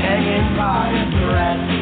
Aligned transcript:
Hanging 0.00 0.56
by 0.56 0.90
a 0.90 1.04
thread. 1.10 1.73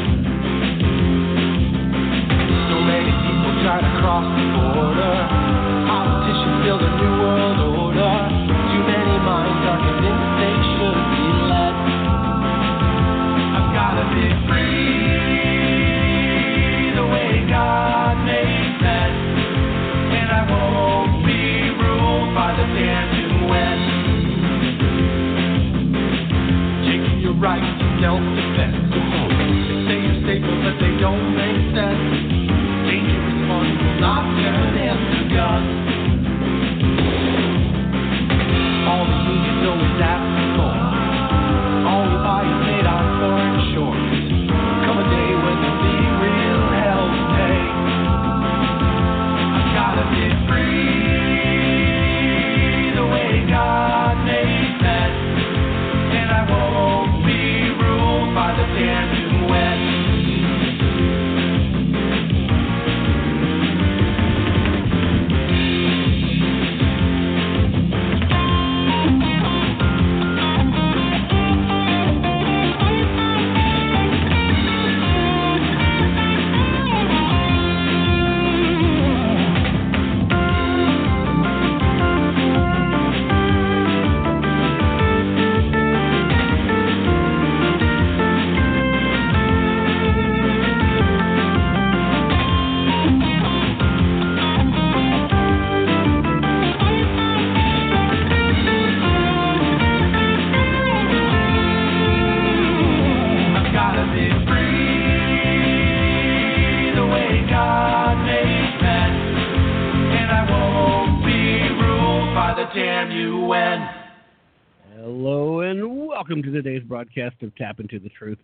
Welcome 116.33 116.51
to 116.51 116.63
today's 116.63 116.83
broadcast 116.89 117.43
of 117.43 117.55
Tapp 117.57 117.79
Into 117.79 117.99
the 117.99 118.09
Truth. 118.09 118.39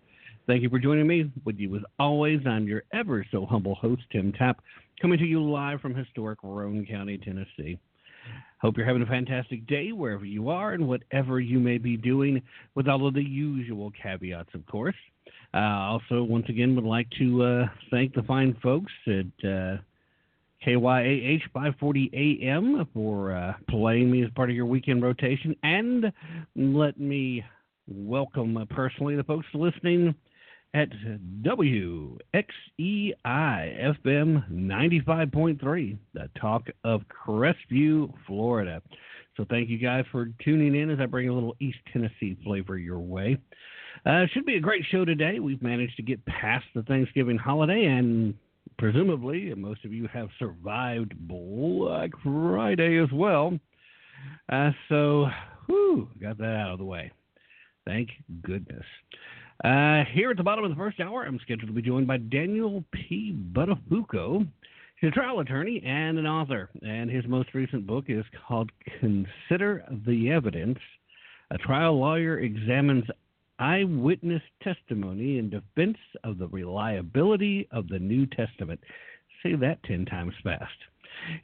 Thank 0.46 0.60
you 0.60 0.68
for 0.68 0.78
joining 0.78 1.06
me. 1.06 1.32
With 1.46 1.56
you 1.56 1.74
as 1.74 1.80
always, 1.98 2.40
I'm 2.46 2.68
your 2.68 2.82
ever 2.92 3.24
so 3.32 3.46
humble 3.46 3.76
host, 3.76 4.02
Tim 4.12 4.30
Tapp, 4.30 4.60
coming 5.00 5.18
to 5.18 5.24
you 5.24 5.42
live 5.42 5.80
from 5.80 5.94
historic 5.94 6.40
Roane 6.42 6.84
County, 6.84 7.16
Tennessee. 7.16 7.78
Hope 8.60 8.76
you're 8.76 8.84
having 8.84 9.00
a 9.00 9.06
fantastic 9.06 9.66
day 9.66 9.92
wherever 9.92 10.26
you 10.26 10.50
are 10.50 10.74
and 10.74 10.86
whatever 10.86 11.40
you 11.40 11.58
may 11.58 11.78
be 11.78 11.96
doing, 11.96 12.42
with 12.74 12.88
all 12.88 13.08
of 13.08 13.14
the 13.14 13.22
usual 13.22 13.90
caveats, 14.02 14.50
of 14.52 14.66
course. 14.66 14.94
Uh, 15.54 15.56
also, 15.56 16.22
once 16.22 16.44
again, 16.50 16.76
would 16.76 16.84
like 16.84 17.08
to 17.18 17.42
uh, 17.42 17.66
thank 17.90 18.12
the 18.12 18.22
fine 18.24 18.54
folks 18.62 18.92
at 19.06 19.48
uh, 19.48 19.78
KYAH 20.62 21.40
540 21.54 22.42
AM 22.42 22.86
for 22.92 23.34
uh, 23.34 23.54
playing 23.70 24.10
me 24.10 24.22
as 24.22 24.30
part 24.36 24.50
of 24.50 24.56
your 24.56 24.66
weekend 24.66 25.02
rotation. 25.02 25.56
And 25.62 26.12
let 26.54 27.00
me 27.00 27.42
welcome 27.88 28.56
uh, 28.56 28.64
personally 28.66 29.16
the 29.16 29.24
folks 29.24 29.46
listening 29.54 30.14
at 30.74 30.88
WXEI 31.42 32.44
FM 32.84 34.44
95.3, 34.52 35.98
the 36.12 36.30
talk 36.38 36.66
of 36.84 37.00
Crestview, 37.08 38.12
Florida. 38.26 38.82
So 39.36 39.46
thank 39.48 39.70
you 39.70 39.78
guys 39.78 40.04
for 40.12 40.30
tuning 40.44 40.74
in 40.74 40.90
as 40.90 41.00
I 41.00 41.06
bring 41.06 41.28
a 41.28 41.32
little 41.32 41.56
East 41.60 41.78
Tennessee 41.92 42.36
flavor 42.44 42.76
your 42.76 42.98
way. 42.98 43.38
Uh, 44.04 44.26
should 44.32 44.44
be 44.44 44.56
a 44.56 44.60
great 44.60 44.84
show 44.90 45.04
today. 45.04 45.38
We've 45.38 45.62
managed 45.62 45.96
to 45.96 46.02
get 46.02 46.24
past 46.26 46.66
the 46.74 46.82
Thanksgiving 46.82 47.38
holiday, 47.38 47.86
and 47.86 48.34
presumably 48.78 49.54
most 49.54 49.84
of 49.84 49.92
you 49.92 50.06
have 50.12 50.28
survived 50.38 51.14
Black 51.16 52.10
Friday 52.22 52.98
as 53.02 53.10
well. 53.12 53.58
Uh, 54.50 54.72
so, 54.88 55.26
whew, 55.66 56.08
got 56.20 56.36
that 56.38 56.56
out 56.56 56.72
of 56.72 56.78
the 56.78 56.84
way. 56.84 57.10
Thank 57.88 58.10
goodness. 58.42 58.84
Uh, 59.64 60.04
here 60.12 60.30
at 60.30 60.36
the 60.36 60.42
bottom 60.42 60.62
of 60.62 60.70
the 60.70 60.76
first 60.76 61.00
hour, 61.00 61.24
I'm 61.24 61.40
scheduled 61.40 61.68
to 61.68 61.72
be 61.72 61.80
joined 61.80 62.06
by 62.06 62.18
Daniel 62.18 62.84
P. 62.92 63.34
Buttafuoco. 63.54 64.46
He's 65.00 65.08
a 65.08 65.10
trial 65.10 65.40
attorney 65.40 65.82
and 65.82 66.18
an 66.18 66.26
author, 66.26 66.68
and 66.82 67.10
his 67.10 67.24
most 67.26 67.54
recent 67.54 67.86
book 67.86 68.04
is 68.08 68.26
called 68.46 68.70
Consider 69.00 69.84
the 70.06 70.30
Evidence. 70.30 70.78
A 71.50 71.56
trial 71.56 71.98
lawyer 71.98 72.40
examines 72.40 73.04
eyewitness 73.58 74.42
testimony 74.62 75.38
in 75.38 75.48
defense 75.48 75.96
of 76.24 76.36
the 76.36 76.48
reliability 76.48 77.68
of 77.72 77.88
the 77.88 77.98
New 77.98 78.26
Testament. 78.26 78.80
Say 79.42 79.54
that 79.54 79.82
10 79.84 80.04
times 80.04 80.34
fast. 80.44 80.76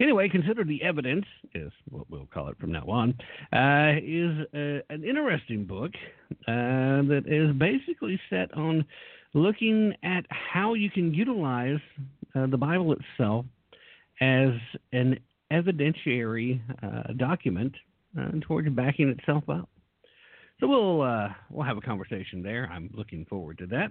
Anyway, 0.01 0.29
consider 0.29 0.65
the 0.65 0.83
evidence 0.83 1.27
is 1.55 1.73
what 1.91 2.09
we'll 2.11 2.27
call 2.27 2.49
it 2.49 2.59
from 2.59 2.73
now 2.73 2.85
on. 2.87 3.11
Uh, 3.53 3.99
is 4.03 4.47
uh, 4.55 4.83
an 4.93 5.05
interesting 5.05 5.65
book 5.65 5.91
uh, 6.47 7.03
that 7.09 7.25
is 7.27 7.55
basically 7.57 8.21
set 8.31 8.53
on 8.55 8.85
looking 9.35 9.95
at 10.03 10.25
how 10.31 10.75
you 10.75 10.91
can 10.91 11.13
utilize 11.13 11.81
uh, 12.35 12.47
the 12.47 12.57
Bible 12.57 12.95
itself 12.95 13.45
as 14.21 14.51
an 14.93 15.19
evidentiary 15.53 16.61
uh, 16.83 17.13
document 17.15 17.75
uh, 18.19 18.31
towards 18.43 18.69
backing 18.71 19.09
itself 19.09 19.45
up. 19.49 19.69
So 20.61 20.69
we'll 20.69 20.99
we'll 21.51 21.67
have 21.67 21.77
a 21.77 21.81
conversation 21.81 22.43
there. 22.43 22.71
I'm 22.73 22.89
looking 22.95 23.27
forward 23.27 23.59
to 23.59 23.67
that. 23.67 23.91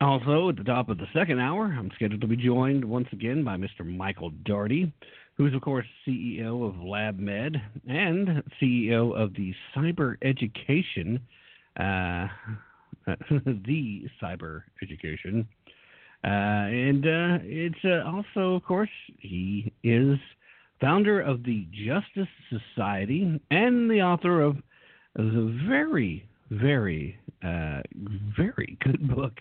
Also, 0.00 0.50
at 0.50 0.56
the 0.56 0.64
top 0.64 0.90
of 0.90 0.98
the 0.98 1.06
second 1.14 1.40
hour, 1.40 1.74
I'm 1.76 1.90
scheduled 1.94 2.20
to 2.20 2.26
be 2.26 2.36
joined 2.36 2.84
once 2.84 3.08
again 3.12 3.42
by 3.42 3.56
Mr. 3.56 3.84
Michael 3.84 4.30
Daugherty, 4.44 4.92
who's, 5.36 5.54
of 5.54 5.62
course, 5.62 5.86
CEO 6.06 6.68
of 6.68 6.74
LabMD 6.74 7.56
and 7.88 8.42
CEO 8.60 9.16
of 9.16 9.32
the 9.34 9.54
Cyber 9.74 10.16
Education, 10.22 11.18
uh, 11.80 12.28
the 13.30 14.06
Cyber 14.22 14.64
Education. 14.82 15.48
Uh, 16.24 16.28
and 16.28 17.06
uh, 17.06 17.38
it's 17.42 17.84
uh, 17.84 18.02
also, 18.06 18.56
of 18.56 18.64
course, 18.64 18.90
he 19.18 19.72
is 19.82 20.18
founder 20.78 21.22
of 21.22 21.42
the 21.42 21.66
Justice 21.72 22.28
Society 22.50 23.40
and 23.50 23.90
the 23.90 24.02
author 24.02 24.42
of 24.42 24.56
the 25.14 25.58
very, 25.66 26.28
very, 26.50 27.18
uh, 27.42 27.80
very 28.36 28.76
good 28.84 29.08
book 29.08 29.32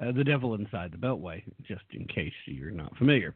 uh, 0.00 0.12
The 0.12 0.24
Devil 0.24 0.54
Inside 0.54 0.92
the 0.92 0.98
Beltway, 0.98 1.42
just 1.66 1.84
in 1.92 2.06
case 2.06 2.32
you're 2.46 2.70
not 2.70 2.96
familiar. 2.96 3.34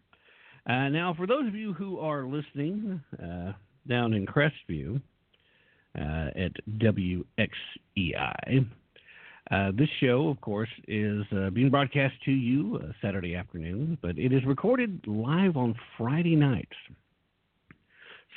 Uh, 0.66 0.88
now, 0.88 1.12
for 1.14 1.26
those 1.26 1.46
of 1.46 1.54
you 1.54 1.72
who 1.74 1.98
are 1.98 2.24
listening 2.24 3.00
uh, 3.22 3.52
down 3.86 4.14
in 4.14 4.26
Crestview 4.26 5.00
uh, 5.98 6.30
at 6.36 6.52
WXEI, 6.78 8.66
uh, 9.50 9.72
this 9.76 9.90
show, 10.00 10.28
of 10.28 10.40
course, 10.40 10.70
is 10.88 11.22
uh, 11.36 11.50
being 11.50 11.68
broadcast 11.68 12.14
to 12.24 12.30
you 12.30 12.80
Saturday 13.02 13.36
afternoon, 13.36 13.98
but 14.00 14.18
it 14.18 14.32
is 14.32 14.42
recorded 14.46 15.00
live 15.06 15.58
on 15.58 15.74
Friday 15.98 16.34
nights. 16.34 16.76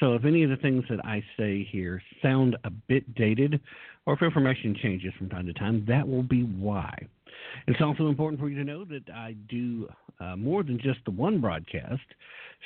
So 0.02 0.14
if 0.14 0.26
any 0.26 0.44
of 0.44 0.50
the 0.50 0.58
things 0.58 0.84
that 0.90 1.04
I 1.06 1.24
say 1.38 1.64
here 1.72 2.02
sound 2.22 2.58
a 2.66 2.70
bit 2.70 3.16
dated, 3.16 3.60
or 4.08 4.14
if 4.14 4.22
information 4.22 4.74
changes 4.82 5.14
from 5.18 5.28
time 5.30 5.46
to 5.46 5.54
time, 5.54 5.84
that 5.86 6.08
will 6.08 6.24
be 6.24 6.44
why. 6.44 6.98
It's 7.68 7.82
also 7.82 8.08
important 8.08 8.40
for 8.40 8.48
you 8.48 8.58
to 8.58 8.64
know 8.64 8.86
that 8.86 9.04
I 9.14 9.36
do 9.50 9.90
uh, 10.22 10.38
more 10.38 10.64
than 10.64 10.80
just 10.80 11.00
the 11.04 11.12
one 11.12 11.42
broadcast. 11.42 12.02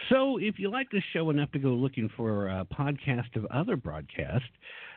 So 0.10 0.38
if 0.38 0.60
you 0.60 0.70
like 0.70 0.92
this 0.92 1.04
show 1.14 1.32
enough 1.32 1.52
to 1.54 1.60
go 1.60 1.70
looking 1.70 2.12
for 2.16 2.48
a 2.48 2.64
podcast 2.66 3.36
of 3.36 3.46
other 3.48 3.76
broadcasts, 3.76 4.48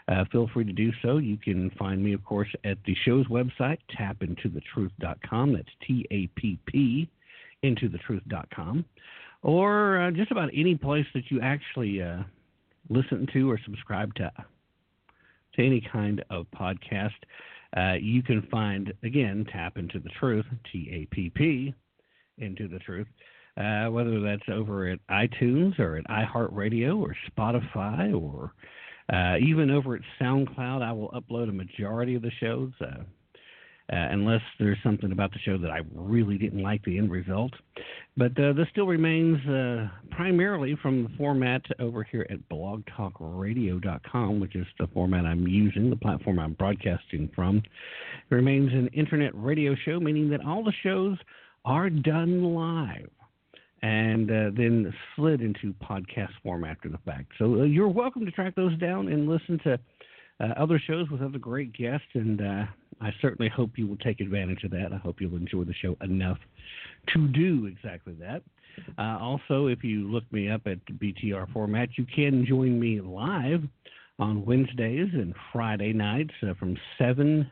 uh, 0.07 0.27
feel 0.31 0.49
free 0.53 0.65
to 0.65 0.73
do 0.73 0.93
so. 1.01 1.17
You 1.17 1.39
can 1.39 1.71
find 1.79 2.05
me, 2.05 2.13
of 2.13 2.23
course, 2.27 2.53
at 2.63 2.77
the 2.85 2.95
show's 3.07 3.27
website, 3.29 3.79
tappintothetruth.com. 3.99 5.55
That's 5.55 5.69
T 5.87 6.07
A 6.11 6.27
P 6.39 6.59
P, 6.67 7.09
intothetruth.com. 7.65 8.85
Or 9.43 9.99
uh, 9.99 10.11
just 10.11 10.31
about 10.31 10.51
any 10.55 10.75
place 10.75 11.07
that 11.15 11.31
you 11.31 11.41
actually 11.41 12.03
uh, 12.03 12.23
listen 12.91 13.27
to 13.33 13.51
or 13.51 13.59
subscribe 13.65 14.15
to, 14.17 14.31
to 15.57 15.67
any 15.67 15.81
kind 15.93 16.25
of 16.31 16.47
podcast. 16.55 17.11
Uh, 17.77 17.95
you 18.01 18.23
can 18.23 18.43
find, 18.51 18.93
again, 19.03 19.45
Tapp 19.53 19.77
Into 19.79 19.99
the 19.99 20.11
Truth, 20.21 20.47
T 20.71 20.89
A 20.93 21.15
P 21.15 21.31
P, 21.31 21.75
Into 22.39 22.69
the 22.69 22.79
Truth, 22.79 23.09
uh, 23.57 23.87
whether 23.87 24.21
that's 24.21 24.49
over 24.53 24.89
at 24.89 25.01
iTunes 25.11 25.79
or 25.79 25.97
at 25.97 26.07
iHeartRadio 26.07 26.99
or 26.99 27.17
Spotify 27.31 28.15
or 28.15 28.53
uh, 29.13 29.37
even 29.39 29.71
over 29.71 29.97
at 29.97 30.03
SoundCloud. 30.21 30.83
I 30.83 30.93
will 30.93 31.11
upload 31.11 31.49
a 31.49 31.53
majority 31.53 32.15
of 32.15 32.23
the 32.23 32.31
shows. 32.41 32.73
Uh, 33.93 33.97
unless 33.97 34.41
there's 34.59 34.79
something 34.83 35.13
about 35.13 35.31
the 35.31 35.39
show 35.41 35.59
that 35.59 35.71
I 35.71 35.81
really 35.95 36.39
didn't 36.39 36.63
like 36.63 36.83
the 36.85 36.97
end 36.97 37.11
result. 37.11 37.53
But 38.17 38.31
uh, 38.39 38.55
this 38.55 38.67
still 38.71 38.87
remains 38.87 39.47
uh, 39.47 39.89
primarily 40.11 40.75
from 40.81 41.03
the 41.03 41.11
format 41.19 41.61
over 41.79 42.03
here 42.03 42.27
at 42.31 42.49
blogtalkradio.com, 42.49 44.41
which 44.41 44.57
is 44.57 44.67
the 44.79 44.87
format 44.87 45.27
I'm 45.27 45.47
using, 45.47 45.91
the 45.91 45.97
platform 45.97 46.39
I'm 46.39 46.55
broadcasting 46.55 47.29
from. 47.35 47.59
It 47.59 48.35
remains 48.35 48.73
an 48.73 48.89
internet 48.95 49.33
radio 49.35 49.75
show, 49.85 50.01
meaning 50.01 50.31
that 50.31 50.43
all 50.43 50.65
the 50.65 50.73
shows 50.83 51.19
are 51.67 51.91
done 51.91 52.43
live 52.55 53.11
and 53.83 54.31
uh, 54.31 54.51
then 54.57 54.95
slid 55.15 55.43
into 55.43 55.75
podcast 55.75 56.33
form 56.43 56.65
after 56.65 56.89
the 56.89 56.97
fact. 57.05 57.33
So 57.39 57.61
uh, 57.61 57.65
you're 57.65 57.89
welcome 57.89 58.25
to 58.25 58.31
track 58.31 58.55
those 58.55 58.79
down 58.79 59.09
and 59.09 59.29
listen 59.29 59.61
to 59.65 59.79
other 60.41 60.81
shows 60.85 61.09
with 61.11 61.23
other 61.23 61.39
great 61.39 61.73
guests, 61.73 62.07
and 62.15 62.41
uh, 62.41 62.65
I 63.01 63.13
certainly 63.21 63.49
hope 63.49 63.73
you 63.77 63.87
will 63.87 63.97
take 63.99 64.21
advantage 64.21 64.65
of 64.65 64.71
that. 64.73 64.93
I 64.93 64.97
hope 64.97 65.21
you'll 65.21 65.37
enjoy 65.37 65.65
the 65.65 65.75
show 65.75 65.97
enough 66.03 66.39
to 67.13 67.29
do 67.29 67.67
exactly 67.67 68.15
that. 68.15 68.43
Uh, 68.99 69.19
also, 69.21 69.67
if 69.67 69.85
you 69.85 70.11
look 70.11 70.25
me 70.33 70.51
up 70.51 70.63
at 70.67 70.85
BTR 70.87 71.53
format, 71.53 71.91
you 71.97 72.07
can 72.07 72.45
join 72.47 72.79
me 72.79 73.01
live 73.01 73.63
on 74.19 74.45
Wednesdays 74.45 75.09
and 75.13 75.35
Friday 75.53 75.93
nights 75.93 76.33
uh, 76.43 76.55
from 76.55 76.77
7 76.99 77.51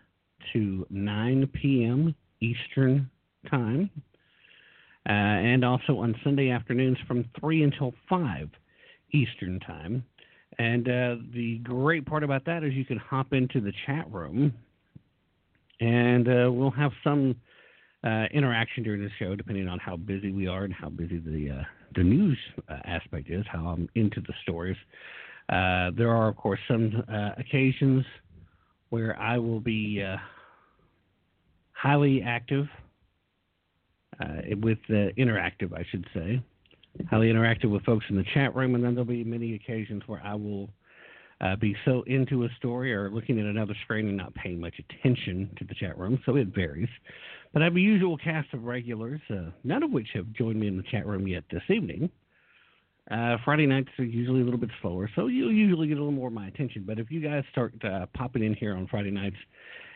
to 0.52 0.86
9 0.90 1.46
p.m. 1.52 2.14
Eastern 2.40 3.10
Time. 3.50 3.90
Uh, 5.08 5.12
and 5.12 5.64
also 5.64 5.98
on 5.98 6.14
Sunday 6.22 6.50
afternoons 6.50 6.96
from 7.08 7.24
3 7.40 7.64
until 7.64 7.92
5 8.08 8.48
Eastern 9.12 9.58
Time. 9.60 10.04
And 10.58 10.88
uh, 10.88 11.16
the 11.34 11.58
great 11.62 12.06
part 12.06 12.22
about 12.22 12.44
that 12.46 12.62
is 12.62 12.74
you 12.74 12.84
can 12.84 12.98
hop 12.98 13.32
into 13.32 13.60
the 13.60 13.72
chat 13.86 14.10
room 14.12 14.52
and 15.80 16.28
uh, 16.28 16.50
we'll 16.52 16.70
have 16.70 16.92
some 17.02 17.34
uh, 18.04 18.24
interaction 18.32 18.82
during 18.82 19.02
the 19.02 19.10
show, 19.18 19.34
depending 19.34 19.68
on 19.68 19.78
how 19.78 19.96
busy 19.96 20.30
we 20.30 20.46
are 20.46 20.64
and 20.64 20.72
how 20.72 20.88
busy 20.88 21.18
the 21.18 21.58
uh, 21.58 21.64
the 21.94 22.02
news 22.02 22.38
uh, 22.68 22.78
aspect 22.84 23.28
is, 23.28 23.44
how 23.50 23.66
I'm 23.66 23.88
into 23.94 24.20
the 24.20 24.32
stories. 24.42 24.76
Uh, 25.48 25.90
there 25.96 26.10
are, 26.10 26.28
of 26.28 26.36
course, 26.36 26.60
some 26.66 27.04
occasions 27.36 28.04
where 28.88 29.18
I 29.18 29.36
will 29.38 29.60
be 29.60 30.02
highly 31.72 32.22
active 32.22 32.66
with 34.62 34.78
the 34.88 35.10
interactive, 35.18 35.76
I 35.76 35.84
should 35.90 36.06
say, 36.14 36.42
highly 37.08 37.28
interactive 37.28 37.70
with 37.70 37.84
folks 37.84 38.06
in 38.08 38.16
the 38.16 38.24
chat 38.34 38.54
room, 38.54 38.74
and 38.74 38.84
then 38.84 38.94
there'll 38.94 39.04
be 39.04 39.24
many 39.24 39.54
occasions 39.54 40.02
where 40.06 40.20
I 40.24 40.34
will 40.34 40.70
uh, 41.40 41.56
be 41.56 41.76
so 41.84 42.02
into 42.06 42.44
a 42.44 42.48
story 42.56 42.94
or 42.94 43.10
looking 43.10 43.38
at 43.40 43.46
another 43.46 43.74
screen 43.84 44.08
and 44.08 44.16
not 44.16 44.34
paying 44.34 44.60
much 44.60 44.74
attention 44.78 45.50
to 45.58 45.64
the 45.64 45.74
chat 45.74 45.98
room, 45.98 46.20
so 46.24 46.36
it 46.36 46.48
varies. 46.54 46.88
But 47.52 47.62
I 47.62 47.66
have 47.66 47.76
a 47.76 47.80
usual 47.80 48.16
cast 48.16 48.52
of 48.54 48.64
regulars, 48.64 49.20
uh, 49.30 49.50
none 49.64 49.82
of 49.82 49.90
which 49.90 50.08
have 50.14 50.32
joined 50.32 50.60
me 50.60 50.68
in 50.68 50.76
the 50.76 50.84
chat 50.84 51.06
room 51.06 51.26
yet 51.26 51.44
this 51.50 51.62
evening. 51.68 52.10
Uh, 53.10 53.36
Friday 53.44 53.66
nights 53.66 53.88
are 53.98 54.04
usually 54.04 54.40
a 54.40 54.44
little 54.44 54.60
bit 54.60 54.70
slower, 54.80 55.10
so 55.16 55.26
you'll 55.26 55.52
usually 55.52 55.88
get 55.88 55.98
a 55.98 56.00
little 56.00 56.12
more 56.12 56.28
of 56.28 56.32
my 56.32 56.46
attention. 56.46 56.84
But 56.86 57.00
if 57.00 57.10
you 57.10 57.20
guys 57.20 57.42
start 57.50 57.74
uh, 57.84 58.06
popping 58.14 58.44
in 58.44 58.54
here 58.54 58.76
on 58.76 58.86
Friday 58.86 59.10
nights, 59.10 59.36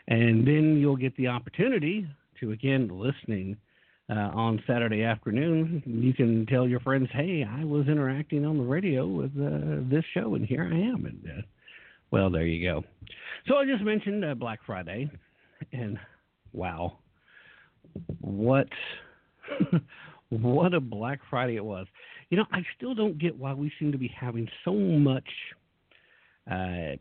and 0.09 0.45
then 0.45 0.77
you'll 0.77 0.97
get 0.97 1.15
the 1.15 1.27
opportunity 1.27 2.05
to 2.41 2.51
again 2.51 2.89
listening 2.91 3.57
uh, 4.09 4.31
on 4.33 4.63
Saturday 4.65 5.03
afternoon, 5.03 5.83
you 5.85 6.13
can 6.13 6.45
tell 6.45 6.67
your 6.67 6.79
friends, 6.79 7.09
"Hey, 7.11 7.45
I 7.47 7.65
was 7.65 7.87
interacting 7.87 8.45
on 8.45 8.57
the 8.57 8.63
radio 8.63 9.05
with 9.05 9.31
uh, 9.31 9.83
this 9.89 10.05
show, 10.13 10.35
and 10.35 10.45
here 10.45 10.63
I 10.63 10.77
am." 10.77 11.05
And 11.05 11.23
uh, 11.25 11.41
well, 12.11 12.29
there 12.29 12.45
you 12.45 12.65
go. 12.65 12.83
So 13.47 13.55
I 13.57 13.65
just 13.65 13.83
mentioned 13.83 14.23
uh, 14.23 14.33
Black 14.35 14.59
Friday, 14.65 15.09
and 15.73 15.97
wow, 16.53 16.99
what 18.21 18.67
what 20.29 20.73
a 20.73 20.79
Black 20.79 21.19
Friday 21.29 21.57
it 21.57 21.65
was. 21.65 21.87
You 22.29 22.37
know, 22.37 22.45
I 22.51 22.59
still 22.77 22.93
don't 22.93 23.17
get 23.17 23.37
why 23.37 23.53
we 23.53 23.71
seem 23.79 23.91
to 23.91 23.97
be 23.97 24.13
having 24.17 24.47
so 24.63 24.73
much 24.73 25.27
uh, 26.49 26.95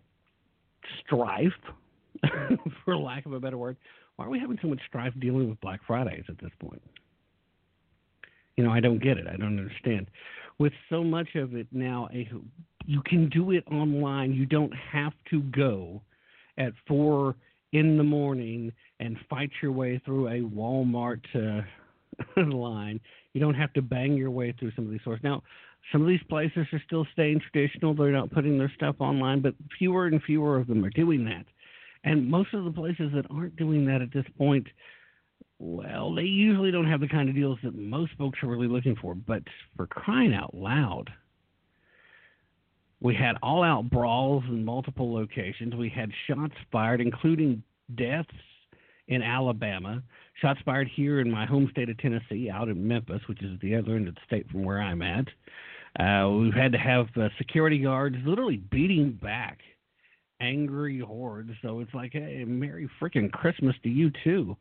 strife, 1.04 1.52
for 2.84 2.96
lack 2.96 3.26
of 3.26 3.32
a 3.32 3.40
better 3.40 3.58
word, 3.58 3.76
why 4.16 4.26
are 4.26 4.30
we 4.30 4.38
having 4.38 4.58
so 4.61 4.68
much 4.68 4.80
strife 4.87 5.12
dealing 5.18 5.49
with 5.49 5.61
Black 5.61 5.80
Fridays 5.87 6.25
at 6.28 6.38
this 6.38 6.50
point? 6.58 6.82
You 8.56 8.64
know, 8.64 8.70
I 8.70 8.80
don't 8.80 9.02
get 9.02 9.18
it. 9.18 9.26
I 9.26 9.37
don't 9.37 9.58
understand. 9.58 10.11
With 10.58 10.73
so 10.88 11.04
much 11.04 11.35
of 11.35 11.54
it 11.54 11.66
now, 11.70 12.08
you 12.87 13.02
can 13.04 13.28
do 13.28 13.50
it 13.50 13.64
online. 13.70 14.32
You 14.32 14.46
don't 14.46 14.73
have 14.92 15.12
to 15.30 15.42
go 15.42 16.00
at 16.56 16.73
four 16.88 17.37
in 17.73 17.99
the 17.99 18.02
morning 18.02 18.73
and 19.00 19.18
fight 19.28 19.50
your 19.62 19.73
way 19.73 20.00
through 20.04 20.28
a 20.28 20.40
Walmart 20.40 21.20
uh, 21.35 22.40
line. 22.56 22.99
You 23.35 23.40
don't 23.40 23.54
have 23.54 23.75
to 23.75 23.82
bang 23.82 24.16
your 24.16 24.30
way 24.30 24.54
through 24.58 24.73
some 24.75 24.87
of 24.87 24.90
these 24.90 25.02
stores. 25.02 25.20
Now, 25.23 25.42
some 25.92 26.00
of 26.00 26.08
these 26.08 26.23
places 26.30 26.66
are 26.73 26.82
still 26.87 27.06
staying 27.12 27.42
traditional. 27.52 27.94
They're 27.94 28.11
not 28.11 28.30
putting 28.30 28.58
their 28.58 28.73
stuff 28.75 28.96
online, 28.99 29.42
but 29.42 29.54
fewer 29.78 30.06
and 30.06 30.23
fewer 30.23 30.56
of 30.56 30.66
them 30.66 30.85
are 30.85 30.90
doing 30.90 31.25
that. 31.26 31.44
And 32.06 32.30
most 32.30 32.54
of 32.54 32.64
the 32.64 32.70
places 32.70 33.10
that 33.14 33.26
aren't 33.30 33.56
doing 33.56 33.84
that 33.86 34.00
at 34.00 34.12
this 34.12 34.25
point 34.38 34.66
Well, 35.58 36.14
they 36.14 36.22
usually 36.22 36.70
don't 36.70 36.88
have 36.88 37.00
the 37.00 37.08
kind 37.08 37.28
of 37.28 37.34
deals 37.34 37.58
that 37.64 37.75
most 37.75 38.12
folks 38.16 38.38
are 38.42 38.46
really 38.46 38.68
looking 38.68 38.96
for, 38.96 39.14
but 39.14 39.42
for 39.76 39.86
crying 39.86 40.32
out 40.34 40.54
loud, 40.54 41.10
we 43.00 43.14
had 43.14 43.36
all 43.42 43.62
out 43.62 43.90
brawls 43.90 44.44
in 44.48 44.64
multiple 44.64 45.12
locations. 45.12 45.75
We 45.75 45.88
had 45.88 46.10
shots 46.26 46.54
fired, 46.70 47.00
including 47.00 47.62
deaths 47.94 48.30
in 49.08 49.22
Alabama, 49.22 50.02
shots 50.40 50.60
fired 50.64 50.88
here 50.94 51.20
in 51.20 51.30
my 51.30 51.46
home 51.46 51.68
state 51.70 51.88
of 51.88 51.98
Tennessee, 51.98 52.50
out 52.50 52.68
in 52.68 52.86
Memphis, 52.86 53.22
which 53.28 53.42
is 53.42 53.58
the 53.60 53.75
other 53.75 53.96
end 53.96 54.08
of 54.08 54.14
the 54.14 54.20
state 54.26 54.48
from 54.50 54.64
where 54.64 54.80
I'm 54.80 55.02
at. 55.02 55.26
Uh, 55.98 56.28
we've 56.30 56.54
had 56.54 56.72
to 56.72 56.78
have 56.78 57.06
uh, 57.16 57.28
security 57.38 57.78
guards 57.78 58.16
literally 58.26 58.58
beating 58.58 59.12
back 59.12 59.60
angry 60.40 60.99
hordes. 60.99 61.50
So 61.62 61.81
it's 61.81 61.95
like, 61.95 62.12
hey, 62.12 62.45
Merry 62.45 62.88
freaking 63.00 63.31
Christmas 63.31 63.75
to 63.83 63.88
you 63.88 64.11
too. 64.25 64.57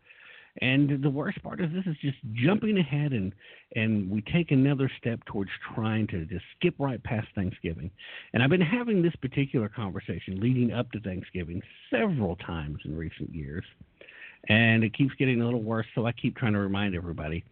And 0.61 1.03
the 1.03 1.09
worst 1.09 1.41
part 1.43 1.59
is 1.59 1.69
this 1.73 1.85
is 1.85 1.97
just 2.01 2.17
jumping 2.33 2.77
ahead 2.77 3.11
and 3.11 3.33
and 3.75 4.09
we 4.09 4.21
take 4.21 4.51
another 4.51 4.89
step 4.97 5.19
towards 5.25 5.49
trying 5.73 6.07
to 6.07 6.25
just 6.25 6.45
skip 6.57 6.75
right 6.79 7.03
past 7.03 7.27
Thanksgiving. 7.35 7.91
And 8.33 8.41
I've 8.41 8.49
been 8.49 8.61
having 8.61 9.01
this 9.01 9.15
particular 9.17 9.67
conversation 9.67 10.39
leading 10.39 10.71
up 10.71 10.89
to 10.93 11.01
Thanksgiving 11.01 11.61
several 11.89 12.37
times 12.37 12.79
in 12.85 12.95
recent 12.95 13.35
years. 13.35 13.65
And 14.47 14.83
it 14.83 14.93
keeps 14.93 15.13
getting 15.15 15.41
a 15.41 15.45
little 15.45 15.63
worse, 15.63 15.87
so 15.95 16.05
I 16.05 16.11
keep 16.11 16.37
trying 16.37 16.53
to 16.53 16.59
remind 16.59 16.95
everybody. 16.95 17.43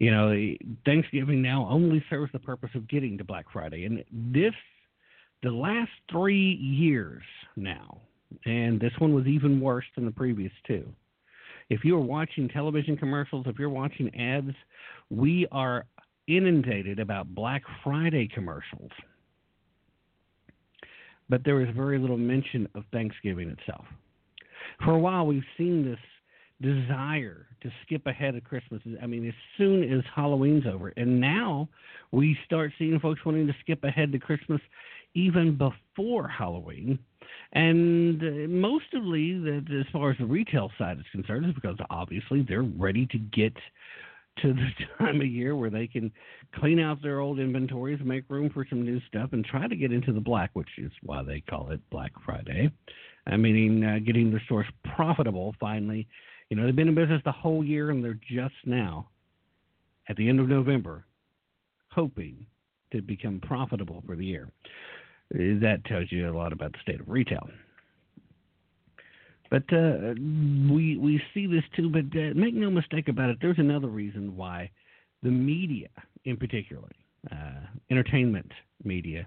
You 0.00 0.10
know, 0.10 0.54
Thanksgiving 0.84 1.40
now 1.40 1.68
only 1.70 2.04
serves 2.10 2.32
the 2.32 2.40
purpose 2.40 2.70
of 2.74 2.88
getting 2.88 3.16
to 3.18 3.24
Black 3.24 3.46
Friday. 3.52 3.84
And 3.84 4.04
this 4.10 4.52
the 5.42 5.50
last 5.50 5.90
three 6.10 6.54
years 6.54 7.22
now, 7.56 7.98
and 8.44 8.80
this 8.80 8.92
one 8.98 9.14
was 9.14 9.26
even 9.26 9.60
worse 9.60 9.84
than 9.96 10.04
the 10.04 10.12
previous 10.12 10.52
two 10.66 10.86
if 11.70 11.84
you're 11.84 12.00
watching 12.00 12.48
television 12.48 12.96
commercials, 12.96 13.46
if 13.46 13.58
you're 13.58 13.70
watching 13.70 14.14
ads, 14.14 14.54
we 15.08 15.46
are 15.52 15.86
inundated 16.26 16.98
about 16.98 17.32
Black 17.34 17.62
Friday 17.82 18.28
commercials. 18.28 18.90
But 21.28 21.44
there 21.44 21.62
is 21.62 21.68
very 21.74 21.98
little 21.98 22.18
mention 22.18 22.68
of 22.74 22.82
Thanksgiving 22.92 23.48
itself. 23.48 23.84
For 24.84 24.94
a 24.94 24.98
while, 24.98 25.26
we've 25.26 25.44
seen 25.56 25.84
this 25.84 25.98
desire 26.60 27.46
to 27.62 27.70
skip 27.86 28.04
ahead 28.06 28.34
of 28.34 28.42
Christmas. 28.44 28.82
I 29.00 29.06
mean, 29.06 29.26
as 29.26 29.34
soon 29.56 29.84
as 29.84 30.02
Halloween's 30.14 30.66
over. 30.66 30.92
And 30.96 31.20
now 31.20 31.68
we 32.10 32.36
start 32.44 32.72
seeing 32.78 32.98
folks 32.98 33.24
wanting 33.24 33.46
to 33.46 33.54
skip 33.60 33.84
ahead 33.84 34.10
to 34.12 34.18
Christmas 34.18 34.60
even 35.14 35.56
before 35.56 36.28
Halloween 36.28 36.98
and 37.52 38.22
uh, 38.22 38.48
mostly, 38.48 39.38
that 39.38 39.66
as 39.70 39.86
far 39.92 40.10
as 40.10 40.18
the 40.18 40.26
retail 40.26 40.70
side 40.78 40.98
is 40.98 41.06
concerned, 41.10 41.46
is 41.46 41.54
because 41.54 41.76
obviously 41.90 42.42
they're 42.42 42.62
ready 42.62 43.06
to 43.06 43.18
get 43.18 43.54
to 44.42 44.54
the 44.54 44.68
time 44.98 45.20
of 45.20 45.26
year 45.26 45.56
where 45.56 45.70
they 45.70 45.86
can 45.86 46.12
clean 46.54 46.78
out 46.78 47.02
their 47.02 47.18
old 47.18 47.40
inventories, 47.40 48.00
make 48.04 48.24
room 48.28 48.50
for 48.50 48.64
some 48.68 48.82
new 48.82 49.00
stuff, 49.08 49.30
and 49.32 49.44
try 49.44 49.66
to 49.66 49.76
get 49.76 49.92
into 49.92 50.12
the 50.12 50.20
black, 50.20 50.50
which 50.52 50.68
is 50.78 50.92
why 51.02 51.22
they 51.22 51.40
call 51.40 51.70
it 51.70 51.80
Black 51.90 52.12
Friday. 52.24 52.70
I 53.26 53.36
mean, 53.36 53.84
uh, 53.84 53.98
getting 54.04 54.30
the 54.30 54.40
stores 54.44 54.66
profitable 54.96 55.54
finally. 55.58 56.06
You 56.48 56.56
know, 56.56 56.64
they've 56.64 56.74
been 56.74 56.88
in 56.88 56.94
business 56.94 57.22
the 57.24 57.32
whole 57.32 57.64
year, 57.64 57.90
and 57.90 58.02
they're 58.02 58.18
just 58.28 58.54
now, 58.64 59.08
at 60.08 60.16
the 60.16 60.28
end 60.28 60.40
of 60.40 60.48
November, 60.48 61.04
hoping 61.90 62.46
to 62.92 63.02
become 63.02 63.40
profitable 63.40 64.02
for 64.06 64.16
the 64.16 64.24
year 64.24 64.48
that 65.30 65.82
tells 65.86 66.10
you 66.10 66.28
a 66.28 66.36
lot 66.36 66.52
about 66.52 66.72
the 66.72 66.78
state 66.82 67.00
of 67.00 67.08
retail. 67.08 67.48
But 69.50 69.64
uh, 69.72 70.14
we 70.16 70.96
we 70.96 71.20
see 71.34 71.46
this 71.46 71.64
too. 71.74 71.90
But 71.90 72.16
uh, 72.18 72.34
make 72.34 72.54
no 72.54 72.70
mistake 72.70 73.08
about 73.08 73.30
it. 73.30 73.38
There's 73.40 73.58
another 73.58 73.88
reason 73.88 74.36
why 74.36 74.70
the 75.22 75.30
media, 75.30 75.88
in 76.24 76.36
particular, 76.36 76.88
uh, 77.30 77.66
entertainment 77.90 78.50
media, 78.84 79.26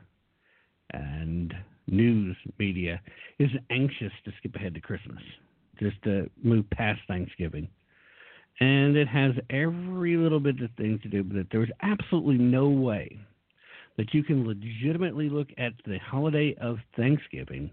and 0.91 1.53
news 1.87 2.37
media, 2.57 3.01
is 3.39 3.49
anxious 3.69 4.13
to 4.23 4.31
skip 4.37 4.55
ahead 4.55 4.73
to 4.75 4.79
Christmas, 4.79 5.21
just 5.79 6.01
to 6.03 6.29
move 6.41 6.69
past 6.69 7.01
Thanksgiving. 7.07 7.67
And 8.59 8.95
it 8.95 9.07
has 9.07 9.33
every 9.49 10.15
little 10.15 10.39
bit 10.39 10.61
of 10.61 10.69
things 10.77 11.01
to 11.01 11.09
do 11.09 11.25
it. 11.37 11.47
There's 11.51 11.71
absolutely 11.81 12.37
no 12.37 12.69
way 12.69 13.19
that 13.97 14.13
you 14.13 14.23
can 14.23 14.47
legitimately 14.47 15.29
look 15.29 15.49
at 15.57 15.73
the 15.85 15.97
holiday 15.99 16.55
of 16.59 16.77
Thanksgiving 16.95 17.69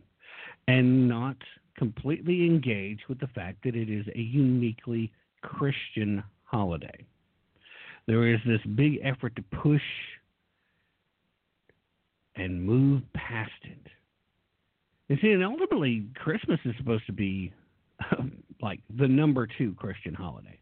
and 0.68 1.08
not 1.08 1.36
completely 1.76 2.44
engage 2.44 3.00
with 3.08 3.18
the 3.20 3.26
fact 3.28 3.64
that 3.64 3.74
it 3.74 3.88
is 3.90 4.06
a 4.14 4.20
uniquely 4.20 5.10
Christian 5.42 6.22
holiday. 6.44 7.06
There 8.06 8.26
is 8.32 8.40
this 8.46 8.60
big 8.74 8.98
effort 9.02 9.36
to 9.36 9.42
push 9.62 9.82
and 12.36 12.62
move 12.62 13.02
past 13.14 13.50
it. 13.64 13.86
And 15.08 15.18
see, 15.20 15.32
and 15.32 15.44
ultimately, 15.44 16.06
Christmas 16.16 16.60
is 16.64 16.74
supposed 16.78 17.06
to 17.06 17.12
be 17.12 17.52
like 18.62 18.80
the 18.98 19.08
number 19.08 19.46
two 19.58 19.74
Christian 19.74 20.14
holiday. 20.14 20.58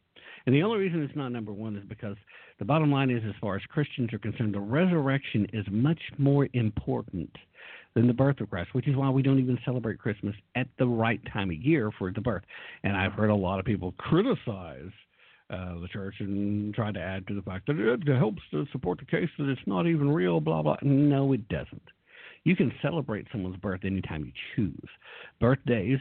And 0.48 0.56
the 0.56 0.62
only 0.62 0.78
reason 0.78 1.02
it's 1.02 1.14
not 1.14 1.28
number 1.28 1.52
one 1.52 1.76
is 1.76 1.84
because 1.86 2.16
the 2.58 2.64
bottom 2.64 2.90
line 2.90 3.10
is, 3.10 3.22
as 3.28 3.34
far 3.38 3.56
as 3.56 3.62
Christians 3.68 4.14
are 4.14 4.18
concerned, 4.18 4.54
the 4.54 4.60
resurrection 4.60 5.46
is 5.52 5.66
much 5.70 6.00
more 6.16 6.48
important 6.54 7.30
than 7.92 8.06
the 8.06 8.14
birth 8.14 8.40
of 8.40 8.48
Christ, 8.48 8.70
which 8.72 8.88
is 8.88 8.96
why 8.96 9.10
we 9.10 9.20
don't 9.20 9.38
even 9.38 9.58
celebrate 9.62 9.98
Christmas 9.98 10.34
at 10.56 10.66
the 10.78 10.86
right 10.86 11.20
time 11.34 11.50
of 11.50 11.56
year 11.56 11.90
for 11.98 12.10
the 12.10 12.22
birth. 12.22 12.44
And 12.82 12.96
I've 12.96 13.12
heard 13.12 13.28
a 13.28 13.34
lot 13.34 13.58
of 13.58 13.66
people 13.66 13.92
criticize 13.98 14.90
uh, 15.50 15.80
the 15.80 15.88
church 15.92 16.14
and 16.20 16.72
try 16.72 16.92
to 16.92 16.98
add 16.98 17.26
to 17.26 17.34
the 17.34 17.42
fact 17.42 17.66
that 17.66 17.78
it 17.78 18.16
helps 18.16 18.40
to 18.52 18.64
support 18.72 19.00
the 19.00 19.04
case 19.04 19.28
that 19.38 19.50
it's 19.50 19.60
not 19.66 19.86
even 19.86 20.10
real, 20.10 20.40
blah, 20.40 20.62
blah. 20.62 20.78
No, 20.80 21.30
it 21.34 21.46
doesn't. 21.50 21.90
You 22.44 22.56
can 22.56 22.72
celebrate 22.80 23.26
someone's 23.30 23.58
birth 23.58 23.80
anytime 23.84 24.24
you 24.24 24.32
choose. 24.56 24.88
Birthdays 25.42 25.98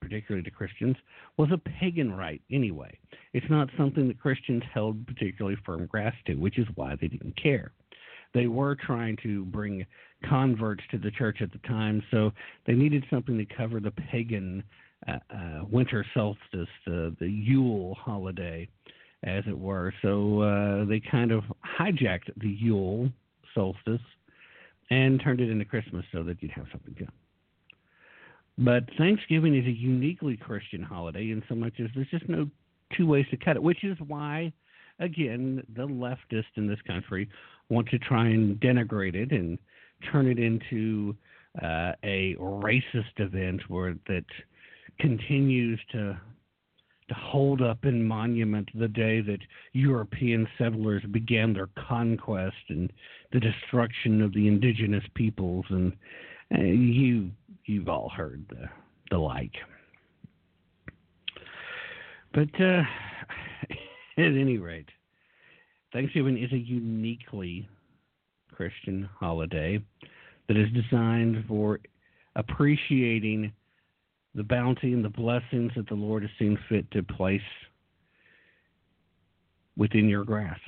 particularly 0.00 0.42
to 0.44 0.50
Christians, 0.50 0.96
was 1.36 1.50
a 1.52 1.58
pagan 1.58 2.12
rite 2.12 2.42
anyway. 2.50 2.96
It's 3.32 3.48
not 3.50 3.68
something 3.76 4.08
that 4.08 4.20
Christians 4.20 4.62
held 4.72 5.06
particularly 5.06 5.56
firm 5.64 5.86
grasp 5.86 6.18
to, 6.26 6.34
which 6.34 6.58
is 6.58 6.66
why 6.74 6.96
they 7.00 7.08
didn't 7.08 7.40
care. 7.40 7.72
They 8.32 8.46
were 8.46 8.76
trying 8.76 9.16
to 9.22 9.44
bring 9.46 9.84
converts 10.28 10.82
to 10.90 10.98
the 10.98 11.10
church 11.10 11.38
at 11.42 11.52
the 11.52 11.58
time, 11.66 12.02
so 12.10 12.32
they 12.66 12.74
needed 12.74 13.04
something 13.10 13.36
to 13.38 13.46
cover 13.56 13.80
the 13.80 13.90
pagan 13.90 14.62
uh, 15.08 15.18
uh, 15.34 15.64
winter 15.70 16.04
solstice, 16.14 16.68
the, 16.86 17.14
the 17.18 17.28
Yule 17.28 17.94
holiday, 17.94 18.68
as 19.24 19.44
it 19.46 19.58
were. 19.58 19.92
So 20.02 20.40
uh, 20.40 20.84
they 20.84 21.00
kind 21.00 21.32
of 21.32 21.42
hijacked 21.78 22.30
the 22.36 22.48
Yule 22.48 23.10
solstice 23.54 24.00
and 24.90 25.20
turned 25.20 25.40
it 25.40 25.50
into 25.50 25.64
Christmas 25.64 26.04
so 26.12 26.22
that 26.24 26.42
you'd 26.42 26.52
have 26.52 26.66
something 26.70 26.94
to 26.94 27.06
but 28.60 28.84
Thanksgiving 28.98 29.56
is 29.56 29.66
a 29.66 29.70
uniquely 29.70 30.36
Christian 30.36 30.82
holiday 30.82 31.30
in 31.30 31.42
so 31.48 31.54
much 31.54 31.74
as 31.80 31.88
there's 31.94 32.10
just 32.10 32.28
no 32.28 32.48
two 32.96 33.06
ways 33.06 33.26
to 33.30 33.36
cut 33.36 33.56
it, 33.56 33.62
which 33.62 33.84
is 33.84 33.96
why, 34.06 34.52
again, 34.98 35.62
the 35.74 35.86
leftists 35.86 36.56
in 36.56 36.66
this 36.66 36.80
country 36.86 37.28
want 37.70 37.88
to 37.88 37.98
try 37.98 38.26
and 38.26 38.60
denigrate 38.60 39.14
it 39.14 39.32
and 39.32 39.58
turn 40.12 40.26
it 40.26 40.38
into 40.38 41.16
uh, 41.62 41.92
a 42.04 42.36
racist 42.38 43.18
event 43.18 43.62
where 43.68 43.94
that 44.06 44.24
continues 44.98 45.80
to 45.92 46.18
to 47.08 47.14
hold 47.16 47.60
up 47.60 47.84
in 47.84 48.04
monument 48.06 48.68
the 48.72 48.86
day 48.86 49.20
that 49.20 49.40
European 49.72 50.46
settlers 50.56 51.02
began 51.10 51.52
their 51.52 51.68
conquest 51.88 52.54
and 52.68 52.92
the 53.32 53.40
destruction 53.40 54.22
of 54.22 54.32
the 54.32 54.46
indigenous 54.46 55.02
peoples. 55.16 55.66
And 55.70 55.92
uh, 56.56 56.62
you 56.62 57.32
you've 57.66 57.88
all 57.88 58.08
heard 58.08 58.44
the 58.48 58.68
the 59.10 59.18
like. 59.18 59.52
But 62.32 62.48
uh, 62.60 62.82
at 64.18 64.24
any 64.24 64.58
rate, 64.58 64.88
Thanksgiving 65.92 66.38
is 66.38 66.52
a 66.52 66.58
uniquely 66.58 67.68
Christian 68.52 69.08
holiday 69.18 69.80
that 70.48 70.56
is 70.56 70.68
designed 70.72 71.44
for 71.48 71.80
appreciating 72.36 73.52
the 74.34 74.44
bounty 74.44 74.92
and 74.92 75.04
the 75.04 75.08
blessings 75.08 75.72
that 75.76 75.88
the 75.88 75.94
Lord 75.94 76.22
has 76.22 76.30
seen 76.38 76.56
fit 76.68 76.88
to 76.92 77.02
place 77.02 77.40
within 79.76 80.08
your 80.08 80.24
grasp. 80.24 80.60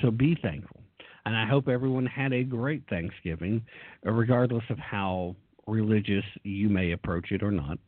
So 0.00 0.10
be 0.10 0.36
thankful. 0.42 0.80
And 1.24 1.36
I 1.36 1.46
hope 1.46 1.68
everyone 1.68 2.06
had 2.06 2.32
a 2.32 2.42
great 2.42 2.82
Thanksgiving, 2.88 3.64
regardless 4.02 4.64
of 4.70 4.78
how 4.78 5.36
religious 5.66 6.24
you 6.42 6.68
may 6.68 6.92
approach 6.92 7.30
it 7.30 7.42
or 7.42 7.50
not, 7.50 7.78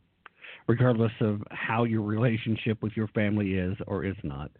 regardless 0.67 1.11
of 1.21 1.41
how 1.51 1.83
your 1.83 2.01
relationship 2.01 2.81
with 2.81 2.93
your 2.95 3.07
family 3.09 3.55
is 3.55 3.75
or 3.87 4.03
is 4.03 4.15
not. 4.23 4.51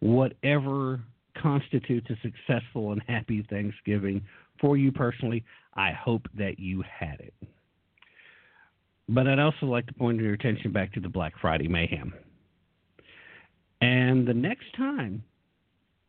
Whatever 0.00 1.00
constitutes 1.40 2.08
a 2.10 2.16
successful 2.22 2.92
and 2.92 3.02
happy 3.06 3.46
Thanksgiving 3.48 4.22
for 4.60 4.76
you 4.76 4.92
personally, 4.92 5.44
I 5.74 5.92
hope 5.92 6.26
that 6.36 6.58
you 6.58 6.82
had 6.82 7.20
it. 7.20 7.34
But 9.08 9.26
I'd 9.26 9.38
also 9.38 9.66
like 9.66 9.86
to 9.86 9.94
point 9.94 10.20
your 10.20 10.34
attention 10.34 10.72
back 10.72 10.92
to 10.92 11.00
the 11.00 11.08
Black 11.08 11.32
Friday 11.40 11.68
mayhem. 11.68 12.12
And 13.80 14.26
the 14.26 14.34
next 14.34 14.66
time 14.76 15.22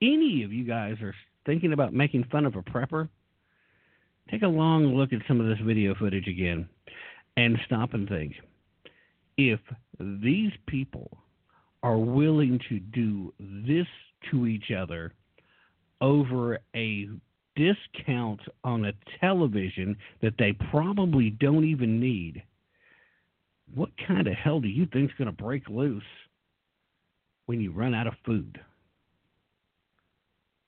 any 0.02 0.44
of 0.44 0.52
you 0.52 0.66
guys 0.66 0.96
are 1.02 1.16
thinking 1.46 1.74
about 1.74 1.94
making 1.94 2.26
fun 2.32 2.46
of 2.46 2.56
a 2.56 2.62
prepper, 2.62 3.10
take 4.30 4.44
a 4.44 4.48
long 4.48 4.96
look 4.96 5.14
at 5.14 5.22
some 5.28 5.40
of 5.40 5.48
this 5.48 5.66
video 5.66 5.96
footage 5.96 6.28
again 6.28 6.68
and 7.38 7.58
stop 7.66 7.94
and 7.94 8.08
think. 8.08 8.34
If 9.38 9.60
these 10.00 10.52
people 10.68 11.18
are 11.84 11.98
willing 11.98 12.60
to 12.70 12.80
do 12.80 13.34
this 13.40 13.88
to 14.30 14.46
each 14.46 14.72
other 14.72 15.14
over 16.00 16.60
a 16.76 17.10
discount 17.56 18.40
on 18.64 18.86
a 18.86 18.94
television 19.20 19.98
that 20.22 20.34
they 20.38 20.54
probably 20.70 21.30
don't 21.30 21.66
even 21.66 22.00
need, 22.00 22.44
what 23.74 23.90
kind 24.08 24.28
of 24.28 24.34
hell 24.34 24.60
do 24.60 24.68
you 24.68 24.86
think 24.92 25.10
is 25.10 25.18
going 25.18 25.34
to 25.34 25.44
break 25.44 25.68
loose 25.70 26.04
when 27.46 27.62
you 27.62 27.72
run 27.72 27.94
out 27.94 28.08
of 28.08 28.14
food? 28.26 28.60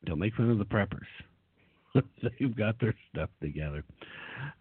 Don't 0.06 0.20
make 0.20 0.36
fun 0.36 0.50
of 0.50 0.58
the 0.58 0.66
preppers. 0.66 1.00
They've 2.40 2.56
got 2.56 2.80
their 2.80 2.96
stuff 3.12 3.30
together. 3.42 3.84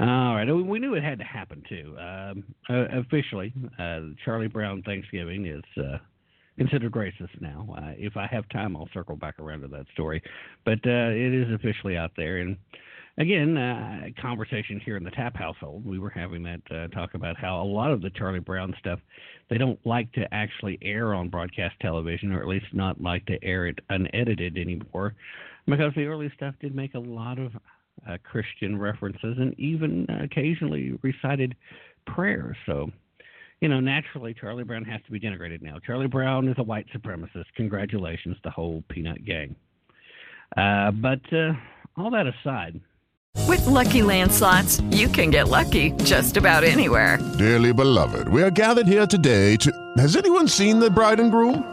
All 0.01 0.35
right, 0.35 0.51
we 0.51 0.79
knew 0.79 0.95
it 0.95 1.03
had 1.03 1.19
to 1.19 1.25
happen 1.25 1.63
too. 1.69 1.97
Um, 1.99 2.45
uh, 2.69 2.99
officially, 2.99 3.53
uh, 3.79 4.01
Charlie 4.25 4.49
Brown 4.49 4.83
Thanksgiving 4.83 5.47
is 5.47 5.63
uh, 5.83 5.99
considered 6.59 6.93
racist 6.93 7.41
now. 7.41 7.75
Uh, 7.77 7.93
if 7.97 8.17
I 8.17 8.27
have 8.27 8.49
time, 8.51 8.77
I'll 8.77 8.89
circle 8.93 9.17
back 9.17 9.39
around 9.39 9.63
to 9.63 9.69
that 9.69 9.87
story. 9.93 10.23
But 10.65 10.79
uh, 10.87 11.11
it 11.11 11.35
is 11.35 11.53
officially 11.53 11.97
out 11.97 12.13
there, 12.17 12.39
and 12.39 12.57
again, 13.19 13.57
uh, 13.57 14.03
conversation 14.21 14.81
here 14.85 14.97
in 14.97 15.05
the 15.05 15.11
Tapp 15.11 15.37
household, 15.37 15.85
we 15.85 15.99
were 15.99 16.11
having 16.11 16.43
that 16.45 16.91
talk 16.93 17.15
about 17.15 17.37
how 17.37 17.63
a 17.63 17.65
lot 17.65 17.91
of 17.91 18.03
the 18.03 18.11
Charlie 18.11 18.41
Brown 18.41 18.75
stuff 18.79 19.01
they 19.51 19.59
don't 19.59 19.85
like 19.85 20.13
to 20.13 20.33
actually 20.33 20.79
air 20.83 21.15
on 21.15 21.29
broadcast 21.29 21.75
television, 21.81 22.33
or 22.33 22.41
at 22.41 22.47
least 22.47 22.67
not 22.73 23.01
like 23.01 23.27
to 23.27 23.43
air 23.43 23.67
it 23.67 23.79
unedited 23.91 24.57
anymore, 24.57 25.15
because 25.67 25.93
the 25.95 26.07
early 26.07 26.31
stuff 26.37 26.55
did 26.61 26.75
make 26.75 26.95
a 26.95 26.99
lot 26.99 27.39
of 27.39 27.53
uh, 28.09 28.17
Christian 28.25 28.79
references 28.79 29.37
and 29.39 29.59
even 29.59 30.07
occasionally 30.11 30.99
recited 31.03 31.55
prayers. 32.07 32.57
So. 32.67 32.91
You 33.61 33.69
know, 33.69 33.79
naturally, 33.79 34.35
Charlie 34.35 34.65
Brown 34.65 34.85
has 34.87 35.01
to 35.07 35.13
be 35.13 35.21
denigrated 35.21 35.63
now. 35.63 35.79
Charlie 35.79 36.09
Brown 36.09 36.49
is 36.49 36.57
a 36.59 36.65
white 36.65 36.87
supremacist. 36.93 37.45
Congratulations, 37.55 38.37
the 38.43 38.51
whole 38.51 38.83
Peanut 38.89 39.25
Gang. 39.25 39.55
Uh, 40.57 40.91
but 40.91 41.21
uh, 41.33 41.53
all 41.97 42.11
that 42.11 42.27
aside, 42.27 42.81
With 43.49 43.65
Lucky 43.67 44.03
Land 44.03 44.33
slots, 44.33 44.81
you 44.91 45.09
can 45.09 45.31
get 45.31 45.49
lucky 45.49 45.93
just 46.05 46.37
about 46.37 46.65
anywhere. 46.65 47.19
Dearly 47.39 47.73
beloved, 47.73 48.29
we 48.29 48.43
are 48.43 48.51
gathered 48.51 48.87
here 48.87 49.07
today 49.07 49.57
to. 49.57 49.71
Has 49.97 50.17
anyone 50.17 50.49
seen 50.49 50.79
the 50.79 50.91
bride 50.91 51.21
and 51.21 51.31
groom? 51.31 51.73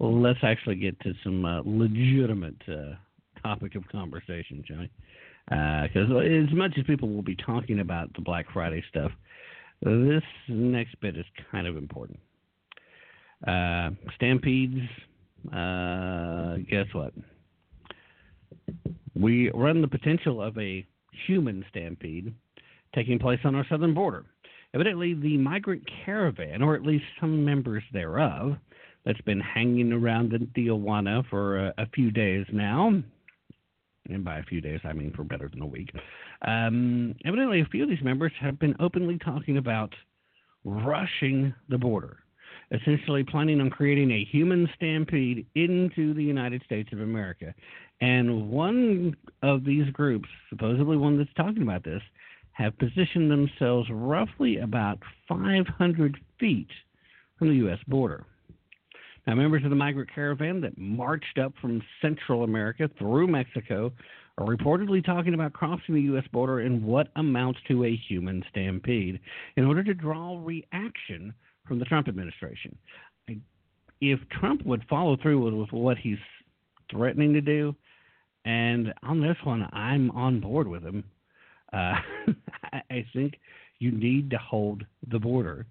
Well, 0.00 0.18
let's 0.18 0.38
actually 0.42 0.76
get 0.76 0.98
to 1.00 1.12
some 1.22 1.44
uh, 1.44 1.60
legitimate 1.66 2.56
uh, 2.66 2.94
topic 3.42 3.74
of 3.74 3.86
conversation, 3.88 4.64
Johnny. 4.66 4.90
Because 5.44 6.08
as 6.10 6.56
much 6.56 6.72
as 6.78 6.84
people 6.86 7.10
will 7.10 7.22
be 7.22 7.36
talking 7.36 7.80
about 7.80 8.12
the 8.14 8.22
Black 8.22 8.46
Friday 8.50 8.82
stuff, 8.88 9.12
this 9.82 10.22
next 10.48 10.98
bit 11.02 11.18
is 11.18 11.26
kind 11.50 11.66
of 11.66 11.76
important. 11.76 12.18
Uh, 13.46 13.90
stampedes, 14.16 14.80
uh, 15.52 16.56
guess 16.70 16.86
what? 16.92 17.12
We 19.14 19.50
run 19.50 19.82
the 19.82 19.88
potential 19.88 20.40
of 20.40 20.56
a 20.56 20.86
human 21.26 21.62
stampede 21.68 22.32
taking 22.94 23.18
place 23.18 23.40
on 23.44 23.54
our 23.54 23.66
southern 23.68 23.92
border. 23.92 24.24
Evidently, 24.72 25.12
the 25.12 25.36
migrant 25.36 25.82
caravan, 26.06 26.62
or 26.62 26.74
at 26.74 26.82
least 26.82 27.04
some 27.20 27.44
members 27.44 27.82
thereof, 27.92 28.56
that's 29.04 29.20
been 29.22 29.40
hanging 29.40 29.92
around 29.92 30.32
in 30.32 30.46
Tijuana 30.48 31.28
for 31.28 31.66
a, 31.66 31.74
a 31.78 31.86
few 31.94 32.10
days 32.10 32.46
now, 32.52 33.02
and 34.08 34.24
by 34.24 34.38
a 34.38 34.42
few 34.44 34.60
days 34.60 34.80
I 34.84 34.92
mean 34.92 35.12
for 35.14 35.24
better 35.24 35.48
than 35.48 35.62
a 35.62 35.66
week. 35.66 35.90
Um, 36.42 37.14
evidently, 37.24 37.60
a 37.60 37.66
few 37.66 37.82
of 37.84 37.88
these 37.88 38.02
members 38.02 38.32
have 38.40 38.58
been 38.58 38.76
openly 38.80 39.18
talking 39.18 39.56
about 39.56 39.94
rushing 40.64 41.54
the 41.68 41.78
border, 41.78 42.18
essentially 42.70 43.24
planning 43.24 43.60
on 43.60 43.70
creating 43.70 44.10
a 44.10 44.24
human 44.24 44.68
stampede 44.76 45.46
into 45.54 46.14
the 46.14 46.22
United 46.22 46.62
States 46.64 46.90
of 46.92 47.00
America. 47.00 47.54
And 48.00 48.50
one 48.50 49.16
of 49.42 49.64
these 49.64 49.90
groups, 49.92 50.28
supposedly 50.48 50.96
one 50.96 51.18
that's 51.18 51.32
talking 51.36 51.62
about 51.62 51.84
this, 51.84 52.02
have 52.52 52.78
positioned 52.78 53.30
themselves 53.30 53.88
roughly 53.90 54.58
about 54.58 54.98
500 55.28 56.18
feet 56.38 56.68
from 57.38 57.48
the 57.48 57.54
U.S. 57.56 57.78
border. 57.86 58.24
Now, 59.30 59.36
members 59.36 59.62
of 59.62 59.70
the 59.70 59.76
migrant 59.76 60.12
caravan 60.12 60.60
that 60.62 60.76
marched 60.76 61.38
up 61.38 61.52
from 61.60 61.80
Central 62.02 62.42
America 62.42 62.90
through 62.98 63.28
Mexico 63.28 63.92
are 64.36 64.44
reportedly 64.44 65.04
talking 65.04 65.34
about 65.34 65.52
crossing 65.52 65.94
the 65.94 66.00
U.S. 66.00 66.24
border 66.32 66.62
in 66.62 66.84
what 66.84 67.12
amounts 67.14 67.60
to 67.68 67.84
a 67.84 67.94
human 68.08 68.42
stampede 68.50 69.20
in 69.54 69.66
order 69.66 69.84
to 69.84 69.94
draw 69.94 70.36
reaction 70.42 71.32
from 71.64 71.78
the 71.78 71.84
Trump 71.84 72.08
administration. 72.08 72.76
If 74.00 74.18
Trump 74.30 74.66
would 74.66 74.82
follow 74.90 75.16
through 75.16 75.60
with, 75.60 75.70
what 75.70 75.96
he's 75.96 76.18
threatening 76.90 77.32
to 77.34 77.40
do, 77.40 77.76
and 78.44 78.92
on 79.04 79.20
this 79.20 79.36
one, 79.44 79.68
I'm 79.72 80.10
on 80.10 80.40
board 80.40 80.66
with 80.66 80.82
him. 80.82 81.04
Uh, 81.72 81.94
I 82.72 83.06
think 83.12 83.38
you 83.78 83.92
need 83.92 84.30
to 84.30 84.38
hold 84.38 84.84
the 85.08 85.20
border. 85.20 85.66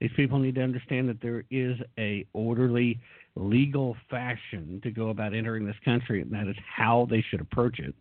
These 0.00 0.10
people 0.14 0.38
need 0.38 0.54
to 0.56 0.62
understand 0.62 1.08
that 1.08 1.20
there 1.22 1.44
is 1.50 1.78
a 1.98 2.26
orderly, 2.32 3.00
legal 3.34 3.96
fashion 4.10 4.80
to 4.82 4.90
go 4.90 5.08
about 5.08 5.34
entering 5.34 5.64
this 5.64 5.76
country, 5.84 6.20
and 6.20 6.30
that 6.32 6.48
is 6.48 6.56
how 6.76 7.06
they 7.10 7.24
should 7.30 7.40
approach 7.40 7.78
it. 7.78 7.94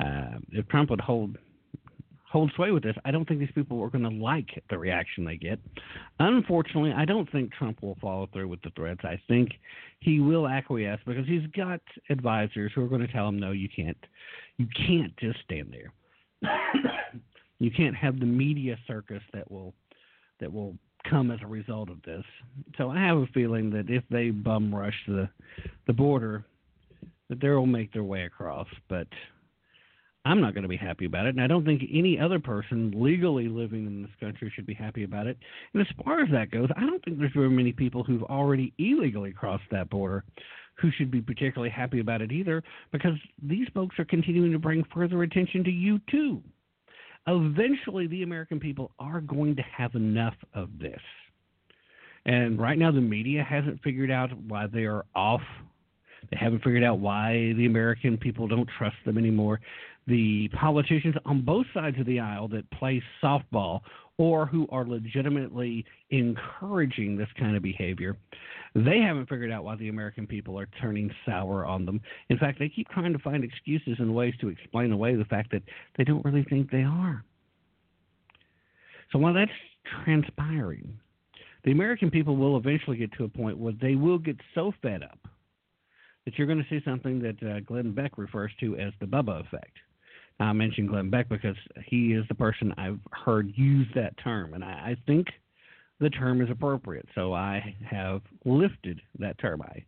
Uh, 0.00 0.38
if 0.52 0.66
Trump 0.68 0.90
would 0.90 1.00
hold 1.00 1.38
hold 2.28 2.50
sway 2.56 2.72
with 2.72 2.82
this, 2.82 2.96
I 3.04 3.12
don't 3.12 3.26
think 3.26 3.38
these 3.38 3.48
people 3.54 3.80
are 3.82 3.88
going 3.88 4.04
to 4.04 4.10
like 4.10 4.62
the 4.68 4.76
reaction 4.76 5.24
they 5.24 5.36
get. 5.36 5.60
Unfortunately, 6.18 6.92
I 6.92 7.04
don't 7.04 7.30
think 7.30 7.52
Trump 7.52 7.82
will 7.82 7.96
follow 8.00 8.28
through 8.32 8.48
with 8.48 8.60
the 8.62 8.70
threats. 8.76 9.00
I 9.04 9.18
think 9.28 9.50
he 10.00 10.18
will 10.20 10.48
acquiesce 10.48 11.00
because 11.06 11.26
he's 11.26 11.46
got 11.56 11.80
advisors 12.10 12.72
who 12.74 12.84
are 12.84 12.88
going 12.88 13.06
to 13.06 13.12
tell 13.12 13.28
him, 13.28 13.38
"No, 13.38 13.52
you 13.52 13.68
can't. 13.68 13.96
You 14.58 14.66
can't 14.86 15.16
just 15.18 15.38
stand 15.44 15.72
there. 15.72 15.92
you 17.58 17.70
can't 17.70 17.94
have 17.94 18.18
the 18.18 18.26
media 18.26 18.76
circus 18.86 19.22
that 19.32 19.50
will 19.50 19.72
that 20.40 20.52
will 20.52 20.76
come 21.08 21.30
as 21.30 21.40
a 21.42 21.46
result 21.46 21.90
of 21.90 22.02
this." 22.02 22.24
So 22.76 22.90
I 22.90 22.98
have 23.00 23.18
a 23.18 23.26
feeling 23.28 23.70
that 23.70 23.90
if 23.90 24.02
they 24.10 24.30
bum 24.30 24.74
rush 24.74 24.96
the 25.06 25.28
the 25.86 25.92
border, 25.92 26.44
that 27.28 27.40
they 27.40 27.50
will 27.50 27.66
make 27.66 27.92
their 27.92 28.04
way 28.04 28.24
across, 28.24 28.68
but 28.88 29.08
I'm 30.24 30.40
not 30.40 30.54
going 30.54 30.62
to 30.62 30.68
be 30.68 30.76
happy 30.76 31.04
about 31.04 31.26
it, 31.26 31.36
and 31.36 31.40
I 31.40 31.46
don't 31.46 31.64
think 31.64 31.82
any 31.88 32.18
other 32.18 32.40
person 32.40 32.90
legally 32.96 33.48
living 33.48 33.86
in 33.86 34.02
this 34.02 34.10
country 34.18 34.50
should 34.52 34.66
be 34.66 34.74
happy 34.74 35.04
about 35.04 35.28
it. 35.28 35.38
And 35.72 35.80
as 35.80 36.04
far 36.04 36.20
as 36.20 36.30
that 36.32 36.50
goes, 36.50 36.68
I 36.76 36.80
don't 36.80 37.02
think 37.04 37.18
there's 37.18 37.32
very 37.32 37.48
many 37.48 37.72
people 37.72 38.02
who've 38.02 38.24
already 38.24 38.72
illegally 38.78 39.32
crossed 39.32 39.70
that 39.70 39.88
border 39.88 40.24
who 40.74 40.90
should 40.90 41.10
be 41.12 41.22
particularly 41.22 41.70
happy 41.70 42.00
about 42.00 42.22
it 42.22 42.32
either, 42.32 42.62
because 42.90 43.16
these 43.40 43.68
folks 43.72 43.98
are 43.98 44.04
continuing 44.04 44.50
to 44.52 44.58
bring 44.58 44.84
further 44.92 45.22
attention 45.22 45.62
to 45.64 45.70
you 45.70 46.00
too. 46.10 46.42
Eventually, 47.26 48.06
the 48.06 48.22
American 48.22 48.60
people 48.60 48.92
are 48.98 49.20
going 49.20 49.56
to 49.56 49.62
have 49.62 49.94
enough 49.94 50.36
of 50.54 50.78
this. 50.78 51.00
And 52.24 52.60
right 52.60 52.78
now, 52.78 52.90
the 52.90 53.00
media 53.00 53.42
hasn't 53.42 53.82
figured 53.82 54.10
out 54.10 54.30
why 54.48 54.66
they 54.66 54.84
are 54.84 55.04
off. 55.14 55.42
They 56.30 56.36
haven't 56.36 56.62
figured 56.64 56.82
out 56.82 56.98
why 56.98 57.52
the 57.56 57.66
American 57.66 58.16
people 58.16 58.48
don't 58.48 58.68
trust 58.78 58.96
them 59.04 59.18
anymore 59.18 59.60
the 60.06 60.48
politicians 60.48 61.14
on 61.24 61.42
both 61.42 61.66
sides 61.74 61.98
of 61.98 62.06
the 62.06 62.20
aisle 62.20 62.48
that 62.48 62.70
play 62.70 63.02
softball 63.22 63.80
or 64.18 64.46
who 64.46 64.66
are 64.70 64.86
legitimately 64.86 65.84
encouraging 66.10 67.16
this 67.16 67.28
kind 67.38 67.56
of 67.56 67.62
behavior, 67.62 68.16
they 68.74 68.98
haven't 68.98 69.28
figured 69.28 69.50
out 69.50 69.64
why 69.64 69.76
the 69.76 69.88
American 69.88 70.26
people 70.26 70.58
are 70.58 70.68
turning 70.80 71.10
sour 71.24 71.66
on 71.66 71.84
them. 71.84 72.00
In 72.30 72.38
fact, 72.38 72.58
they 72.58 72.68
keep 72.68 72.88
trying 72.88 73.12
to 73.12 73.18
find 73.18 73.44
excuses 73.44 73.96
and 73.98 74.14
ways 74.14 74.34
to 74.40 74.48
explain 74.48 74.92
away 74.92 75.14
the 75.16 75.24
fact 75.24 75.50
that 75.52 75.62
they 75.96 76.04
don't 76.04 76.24
really 76.24 76.44
think 76.44 76.70
they 76.70 76.82
are. 76.82 77.22
So 79.12 79.18
while 79.18 79.34
that's 79.34 79.50
transpiring, 80.04 80.98
the 81.64 81.72
American 81.72 82.10
people 82.10 82.36
will 82.36 82.56
eventually 82.56 82.96
get 82.96 83.12
to 83.14 83.24
a 83.24 83.28
point 83.28 83.58
where 83.58 83.74
they 83.80 83.94
will 83.94 84.18
get 84.18 84.36
so 84.54 84.72
fed 84.82 85.02
up 85.02 85.18
that 86.24 86.36
you're 86.36 86.46
going 86.46 86.62
to 86.62 86.68
see 86.68 86.84
something 86.84 87.20
that 87.20 87.42
uh, 87.42 87.60
Glenn 87.60 87.92
Beck 87.92 88.18
refers 88.18 88.50
to 88.60 88.76
as 88.76 88.92
the 89.00 89.06
Bubba 89.06 89.40
effect. 89.40 89.76
I 90.38 90.52
mentioned 90.52 90.90
Glenn 90.90 91.10
Beck 91.10 91.28
because 91.28 91.56
he 91.86 92.12
is 92.12 92.24
the 92.28 92.34
person 92.34 92.74
I've 92.76 93.00
heard 93.10 93.52
use 93.56 93.88
that 93.94 94.14
term, 94.22 94.54
and 94.54 94.62
I, 94.62 94.68
I 94.68 94.96
think 95.06 95.28
the 95.98 96.10
term 96.10 96.42
is 96.42 96.50
appropriate. 96.50 97.06
So 97.14 97.32
I 97.32 97.74
have 97.88 98.20
lifted 98.44 99.00
that 99.18 99.38
term. 99.38 99.62
I, 99.62 99.84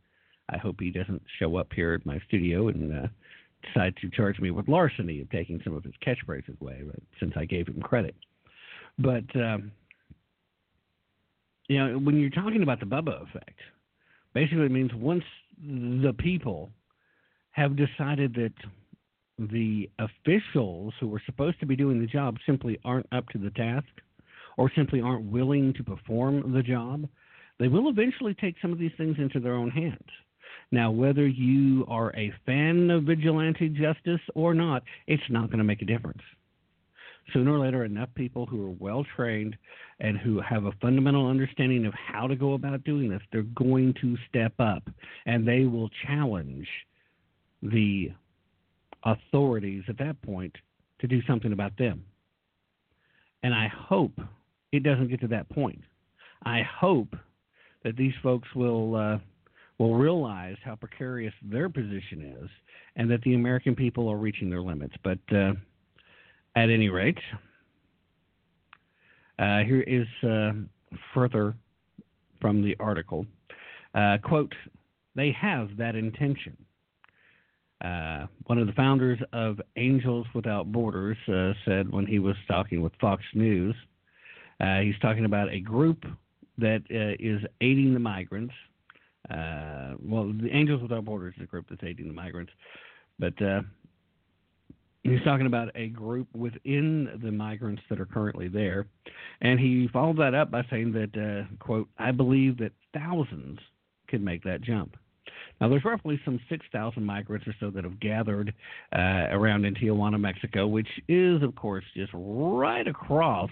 I 0.49 0.57
hope 0.57 0.77
he 0.81 0.91
doesn't 0.91 1.23
show 1.39 1.57
up 1.57 1.69
here 1.75 1.93
at 1.93 2.07
my 2.07 2.19
studio 2.29 2.69
and 2.69 3.05
uh, 3.05 3.09
decide 3.63 3.95
to 4.01 4.09
charge 4.11 4.39
me 4.41 4.51
with 4.51 4.69
larceny 4.69 5.21
of 5.21 5.31
taking 5.31 5.61
some 5.65 5.75
of 5.75 5.85
his 5.85 5.95
catchphrases 6.07 6.59
away, 6.61 6.83
since 7.21 7.35
I 7.37 7.45
gave 7.45 7.69
him 7.69 7.83
credit. 7.83 8.15
But 8.99 9.25
um, 9.37 9.71
you 11.69 11.79
know, 11.79 11.99
when 11.99 12.19
you're 12.19 12.31
talking 12.31 12.63
about 12.63 12.81
the 12.81 12.87
Bubba 12.87 13.23
effect, 13.23 13.59
basically 14.33 14.65
it 14.65 14.73
means 14.73 14.93
once 14.95 15.25
the 15.63 16.15
people 16.19 16.71
have 17.51 17.77
decided 17.77 18.35
that 18.35 18.53
the 19.39 19.89
officials 19.99 20.95
who 21.01 21.15
are 21.15 21.23
supposed 21.27 21.61
to 21.61 21.67
be 21.67 21.77
doing 21.77 22.01
the 22.01 22.07
job 22.07 22.37
simply 22.45 22.79
aren't 22.85 23.07
up 23.13 23.29
to 23.29 23.39
the 23.39 23.51
task 23.51 23.87
or 24.57 24.71
simply 24.75 25.01
aren't 25.01 25.31
willing 25.31 25.73
to 25.75 25.85
perform 25.85 26.53
the 26.53 26.63
job, 26.63 27.09
they 27.59 27.69
will 27.69 27.89
eventually 27.89 28.35
take 28.35 28.57
some 28.61 28.73
of 28.73 28.79
these 28.79 28.93
things 28.97 29.17
into 29.19 29.41
their 29.41 29.55
own 29.55 29.71
hands. 29.71 30.09
Now, 30.71 30.91
whether 30.91 31.27
you 31.27 31.87
are 31.89 32.15
a 32.17 32.33
fan 32.45 32.91
of 32.91 33.05
vigilante 33.05 33.69
justice 33.69 34.21
or 34.35 34.55
not, 34.55 34.83
it's 35.07 35.23
not 35.31 35.47
going 35.47 35.59
to 35.59 35.65
make 35.65 35.83
a 35.83 35.87
difference. 35.87 36.23
Sooner 37.33 37.53
or 37.53 37.59
later, 37.59 37.85
enough 37.85 38.09
people 38.15 38.47
who 38.47 38.67
are 38.67 38.75
well 38.79 39.05
trained 39.17 39.57
and 40.01 40.19
who 40.19 40.41
have 40.41 40.65
a 40.65 40.73
fundamental 40.81 41.29
understanding 41.29 41.87
of 41.87 41.95
how 41.95 42.27
to 42.27 42.37
go 42.37 42.55
about 42.55 42.85
doing 42.85 43.09
this, 43.09 43.23
they're 43.33 43.43
going 43.43 43.95
to 44.01 44.17
step 44.29 44.53
up 44.59 44.83
and 45.27 45.47
they 45.47 45.65
will 45.65 45.91
challenge 46.07 46.67
the 47.63 48.11
authorities 49.05 49.85
at 49.89 49.99
that 49.99 50.21
point 50.23 50.55
to 51.01 51.07
do 51.07 51.21
something 51.27 51.53
about 51.53 51.77
them. 51.79 52.05
And 53.43 53.55
I 53.55 53.69
hope 53.69 54.19
it 54.73 54.83
doesn't 54.83 55.09
get 55.09 55.21
to 55.21 55.29
that 55.29 55.49
point. 55.49 55.81
I 56.45 56.63
hope 56.63 57.15
that 57.85 57.97
these 57.97 58.15
folks 58.23 58.49
will 58.55 58.95
uh, 58.97 59.19
will 59.79 59.95
realize 59.95 60.57
how 60.65 60.75
precarious 60.75 61.33
their 61.43 61.69
position 61.69 62.37
is, 62.43 62.51
and 62.97 63.09
that 63.11 63.23
the 63.23 63.35
American 63.35 63.77
people 63.77 64.09
are 64.09 64.17
reaching 64.17 64.51
their 64.51 64.61
limits. 64.61 64.95
But 65.05 65.19
uh, 65.33 65.53
at 66.57 66.69
any 66.69 66.89
rate, 66.89 67.19
uh, 69.39 69.61
here 69.61 69.83
is 69.83 70.29
uh, 70.29 70.53
further 71.15 71.55
from 72.41 72.63
the 72.63 72.77
article. 72.81 73.25
Uh, 73.95 74.19
quote, 74.23 74.53
they 75.15 75.33
have 75.41 75.77
that 75.77 75.95
intention. 75.95 76.57
Uh, 77.81 78.27
one 78.47 78.59
of 78.59 78.67
the 78.67 78.73
founders 78.73 79.21
of 79.33 79.61
Angels 79.77 80.27
Without 80.35 80.73
Borders 80.73 81.17
uh, 81.29 81.53
said 81.65 81.91
when 81.91 82.07
he 82.07 82.19
was 82.19 82.35
talking 82.49 82.83
with 82.83 82.93
Fox 83.01 83.23
News, 83.35 83.75
uh, 84.61 84.81
he's 84.81 84.99
talking 85.01 85.25
about 85.25 85.53
a 85.53 85.61
group 85.61 86.05
that 86.59 86.83
is 86.91 87.41
aiding 87.61 87.95
the 87.95 88.01
migrants. 88.01 88.55
well, 89.31 90.33
the 90.33 90.51
Angels 90.51 90.83
Without 90.83 91.05
Borders 91.05 91.35
is 91.37 91.45
a 91.45 91.47
group 91.47 91.67
that's 91.71 91.85
aiding 91.85 92.09
the 92.09 92.15
migrants, 92.15 92.51
but 93.21 93.35
he's 95.05 95.23
talking 95.23 95.47
about 95.47 95.71
a 95.77 95.89
group 95.89 96.27
within 96.35 97.21
the 97.23 97.31
migrants 97.31 97.83
that 97.89 98.01
are 98.01 98.07
currently 98.07 98.49
there, 98.49 98.87
and 99.41 99.61
he 99.61 99.89
followed 99.93 100.19
that 100.19 100.35
up 100.35 100.51
by 100.51 100.65
saying 100.69 100.93
that, 100.93 101.17
uh, 101.17 101.55
"quote 101.61 101.89
I 101.99 102.11
believe 102.11 102.59
that 102.59 102.73
thousands 102.93 103.61
could 104.09 104.23
make 104.23 104.43
that 104.43 104.63
jump." 104.63 104.97
Now, 105.61 105.69
there's 105.69 105.85
roughly 105.85 106.21
some 106.25 106.39
6,000 106.49 107.05
migrants 107.05 107.47
or 107.47 107.55
so 107.59 107.71
that 107.71 107.85
have 107.85 107.99
gathered 108.01 108.55
uh, 108.95 109.27
around 109.31 109.65
in 109.65 109.75
Tijuana, 109.75 110.21
Mexico, 110.21 110.67
which 110.67 110.89
is, 111.09 111.43
of 111.43 111.55
course, 111.57 111.85
just 111.95 112.13
right 112.15 112.87
across 112.87 113.51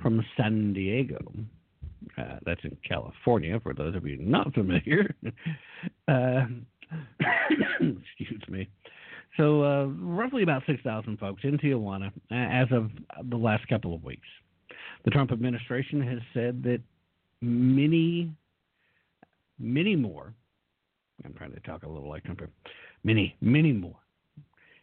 from 0.00 0.24
San 0.36 0.72
Diego. 0.72 1.18
Uh, 2.16 2.36
that's 2.46 2.60
in 2.62 2.76
California, 2.88 3.58
for 3.60 3.74
those 3.74 3.96
of 3.96 4.06
you 4.06 4.16
not 4.18 4.54
familiar. 4.54 5.14
uh, 6.08 6.44
excuse 7.80 8.42
me. 8.48 8.68
So, 9.36 9.62
uh, 9.62 9.84
roughly 9.86 10.42
about 10.42 10.62
6,000 10.66 11.18
folks 11.18 11.42
in 11.44 11.58
Tijuana 11.58 12.08
uh, 12.30 12.34
as 12.34 12.68
of 12.70 12.90
the 13.28 13.36
last 13.36 13.66
couple 13.68 13.94
of 13.94 14.04
weeks. 14.04 14.26
The 15.04 15.10
Trump 15.10 15.32
administration 15.32 16.00
has 16.02 16.18
said 16.32 16.62
that 16.64 16.80
many, 17.40 18.30
many 19.58 19.96
more 19.96 20.32
I'm 21.24 21.34
trying 21.34 21.52
to 21.52 21.60
talk 21.60 21.82
a 21.82 21.88
little 21.88 22.08
like 22.08 22.24
Trump. 22.24 22.40
Many, 23.04 23.36
many 23.40 23.72
more. 23.72 23.96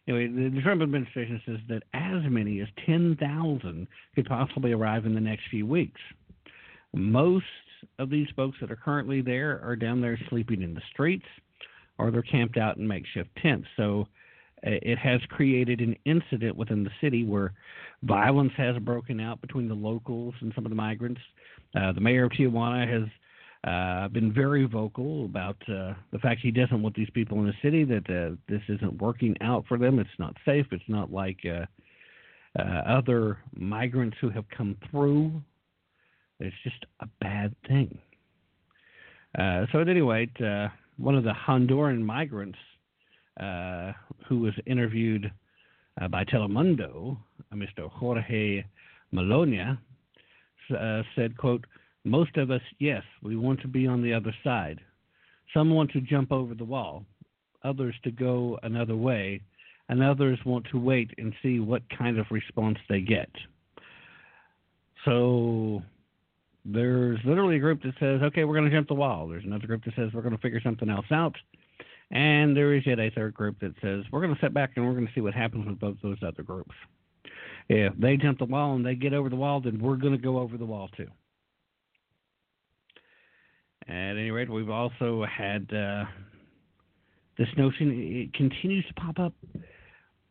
Anyway, 0.08 0.28
the, 0.28 0.60
Trump 0.62 0.82
administration 0.82 1.40
says 1.46 1.58
that 1.68 1.82
as 1.92 2.22
many 2.30 2.60
as 2.60 2.68
10,000 2.84 3.88
could 4.14 4.26
possibly 4.26 4.72
arrive 4.72 5.04
in 5.04 5.14
the 5.14 5.20
next 5.20 5.42
few 5.50 5.66
weeks. 5.66 6.00
Most 6.94 7.44
of 7.98 8.08
these 8.08 8.28
folks 8.36 8.56
that 8.60 8.70
are 8.70 8.76
currently 8.76 9.20
there 9.20 9.60
are 9.64 9.76
down 9.76 10.00
there 10.00 10.18
sleeping 10.28 10.62
in 10.62 10.74
the 10.74 10.82
streets 10.92 11.26
or 11.98 12.10
they're 12.10 12.22
camped 12.22 12.56
out 12.56 12.76
in 12.76 12.86
makeshift 12.86 13.30
tents. 13.42 13.66
So 13.76 14.06
uh, 14.66 14.70
it 14.82 14.98
has 14.98 15.20
created 15.28 15.80
an 15.80 15.96
incident 16.04 16.56
within 16.56 16.84
the 16.84 16.90
city 17.00 17.24
where 17.24 17.52
violence 18.02 18.52
has 18.56 18.76
broken 18.78 19.20
out 19.20 19.40
between 19.40 19.68
the 19.68 19.74
locals 19.74 20.34
and 20.40 20.52
some 20.54 20.64
of 20.64 20.70
the 20.70 20.76
migrants. 20.76 21.20
Uh, 21.74 21.92
the 21.92 22.00
mayor 22.00 22.24
of 22.24 22.32
Tijuana 22.32 22.90
has 22.90 23.08
uh, 23.66 24.06
been 24.08 24.32
very 24.32 24.64
vocal 24.64 25.24
about 25.24 25.56
uh, 25.68 25.92
the 26.12 26.18
fact 26.22 26.40
he 26.40 26.52
doesn't 26.52 26.82
want 26.82 26.94
these 26.94 27.10
people 27.10 27.38
in 27.40 27.46
the 27.46 27.52
city, 27.62 27.84
that 27.84 28.08
uh, 28.08 28.36
this 28.48 28.62
isn't 28.68 29.00
working 29.02 29.34
out 29.40 29.64
for 29.66 29.76
them. 29.76 29.98
It's 29.98 30.08
not 30.18 30.36
safe. 30.44 30.66
It's 30.70 30.84
not 30.88 31.12
like 31.12 31.38
uh, 31.44 31.66
uh, 32.58 32.62
other 32.86 33.38
migrants 33.56 34.16
who 34.20 34.30
have 34.30 34.44
come 34.56 34.76
through. 34.90 35.32
It's 36.38 36.54
just 36.62 36.86
a 37.00 37.08
bad 37.20 37.56
thing. 37.66 37.98
Uh, 39.36 39.66
so, 39.72 39.80
at 39.80 39.88
any 39.88 40.00
rate, 40.00 40.30
one 40.96 41.16
of 41.16 41.24
the 41.24 41.32
Honduran 41.32 42.02
migrants 42.02 42.58
who 44.28 44.40
was 44.40 44.54
interviewed 44.66 45.30
by 46.10 46.24
Telemundo, 46.24 47.16
Mr. 47.52 47.90
Jorge 47.90 48.64
Melonia, 49.12 49.78
uh, 50.70 51.02
said, 51.14 51.36
quote, 51.36 51.64
most 52.06 52.36
of 52.36 52.50
us, 52.50 52.62
yes, 52.78 53.02
we 53.22 53.36
want 53.36 53.60
to 53.62 53.68
be 53.68 53.86
on 53.86 54.02
the 54.02 54.14
other 54.14 54.34
side. 54.44 54.80
Some 55.52 55.70
want 55.70 55.90
to 55.92 56.00
jump 56.00 56.32
over 56.32 56.54
the 56.54 56.64
wall, 56.64 57.04
others 57.64 57.94
to 58.04 58.10
go 58.10 58.58
another 58.62 58.96
way, 58.96 59.42
and 59.88 60.02
others 60.02 60.38
want 60.44 60.66
to 60.70 60.78
wait 60.78 61.10
and 61.18 61.34
see 61.42 61.60
what 61.60 61.82
kind 61.96 62.18
of 62.18 62.26
response 62.30 62.78
they 62.88 63.00
get. 63.00 63.30
So 65.04 65.82
there's 66.64 67.18
literally 67.24 67.56
a 67.56 67.60
group 67.60 67.82
that 67.82 67.94
says, 68.00 68.22
okay, 68.22 68.44
we're 68.44 68.56
going 68.56 68.68
to 68.68 68.76
jump 68.76 68.88
the 68.88 68.94
wall. 68.94 69.28
There's 69.28 69.44
another 69.44 69.66
group 69.66 69.84
that 69.84 69.94
says 69.94 70.10
we're 70.12 70.22
going 70.22 70.34
to 70.34 70.42
figure 70.42 70.60
something 70.60 70.90
else 70.90 71.06
out. 71.12 71.36
And 72.10 72.56
there 72.56 72.74
is 72.74 72.86
yet 72.86 72.98
a 72.98 73.10
third 73.10 73.34
group 73.34 73.58
that 73.60 73.74
says 73.82 74.04
we're 74.10 74.20
going 74.20 74.34
to 74.34 74.40
sit 74.40 74.54
back 74.54 74.72
and 74.76 74.86
we're 74.86 74.94
going 74.94 75.06
to 75.06 75.12
see 75.12 75.20
what 75.20 75.34
happens 75.34 75.66
with 75.66 75.80
both 75.80 75.96
those 76.02 76.18
other 76.26 76.42
groups. 76.42 76.74
If 77.68 77.94
they 77.98 78.16
jump 78.16 78.38
the 78.38 78.44
wall 78.44 78.76
and 78.76 78.86
they 78.86 78.94
get 78.94 79.12
over 79.12 79.28
the 79.28 79.36
wall, 79.36 79.60
then 79.60 79.80
we're 79.80 79.96
going 79.96 80.12
to 80.12 80.22
go 80.22 80.38
over 80.38 80.56
the 80.56 80.66
wall 80.66 80.88
too. 80.96 81.08
At 83.88 84.16
any 84.16 84.30
rate, 84.30 84.50
we've 84.50 84.70
also 84.70 85.24
had 85.24 85.72
uh, 85.72 86.04
this 87.38 87.48
notion, 87.56 87.92
it 87.92 88.34
continues 88.34 88.84
to 88.88 88.94
pop 88.94 89.18
up. 89.18 89.32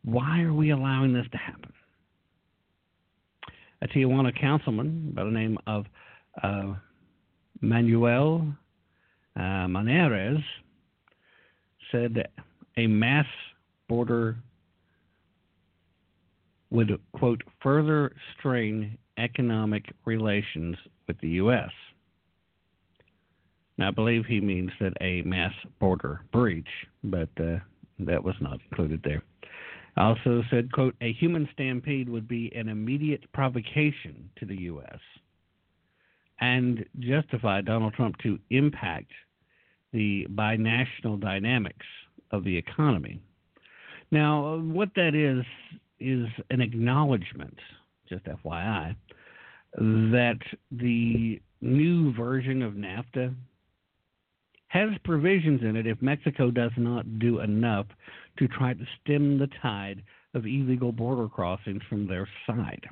Why 0.04 0.42
are 0.42 0.52
we 0.52 0.70
allowing 0.70 1.12
this 1.12 1.26
to 1.32 1.38
happen? 1.38 1.72
A 3.82 3.88
Tijuana 3.88 4.38
councilman 4.38 5.12
by 5.14 5.24
the 5.24 5.30
name 5.30 5.58
of 5.66 5.86
uh, 6.42 6.74
Manuel 7.60 8.46
uh, 9.36 9.66
Maneres 9.66 10.42
said 11.92 12.14
that 12.14 12.30
a 12.76 12.86
mass 12.86 13.26
border 13.88 14.36
would, 16.70 16.98
quote, 17.12 17.42
further 17.62 18.12
strain 18.38 18.98
economic 19.18 19.84
relations 20.04 20.76
with 21.06 21.18
the 21.20 21.28
U.S. 21.28 21.70
Now, 23.78 23.88
I 23.88 23.90
believe 23.90 24.24
he 24.24 24.40
means 24.40 24.70
that 24.80 24.94
a 25.00 25.22
mass 25.22 25.52
border 25.80 26.22
breach, 26.32 26.68
but 27.04 27.28
uh, 27.38 27.58
that 28.00 28.22
was 28.22 28.34
not 28.40 28.58
included 28.70 29.02
there. 29.04 29.22
Also 29.96 30.42
said, 30.50 30.72
quote, 30.72 30.94
a 31.00 31.12
human 31.14 31.48
stampede 31.52 32.08
would 32.08 32.28
be 32.28 32.52
an 32.54 32.68
immediate 32.68 33.30
provocation 33.32 34.28
to 34.38 34.44
the 34.46 34.62
U.S. 34.62 34.98
and 36.40 36.84
justify 36.98 37.60
Donald 37.62 37.94
Trump 37.94 38.16
to 38.18 38.38
impact 38.50 39.10
the 39.92 40.26
binational 40.34 41.18
dynamics 41.18 41.86
of 42.30 42.44
the 42.44 42.56
economy. 42.56 43.20
Now, 44.10 44.58
what 44.58 44.90
that 44.96 45.14
is, 45.14 45.44
is 45.98 46.26
an 46.50 46.60
acknowledgement, 46.60 47.58
just 48.08 48.24
FYI, 48.24 48.94
that 49.78 50.38
the 50.70 51.40
new 51.62 52.12
version 52.14 52.62
of 52.62 52.74
NAFTA 52.74 53.34
has 54.68 54.90
provisions 55.04 55.62
in 55.62 55.76
it 55.76 55.86
if 55.86 56.00
Mexico 56.02 56.50
does 56.50 56.72
not 56.76 57.18
do 57.18 57.40
enough 57.40 57.86
to 58.38 58.48
try 58.48 58.74
to 58.74 58.84
stem 59.00 59.38
the 59.38 59.48
tide 59.62 60.02
of 60.34 60.44
illegal 60.44 60.92
border 60.92 61.28
crossings 61.28 61.82
from 61.88 62.06
their 62.06 62.28
side. 62.46 62.86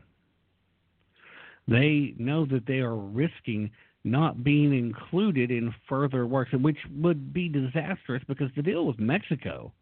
They 1.66 2.14
know 2.18 2.46
that 2.46 2.66
they 2.66 2.78
are 2.78 2.96
risking 2.96 3.70
not 4.04 4.44
being 4.44 4.76
included 4.76 5.50
in 5.50 5.74
further 5.88 6.26
works, 6.26 6.52
which 6.52 6.76
would 6.96 7.32
be 7.32 7.48
disastrous 7.48 8.22
because 8.28 8.50
the 8.54 8.62
deal 8.62 8.86
with 8.86 8.98
Mexico 8.98 9.72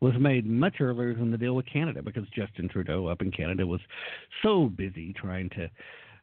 was 0.00 0.14
made 0.18 0.46
much 0.46 0.80
earlier 0.80 1.14
than 1.14 1.30
the 1.30 1.38
deal 1.38 1.54
with 1.54 1.66
Canada 1.66 2.02
because 2.02 2.24
Justin 2.34 2.68
Trudeau 2.68 3.06
up 3.06 3.22
in 3.22 3.30
Canada 3.30 3.66
was 3.66 3.80
so 4.42 4.66
busy 4.66 5.14
trying 5.14 5.48
to 5.50 5.70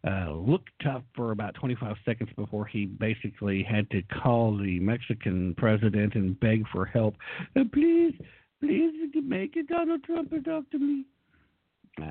uh, 0.06 0.32
look 0.32 0.64
tough 0.84 1.04
for 1.16 1.32
about 1.32 1.56
25 1.56 1.96
seconds 2.04 2.30
before 2.36 2.66
he 2.66 2.86
basically 2.86 3.64
had 3.64 3.90
to 3.92 4.02
call 4.22 4.58
the 4.58 4.80
Mexican 4.80 5.56
president 5.58 6.16
and 6.16 6.38
beg 6.40 6.66
for 6.74 6.86
help. 6.86 7.16
Uh, 7.56 7.62
please, 7.72 8.14
please 8.60 8.92
make 9.24 9.56
it 9.56 9.68
Donald 9.68 10.04
Trump 10.04 10.34
and 10.34 10.44
talk 10.44 10.70
to 10.72 10.80
me. 10.80 11.06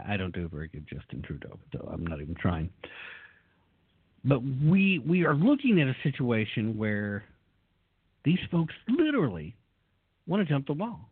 I 0.06 0.16
don't 0.16 0.34
do 0.34 0.44
a 0.44 0.48
very 0.48 0.68
good 0.68 0.86
Justin 0.88 1.22
Trudeau, 1.22 1.58
so 1.72 1.88
I'm 1.92 2.06
not 2.06 2.20
even 2.20 2.34
trying. 2.36 2.70
But 4.24 4.40
we 4.42 5.00
we 5.00 5.24
are 5.24 5.34
looking 5.34 5.80
at 5.80 5.88
a 5.88 5.96
situation 6.04 6.78
where 6.78 7.24
these 8.24 8.38
folks 8.50 8.72
literally 8.88 9.56
want 10.26 10.46
to 10.46 10.52
jump 10.52 10.68
the 10.68 10.74
wall. 10.74 11.10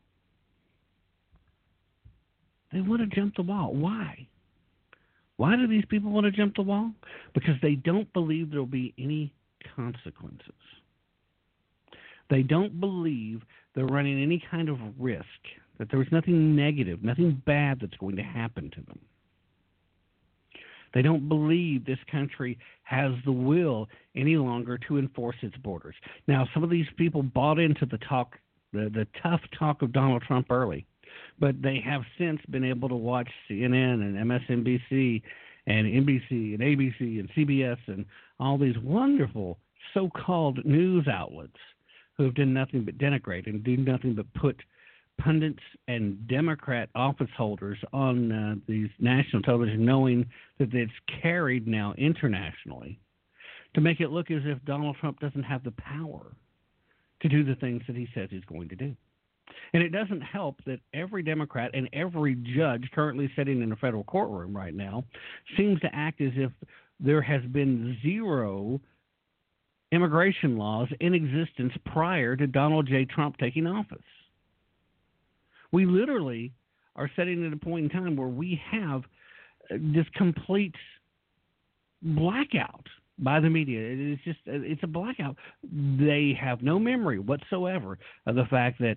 They 2.72 2.80
want 2.80 3.00
to 3.00 3.06
jump 3.08 3.34
the 3.34 3.42
wall. 3.42 3.74
Why? 3.74 4.28
Why 5.40 5.57
do 5.57 5.66
these 5.66 5.87
people 5.88 6.11
want 6.11 6.26
to 6.26 6.31
jump 6.31 6.55
the 6.55 6.61
wall? 6.61 6.92
Because 7.33 7.55
they 7.62 7.74
don't 7.74 8.12
believe 8.12 8.50
there 8.50 8.61
will 8.61 8.66
be 8.66 8.92
any 8.98 9.33
consequences. 9.74 10.53
They 12.29 12.42
don't 12.42 12.79
believe 12.79 13.40
they're 13.74 13.87
running 13.87 14.22
any 14.22 14.44
kind 14.50 14.68
of 14.68 14.76
risk, 14.98 15.24
that 15.79 15.88
there's 15.90 16.12
nothing 16.12 16.55
negative, 16.55 17.03
nothing 17.03 17.40
bad 17.46 17.79
that's 17.81 17.96
going 17.96 18.16
to 18.16 18.22
happen 18.22 18.70
to 18.70 18.83
them. 18.83 18.98
They 20.92 21.00
don't 21.00 21.26
believe 21.26 21.87
this 21.87 21.96
country 22.12 22.59
has 22.83 23.12
the 23.24 23.33
will 23.33 23.88
any 24.14 24.37
longer 24.37 24.76
to 24.88 24.98
enforce 24.98 25.37
its 25.40 25.57
borders. 25.57 25.94
Now, 26.29 26.46
some 26.53 26.62
of 26.62 26.68
these 26.68 26.88
people 26.98 27.22
bought 27.22 27.59
into 27.59 27.87
the 27.87 27.98
talk, 28.07 28.37
the, 28.74 28.90
the 28.92 29.07
tough 29.22 29.40
talk 29.59 29.81
of 29.81 29.94
Donald 29.94 30.20
Trump 30.20 30.50
early, 30.50 30.85
but 31.38 31.61
they 31.62 31.81
have 31.85 32.03
since 32.18 32.40
been 32.51 32.64
able 32.64 32.88
to 32.88 32.96
watch 32.96 33.29
CNN 33.49 34.03
and 34.03 34.16
MSNBC 34.16 35.23
and 35.66 35.87
NBC 35.87 36.55
and 36.55 36.61
ABC 36.61 37.20
and 37.20 37.31
CBS 37.31 37.79
and 37.87 38.05
all 38.38 38.59
these 38.59 38.79
wonderful 38.83 39.59
so 39.94 40.09
called 40.09 40.64
news 40.64 41.07
outlets 41.09 41.57
who 42.16 42.25
have 42.25 42.35
done 42.35 42.53
nothing 42.53 42.85
but 42.85 42.99
denigrate 42.99 43.46
and 43.46 43.64
do 43.64 43.77
nothing 43.77 44.14
but 44.14 44.33
put 44.35 44.57
pundits 45.18 45.62
and 45.88 46.27
Democrat 46.29 46.88
office 46.94 47.31
holders 47.37 47.79
on 47.92 48.33
uh, 48.33 48.55
these 48.66 48.88
national 48.99 49.42
television, 49.42 49.85
knowing 49.85 50.27
that 50.59 50.75
it's 50.75 50.92
carried 51.23 51.66
now 51.66 51.94
internationally, 51.99 52.99
to 53.75 53.81
make 53.81 54.01
it 54.01 54.11
look 54.11 54.31
as 54.31 54.42
if 54.44 54.62
Donald 54.64 54.96
Trump 55.01 55.20
doesn't 55.20 55.42
have 55.42 55.62
the 55.62 55.73
power 55.73 56.33
to 57.23 57.29
do 57.29 57.44
the 57.44 57.55
things 57.57 57.83
that 57.87 57.96
he 57.96 58.09
says 58.14 58.29
he's 58.31 58.44
going 58.46 58.68
to 58.68 58.77
do. 58.77 58.96
And 59.72 59.82
it 59.82 59.90
doesn't 59.90 60.20
help 60.20 60.56
that 60.66 60.80
every 60.94 61.22
Democrat 61.22 61.70
and 61.74 61.88
every 61.92 62.36
judge 62.56 62.88
currently 62.94 63.30
sitting 63.36 63.62
in 63.62 63.72
a 63.72 63.76
federal 63.76 64.04
courtroom 64.04 64.56
right 64.56 64.74
now 64.74 65.04
seems 65.56 65.80
to 65.80 65.94
act 65.94 66.20
as 66.20 66.32
if 66.36 66.50
there 66.98 67.22
has 67.22 67.42
been 67.52 67.96
zero 68.02 68.80
immigration 69.92 70.56
laws 70.56 70.88
in 71.00 71.14
existence 71.14 71.72
prior 71.86 72.36
to 72.36 72.46
Donald 72.46 72.86
J. 72.86 73.04
Trump 73.04 73.36
taking 73.38 73.66
office. 73.66 73.98
We 75.72 75.86
literally 75.86 76.52
are 76.96 77.10
sitting 77.16 77.44
at 77.46 77.52
a 77.52 77.56
point 77.56 77.84
in 77.84 77.90
time 77.90 78.16
where 78.16 78.28
we 78.28 78.60
have 78.70 79.02
uh, 79.70 79.76
this 79.80 80.06
complete 80.14 80.74
blackout 82.02 82.86
by 83.18 83.40
the 83.40 83.50
media. 83.50 83.80
It's 83.80 84.22
just 84.24 84.38
uh, 84.48 84.52
it's 84.62 84.82
a 84.82 84.88
blackout. 84.88 85.36
They 85.62 86.36
have 86.40 86.62
no 86.62 86.78
memory 86.78 87.18
whatsoever 87.18 87.98
of 88.26 88.34
the 88.34 88.46
fact 88.46 88.78
that 88.80 88.96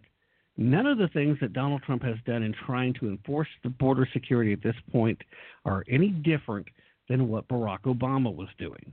none 0.58 0.86
of 0.86 0.98
the 0.98 1.08
things 1.10 1.38
that 1.42 1.54
Donald 1.54 1.82
Trump 1.84 2.04
has 2.04 2.18
done 2.26 2.44
in 2.44 2.54
trying 2.66 2.94
to 2.96 3.08
enforce 3.08 3.48
the 3.64 3.70
border 3.70 4.08
security 4.14 4.54
at 4.54 4.64
this 4.64 4.76
point 4.92 5.20
are 5.66 5.84
any 5.90 6.10
different 6.10 6.68
than 7.10 7.28
what 7.28 7.48
Barack 7.48 7.82
Obama 7.82 8.34
was 8.34 8.50
doing. 8.58 8.92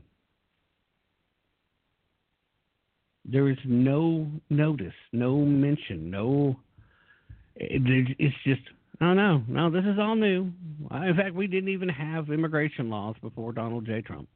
There 3.25 3.49
is 3.49 3.59
no 3.65 4.27
notice, 4.49 4.95
no 5.13 5.37
mention, 5.37 6.11
no 6.11 6.57
it's 7.61 8.35
just 8.45 8.63
oh 9.01 9.15
no, 9.15 9.43
no, 9.47 9.71
this 9.71 9.85
is 9.85 9.99
all 9.99 10.17
new. 10.17 10.51
In 10.91 11.15
fact, 11.17 11.35
we 11.35 11.47
didn't 11.47 11.69
even 11.69 11.89
have 11.89 12.31
immigration 12.31 12.91
laws 12.91 13.17
before 13.21 13.53
Donald 13.53 13.87
J. 13.87 14.01
Trump. 14.03 14.29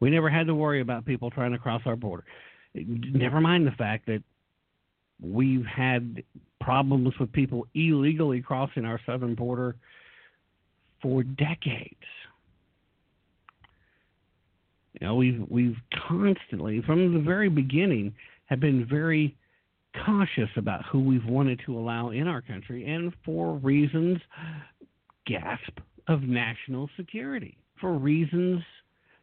We 0.00 0.10
never 0.10 0.30
had 0.30 0.46
to 0.46 0.54
worry 0.54 0.80
about 0.80 1.04
people 1.04 1.30
trying 1.30 1.52
to 1.52 1.58
cross 1.58 1.82
our 1.84 1.96
border. 1.96 2.24
Never 2.74 3.40
mind 3.40 3.66
the 3.66 3.72
fact 3.72 4.06
that 4.06 4.22
we've 5.22 5.66
had 5.66 6.22
problems 6.60 7.14
with 7.18 7.32
people 7.32 7.66
illegally 7.74 8.40
crossing 8.40 8.84
our 8.84 9.00
southern 9.06 9.34
border 9.34 9.76
for 11.02 11.22
decades. 11.22 11.94
You 15.00 15.06
know, 15.06 15.14
we've 15.14 15.44
we've 15.48 15.76
constantly, 16.08 16.82
from 16.82 17.14
the 17.14 17.20
very 17.20 17.48
beginning, 17.48 18.14
have 18.46 18.60
been 18.60 18.86
very 18.86 19.36
cautious 20.04 20.50
about 20.56 20.84
who 20.86 21.00
we've 21.00 21.24
wanted 21.24 21.60
to 21.66 21.78
allow 21.78 22.10
in 22.10 22.28
our 22.28 22.42
country, 22.42 22.86
and 22.86 23.12
for 23.24 23.54
reasons, 23.56 24.18
gasp, 25.26 25.78
of 26.08 26.22
national 26.22 26.90
security, 26.96 27.56
for 27.80 27.94
reasons 27.94 28.62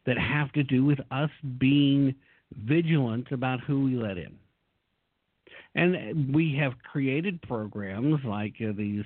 that 0.06 0.18
have 0.18 0.50
to 0.52 0.62
do 0.62 0.84
with 0.84 0.98
us 1.10 1.30
being 1.58 2.14
vigilant 2.64 3.30
about 3.30 3.60
who 3.60 3.84
we 3.84 3.94
let 3.94 4.16
in. 4.16 4.34
And 5.74 6.34
we 6.34 6.56
have 6.60 6.72
created 6.90 7.40
programs 7.42 8.24
like 8.24 8.54
uh, 8.60 8.72
these 8.76 9.04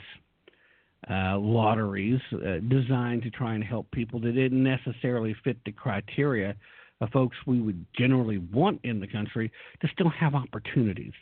uh, 1.11 1.37
lotteries 1.39 2.21
uh, 2.33 2.59
designed 2.69 3.23
to 3.23 3.31
try 3.31 3.55
and 3.55 3.65
help 3.65 3.91
people 3.91 4.21
that 4.21 4.33
didn't 4.33 4.63
necessarily 4.63 5.35
fit 5.45 5.59
the 5.65 5.73
criteria 5.73 6.55
of 7.01 7.11
folks 7.11 7.37
we 7.47 7.61
would 7.61 7.85
generally 7.99 8.39
want 8.39 8.81
in 8.85 9.01
the 9.01 9.07
country 9.09 9.51
to 9.81 9.89
still 9.93 10.09
have 10.09 10.35
opportunities. 10.35 11.13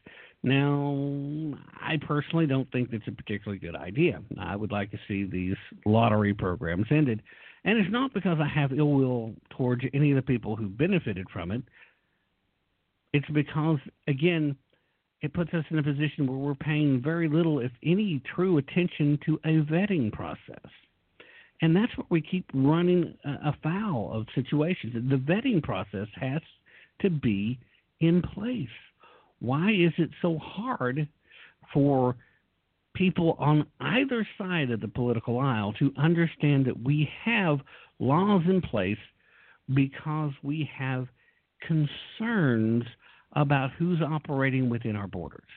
Now, 0.42 1.54
I 1.80 1.96
personally 2.06 2.46
don't 2.46 2.70
think 2.72 2.90
that's 2.90 3.08
a 3.08 3.12
particularly 3.12 3.58
good 3.58 3.76
idea. 3.76 4.22
I 4.38 4.56
would 4.56 4.72
like 4.72 4.90
to 4.90 4.98
see 5.08 5.24
these 5.24 5.56
lottery 5.84 6.34
programs 6.34 6.86
ended. 6.90 7.22
And 7.64 7.78
it's 7.78 7.90
not 7.90 8.14
because 8.14 8.38
I 8.40 8.48
have 8.48 8.72
ill 8.72 8.92
will 8.92 9.34
towards 9.50 9.84
any 9.92 10.10
of 10.12 10.16
the 10.16 10.22
people 10.22 10.56
who 10.56 10.68
benefited 10.68 11.28
from 11.30 11.50
it. 11.50 11.62
It's 13.12 13.28
because, 13.30 13.78
again, 14.06 14.56
it 15.22 15.34
puts 15.34 15.52
us 15.52 15.64
in 15.70 15.78
a 15.78 15.82
position 15.82 16.26
where 16.26 16.38
we're 16.38 16.54
paying 16.54 17.00
very 17.02 17.28
little, 17.28 17.60
if 17.60 17.72
any, 17.84 18.22
true 18.34 18.58
attention 18.58 19.18
to 19.26 19.38
a 19.44 19.62
vetting 19.70 20.10
process. 20.12 20.70
And 21.62 21.76
that's 21.76 21.96
what 21.98 22.10
we 22.10 22.22
keep 22.22 22.46
running 22.54 23.14
afoul 23.44 24.10
of 24.14 24.26
situations. 24.34 24.94
The 25.10 25.16
vetting 25.16 25.62
process 25.62 26.08
has 26.18 26.40
to 27.02 27.10
be 27.10 27.58
in 28.00 28.22
place. 28.22 28.68
Why 29.40 29.70
is 29.70 29.92
it 29.98 30.10
so 30.22 30.38
hard 30.38 31.06
for 31.72 32.16
people 32.94 33.36
on 33.38 33.66
either 33.80 34.26
side 34.38 34.70
of 34.70 34.80
the 34.80 34.88
political 34.88 35.38
aisle 35.38 35.74
to 35.78 35.92
understand 35.98 36.64
that 36.64 36.82
we 36.82 37.08
have 37.24 37.60
laws 37.98 38.42
in 38.48 38.62
place 38.62 38.98
because 39.74 40.32
we 40.42 40.68
have 40.76 41.06
concerns 41.66 42.84
about 43.34 43.70
who's 43.72 44.00
operating 44.02 44.68
within 44.68 44.96
our 44.96 45.06
borders? 45.06 45.48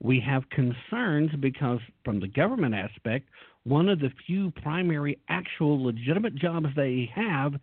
We 0.00 0.20
have 0.20 0.48
concerns 0.50 1.30
because, 1.40 1.80
from 2.04 2.20
the 2.20 2.28
government 2.28 2.74
aspect, 2.74 3.28
one 3.64 3.88
of 3.88 3.98
the 3.98 4.10
few 4.26 4.50
primary, 4.62 5.18
actual, 5.28 5.82
legitimate 5.82 6.36
jobs 6.36 6.68
they 6.76 7.10
have 7.14 7.54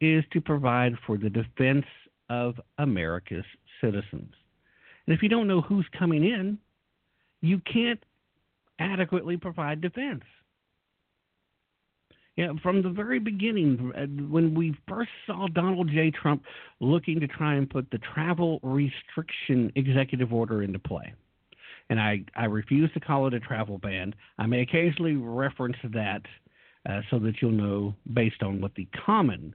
is 0.00 0.24
to 0.32 0.40
provide 0.40 0.94
for 1.06 1.16
the 1.16 1.30
defense 1.30 1.86
of 2.28 2.60
America's 2.78 3.44
citizens. 3.80 4.32
And 5.06 5.16
if 5.16 5.22
you 5.22 5.28
don't 5.28 5.48
know 5.48 5.60
who's 5.60 5.86
coming 5.98 6.24
in, 6.24 6.58
you 7.40 7.60
can't 7.60 8.02
adequately 8.78 9.36
provide 9.36 9.80
defense. 9.80 10.22
Yeah, 12.40 12.54
from 12.62 12.80
the 12.80 12.88
very 12.88 13.18
beginning, 13.18 13.92
uh, 13.94 14.06
when 14.32 14.54
we 14.54 14.74
first 14.88 15.10
saw 15.26 15.46
Donald 15.46 15.90
J. 15.90 16.10
Trump 16.10 16.42
looking 16.80 17.20
to 17.20 17.26
try 17.26 17.56
and 17.56 17.68
put 17.68 17.90
the 17.90 17.98
travel 17.98 18.60
restriction 18.62 19.70
executive 19.76 20.32
order 20.32 20.62
into 20.62 20.78
play, 20.78 21.12
and 21.90 22.00
I, 22.00 22.24
I 22.34 22.46
refuse 22.46 22.90
to 22.94 23.00
call 23.00 23.26
it 23.26 23.34
a 23.34 23.40
travel 23.40 23.76
ban. 23.76 24.14
I 24.38 24.46
may 24.46 24.62
occasionally 24.62 25.16
reference 25.16 25.76
that 25.92 26.22
uh, 26.88 27.02
so 27.10 27.18
that 27.18 27.42
you'll 27.42 27.50
know 27.50 27.94
based 28.14 28.42
on 28.42 28.62
what 28.62 28.74
the 28.74 28.88
common 29.04 29.54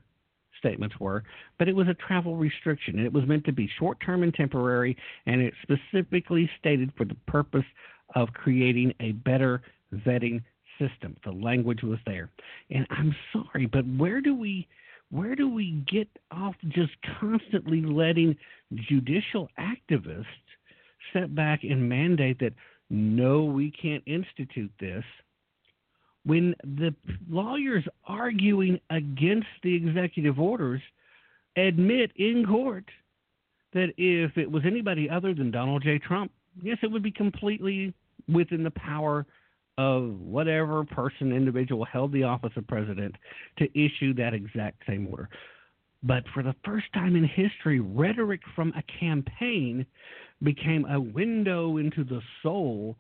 statements 0.60 1.00
were, 1.00 1.24
but 1.58 1.68
it 1.68 1.76
was 1.76 1.88
a 1.88 1.96
travel 1.96 2.36
restriction, 2.36 3.00
it 3.00 3.12
was 3.12 3.26
meant 3.26 3.46
to 3.46 3.52
be 3.52 3.68
short 3.80 3.98
term 4.06 4.22
and 4.22 4.32
temporary, 4.36 4.96
and 5.26 5.42
it 5.42 5.56
specifically 5.64 6.48
stated 6.60 6.92
for 6.96 7.06
the 7.06 7.18
purpose 7.26 7.66
of 8.14 8.32
creating 8.34 8.94
a 9.00 9.14
better 9.14 9.64
vetting 9.92 10.44
system. 10.80 11.16
The 11.24 11.32
language 11.32 11.84
was 11.84 12.00
there. 12.06 12.30
And 12.70 12.86
I'm 12.90 13.16
sorry, 13.34 13.66
but 13.66 13.86
where 13.98 14.22
do 14.22 14.36
we 14.36 14.68
where 15.12 15.36
do 15.36 15.48
we 15.48 15.84
get 15.90 16.10
off 16.32 16.56
just 16.70 16.92
constantly 17.20 17.82
letting 17.82 18.36
judicial 18.90 19.48
activists 19.60 20.26
set 21.14 21.36
back 21.36 21.64
and 21.64 21.88
mandate 21.88 22.40
that 22.40 22.54
no, 22.90 23.44
we 23.44 23.72
can't 23.72 24.04
institute 24.06 24.72
this 24.80 25.04
when 26.26 26.56
the 26.64 26.94
lawyers 27.30 27.84
arguing 28.06 28.80
against 28.90 29.48
the 29.64 29.76
executive 29.76 30.40
orders 30.40 30.82
admit 31.56 32.12
in 32.16 32.46
court 32.46 32.86
that 33.74 33.94
if 33.98 34.38
it 34.38 34.50
was 34.50 34.64
anybody 34.66 35.10
other 35.10 35.34
than 35.34 35.52
Donald 35.52 35.84
J. 35.84 36.00
Trump, 36.00 36.32
yes, 36.62 36.78
it 36.82 36.88
would 36.88 37.04
be 37.04 37.12
completely 37.12 37.94
within 38.28 38.64
the 38.64 38.72
power 38.72 39.26
of 39.78 40.20
whatever 40.20 40.84
person, 40.86 41.32
individual 41.32 41.86
held 41.86 42.12
the 42.12 42.24
office 42.24 42.54
of 42.56 42.68
president 42.68 43.16
to 43.58 43.66
issue 43.78 44.14
that 44.14 44.34
exact 44.34 44.84
same 44.88 45.08
order. 45.10 45.30
But 46.04 46.24
for 46.34 46.44
the 46.44 46.56
first 46.64 46.86
time 46.94 47.16
in 47.16 47.24
history, 47.24 47.80
rhetoric 47.80 48.42
from 48.56 48.74
a 48.78 49.00
campaign 49.00 49.86
became 50.44 50.86
a 50.86 51.00
window 51.00 51.78
into 51.78 52.04
the 52.04 52.22
soul. 52.44 52.96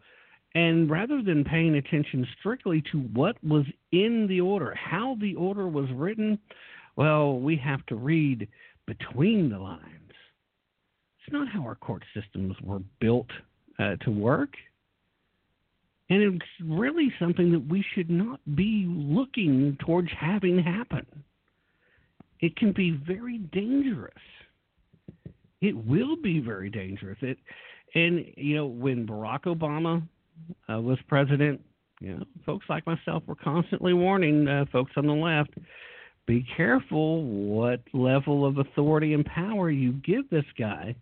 And 0.55 0.89
rather 0.89 1.21
than 1.21 1.43
paying 1.43 1.75
attention 1.75 2.25
strictly 2.39 2.81
to 2.91 2.99
what 2.99 3.41
was 3.43 3.65
in 3.91 4.25
the 4.27 4.41
order, 4.41 4.73
how 4.73 5.17
the 5.21 5.35
order 5.35 5.67
was 5.67 5.89
written, 5.93 6.39
well, 6.95 7.39
we 7.39 7.57
have 7.57 7.85
to 7.87 7.95
read 7.95 8.47
between 8.87 9.49
the 9.49 9.59
lines. 9.59 9.81
It's 11.19 11.33
not 11.33 11.47
how 11.47 11.61
our 11.63 11.75
court 11.75 12.03
systems 12.13 12.55
were 12.63 12.81
built 12.99 13.29
uh, 13.79 13.97
to 14.01 14.11
work. 14.11 14.51
And 16.09 16.21
it's 16.21 16.45
really 16.63 17.11
something 17.19 17.51
that 17.51 17.67
we 17.67 17.83
should 17.93 18.09
not 18.09 18.39
be 18.55 18.85
looking 18.87 19.77
towards 19.83 20.09
having 20.19 20.61
happen. 20.61 21.05
It 22.41 22.55
can 22.55 22.73
be 22.73 22.91
very 22.91 23.39
dangerous. 23.39 24.13
It 25.61 25.75
will 25.75 26.15
be 26.15 26.39
very 26.39 26.69
dangerous. 26.69 27.17
It, 27.21 27.39
and 27.95 28.25
you 28.37 28.55
know, 28.55 28.67
when 28.67 29.07
Barack 29.07 29.43
Obama 29.43 30.03
uh, 30.71 30.79
was 30.79 30.99
president, 31.07 31.61
you 31.99 32.17
know, 32.17 32.23
folks 32.45 32.65
like 32.69 32.85
myself 32.85 33.23
were 33.25 33.35
constantly 33.35 33.93
warning 33.93 34.47
uh, 34.47 34.65
folks 34.71 34.91
on 34.97 35.07
the 35.07 35.13
left: 35.13 35.55
be 36.27 36.45
careful 36.55 37.23
what 37.23 37.79
level 37.93 38.45
of 38.45 38.59
authority 38.59 39.13
and 39.13 39.25
power 39.25 39.71
you 39.71 39.93
give 39.93 40.29
this 40.29 40.45
guy. 40.59 40.95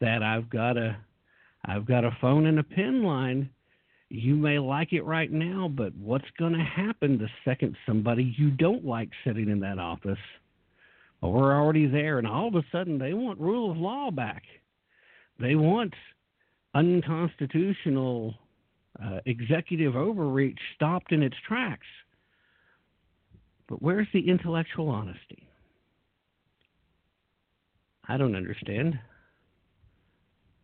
That 0.00 0.22
I've 0.22 0.48
got 0.48 0.78
a, 0.78 0.96
I've 1.66 1.84
got 1.84 2.04
a 2.04 2.16
phone 2.22 2.46
and 2.46 2.58
a 2.58 2.62
pen 2.62 3.02
line 3.02 3.50
you 4.10 4.34
may 4.34 4.58
like 4.58 4.92
it 4.92 5.04
right 5.04 5.30
now, 5.30 5.70
but 5.72 5.94
what's 5.94 6.28
going 6.36 6.52
to 6.52 6.64
happen 6.64 7.16
the 7.16 7.28
second 7.44 7.76
somebody 7.86 8.34
you 8.36 8.50
don't 8.50 8.84
like 8.84 9.08
sitting 9.24 9.48
in 9.48 9.60
that 9.60 9.78
office? 9.78 10.18
Well, 11.20 11.32
we're 11.32 11.54
already 11.54 11.86
there, 11.86 12.18
and 12.18 12.26
all 12.26 12.48
of 12.48 12.56
a 12.56 12.64
sudden 12.72 12.98
they 12.98 13.14
want 13.14 13.38
rule 13.38 13.70
of 13.70 13.76
law 13.76 14.10
back. 14.10 14.42
They 15.38 15.54
want 15.54 15.94
unconstitutional 16.74 18.34
uh, 19.02 19.20
executive 19.26 19.94
overreach 19.94 20.58
stopped 20.74 21.12
in 21.12 21.22
its 21.22 21.36
tracks. 21.46 21.86
But 23.68 23.80
where's 23.80 24.08
the 24.12 24.28
intellectual 24.28 24.88
honesty? 24.88 25.46
I 28.08 28.16
don't 28.16 28.34
understand. 28.34 28.98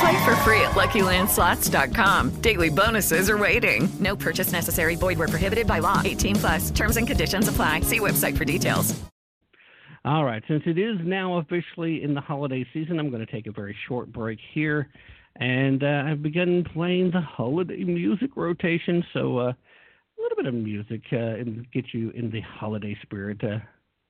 Play 0.00 0.24
for 0.24 0.34
free 0.36 0.60
at 0.60 0.72
LuckyLandSlots.com. 0.72 2.40
Daily 2.40 2.70
bonuses 2.70 3.28
are 3.28 3.38
waiting. 3.38 3.88
No 4.00 4.16
purchase 4.16 4.50
necessary. 4.52 4.96
Void 4.96 5.18
where 5.18 5.28
prohibited 5.28 5.66
by 5.66 5.80
law. 5.80 6.00
18 6.04 6.36
plus. 6.36 6.70
Terms 6.70 6.96
and 6.96 7.06
conditions 7.06 7.48
apply. 7.48 7.80
See 7.80 8.00
website 8.00 8.36
for 8.36 8.44
details. 8.44 8.94
All 10.06 10.26
right, 10.26 10.42
since 10.48 10.62
it 10.66 10.76
is 10.76 10.98
now 11.02 11.38
officially 11.38 12.02
in 12.02 12.12
the 12.12 12.20
holiday 12.20 12.66
season, 12.74 12.98
I'm 12.98 13.08
going 13.08 13.24
to 13.24 13.32
take 13.32 13.46
a 13.46 13.52
very 13.52 13.74
short 13.88 14.12
break 14.12 14.38
here. 14.52 14.90
And 15.36 15.82
uh, 15.82 16.04
I've 16.06 16.22
begun 16.22 16.62
playing 16.74 17.10
the 17.10 17.22
holiday 17.22 17.82
music 17.84 18.36
rotation, 18.36 19.02
so 19.14 19.38
uh, 19.38 19.52
a 19.52 20.20
little 20.20 20.36
bit 20.36 20.46
of 20.46 20.52
music 20.52 21.00
uh, 21.10 21.16
and 21.16 21.66
get 21.72 21.86
you 21.94 22.10
in 22.10 22.30
the 22.30 22.42
holiday 22.42 22.94
spirit. 23.02 23.42
Uh, 23.42 23.60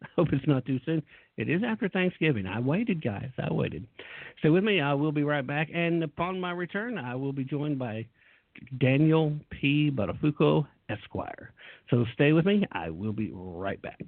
I 0.02 0.06
hope 0.16 0.28
it's 0.32 0.46
not 0.48 0.66
too 0.66 0.80
soon. 0.84 1.00
It 1.36 1.48
is 1.48 1.62
after 1.64 1.88
Thanksgiving. 1.88 2.46
I 2.46 2.58
waited, 2.58 3.02
guys. 3.02 3.30
I 3.38 3.52
waited. 3.52 3.86
Stay 4.44 4.50
with 4.50 4.62
me. 4.62 4.78
I 4.78 4.92
will 4.92 5.10
be 5.10 5.24
right 5.24 5.46
back. 5.46 5.70
And 5.72 6.04
upon 6.04 6.38
my 6.38 6.50
return, 6.50 6.98
I 6.98 7.14
will 7.14 7.32
be 7.32 7.44
joined 7.44 7.78
by 7.78 8.04
Daniel 8.78 9.32
P. 9.48 9.90
Buttafuoco, 9.90 10.66
Esquire. 10.90 11.54
So 11.88 12.04
stay 12.12 12.34
with 12.34 12.44
me. 12.44 12.66
I 12.72 12.90
will 12.90 13.14
be 13.14 13.30
right 13.32 13.80
back. 13.80 14.04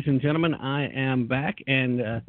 Ladies 0.00 0.12
and 0.12 0.22
gentlemen, 0.22 0.54
I 0.54 0.88
am 0.94 1.26
back, 1.26 1.58
and 1.66 2.00
uh, 2.00 2.20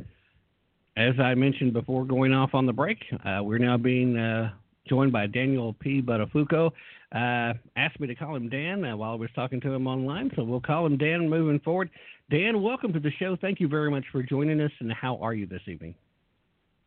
as 0.97 1.17
I 1.21 1.35
mentioned 1.35 1.71
before 1.71 2.03
going 2.03 2.33
off 2.33 2.49
on 2.53 2.65
the 2.65 2.73
break, 2.73 2.97
uh, 3.23 3.39
we're 3.41 3.59
now 3.59 3.77
being 3.77 4.17
uh, 4.17 4.51
joined 4.89 5.13
by 5.13 5.25
Daniel 5.25 5.73
P. 5.79 6.01
Buttafuoco. 6.01 6.71
Uh, 7.15 7.53
asked 7.77 7.97
me 8.01 8.07
to 8.07 8.15
call 8.15 8.35
him 8.35 8.49
Dan 8.49 8.83
uh, 8.83 8.97
while 8.97 9.13
I 9.13 9.15
was 9.15 9.29
talking 9.35 9.61
to 9.61 9.71
him 9.71 9.87
online, 9.87 10.31
so 10.35 10.43
we'll 10.43 10.59
call 10.59 10.85
him 10.85 10.97
Dan 10.97 11.29
moving 11.29 11.61
forward. 11.61 11.89
Dan, 12.29 12.61
welcome 12.61 12.91
to 12.91 12.99
the 12.99 13.11
show. 13.19 13.37
Thank 13.39 13.61
you 13.61 13.69
very 13.69 13.89
much 13.89 14.03
for 14.11 14.21
joining 14.21 14.59
us, 14.59 14.71
and 14.81 14.91
how 14.91 15.15
are 15.21 15.33
you 15.33 15.47
this 15.47 15.61
evening? 15.65 15.95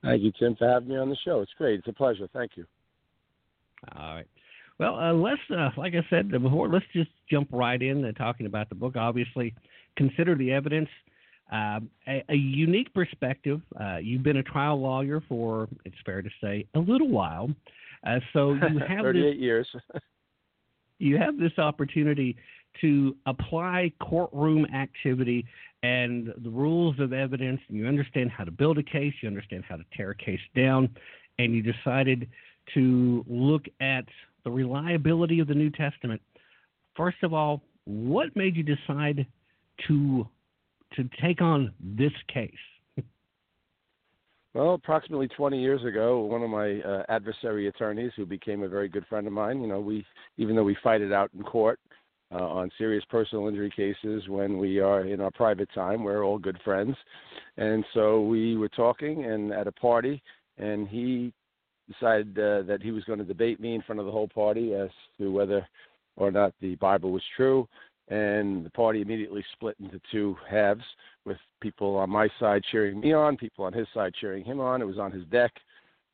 Thank 0.03 0.21
you, 0.21 0.33
Tim, 0.39 0.55
for 0.55 0.69
having 0.69 0.91
me 0.91 0.99
on 0.99 1.09
the 1.09 1.17
show. 1.25 1.41
It's 1.41 1.53
great. 1.57 1.79
It's 1.79 1.89
a 1.89 1.95
pleasure. 1.95 2.29
Thank 2.35 2.59
you. 2.59 2.67
All 3.97 4.17
right. 4.17 4.27
Well, 4.79 4.97
uh, 4.97 5.15
let's, 5.15 5.41
uh, 5.51 5.71
like 5.79 5.95
I 5.95 6.05
said 6.11 6.31
before, 6.31 6.69
let's 6.69 6.85
just 6.93 7.11
jump 7.31 7.49
right 7.53 7.81
in 7.81 8.03
to 8.03 8.13
talking 8.13 8.45
about 8.45 8.69
the 8.69 8.75
book. 8.75 8.97
Obviously, 8.97 9.55
consider 9.97 10.35
the 10.35 10.53
evidence. 10.53 10.89
Uh, 11.53 11.79
a, 12.09 12.25
a, 12.31 12.35
unique 12.35 12.93
perspective. 12.95 13.61
Uh, 13.79 13.99
you've 13.99 14.23
been 14.23 14.39
a 14.39 14.43
trial 14.43 14.81
lawyer 14.81 15.23
for, 15.29 15.69
it's 15.85 15.97
fair 16.05 16.23
to 16.23 16.31
say, 16.43 16.67
a 16.75 16.79
little 16.79 17.09
while. 17.09 17.51
Uh, 18.07 18.19
so 18.33 18.55
you 18.55 18.79
have 18.89 19.03
38 19.03 19.33
this, 19.33 19.41
years. 19.41 19.69
you 20.99 21.19
have 21.19 21.39
this 21.39 21.53
opportunity 21.59 22.35
to 22.81 23.15
apply 23.27 23.93
courtroom 24.01 24.67
activity 24.75 25.45
and 25.83 26.33
the 26.43 26.51
rules 26.51 26.99
of 26.99 27.13
evidence, 27.13 27.61
and 27.69 27.77
you 27.77 27.87
understand 27.87 28.31
how 28.31 28.43
to 28.43 28.51
build 28.51 28.79
a 28.79 28.83
case, 28.83 29.13
you 29.21 29.29
understand 29.29 29.65
how 29.69 29.77
to 29.77 29.85
tear 29.95 30.11
a 30.11 30.15
case 30.15 30.41
down, 30.57 30.89
and 31.39 31.55
you 31.55 31.63
decided 31.63 32.29
to 32.73 33.25
look 33.29 33.67
at 33.81 34.05
the 34.45 34.51
reliability 34.51 35.41
of 35.41 35.47
the 35.47 35.55
New 35.55 35.71
Testament. 35.71 36.21
First 36.97 37.19
of 37.23 37.35
all, 37.35 37.63
what 37.85 38.35
made 38.35 38.57
you 38.57 38.63
decide 38.63 39.27
to 39.87 40.27
to 40.97 41.09
take 41.21 41.41
on 41.41 41.73
this 41.81 42.13
case? 42.33 42.53
Well, 44.55 44.75
approximately 44.75 45.27
20 45.27 45.61
years 45.61 45.85
ago, 45.85 46.21
one 46.21 46.43
of 46.43 46.51
my 46.51 46.81
uh, 46.81 47.03
adversary 47.09 47.67
attorneys, 47.67 48.13
who 48.17 48.25
became 48.25 48.63
a 48.63 48.69
very 48.69 48.89
good 48.89 49.05
friend 49.09 49.27
of 49.27 49.33
mine, 49.33 49.61
you 49.61 49.67
know, 49.67 49.81
we 49.81 50.07
even 50.39 50.55
though 50.55 50.63
we 50.63 50.77
fight 50.83 51.01
it 51.01 51.13
out 51.13 51.31
in 51.37 51.43
court 51.43 51.81
uh, 52.33 52.37
on 52.37 52.71
serious 52.79 53.05
personal 53.11 53.49
injury 53.49 53.71
cases, 53.75 54.29
when 54.29 54.59
we 54.59 54.79
are 54.79 55.07
in 55.07 55.21
our 55.21 55.33
private 55.33 55.69
time, 55.75 56.05
we're 56.05 56.25
all 56.25 56.39
good 56.39 56.59
friends, 56.65 56.97
and 57.57 57.85
so 57.95 58.23
we 58.23 58.57
were 58.57 58.69
talking 58.69 59.25
and 59.25 59.53
at 59.53 59.67
a 59.67 59.73
party, 59.73 60.23
and 60.57 60.87
he 60.87 61.33
decided 61.93 62.39
uh, 62.39 62.63
that 62.63 62.79
he 62.81 62.93
was 62.93 63.03
going 63.05 63.19
to 63.19 63.25
debate 63.25 63.59
me 63.61 63.75
in 63.75 63.83
front 63.83 63.99
of 63.99 64.07
the 64.07 64.13
whole 64.13 64.29
party 64.29 64.73
as 64.73 64.89
to 65.19 65.33
whether 65.33 65.67
or 66.17 66.31
not 66.31 66.55
the 66.61 66.77
Bible 66.77 67.11
was 67.11 67.23
true 67.37 67.69
and 68.09 68.65
the 68.65 68.71
party 68.71 69.01
immediately 69.01 69.45
split 69.53 69.77
into 69.81 70.01
two 70.11 70.37
halves 70.49 70.85
with 71.25 71.39
people 71.61 71.97
on 71.97 72.11
my 72.11 72.29
side 72.39 72.63
cheering 72.71 73.01
me 73.01 73.13
on, 73.13 73.37
people 73.37 73.65
on 73.65 73.73
his 73.73 73.87
side 73.95 74.13
cheering 74.21 74.45
him 74.45 74.61
on. 74.61 74.83
It 74.83 74.87
was 74.87 74.99
on 74.99 75.13
his 75.13 75.25
deck. 75.27 75.53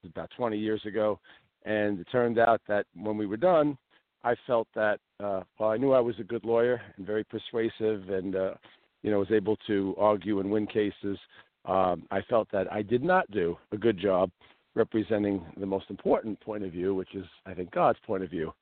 About 0.03 0.31
20 0.35 0.57
years 0.57 0.81
ago, 0.87 1.21
and 1.67 2.01
it 2.01 2.07
turned 2.11 2.39
out 2.39 2.63
that 2.69 2.87
when 2.95 3.19
we 3.19 3.27
were 3.27 3.37
done, 3.37 3.77
I 4.25 4.35
felt 4.47 4.67
that 4.75 4.99
uh, 5.23 5.43
while 5.59 5.71
I 5.71 5.77
knew 5.77 5.93
I 5.93 6.01
was 6.01 6.15
a 6.19 6.25
good 6.25 6.45
lawyer 6.45 6.81
and 6.97 7.07
very 7.07 7.25
persuasive, 7.25 8.09
and 8.09 8.35
uh, 8.35 8.55
you 9.03 9.11
know 9.11 9.19
was 9.19 9.31
able 9.31 9.57
to 9.67 9.95
argue 9.99 10.41
and 10.41 10.51
win 10.51 10.67
cases, 10.67 11.19
um, 11.67 12.05
I 12.11 12.23
felt 12.29 12.51
that 12.53 12.73
I 12.73 12.83
did 12.83 13.03
not 13.03 13.31
do 13.31 13.59
a 13.73 13.77
good 13.77 13.99
job 13.99 14.31
representing 14.75 15.45
the 15.59 15.67
most 15.67 15.87
important 15.91 16.41
point 16.41 16.65
of 16.65 16.73
view, 16.73 16.95
which 16.95 17.15
is 17.15 17.27
I 17.47 17.55
think 17.55 17.71
God's 17.73 17.99
point 18.07 18.23
of 18.23 18.31
view. 18.31 18.53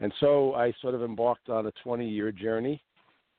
And 0.00 0.12
so 0.20 0.54
I 0.54 0.72
sort 0.80 0.94
of 0.94 1.02
embarked 1.02 1.48
on 1.48 1.66
a 1.66 1.72
20 1.82 2.08
year 2.08 2.30
journey 2.30 2.82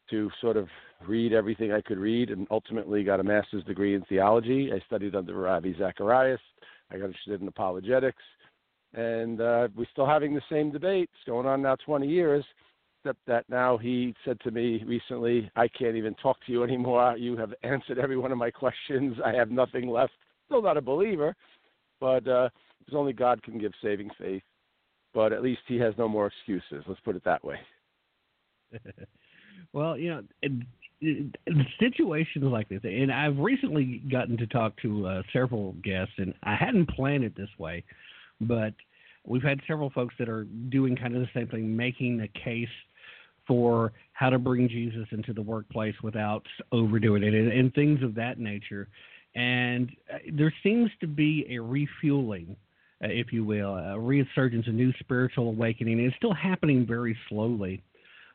to 0.10 0.30
sort 0.42 0.58
of 0.58 0.68
read 1.08 1.34
everything 1.34 1.72
I 1.72 1.82
could 1.82 1.98
read 1.98 2.32
and 2.32 2.48
ultimately 2.52 3.04
got 3.04 3.20
a 3.20 3.24
master's 3.24 3.64
degree 3.64 3.96
in 3.96 4.02
theology. 4.04 4.72
I 4.74 4.80
studied 4.88 5.16
under 5.16 5.36
Ravi 5.36 5.76
Zacharias. 5.78 6.42
I 6.92 6.98
got 6.98 7.06
interested 7.06 7.42
in 7.42 7.48
apologetics. 7.48 8.24
And 8.94 9.40
uh, 9.40 9.68
we're 9.76 9.86
still 9.92 10.08
having 10.08 10.34
the 10.34 10.42
same 10.52 10.72
debate. 10.72 11.10
It's 11.14 11.30
going 11.30 11.46
on 11.46 11.62
now 11.62 11.76
20 11.76 12.08
years, 12.08 12.44
except 13.00 13.20
that 13.28 13.46
now 13.48 13.78
he 13.78 14.16
said 14.26 14.40
to 14.42 14.52
me 14.52 14.84
recently, 14.86 15.50
I 15.56 15.68
can't 15.68 15.96
even 15.96 16.16
talk 16.16 16.38
to 16.46 16.52
you 16.52 16.64
anymore. 16.64 17.16
You 17.16 17.38
have 17.38 17.54
answered 17.62 18.00
every 18.00 18.18
one 18.18 18.32
of 18.32 18.40
my 18.40 18.50
questions. 18.50 19.18
I 19.24 19.32
have 19.34 19.52
nothing 19.52 19.90
left. 19.90 20.14
Still 20.48 20.64
not 20.64 20.78
a 20.78 20.82
believer, 20.82 21.36
but 22.00 22.28
uh, 22.28 22.50
because 22.80 22.96
only 22.96 23.14
God 23.14 23.44
can 23.44 23.60
give 23.60 23.74
saving 23.82 24.10
faith 24.20 24.42
but 25.14 25.34
at 25.34 25.42
least 25.42 25.62
he 25.68 25.78
has 25.78 25.94
no 25.98 26.08
more 26.08 26.28
excuses. 26.28 26.84
Let's 26.88 27.02
put 27.02 27.16
it 27.16 27.24
that 27.26 27.44
way. 27.44 27.58
well, 29.74 29.98
you 29.98 30.10
know, 30.10 30.24
in, 30.44 30.66
in 31.02 31.34
situations 31.80 32.46
like 32.46 32.70
this, 32.70 32.82
and 32.84 33.12
I've 33.12 33.38
recently 33.38 34.02
gotten 34.12 34.38
to 34.38 34.48
talk 34.48 34.74
to 34.82 35.08
uh, 35.08 35.22
several 35.34 35.74
guests, 35.84 36.14
and 36.18 36.34
I 36.44 36.56
hadn't 36.56 36.90
planned 36.90 37.24
it 37.24 37.36
this 37.36 37.50
way, 37.58 37.84
but 38.42 38.74
we've 39.26 39.44
had 39.44 39.60
several 39.68 39.90
folks 39.90 40.16
that 40.20 40.30
are 40.30 40.46
doing 40.70 40.96
kind 40.96 41.16
of 41.16 41.22
the 41.22 41.30
same 41.34 41.48
thing, 41.48 41.76
making 41.76 42.22
a 42.22 42.40
case 42.40 42.68
for 43.48 43.92
how 44.14 44.30
to 44.30 44.38
bring 44.38 44.70
Jesus 44.70 45.08
into 45.12 45.34
the 45.34 45.42
workplace 45.42 45.96
without 46.04 46.46
overdoing 46.72 47.24
it, 47.24 47.34
and, 47.34 47.52
and 47.52 47.74
things 47.74 48.04
of 48.04 48.14
that 48.16 48.40
nature. 48.40 48.88
And 49.36 49.92
uh, 50.14 50.18
there 50.34 50.54
seems 50.62 50.92
to 51.02 51.08
be 51.08 51.48
a 51.50 51.60
refueling 51.60 52.56
if 53.02 53.32
you 53.32 53.44
will, 53.44 53.76
a 53.76 54.00
resurgence, 54.00 54.68
a 54.68 54.72
new 54.72 54.92
spiritual 55.00 55.50
awakening. 55.50 56.00
It's 56.00 56.16
still 56.18 56.34
happening 56.34 56.86
very 56.86 57.18
slowly, 57.30 57.82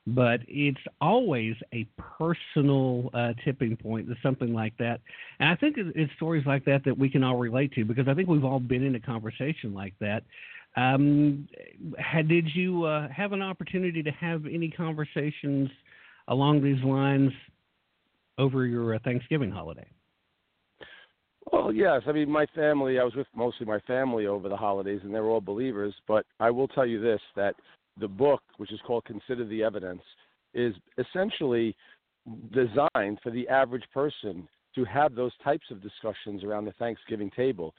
but 0.07 0.41
it's 0.49 0.81
always 1.01 1.55
a 1.73 1.87
personal 1.99 3.11
uh, 3.15 3.33
tipping 3.45 3.77
point 3.77 4.09
something 4.23 4.55
like 4.55 4.77
that. 4.79 5.01
And 5.41 5.49
I 5.51 5.57
think 5.57 5.77
it's 5.79 6.13
stories 6.17 6.47
like 6.47 6.65
that 6.65 6.85
that 6.85 6.99
we 6.99 7.09
can 7.09 7.23
all 7.23 7.37
relate 7.37 7.73
to 7.73 7.85
because 7.85 8.09
I 8.09 8.15
think 8.15 8.29
we've 8.29 8.45
all 8.45 8.61
been 8.61 8.85
in 8.85 8.95
a 8.95 9.01
conversation 9.01 9.75
like 9.75 9.95
that. 10.01 10.25
Um, 10.77 11.49
had, 11.99 12.29
did 12.29 12.49
you 12.55 12.85
uh, 12.85 13.09
have 13.09 13.33
an 13.33 13.43
opportunity 13.43 14.03
to 14.03 14.11
have 14.11 14.45
any 14.47 14.71
conversations 14.71 15.71
along 16.29 16.63
these 16.63 16.83
lines 16.83 17.31
over 18.39 18.67
your 18.67 18.95
uh, 18.95 18.99
Thanksgiving 19.05 19.51
holiday? 19.51 19.87
Well, 21.53 21.73
yes. 21.73 22.03
I 22.07 22.13
mean, 22.13 22.31
my 22.31 22.47
family, 22.55 22.99
I 22.99 23.05
was 23.05 23.15
with 23.15 23.27
mostly 23.35 23.67
my 23.67 23.81
family 23.81 24.27
over 24.27 24.49
the 24.49 24.57
holidays, 24.57 25.01
and 25.05 25.15
they 25.15 25.21
were 25.21 25.31
all 25.31 25.41
believers. 25.41 25.95
But 26.07 26.27
I 26.41 26.51
will 26.51 26.69
tell 26.69 26.87
you 26.87 27.01
this 27.01 27.21
that 27.37 27.55
the 27.99 28.09
book, 28.09 28.43
which 28.57 28.73
is 28.73 28.81
called 28.87 29.05
Consider 29.05 29.45
the 29.45 29.63
Evidence, 29.63 30.03
is 30.53 30.75
essentially 30.99 31.77
designed 32.53 33.19
for 33.23 33.31
the 33.31 33.49
average 33.49 33.85
person 33.93 34.49
to 34.75 34.85
have 34.85 35.15
those 35.15 35.33
types 35.43 35.67
of 35.71 35.83
discussions 35.83 36.43
around 36.43 36.65
the 36.65 36.73
Thanksgiving 36.73 37.31
table. 37.31 37.75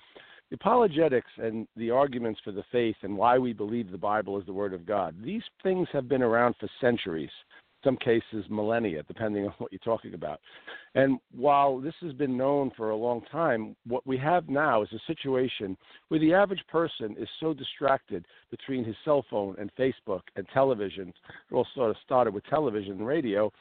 The 0.49 0.55
apologetics 0.55 1.31
and 1.37 1.67
the 1.75 1.89
arguments 1.89 2.39
for 2.43 2.51
the 2.51 2.63
faith 2.71 2.95
and 3.01 3.17
why 3.17 3.37
we 3.39 3.51
believe 3.51 3.91
the 3.91 3.97
Bible 3.97 4.39
is 4.39 4.45
the 4.45 4.53
Word 4.53 4.73
of 4.73 4.85
God, 4.85 5.15
these 5.23 5.41
things 5.63 5.87
have 5.91 6.07
been 6.07 6.21
around 6.21 6.55
for 6.59 6.69
centuries 6.79 7.31
some 7.85 7.95
cases 7.95 8.43
millennia, 8.49 9.03
depending 9.03 9.45
on 9.45 9.53
what 9.59 9.71
you're 9.71 9.79
talking 9.79 10.13
about. 10.13 10.41
And 10.95 11.19
while 11.33 11.79
this 11.79 11.93
has 12.01 12.11
been 12.11 12.35
known 12.35 12.71
for 12.75 12.89
a 12.89 12.95
long 12.95 13.21
time, 13.31 13.75
what 13.87 14.05
we 14.05 14.17
have 14.17 14.49
now 14.49 14.81
is 14.81 14.89
a 14.91 14.99
situation 15.07 15.77
where 16.09 16.19
the 16.19 16.33
average 16.33 16.63
person 16.69 17.15
is 17.17 17.29
so 17.39 17.53
distracted 17.53 18.25
between 18.51 18.83
his 18.83 18.95
cell 19.05 19.23
phone 19.29 19.55
and 19.59 19.71
Facebook 19.79 20.21
and 20.35 20.45
television, 20.53 21.09
it 21.09 21.53
all 21.53 21.67
sort 21.75 21.91
of 21.91 21.95
started 22.03 22.33
with 22.33 22.43
television 22.45 22.93
and 22.93 23.07
radio, 23.07 23.51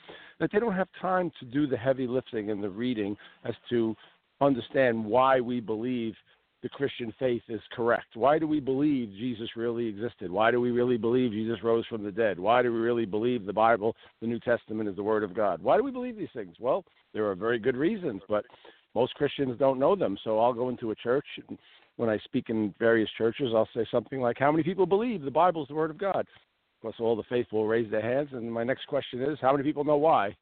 that 0.40 0.50
they 0.52 0.58
don't 0.58 0.74
have 0.74 0.88
time 1.00 1.30
to 1.38 1.44
do 1.44 1.66
the 1.66 1.76
heavy 1.76 2.06
lifting 2.06 2.50
and 2.50 2.64
the 2.64 2.68
reading 2.68 3.16
as 3.44 3.54
to 3.70 3.94
understand 4.40 5.04
why 5.04 5.38
we 5.40 5.60
believe– 5.60 6.14
the 6.64 6.70
Christian 6.70 7.12
faith 7.18 7.42
is 7.50 7.60
correct? 7.72 8.16
Why 8.16 8.38
do 8.38 8.48
we 8.48 8.58
believe 8.58 9.10
Jesus 9.18 9.50
really 9.54 9.86
existed? 9.86 10.30
Why 10.30 10.50
do 10.50 10.62
we 10.62 10.70
really 10.70 10.96
believe 10.96 11.30
Jesus 11.30 11.62
rose 11.62 11.84
from 11.90 12.02
the 12.02 12.10
dead? 12.10 12.40
Why 12.40 12.62
do 12.62 12.72
we 12.72 12.78
really 12.78 13.04
believe 13.04 13.44
the 13.44 13.52
Bible, 13.52 13.94
the 14.22 14.26
New 14.26 14.40
Testament, 14.40 14.88
is 14.88 14.96
the 14.96 15.02
Word 15.02 15.22
of 15.22 15.34
God? 15.34 15.62
Why 15.62 15.76
do 15.76 15.84
we 15.84 15.90
believe 15.90 16.16
these 16.16 16.32
things? 16.34 16.56
Well, 16.58 16.82
there 17.12 17.26
are 17.26 17.34
very 17.34 17.58
good 17.58 17.76
reasons, 17.76 18.22
but 18.30 18.46
most 18.94 19.14
Christians 19.14 19.58
don't 19.58 19.78
know 19.78 19.94
them. 19.94 20.16
So 20.24 20.38
I'll 20.38 20.54
go 20.54 20.70
into 20.70 20.90
a 20.90 20.94
church, 20.94 21.26
and 21.46 21.58
when 21.96 22.08
I 22.08 22.16
speak 22.24 22.46
in 22.48 22.74
various 22.78 23.10
churches, 23.18 23.52
I'll 23.54 23.68
say 23.76 23.86
something 23.90 24.22
like, 24.22 24.38
How 24.38 24.50
many 24.50 24.62
people 24.62 24.86
believe 24.86 25.20
the 25.20 25.30
Bible 25.30 25.64
is 25.64 25.68
the 25.68 25.74
Word 25.74 25.90
of 25.90 25.98
God? 25.98 26.20
Of 26.20 26.80
course, 26.80 26.96
all 26.98 27.14
the 27.14 27.24
faithful 27.28 27.66
raise 27.66 27.90
their 27.90 28.00
hands, 28.00 28.30
and 28.32 28.50
my 28.50 28.64
next 28.64 28.86
question 28.86 29.20
is, 29.20 29.36
How 29.42 29.52
many 29.52 29.64
people 29.64 29.84
know 29.84 29.98
why? 29.98 30.34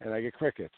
And 0.00 0.14
I 0.14 0.22
get 0.22 0.32
crickets. 0.32 0.74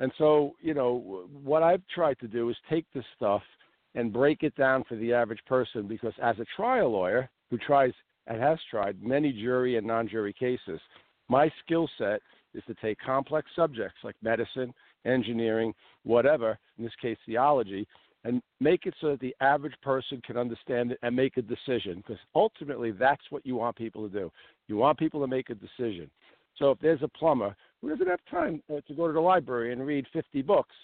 And 0.00 0.10
so, 0.18 0.56
you 0.60 0.74
know, 0.74 1.28
what 1.44 1.62
I've 1.62 1.82
tried 1.94 2.18
to 2.18 2.26
do 2.26 2.50
is 2.50 2.56
take 2.68 2.86
this 2.92 3.04
stuff– 3.16 3.42
and 3.96 4.12
break 4.12 4.42
it 4.42 4.54
down 4.54 4.84
for 4.84 4.94
the 4.96 5.12
average 5.12 5.40
person 5.46 5.88
because 5.88 6.12
as 6.22 6.38
a 6.38 6.44
trial 6.54 6.92
lawyer 6.92 7.28
who 7.50 7.58
tries 7.58 7.92
and 8.28 8.40
has 8.40 8.58
tried 8.70 9.02
many 9.02 9.32
jury 9.32 9.76
and 9.76 9.86
non-jury 9.86 10.32
cases, 10.32 10.80
my 11.28 11.50
skill 11.64 11.88
set 11.98 12.20
is 12.54 12.62
to 12.66 12.74
take 12.74 12.98
complex 12.98 13.50
subjects 13.56 13.98
like 14.04 14.14
medicine, 14.22 14.72
engineering, 15.04 15.72
whatever, 16.04 16.58
in 16.78 16.84
this 16.84 16.92
case 17.00 17.16
theology, 17.26 17.88
and 18.24 18.42
make 18.60 18.86
it 18.86 18.94
so 19.00 19.10
that 19.10 19.20
the 19.20 19.34
average 19.40 19.74
person 19.82 20.20
can 20.26 20.36
understand 20.36 20.92
it 20.92 20.98
and 21.02 21.14
make 21.14 21.36
a 21.36 21.42
decision 21.42 21.96
because 21.96 22.18
ultimately 22.34 22.90
that's 22.90 23.22
what 23.30 23.46
you 23.46 23.56
want 23.56 23.76
people 23.76 24.08
to 24.08 24.12
do. 24.12 24.30
You 24.68 24.76
want 24.76 24.98
people 24.98 25.20
to 25.20 25.26
make 25.26 25.48
a 25.50 25.54
decision. 25.54 26.10
So 26.58 26.70
if 26.70 26.78
there's 26.80 27.02
a 27.02 27.08
plumber 27.08 27.54
who 27.80 27.90
doesn't 27.90 28.08
have 28.08 28.20
time 28.30 28.62
uh, 28.70 28.80
to 28.88 28.94
go 28.94 29.06
to 29.06 29.12
the 29.12 29.20
library 29.20 29.72
and 29.72 29.86
read 29.86 30.06
50 30.12 30.42
books, 30.42 30.74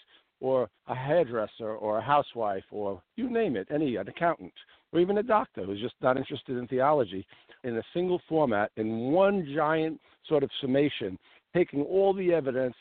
or 0.43 0.69
a 0.87 0.93
hairdresser 0.93 1.73
or 1.77 1.97
a 1.97 2.01
housewife 2.01 2.65
or 2.69 3.01
you 3.15 3.29
name 3.29 3.55
it, 3.55 3.65
any 3.73 3.95
an 3.95 4.09
accountant 4.09 4.51
or 4.91 4.99
even 4.99 5.17
a 5.17 5.23
doctor 5.23 5.63
who's 5.63 5.79
just 5.79 5.95
not 6.01 6.17
interested 6.17 6.57
in 6.57 6.67
theology 6.67 7.25
in 7.63 7.77
a 7.77 7.83
single 7.93 8.21
format 8.27 8.69
in 8.75 9.11
one 9.11 9.49
giant 9.55 9.99
sort 10.27 10.43
of 10.43 10.49
summation, 10.59 11.17
taking 11.55 11.81
all 11.83 12.13
the 12.13 12.33
evidence. 12.33 12.75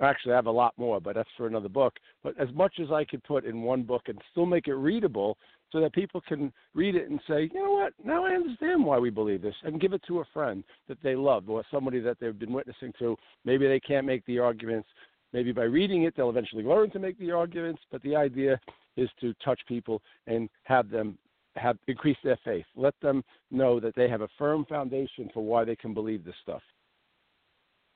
Actually, 0.00 0.32
I 0.32 0.36
have 0.36 0.46
a 0.46 0.50
lot 0.50 0.74
more, 0.78 1.00
but 1.00 1.16
that's 1.16 1.28
for 1.36 1.48
another 1.48 1.68
book. 1.68 1.94
But 2.22 2.38
as 2.38 2.48
much 2.54 2.74
as 2.80 2.92
I 2.92 3.04
could 3.04 3.22
put 3.24 3.44
in 3.44 3.62
one 3.62 3.82
book 3.82 4.02
and 4.06 4.18
still 4.30 4.46
make 4.46 4.68
it 4.68 4.74
readable 4.74 5.36
so 5.72 5.80
that 5.80 5.92
people 5.92 6.20
can 6.20 6.52
read 6.72 6.94
it 6.94 7.10
and 7.10 7.20
say, 7.28 7.50
you 7.52 7.64
know 7.64 7.72
what, 7.72 7.94
now 8.04 8.24
I 8.24 8.30
understand 8.30 8.84
why 8.84 8.98
we 8.98 9.10
believe 9.10 9.42
this, 9.42 9.54
and 9.64 9.80
give 9.80 9.92
it 9.92 10.02
to 10.06 10.20
a 10.20 10.24
friend 10.32 10.62
that 10.86 10.98
they 11.02 11.16
love 11.16 11.48
or 11.48 11.64
somebody 11.70 11.98
that 12.00 12.18
they've 12.20 12.38
been 12.38 12.52
witnessing 12.52 12.92
to. 13.00 13.16
Maybe 13.44 13.66
they 13.66 13.80
can't 13.80 14.06
make 14.06 14.24
the 14.26 14.38
arguments. 14.38 14.88
Maybe 15.32 15.52
by 15.52 15.64
reading 15.64 16.02
it, 16.04 16.14
they'll 16.16 16.30
eventually 16.30 16.62
learn 16.62 16.90
to 16.90 16.98
make 16.98 17.18
the 17.18 17.30
arguments. 17.30 17.80
But 17.90 18.02
the 18.02 18.16
idea 18.16 18.60
is 18.96 19.08
to 19.20 19.34
touch 19.44 19.60
people 19.66 20.02
and 20.26 20.48
have 20.64 20.90
them 20.90 21.18
have 21.56 21.76
increase 21.86 22.16
their 22.24 22.38
faith. 22.44 22.64
Let 22.76 22.94
them 23.02 23.22
know 23.50 23.78
that 23.80 23.94
they 23.94 24.08
have 24.08 24.22
a 24.22 24.28
firm 24.38 24.64
foundation 24.66 25.28
for 25.34 25.42
why 25.42 25.64
they 25.64 25.76
can 25.76 25.92
believe 25.94 26.24
this 26.24 26.34
stuff. 26.42 26.62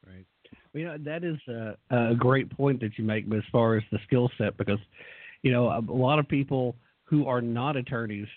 Right. 0.06 0.26
Well, 0.72 0.80
you 0.80 0.86
know, 0.86 0.98
that 0.98 1.24
is 1.24 1.36
a, 1.48 1.76
a 1.90 2.14
great 2.14 2.50
point 2.54 2.80
that 2.80 2.98
you 2.98 3.04
make 3.04 3.24
as 3.32 3.42
far 3.50 3.76
as 3.76 3.82
the 3.90 3.98
skill 4.06 4.30
set 4.38 4.56
because, 4.56 4.78
you 5.42 5.52
know, 5.52 5.68
a, 5.68 5.78
a 5.78 5.92
lot 5.92 6.18
of 6.18 6.28
people 6.28 6.76
who 7.04 7.26
are 7.26 7.40
not 7.40 7.76
attorneys, 7.76 8.28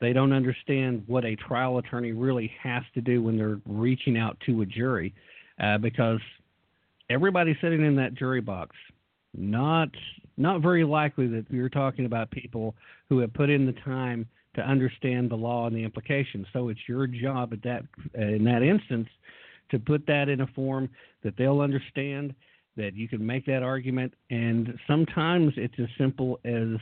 they 0.00 0.12
don't 0.12 0.32
understand 0.32 1.04
what 1.06 1.24
a 1.24 1.36
trial 1.36 1.78
attorney 1.78 2.12
really 2.12 2.52
has 2.62 2.82
to 2.94 3.00
do 3.00 3.22
when 3.22 3.36
they're 3.36 3.60
reaching 3.66 4.18
out 4.18 4.36
to 4.46 4.62
a 4.62 4.66
jury 4.66 5.14
uh, 5.60 5.78
because 5.78 6.20
everybody 7.10 7.56
sitting 7.60 7.84
in 7.84 7.96
that 7.96 8.14
jury 8.14 8.40
box, 8.40 8.74
not 9.34 9.90
not 10.36 10.62
very 10.62 10.84
likely 10.84 11.26
that 11.26 11.44
you're 11.50 11.68
talking 11.68 12.06
about 12.06 12.30
people 12.30 12.74
who 13.08 13.18
have 13.18 13.34
put 13.34 13.50
in 13.50 13.66
the 13.66 13.74
time 13.84 14.26
to 14.54 14.62
understand 14.62 15.30
the 15.30 15.36
law 15.36 15.66
and 15.66 15.76
the 15.76 15.84
implications. 15.84 16.46
So 16.52 16.70
it's 16.70 16.80
your 16.88 17.06
job 17.06 17.52
at 17.52 17.62
that 17.62 17.82
in 18.14 18.44
that 18.44 18.62
instance 18.62 19.08
to 19.70 19.78
put 19.78 20.06
that 20.06 20.28
in 20.28 20.40
a 20.40 20.46
form 20.48 20.88
that 21.22 21.36
they'll 21.36 21.60
understand, 21.60 22.34
that 22.76 22.94
you 22.94 23.06
can 23.06 23.24
make 23.24 23.46
that 23.46 23.62
argument, 23.62 24.14
and 24.30 24.78
sometimes 24.86 25.52
it's 25.56 25.74
as 25.78 25.88
simple 25.98 26.40
as 26.44 26.78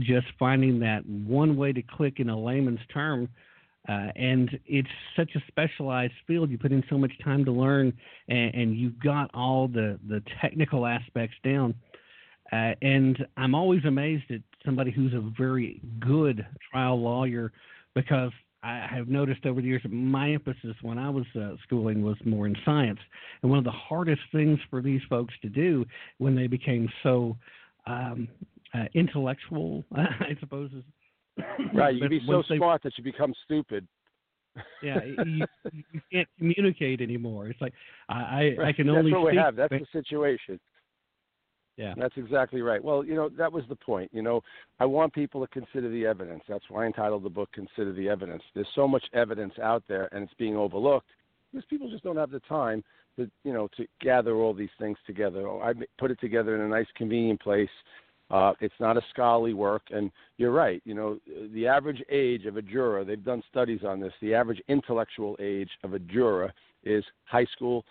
just 0.00 0.26
finding 0.38 0.80
that 0.80 1.06
one 1.06 1.56
way 1.56 1.72
to 1.72 1.82
click 1.82 2.18
in 2.18 2.28
a 2.30 2.38
layman's 2.38 2.80
term. 2.92 3.28
Uh, 3.88 4.08
and 4.14 4.58
it's 4.66 4.88
such 5.16 5.30
a 5.34 5.40
specialized 5.48 6.12
field. 6.26 6.50
You 6.50 6.58
put 6.58 6.72
in 6.72 6.84
so 6.88 6.96
much 6.96 7.12
time 7.24 7.44
to 7.44 7.52
learn, 7.52 7.92
and, 8.28 8.54
and 8.54 8.76
you've 8.76 8.98
got 9.00 9.30
all 9.34 9.66
the, 9.66 9.98
the 10.08 10.22
technical 10.40 10.86
aspects 10.86 11.36
down. 11.42 11.74
Uh, 12.52 12.74
and 12.82 13.26
I'm 13.36 13.54
always 13.54 13.84
amazed 13.84 14.24
at 14.30 14.40
somebody 14.64 14.90
who's 14.90 15.14
a 15.14 15.32
very 15.36 15.80
good 15.98 16.46
trial 16.70 17.00
lawyer 17.00 17.50
because 17.94 18.30
I 18.62 18.86
have 18.88 19.08
noticed 19.08 19.44
over 19.46 19.60
the 19.60 19.66
years 19.66 19.82
that 19.82 19.92
my 19.92 20.30
emphasis 20.30 20.76
when 20.82 20.98
I 20.98 21.10
was 21.10 21.24
uh, 21.34 21.56
schooling 21.64 22.02
was 22.02 22.16
more 22.24 22.46
in 22.46 22.54
science. 22.64 23.00
And 23.42 23.50
one 23.50 23.58
of 23.58 23.64
the 23.64 23.72
hardest 23.72 24.22
things 24.30 24.58
for 24.70 24.80
these 24.80 25.00
folks 25.08 25.34
to 25.42 25.48
do 25.48 25.84
when 26.18 26.36
they 26.36 26.46
became 26.46 26.88
so 27.02 27.36
um, 27.86 28.28
uh, 28.74 28.84
intellectual, 28.94 29.84
I 29.94 30.36
suppose. 30.38 30.70
Is, 30.72 30.84
right, 31.74 31.94
you 31.94 32.00
but 32.00 32.10
be 32.10 32.20
so 32.26 32.42
they- 32.48 32.56
smart 32.56 32.82
that 32.82 32.92
you 32.96 33.04
become 33.04 33.34
stupid. 33.44 33.86
yeah, 34.82 34.98
you, 35.02 35.46
you 35.72 36.00
can't 36.12 36.28
communicate 36.38 37.00
anymore. 37.00 37.48
It's 37.48 37.60
like 37.60 37.72
I, 38.10 38.54
I, 38.58 38.68
I 38.68 38.72
can 38.72 38.86
That's 38.86 38.98
only 38.98 39.12
what 39.12 39.32
we 39.32 39.36
have. 39.36 39.56
That's 39.56 39.72
the 39.72 39.86
situation. 39.92 40.60
Yeah. 41.76 41.94
That's 41.96 42.16
exactly 42.16 42.60
right. 42.60 42.82
Well, 42.82 43.04
you 43.04 43.14
know, 43.14 43.28
that 43.30 43.50
was 43.50 43.64
the 43.68 43.76
point. 43.76 44.10
You 44.12 44.22
know, 44.22 44.42
I 44.78 44.84
want 44.84 45.12
people 45.14 45.40
to 45.40 45.46
consider 45.48 45.88
the 45.88 46.06
evidence. 46.06 46.42
That's 46.48 46.64
why 46.68 46.84
I 46.84 46.86
entitled 46.86 47.22
the 47.22 47.30
book 47.30 47.48
Consider 47.52 47.92
the 47.92 48.08
Evidence. 48.08 48.42
There's 48.54 48.68
so 48.74 48.86
much 48.86 49.04
evidence 49.14 49.54
out 49.60 49.82
there 49.88 50.08
and 50.12 50.24
it's 50.24 50.34
being 50.34 50.56
overlooked 50.56 51.08
because 51.50 51.64
people 51.66 51.90
just 51.90 52.04
don't 52.04 52.16
have 52.16 52.30
the 52.30 52.40
time 52.40 52.84
to, 53.16 53.30
you 53.44 53.52
know, 53.52 53.68
to 53.76 53.86
gather 54.00 54.34
all 54.36 54.54
these 54.54 54.70
things 54.78 54.98
together. 55.06 55.48
I 55.48 55.72
put 55.98 56.10
it 56.10 56.20
together 56.20 56.54
in 56.54 56.60
a 56.60 56.68
nice 56.68 56.86
convenient 56.96 57.40
place. 57.40 57.70
Uh, 58.32 58.54
it's 58.60 58.74
not 58.80 58.96
a 58.96 59.02
scholarly 59.10 59.52
work, 59.52 59.82
and 59.90 60.10
you're 60.38 60.52
right. 60.52 60.80
You 60.86 60.94
know, 60.94 61.18
the 61.52 61.66
average 61.66 62.02
age 62.10 62.46
of 62.46 62.56
a 62.56 62.62
juror, 62.62 63.04
they've 63.04 63.22
done 63.22 63.42
studies 63.50 63.80
on 63.86 64.00
this. 64.00 64.12
The 64.22 64.34
average 64.34 64.62
intellectual 64.68 65.36
age 65.38 65.68
of 65.84 65.92
a 65.92 65.98
juror 65.98 66.50
is 66.82 67.04
high 67.24 67.44
school, 67.54 67.84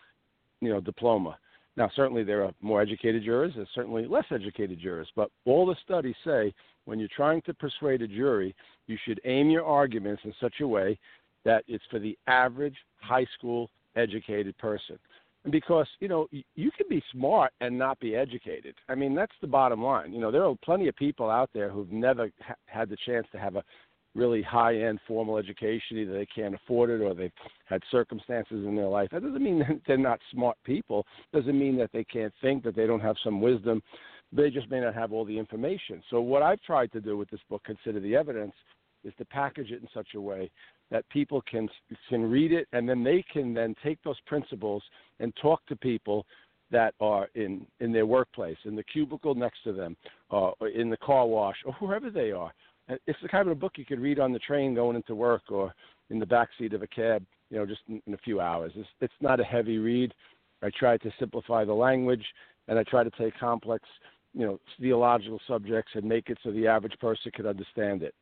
you 0.60 0.70
know, 0.70 0.82
diploma. 0.82 1.38
Now, 1.78 1.92
certainly 1.96 2.24
there 2.24 2.44
are 2.44 2.52
more 2.60 2.82
educated 2.82 3.24
jurors, 3.24 3.54
there's 3.56 3.68
certainly 3.74 4.06
less 4.08 4.26
educated 4.32 4.80
jurors, 4.80 5.08
but 5.16 5.30
all 5.46 5.66
the 5.66 5.76
studies 5.86 6.16
say 6.26 6.54
when 6.86 7.00
you're 7.00 7.08
trying 7.16 7.44
to 7.44 7.54
persuade 7.54 8.02
a 8.02 8.08
jury, 8.08 8.56
you 8.88 8.98
should 9.06 9.22
aim 9.26 9.50
your 9.50 9.64
arguments 9.64 10.24
in 10.26 10.34
such 10.42 10.56
a 10.62 10.68
way 10.68 11.00
that 11.46 11.64
it's 11.68 11.84
for 11.90 12.00
the 12.00 12.18
average 12.28 12.76
high 13.00 13.28
school 13.38 13.70
educated 13.96 14.58
person. 14.58 14.98
Because, 15.50 15.88
you 16.00 16.08
know, 16.08 16.28
you 16.32 16.70
can 16.78 16.88
be 16.88 17.02
smart 17.12 17.52
and 17.62 17.78
not 17.78 18.00
be 18.00 18.16
educated. 18.16 18.76
I 18.90 18.96
mean, 18.96 19.16
that's 19.16 19.32
the 19.42 19.48
bottom 19.48 19.82
line. 19.82 20.14
You 20.14 20.20
know, 20.20 20.32
there 20.32 20.46
are 20.46 20.56
plenty 20.64 20.88
of 20.88 20.96
people 20.96 21.32
out 21.32 21.50
there 21.54 21.70
who've 21.70 21.92
never 21.92 22.30
ha- 22.42 22.54
had 22.68 22.90
the 22.90 22.98
chance 23.06 23.26
to 23.32 23.40
have 23.40 23.56
a 23.56 23.64
really 24.14 24.42
high 24.42 24.76
end 24.76 25.00
formal 25.08 25.38
education. 25.38 25.98
Either 25.98 26.14
they 26.14 26.28
can't 26.28 26.54
afford 26.54 26.92
it 26.92 27.02
or 27.02 27.16
they've 27.16 27.32
had 27.66 27.82
circumstances 27.90 28.66
in 28.66 28.76
their 28.76 28.88
life. 28.88 29.10
That 29.12 29.24
doesn't 29.24 29.44
mean 29.44 29.60
that 29.68 29.82
they're 29.88 29.98
not 29.98 30.20
smart 30.32 30.58
people. 30.64 31.06
Doesn't 31.34 31.58
mean 31.58 31.78
that 31.78 31.92
they 31.92 32.04
can't 32.04 32.34
think, 32.42 32.64
that 32.64 32.76
they 32.76 32.86
don't 32.86 33.00
have 33.00 33.16
some 33.24 33.42
wisdom. 33.42 33.82
They 34.32 34.50
just 34.50 34.70
may 34.70 34.80
not 34.80 34.94
have 34.94 35.12
all 35.12 35.26
the 35.26 35.38
information. 35.38 36.04
So 36.10 36.22
what 36.22 36.42
I've 36.44 36.62
tried 36.62 36.92
to 36.94 37.02
do 37.02 37.18
with 37.18 37.30
this 37.30 37.42
book, 37.50 37.64
Consider 37.66 38.00
the 38.00 38.16
Evidence, 38.16 38.54
is 39.04 39.14
to 39.18 39.26
package 39.26 39.72
it 39.72 39.82
in 39.82 39.88
such 39.94 40.10
a 40.16 40.22
way 40.22 40.52
that 40.92 41.08
people 41.10 41.42
can 41.50 41.68
can 42.10 42.30
read 42.30 42.52
it 42.52 42.68
and 42.74 42.88
then 42.88 43.04
they 43.04 43.24
can 43.32 43.54
then 43.54 43.76
take 43.84 44.02
those 44.04 44.20
principles 44.28 44.84
and 45.20 45.34
talk 45.42 45.66
to 45.68 45.76
people 45.76 46.26
that 46.70 46.94
are 47.00 47.30
in 47.36 47.66
in 47.80 47.92
their 47.92 48.06
workplace, 48.06 48.58
in 48.66 48.76
the 48.76 48.84
cubicle 48.84 49.36
next 49.36 49.64
to 49.64 49.74
them, 49.74 49.96
uh, 50.32 50.52
or 50.60 50.68
in 50.70 50.90
the 50.90 50.98
car 50.98 51.26
wash, 51.28 51.58
or 51.66 51.74
wherever 51.80 52.10
they 52.10 52.32
are. 52.32 52.54
It's 53.08 53.20
the 53.22 53.30
kind 53.30 53.48
of 53.48 53.52
a 53.52 53.60
book 53.60 53.74
you 53.78 53.86
could 53.86 54.00
read 54.02 54.20
on 54.20 54.34
the 54.34 54.40
train 54.40 54.76
going 54.76 54.96
into 54.96 55.16
work 55.16 55.44
or 55.50 55.74
in 56.10 56.20
the 56.20 56.26
back 56.26 56.50
seat 56.58 56.74
of 56.74 56.82
a 56.82 56.88
cab, 56.88 57.24
you 57.50 57.58
know, 57.58 57.66
just 57.66 57.82
in, 57.88 58.02
in 58.06 58.14
a 58.14 58.18
few 58.18 58.42
hours. 58.42 58.74
It's, 58.76 58.90
it's 59.00 59.14
not 59.22 59.40
a 59.40 59.46
heavy 59.46 59.78
read. 59.78 60.14
I 60.62 60.72
try 60.78 60.98
to 60.98 61.12
simplify 61.18 61.64
the 61.64 61.74
language, 61.74 62.26
and 62.68 62.78
I 62.78 62.84
try 62.84 63.04
to 63.04 63.12
take 63.12 63.38
complex, 63.40 63.88
you 64.34 64.46
know, 64.46 64.60
theological 64.80 65.40
subjects 65.48 65.92
and 65.96 66.04
make 66.04 66.30
it 66.30 66.38
so 66.44 66.52
the 66.52 66.68
average 66.68 66.98
person 67.00 67.32
could 67.34 67.46
understand 67.46 68.04
it. 68.04 68.14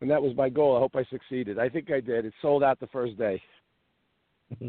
And 0.00 0.10
that 0.10 0.22
was 0.22 0.36
my 0.36 0.48
goal. 0.48 0.76
I 0.76 0.80
hope 0.80 0.94
I 0.94 1.04
succeeded. 1.10 1.58
I 1.58 1.68
think 1.68 1.90
I 1.90 2.00
did. 2.00 2.24
It 2.24 2.32
sold 2.40 2.62
out 2.62 2.78
the 2.78 2.86
first 2.88 3.18
day. 3.18 3.42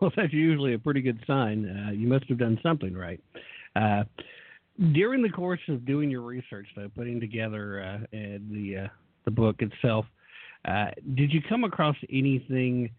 well, 0.00 0.12
that's 0.16 0.32
usually 0.32 0.74
a 0.74 0.78
pretty 0.78 1.00
good 1.00 1.18
sign. 1.26 1.66
Uh, 1.66 1.90
you 1.90 2.06
must 2.06 2.24
have 2.28 2.38
done 2.38 2.58
something 2.62 2.94
right. 2.94 3.20
Uh, 3.76 4.04
during 4.92 5.22
the 5.22 5.28
course 5.28 5.60
of 5.68 5.84
doing 5.84 6.10
your 6.10 6.22
research, 6.22 6.66
though, 6.76 6.88
putting 6.94 7.20
together 7.20 7.82
uh, 7.82 8.06
the 8.12 8.84
uh, 8.84 8.88
the 9.24 9.30
book 9.30 9.56
itself, 9.60 10.06
uh, 10.64 10.86
did 11.14 11.32
you 11.32 11.42
come 11.48 11.64
across 11.64 11.96
anything 12.10 12.90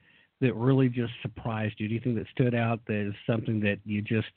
that 0.41 0.53
really 0.55 0.89
just 0.89 1.13
surprised 1.21 1.75
you? 1.77 1.87
Anything 1.87 2.15
that 2.15 2.27
stood 2.31 2.53
out 2.53 2.81
as 2.89 3.13
something 3.25 3.59
that 3.61 3.79
you 3.85 4.01
just 4.01 4.27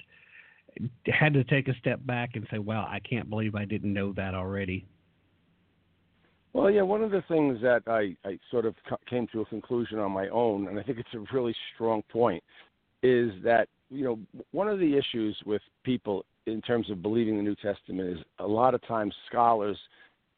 had 1.06 1.34
to 1.34 1.44
take 1.44 1.68
a 1.68 1.74
step 1.78 2.00
back 2.06 2.30
and 2.34 2.46
say, 2.50 2.58
"Wow, 2.58 2.86
I 2.88 3.00
can't 3.00 3.28
believe 3.28 3.54
I 3.54 3.64
didn't 3.64 3.92
know 3.92 4.12
that 4.12 4.34
already." 4.34 4.86
Well, 6.52 6.70
yeah, 6.70 6.82
one 6.82 7.02
of 7.02 7.10
the 7.10 7.22
things 7.28 7.58
that 7.62 7.82
I, 7.86 8.14
I 8.28 8.38
sort 8.50 8.66
of 8.66 8.74
came 9.08 9.26
to 9.32 9.40
a 9.40 9.44
conclusion 9.46 9.98
on 9.98 10.12
my 10.12 10.28
own, 10.28 10.68
and 10.68 10.78
I 10.78 10.82
think 10.82 10.98
it's 10.98 11.14
a 11.14 11.34
really 11.34 11.54
strong 11.74 12.02
point, 12.12 12.42
is 13.02 13.30
that, 13.42 13.68
you 13.90 14.04
know, 14.04 14.18
one 14.52 14.68
of 14.68 14.78
the 14.78 14.96
issues 14.96 15.36
with 15.46 15.62
people 15.82 16.24
in 16.46 16.60
terms 16.60 16.90
of 16.90 17.02
believing 17.02 17.36
the 17.36 17.42
New 17.42 17.56
Testament 17.56 18.18
is 18.18 18.24
a 18.38 18.46
lot 18.46 18.74
of 18.74 18.86
times 18.86 19.14
scholars, 19.28 19.78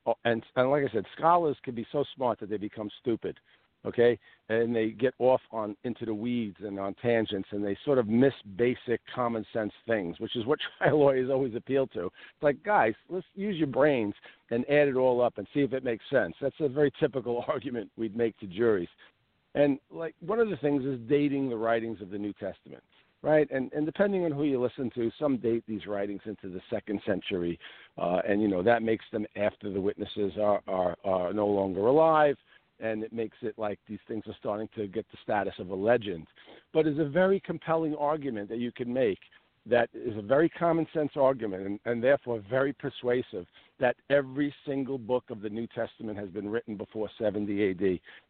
oh, 0.07 0.15
and, 0.25 0.43
and 0.55 0.71
like 0.71 0.85
I 0.89 0.93
said, 0.93 1.05
scholars 1.19 1.57
can 1.65 1.75
be 1.75 1.87
so 1.91 2.05
smart 2.15 2.39
that 2.41 2.49
they 2.49 2.59
become 2.59 2.91
stupid, 3.01 3.39
okay? 3.87 4.19
And 4.49 4.75
they 4.75 4.91
get 4.91 5.15
off 5.19 5.41
on 5.51 5.77
into 5.85 6.05
the 6.05 6.15
weeds 6.15 6.57
and 6.61 6.79
on 6.79 6.95
tangents, 6.95 7.49
and 7.53 7.65
they 7.65 7.77
sort 7.85 7.99
of 7.99 8.09
miss 8.09 8.35
basic 8.57 9.01
common 9.15 9.45
sense 9.53 9.73
things, 9.87 10.19
which 10.21 10.37
is 10.37 10.47
what 10.47 10.59
trial 10.79 11.01
lawyers 11.01 11.31
always 11.31 11.55
appeal 11.55 11.87
to. 11.89 12.07
It's 12.07 12.43
like, 12.43 12.63
guys, 12.63 12.95
let's 13.09 13.27
use 13.35 13.57
your 13.57 13.67
brains 13.67 14.15
and 14.51 14.65
add 14.71 14.89
it 14.89 14.97
all 14.97 15.23
up 15.23 15.39
and 15.39 15.47
see 15.55 15.61
if 15.61 15.73
it 15.73 15.85
makes 15.85 16.05
sense. 16.11 16.35
That's 16.41 16.55
a 16.61 16.69
very 16.69 16.93
typical 17.01 17.45
argument 17.49 17.91
we'd 17.97 18.17
make 18.17 18.39
to 18.39 18.47
juries. 18.47 18.89
And 19.55 19.79
like 19.91 20.15
one 20.21 20.41
of 20.41 20.51
the 20.51 20.57
things 20.57 20.85
is 20.85 20.99
dating 21.09 21.49
the 21.49 21.57
writings 21.57 22.01
of 22.01 22.11
the 22.11 22.19
New 22.19 22.33
Testament, 22.33 22.83
right? 23.23 23.49
And 23.53 23.73
and 23.73 23.87
depending 23.87 24.25
on 24.25 24.33
who 24.33 24.43
you 24.45 24.61
listen 24.61 24.91
to, 24.97 25.13
some 25.19 25.37
date 25.37 25.63
these 25.69 25.87
writings 25.87 26.23
into 26.27 26.49
the 26.49 26.61
second 26.69 27.01
century, 27.07 27.59
uh, 27.97 28.21
and 28.29 28.43
you 28.43 28.49
know 28.49 28.65
that 28.65 28.83
makes 28.83 29.05
them 29.13 29.27
after 29.37 29.73
the 29.73 29.81
witnesses 29.81 30.33
are 30.41 30.61
are, 30.67 30.97
are 31.05 31.33
no 31.33 31.47
longer 31.47 31.87
alive, 31.87 32.37
and 32.81 33.03
it 33.03 33.13
makes 33.13 33.37
it 33.43 33.55
like 33.59 33.79
these 33.89 33.99
things 34.09 34.25
are 34.27 34.37
starting 34.39 34.69
to 34.75 34.87
get 34.87 35.07
the 35.11 35.19
status 35.23 35.55
of 35.59 35.71
a 35.71 35.75
legend. 35.75 36.27
But 36.73 36.87
it's 36.87 37.01
a 37.01 37.09
very 37.09 37.41
compelling 37.41 37.95
argument 37.97 38.49
that 38.49 38.59
you 38.59 38.73
can 38.73 38.93
make 38.93 39.19
that 39.67 39.89
is 39.95 40.17
a 40.19 40.23
very 40.23 40.49
common 40.51 40.87
sense 40.93 41.13
argument 41.17 41.67
and, 41.67 41.81
and 41.87 42.05
therefore 42.05 42.43
very 42.51 42.73
persuasive 42.73 43.47
that 43.81 43.97
every 44.11 44.55
single 44.67 44.99
book 44.99 45.25
of 45.31 45.41
the 45.41 45.49
New 45.49 45.67
Testament 45.69 46.19
has 46.19 46.29
been 46.29 46.49
written 46.49 46.77
before 46.77 47.09
70 47.19 47.71
AD. 47.71 47.83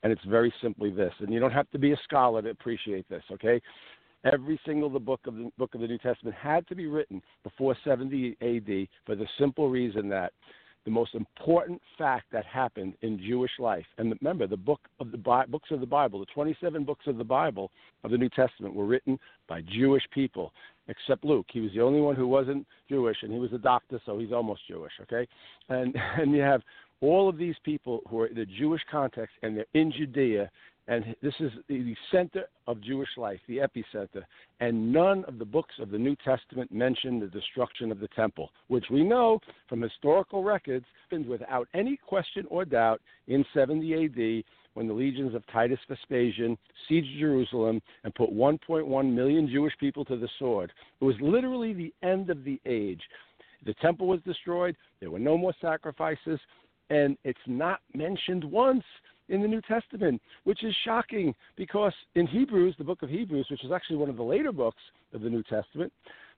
And 0.03 0.13
it's 0.13 0.25
very 0.27 0.53
simply 0.63 0.91
this. 0.91 1.13
And 1.19 1.33
you 1.33 1.41
don't 1.41 1.51
have 1.51 1.71
to 1.71 1.79
be 1.79 1.93
a 1.93 1.97
scholar 2.05 2.41
to 2.43 2.51
appreciate 2.51 3.09
this, 3.09 3.23
okay? 3.33 3.61
Every 4.25 4.61
single 4.65 4.89
the 4.89 5.01
book 5.01 5.21
of 5.27 5.35
the 5.35 5.51
book 5.59 5.75
of 5.75 5.81
the 5.81 5.87
New 5.87 5.99
Testament 5.99 6.37
had 6.41 6.67
to 6.69 6.75
be 6.75 6.87
written 6.87 7.21
before 7.43 7.77
70 7.85 8.37
AD 8.41 8.89
for 9.05 9.17
the 9.17 9.27
simple 9.39 9.69
reason 9.69 10.09
that 10.09 10.33
the 10.85 10.91
most 10.91 11.15
important 11.15 11.81
fact 11.97 12.27
that 12.33 12.45
happened 12.45 12.95
in 13.03 13.19
Jewish 13.19 13.53
life. 13.59 13.87
And 13.99 14.15
remember, 14.21 14.47
the 14.47 14.57
book 14.57 14.81
of 15.01 15.11
the 15.11 15.19
Bi- 15.19 15.47
books 15.47 15.71
of 15.71 15.81
the 15.81 15.87
Bible, 15.87 16.21
the 16.21 16.27
27 16.27 16.85
books 16.85 17.07
of 17.07 17.17
the 17.17 17.25
Bible 17.25 17.71
of 18.03 18.11
the 18.11 18.19
New 18.19 18.29
Testament, 18.29 18.75
were 18.75 18.87
written 18.87 19.19
by 19.49 19.63
Jewish 19.63 20.03
people, 20.13 20.53
except 20.89 21.25
Luke. 21.25 21.47
He 21.53 21.61
was 21.61 21.73
the 21.73 21.81
only 21.81 22.01
one 22.01 22.17
who 22.17 22.29
wasn't 22.29 22.67
Jewish, 22.89 23.17
and 23.23 23.33
he 23.33 23.39
was 23.39 23.53
a 23.53 23.59
doctor, 23.59 24.01
so 24.05 24.19
he's 24.19 24.33
almost 24.33 24.63
Jewish. 24.69 24.93
Okay, 25.03 25.27
and 25.69 25.95
and 26.19 26.33
you 26.33 26.41
have 26.41 26.63
all 27.01 27.29
of 27.29 27.37
these 27.37 27.57
people 27.65 28.01
who 28.09 28.21
are 28.21 28.27
in 28.27 28.39
a 28.39 28.47
Jewish 28.47 28.83
context, 28.91 29.35
and 29.43 29.57
they're 29.57 29.67
in 29.75 29.93
Judea, 29.93 30.51
and 30.87 31.17
this 31.23 31.35
is 31.41 31.51
the 31.69 31.95
center 32.13 32.45
of 32.67 32.81
Jewish 32.83 33.09
life, 33.17 33.41
the 33.49 33.59
epicenter. 33.59 34.23
And 34.61 34.93
none 34.93 35.25
of 35.25 35.39
the 35.39 35.45
books 35.45 35.75
of 35.81 35.91
the 35.91 35.99
New 35.99 36.17
Testament 36.25 36.71
mention 36.71 37.21
the 37.21 37.27
destruction 37.27 37.91
of 37.91 38.01
the 38.01 38.09
temple, 38.09 38.51
which 38.69 38.87
we 38.91 39.03
know 39.03 39.41
from 39.69 39.81
historical 39.81 40.43
records 40.43 40.85
happened 41.03 41.27
without 41.27 41.69
any 41.75 41.97
question 41.97 42.45
or 42.51 42.65
doubt 42.65 43.01
in 43.29 43.45
70 43.55 43.95
AD 43.95 44.45
when 44.75 44.89
the 44.89 44.93
legions 44.93 45.35
of 45.35 45.47
Titus 45.47 45.79
Vespasian 45.89 46.59
sieged 46.91 47.19
Jerusalem 47.19 47.81
and 48.03 48.15
put 48.15 48.31
1.1 48.31 49.13
million 49.13 49.49
Jewish 49.49 49.75
people 49.79 50.05
to 50.05 50.17
the 50.17 50.29
sword. 50.39 50.73
It 51.01 51.05
was 51.05 51.15
literally 51.21 51.73
the 51.73 51.95
end 52.03 52.29
of 52.29 52.45
the 52.45 52.61
age. 52.67 53.01
The 53.65 53.75
temple 53.75 54.07
was 54.07 54.21
destroyed, 54.27 54.77
there 55.01 55.11
were 55.11 55.19
no 55.19 55.39
more 55.39 55.55
sacrifices, 55.61 56.39
and 56.91 57.17
it's 57.25 57.39
not 57.47 57.81
mentioned 57.95 58.45
once 58.45 58.85
in 59.29 59.43
the 59.43 59.49
New 59.49 59.61
Testament, 59.63 60.21
which 60.45 60.63
is 60.65 60.75
shocking 60.85 61.35
because 61.57 61.93
in 62.15 62.27
Hebrews, 62.27 62.75
the 62.79 62.85
book 62.85 63.03
of 63.03 63.11
Hebrews, 63.11 63.47
which 63.51 63.65
is 63.65 63.73
actually 63.73 63.97
one 63.97 64.11
of 64.11 64.17
the 64.17 64.23
later 64.23 64.53
books 64.53 64.83
of 65.13 65.23
the 65.23 65.31
New 65.31 65.43
Testament, 65.45 65.93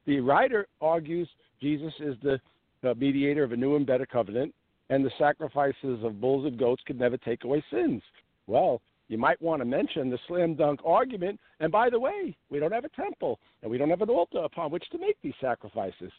the 0.06 0.20
writer 0.20 0.66
argues 0.80 1.28
Jesus 1.60 1.92
is 2.00 2.16
the 2.22 2.40
uh, 2.88 2.94
mediator 2.94 3.42
of 3.42 3.52
a 3.52 3.56
new 3.56 3.76
and 3.76 3.86
better 3.86 4.06
covenant, 4.06 4.54
and 4.90 5.04
the 5.04 5.10
sacrifices 5.18 6.04
of 6.04 6.20
bulls 6.20 6.46
and 6.46 6.58
goats 6.58 6.82
could 6.86 6.98
never 6.98 7.16
take 7.16 7.44
away 7.44 7.64
sins. 7.70 8.02
Well, 8.46 8.80
you 9.08 9.18
might 9.18 9.40
want 9.40 9.60
to 9.60 9.64
mention 9.64 10.10
the 10.10 10.18
slam 10.26 10.54
dunk 10.54 10.80
argument. 10.84 11.38
And 11.60 11.70
by 11.70 11.90
the 11.90 11.98
way, 11.98 12.36
we 12.50 12.58
don't 12.58 12.72
have 12.72 12.84
a 12.84 12.88
temple 12.90 13.38
and 13.62 13.70
we 13.70 13.78
don't 13.78 13.90
have 13.90 14.02
an 14.02 14.10
altar 14.10 14.38
upon 14.38 14.70
which 14.70 14.88
to 14.90 14.98
make 14.98 15.16
these 15.22 15.34
sacrifices. 15.40 16.10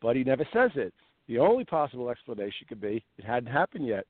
But 0.00 0.16
he 0.16 0.24
never 0.24 0.46
says 0.52 0.70
it. 0.74 0.92
The 1.28 1.38
only 1.38 1.64
possible 1.64 2.10
explanation 2.10 2.66
could 2.68 2.80
be 2.80 3.04
it 3.16 3.24
hadn't 3.24 3.52
happened 3.52 3.86
yet. 3.86 4.06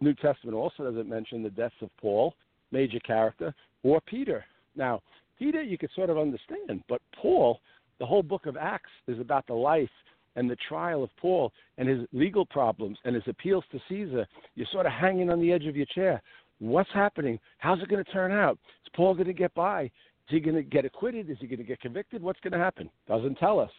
New 0.00 0.14
Testament 0.14 0.56
also 0.56 0.84
doesn't 0.84 1.08
mention 1.08 1.42
the 1.42 1.50
deaths 1.50 1.74
of 1.82 1.90
Paul, 2.00 2.34
major 2.72 3.00
character, 3.00 3.54
or 3.82 4.00
Peter. 4.00 4.44
Now, 4.74 5.02
Peter 5.38 5.62
you 5.62 5.78
could 5.78 5.90
sort 5.94 6.10
of 6.10 6.18
understand, 6.18 6.82
but 6.88 7.00
Paul, 7.20 7.60
the 7.98 8.06
whole 8.06 8.22
book 8.22 8.46
of 8.46 8.56
Acts 8.56 8.90
is 9.06 9.20
about 9.20 9.46
the 9.46 9.54
life 9.54 9.90
and 10.36 10.50
the 10.50 10.56
trial 10.68 11.02
of 11.02 11.10
Paul 11.16 11.52
and 11.78 11.88
his 11.88 12.00
legal 12.12 12.44
problems 12.46 12.98
and 13.04 13.14
his 13.14 13.24
appeals 13.26 13.64
to 13.72 13.80
Caesar. 13.88 14.26
You're 14.54 14.66
sort 14.70 14.86
of 14.86 14.92
hanging 14.92 15.30
on 15.30 15.40
the 15.40 15.52
edge 15.52 15.66
of 15.66 15.76
your 15.76 15.86
chair. 15.86 16.22
What's 16.58 16.90
happening? 16.94 17.38
How's 17.58 17.82
it 17.82 17.88
going 17.88 18.04
to 18.04 18.12
turn 18.12 18.32
out? 18.32 18.58
Is 18.84 18.92
Paul 18.94 19.14
going 19.14 19.26
to 19.26 19.32
get 19.32 19.54
by? 19.54 19.84
Is 19.84 19.90
he 20.28 20.40
going 20.40 20.56
to 20.56 20.62
get 20.62 20.84
acquitted? 20.84 21.30
Is 21.30 21.38
he 21.40 21.46
going 21.46 21.58
to 21.58 21.64
get 21.64 21.80
convicted? 21.80 22.22
What's 22.22 22.40
going 22.40 22.52
to 22.52 22.58
happen? 22.58 22.88
Doesn't 23.08 23.36
tell 23.36 23.60
us. 23.60 23.70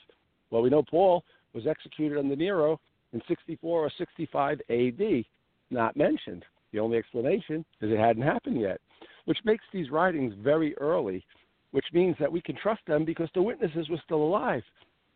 Well, 0.49 0.61
we 0.61 0.69
know 0.69 0.83
Paul 0.83 1.23
was 1.53 1.67
executed 1.67 2.17
under 2.17 2.35
Nero 2.35 2.79
in 3.13 3.21
64 3.27 3.85
or 3.85 3.91
65 3.97 4.61
AD. 4.69 5.25
Not 5.69 5.97
mentioned. 5.97 6.45
The 6.71 6.79
only 6.79 6.97
explanation 6.97 7.65
is 7.81 7.91
it 7.91 7.99
hadn't 7.99 8.23
happened 8.23 8.59
yet, 8.59 8.79
which 9.25 9.39
makes 9.45 9.63
these 9.73 9.89
writings 9.89 10.33
very 10.41 10.77
early, 10.77 11.25
which 11.71 11.85
means 11.93 12.15
that 12.19 12.31
we 12.31 12.41
can 12.41 12.55
trust 12.55 12.81
them 12.87 13.05
because 13.05 13.29
the 13.33 13.41
witnesses 13.41 13.89
were 13.89 14.01
still 14.03 14.21
alive. 14.23 14.63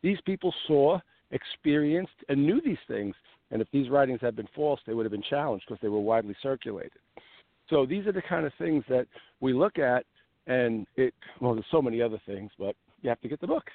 These 0.02 0.20
people 0.26 0.54
saw, 0.68 1.00
experienced, 1.32 2.12
and 2.30 2.46
knew 2.46 2.62
these 2.64 2.78
things. 2.88 3.16
And 3.52 3.62
if 3.62 3.68
these 3.72 3.90
writings 3.90 4.20
had 4.22 4.36
been 4.36 4.48
false, 4.56 4.80
they 4.86 4.94
would 4.94 5.06
have 5.06 5.12
been 5.12 5.24
challenged 5.30 5.66
because 5.68 5.82
they 5.82 5.90
were 5.90 6.00
widely 6.00 6.36
circulated. 6.42 6.94
So 7.70 7.86
these 7.86 8.06
are 8.08 8.12
the 8.12 8.22
kind 8.22 8.46
of 8.46 8.54
things 8.58 8.84
that 8.90 9.08
we 9.40 9.54
look 9.54 9.78
at, 9.78 10.06
and 10.48 10.88
it. 10.96 11.14
Well, 11.40 11.54
there's 11.54 11.66
so 11.72 11.82
many 11.82 12.02
other 12.02 12.20
things, 12.26 12.52
but 12.58 12.76
you 13.02 13.10
have 13.10 13.22
to 13.22 13.30
get 13.30 13.40
the 13.40 13.48
book. 13.48 13.66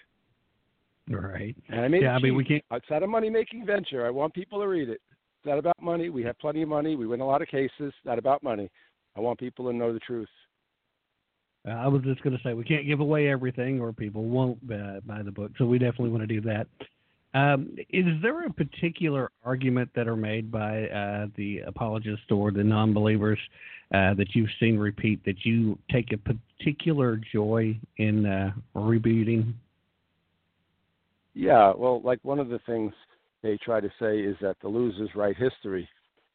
Right. 1.08 1.54
And 1.68 1.80
I 1.80 1.88
made 1.88 2.02
yeah, 2.02 2.14
I 2.14 2.18
mean, 2.18 2.34
we 2.34 2.44
can't. 2.44 2.64
It's 2.72 2.90
not 2.90 3.02
a 3.02 3.06
money 3.06 3.30
making 3.30 3.64
venture. 3.64 4.06
I 4.06 4.10
want 4.10 4.34
people 4.34 4.60
to 4.60 4.66
read 4.66 4.88
it. 4.88 5.00
Not 5.47 5.59
about 5.59 5.80
money. 5.80 6.11
We 6.11 6.24
have 6.24 6.36
plenty 6.40 6.62
of 6.62 6.68
money. 6.68 6.97
We 6.97 7.07
win 7.07 7.20
a 7.20 7.26
lot 7.26 7.40
of 7.40 7.47
cases. 7.47 7.92
Not 8.05 8.18
about 8.18 8.42
money. 8.42 8.68
I 9.16 9.20
want 9.20 9.38
people 9.38 9.70
to 9.70 9.72
know 9.72 9.92
the 9.92 10.01
truth. 10.01 10.28
Uh, 11.66 11.70
I 11.70 11.86
was 11.86 12.03
just 12.03 12.20
going 12.22 12.36
to 12.36 12.42
say 12.42 12.53
we 12.53 12.64
can't 12.64 12.86
give 12.86 12.99
away 12.99 13.28
everything, 13.28 13.80
or 13.80 13.92
people 13.92 14.24
won't 14.24 14.59
uh, 14.70 15.01
buy 15.07 15.22
the 15.22 15.30
book. 15.30 15.53
So 15.57 15.64
we 15.64 15.78
definitely 15.78 16.11
want 16.11 16.22
to 16.22 16.26
do 16.26 16.40
that. 16.42 16.66
Um, 17.32 17.76
is 17.90 18.07
there 18.22 18.44
a 18.44 18.53
particular 18.53 19.30
argument 19.44 19.90
that 19.94 20.09
are 20.09 20.16
made 20.16 20.51
by 20.51 20.88
uh, 20.88 21.26
the 21.36 21.61
apologists 21.61 22.30
or 22.30 22.51
the 22.51 22.64
non-believers 22.64 23.38
uh, 23.94 24.14
that 24.14 24.34
you've 24.34 24.51
seen 24.59 24.78
repeat 24.78 25.24
that 25.26 25.44
you 25.44 25.78
take 25.92 26.12
a 26.12 26.18
particular 26.18 27.20
joy 27.32 27.78
in 27.99 28.26
uh, 28.26 28.53
rebooting? 28.74 29.53
Yeah, 31.34 31.72
well, 31.76 32.01
like 32.03 32.18
one 32.22 32.38
of 32.38 32.49
the 32.49 32.59
things 32.66 32.92
they 33.43 33.57
try 33.59 33.80
to 33.80 33.91
say 34.01 34.18
is 34.18 34.37
that 34.41 34.57
the 34.61 34.68
losers 34.68 35.11
write 35.14 35.37
history. 35.37 35.89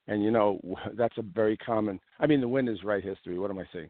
And, 0.07 0.23
you 0.23 0.31
know, 0.31 0.59
that's 0.97 1.17
a 1.17 1.23
very 1.23 1.57
common, 1.57 1.99
I 2.19 2.27
mean, 2.27 2.41
the 2.41 2.47
winners 2.47 2.83
write 2.83 3.03
history. 3.03 3.37
What 3.37 3.51
am 3.51 3.59
I 3.59 3.65
saying? 3.73 3.89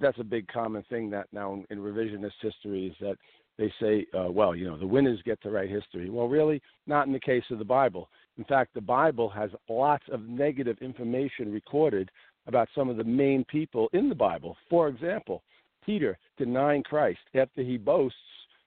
That's 0.00 0.18
a 0.18 0.24
big 0.24 0.46
common 0.48 0.84
thing 0.88 1.10
that 1.10 1.26
now 1.32 1.62
in, 1.70 1.78
revisionist 1.78 2.32
history 2.40 2.86
is 2.86 2.94
that 3.00 3.16
they 3.58 3.72
say, 3.80 4.06
uh, 4.16 4.30
well, 4.30 4.54
you 4.54 4.66
know, 4.66 4.78
the 4.78 4.86
winners 4.86 5.20
get 5.24 5.40
to 5.42 5.50
write 5.50 5.70
history. 5.70 6.10
Well, 6.10 6.28
really, 6.28 6.60
not 6.86 7.06
in 7.06 7.12
the 7.12 7.20
case 7.20 7.44
of 7.50 7.58
the 7.58 7.64
Bible. 7.64 8.08
In 8.38 8.44
fact, 8.44 8.74
the 8.74 8.80
Bible 8.82 9.30
has 9.30 9.50
lots 9.68 10.04
of 10.12 10.28
negative 10.28 10.76
information 10.82 11.50
recorded 11.50 12.10
about 12.46 12.68
some 12.74 12.88
of 12.88 12.96
the 12.96 13.04
main 13.04 13.44
people 13.44 13.88
in 13.92 14.08
the 14.08 14.14
Bible. 14.14 14.56
For 14.68 14.88
example, 14.88 15.42
Peter 15.84 16.18
denying 16.36 16.82
Christ 16.82 17.20
after 17.34 17.62
he 17.62 17.78
boasts 17.78 18.18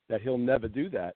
that 0.09 0.21
he'll 0.21 0.37
never 0.37 0.67
do 0.67 0.89
that. 0.89 1.15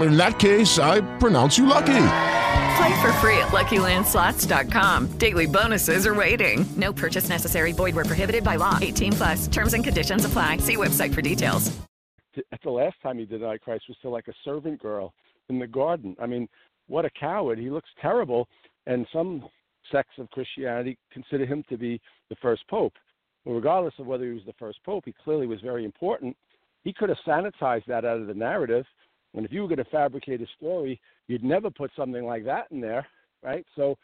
In 0.00 0.16
that 0.16 0.38
case, 0.38 0.78
I 0.78 1.00
pronounce 1.18 1.56
you 1.56 1.66
lucky. 1.66 2.08
Play 2.76 3.00
for 3.00 3.12
free 3.14 3.38
at 3.38 3.48
LuckyLandSlots.com. 3.48 5.12
Daily 5.18 5.46
bonuses 5.46 6.06
are 6.06 6.14
waiting. 6.14 6.66
No 6.76 6.92
purchase 6.92 7.28
necessary. 7.28 7.72
Void 7.72 7.94
where 7.94 8.04
prohibited 8.04 8.44
by 8.44 8.56
law. 8.56 8.78
18 8.80 9.12
plus. 9.12 9.48
Terms 9.48 9.72
and 9.72 9.82
conditions 9.82 10.24
apply. 10.26 10.58
See 10.58 10.76
website 10.76 11.14
for 11.14 11.22
details. 11.22 11.74
at 12.52 12.60
the 12.62 12.70
last 12.70 12.96
time 13.02 13.18
he 13.18 13.24
denied 13.24 13.62
Christ 13.62 13.84
was 13.88 13.96
still 13.98 14.10
like 14.10 14.28
a 14.28 14.34
servant 14.44 14.80
girl 14.82 15.14
in 15.48 15.58
the 15.58 15.66
garden. 15.66 16.14
I 16.20 16.26
mean, 16.26 16.48
what 16.86 17.06
a 17.06 17.10
coward. 17.18 17.58
He 17.58 17.70
looks 17.70 17.88
terrible. 18.00 18.46
And 18.86 19.06
some 19.10 19.44
sects 19.90 20.18
of 20.18 20.30
Christianity 20.30 20.98
consider 21.10 21.46
him 21.46 21.64
to 21.70 21.78
be 21.78 22.00
the 22.28 22.36
first 22.42 22.62
pope. 22.68 22.92
Well, 23.44 23.54
regardless 23.54 23.94
of 23.98 24.06
whether 24.06 24.24
he 24.24 24.32
was 24.32 24.44
the 24.44 24.52
first 24.58 24.82
pope, 24.84 25.04
he 25.06 25.14
clearly 25.24 25.46
was 25.46 25.60
very 25.60 25.84
important. 25.84 26.36
He 26.82 26.92
could 26.92 27.08
have 27.08 27.18
sanitized 27.26 27.86
that 27.86 28.04
out 28.04 28.20
of 28.20 28.26
the 28.26 28.34
narrative. 28.34 28.84
And 29.36 29.44
if 29.44 29.52
you 29.52 29.62
were 29.62 29.68
going 29.68 29.78
to 29.78 29.84
fabricate 29.84 30.40
a 30.40 30.46
story, 30.56 31.00
you'd 31.28 31.44
never 31.44 31.70
put 31.70 31.90
something 31.94 32.24
like 32.24 32.44
that 32.46 32.66
in 32.70 32.80
there, 32.80 33.06
right? 33.42 33.64
So 33.76 33.96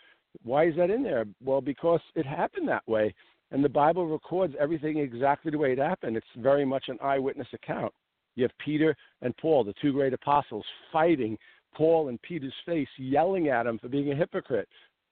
why 0.44 0.66
is 0.66 0.76
that 0.76 0.90
in 0.90 1.02
there? 1.02 1.24
Well, 1.42 1.60
because 1.60 2.00
it 2.14 2.26
happened 2.26 2.68
that 2.68 2.86
way. 2.86 3.14
And 3.50 3.64
the 3.64 3.68
Bible 3.68 4.06
records 4.06 4.54
everything 4.58 4.98
exactly 4.98 5.50
the 5.50 5.58
way 5.58 5.72
it 5.72 5.78
happened. 5.78 6.16
It's 6.16 6.26
very 6.38 6.64
much 6.64 6.84
an 6.88 6.98
eyewitness 7.02 7.48
account. 7.52 7.92
You 8.34 8.44
have 8.44 8.58
Peter 8.64 8.96
and 9.20 9.36
Paul, 9.36 9.64
the 9.64 9.74
two 9.80 9.92
great 9.92 10.14
apostles, 10.14 10.64
fighting 10.90 11.36
Paul 11.74 12.08
in 12.08 12.18
Peter's 12.18 12.54
face, 12.64 12.88
yelling 12.96 13.48
at 13.48 13.66
him 13.66 13.78
for 13.78 13.88
being 13.88 14.10
a 14.12 14.16
hypocrite. 14.16 14.68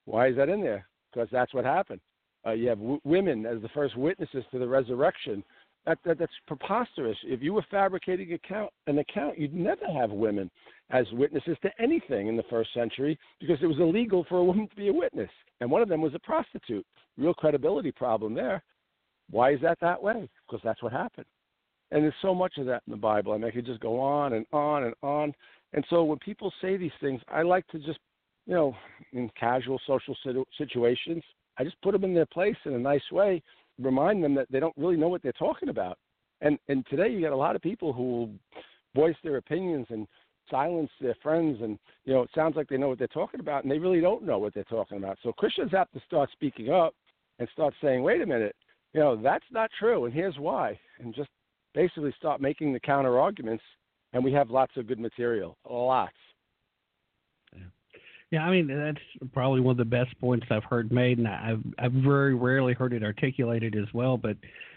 Why 0.07 0.29
is 0.29 0.37
that 0.37 0.49
in 0.49 0.63
there? 0.63 0.87
Because 1.13 1.29
that's 1.31 1.53
what 1.53 1.65
happened. 1.65 2.01
Uh, 2.47 2.53
you 2.53 2.69
have 2.69 2.79
w- 2.79 3.01
women 3.05 3.45
as 3.45 3.61
the 3.61 3.69
first 3.71 3.97
witnesses 3.97 4.45
to 4.51 4.59
the 4.59 4.69
resurrection. 4.69 5.45
That, 5.87 5.99
that, 6.05 6.19
that's 6.19 6.33
preposterous. 6.47 7.17
If 7.25 7.43
you 7.43 7.55
were 7.55 7.65
fabricating 7.71 8.33
account, 8.35 8.71
an 8.87 8.99
account, 8.99 9.39
you'd 9.39 9.55
never 9.55 9.87
have 9.87 10.11
women 10.11 10.51
as 10.91 11.07
witnesses 11.13 11.57
to 11.63 11.71
anything 11.79 12.29
in 12.29 12.37
the 12.37 12.43
first 12.51 12.75
century 12.75 13.19
because 13.41 13.59
it 13.63 13.67
was 13.67 13.79
illegal 13.79 14.27
for 14.29 14.39
a 14.39 14.45
woman 14.45 14.69
to 14.69 14.77
be 14.77 14.89
a 14.89 14.93
witness. 14.93 15.31
And 15.61 15.71
one 15.71 15.83
of 15.83 15.89
them 15.89 16.03
was 16.03 16.15
a 16.15 16.19
prostitute. 16.19 16.87
Real 17.17 17.35
credibility 17.35 17.93
problem 17.93 18.35
there. 18.35 18.63
Why 19.31 19.53
is 19.53 19.61
that 19.63 19.79
that 19.81 20.03
way? 20.03 20.29
Because 20.47 20.61
that's 20.63 20.83
what 20.83 20.93
happened. 20.93 21.27
And 21.91 22.05
there's 22.05 22.15
so 22.23 22.35
much 22.35 22.55
of 22.59 22.67
that 22.67 22.83
in 22.87 22.91
the 22.93 22.97
Bible. 22.97 23.33
I 23.33 23.37
mean, 23.37 23.47
I 23.47 23.51
could 23.51 23.67
just 23.67 23.81
go 23.81 23.99
on 24.01 24.35
and 24.35 24.47
on 24.53 24.85
and 24.85 24.95
on. 25.03 25.35
And 25.73 25.85
so 25.89 26.05
when 26.05 26.19
people 26.19 26.53
say 26.61 26.77
these 26.77 26.91
things, 27.01 27.21
I 27.29 27.43
like 27.43 27.67
to 27.69 27.79
just, 27.79 27.99
you 28.47 28.55
know, 28.55 28.77
in 29.13 29.31
casual 29.39 29.81
social 29.87 30.17
situ- 30.25 30.45
situations, 30.59 31.23
I 31.59 31.65
just 31.65 31.81
put 31.83 31.93
them 31.93 32.05
in 32.05 32.15
their 32.15 32.27
place 32.27 32.57
in 32.65 32.75
a 32.75 32.79
nice 32.79 33.03
way, 33.13 33.43
remind 33.81 34.23
them 34.23 34.35
that 34.35 34.51
they 34.51 34.61
don't 34.61 34.77
really 34.77 34.97
know 34.97 35.09
what 35.09 35.23
they're 35.23 35.33
talking 35.33 35.69
about. 35.69 35.99
And 36.41 36.59
and 36.69 36.87
today 36.87 37.09
you 37.09 37.21
got 37.21 37.33
a 37.33 37.37
lot 37.37 37.57
of 37.57 37.63
people 37.63 37.93
who 37.93 38.03
will 38.03 38.31
voice 38.95 39.17
their 39.23 39.37
opinions 39.37 39.87
and 39.91 40.07
silence 40.51 40.91
their 41.01 41.15
friends 41.23 41.59
and 41.63 41.79
you 42.05 42.13
know 42.13 42.23
it 42.23 42.31
sounds 42.35 42.57
like 42.57 42.69
they 42.69 42.77
know 42.77 42.89
what 42.89 42.99
they're 42.99 43.07
talking 43.09 43.41
about 43.41 43.63
and 43.63 43.71
they 43.71 43.79
really 43.79 44.01
don't 44.01 44.25
know 44.25 44.39
what 44.39 44.55
they're 44.55 44.65
talking 44.65 44.99
about. 44.99 45.19
So 45.23 45.33
Christians 45.33 45.71
have 45.73 45.91
to 45.93 46.01
start 46.07 46.31
speaking 46.33 46.71
up 46.71 46.95
and 47.39 47.49
start 47.53 47.75
saying, 47.83 48.03
"Wait 48.03 48.21
a 48.21 48.27
minute, 48.27 48.57
you 48.93 49.01
know, 49.01 49.17
that's 49.17 49.45
not 49.51 49.71
true 49.79 50.05
and 50.05 50.15
here's 50.15 50.39
why." 50.39 50.79
And 50.99 51.15
just 51.15 51.31
basically 51.75 52.13
start 52.19 52.41
making 52.41 52.73
the 52.73 52.81
counter 52.81 53.19
arguments 53.19 53.65
and 54.13 54.25
we 54.25 54.33
have 54.33 54.51
lots 54.51 54.77
of 54.77 54.87
good 54.87 54.99
material. 54.99 55.57
Lots. 55.69 56.13
Yeah, 58.31 58.45
I 58.45 58.51
mean 58.51 58.69
that's 58.69 59.31
probably 59.33 59.61
one 59.61 59.73
of 59.73 59.79
the 59.79 59.85
best 59.85 60.19
points 60.21 60.47
I've 60.51 60.65
heard 60.65 60.93
made, 60.93 61.19
and 61.19 61.27
I've 61.27 61.63
I've 61.79 61.93
very 61.93 62.35
rarely 62.35 62.75
heard 62.75 62.93
it 62.93 63.03
articulated 63.03 63.75
as 63.77 63.93
well. 63.93 64.17
But 64.17 64.37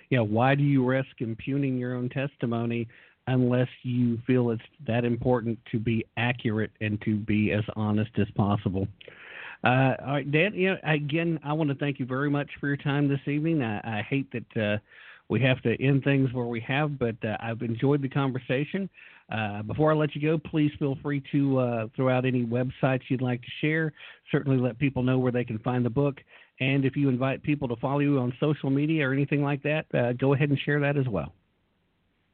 you 0.09 0.17
know, 0.17 0.23
why 0.23 0.55
do 0.55 0.63
you 0.63 0.83
risk 0.85 1.09
impugning 1.19 1.77
your 1.77 1.95
own 1.95 2.09
testimony 2.09 2.87
unless 3.27 3.69
you 3.83 4.17
feel 4.25 4.49
it's 4.49 4.61
that 4.87 5.05
important 5.05 5.57
to 5.71 5.79
be 5.79 6.05
accurate 6.17 6.71
and 6.81 6.99
to 7.01 7.15
be 7.15 7.51
as 7.51 7.63
honest 7.75 8.11
as 8.17 8.27
possible? 8.35 8.87
Uh, 9.63 9.93
all 10.01 10.13
right, 10.13 10.31
Dan. 10.31 10.53
You 10.55 10.71
know, 10.71 10.77
again, 10.83 11.39
I 11.43 11.53
want 11.53 11.69
to 11.69 11.75
thank 11.75 11.99
you 11.99 12.05
very 12.05 12.29
much 12.29 12.49
for 12.59 12.67
your 12.67 12.77
time 12.77 13.07
this 13.07 13.21
evening. 13.27 13.61
I, 13.61 13.99
I 13.99 14.01
hate 14.01 14.29
that 14.33 14.61
uh, 14.61 14.77
we 15.33 15.41
have 15.41 15.59
to 15.63 15.83
end 15.83 16.03
things 16.03 16.31
where 16.31 16.45
we 16.45 16.59
have, 16.59 16.99
but 16.99 17.15
uh, 17.23 17.35
I've 17.39 17.63
enjoyed 17.63 18.03
the 18.03 18.07
conversation. 18.07 18.87
Uh, 19.31 19.63
before 19.63 19.91
I 19.91 19.95
let 19.95 20.13
you 20.15 20.21
go, 20.21 20.37
please 20.37 20.71
feel 20.77 20.95
free 21.01 21.23
to 21.31 21.57
uh, 21.57 21.87
throw 21.95 22.15
out 22.15 22.23
any 22.23 22.45
websites 22.45 23.01
you'd 23.07 23.23
like 23.23 23.41
to 23.41 23.47
share. 23.59 23.91
Certainly 24.31 24.59
let 24.59 24.77
people 24.77 25.01
know 25.01 25.17
where 25.17 25.31
they 25.31 25.43
can 25.43 25.57
find 25.57 25.83
the 25.83 25.89
book. 25.89 26.17
And 26.59 26.85
if 26.85 26.95
you 26.95 27.09
invite 27.09 27.41
people 27.41 27.67
to 27.69 27.75
follow 27.77 27.97
you 27.97 28.19
on 28.19 28.31
social 28.39 28.69
media 28.69 29.09
or 29.09 29.11
anything 29.11 29.41
like 29.41 29.63
that, 29.63 29.85
uh, 29.95 30.13
go 30.13 30.35
ahead 30.35 30.49
and 30.51 30.59
share 30.59 30.79
that 30.81 30.97
as 30.97 31.07
well. 31.07 31.33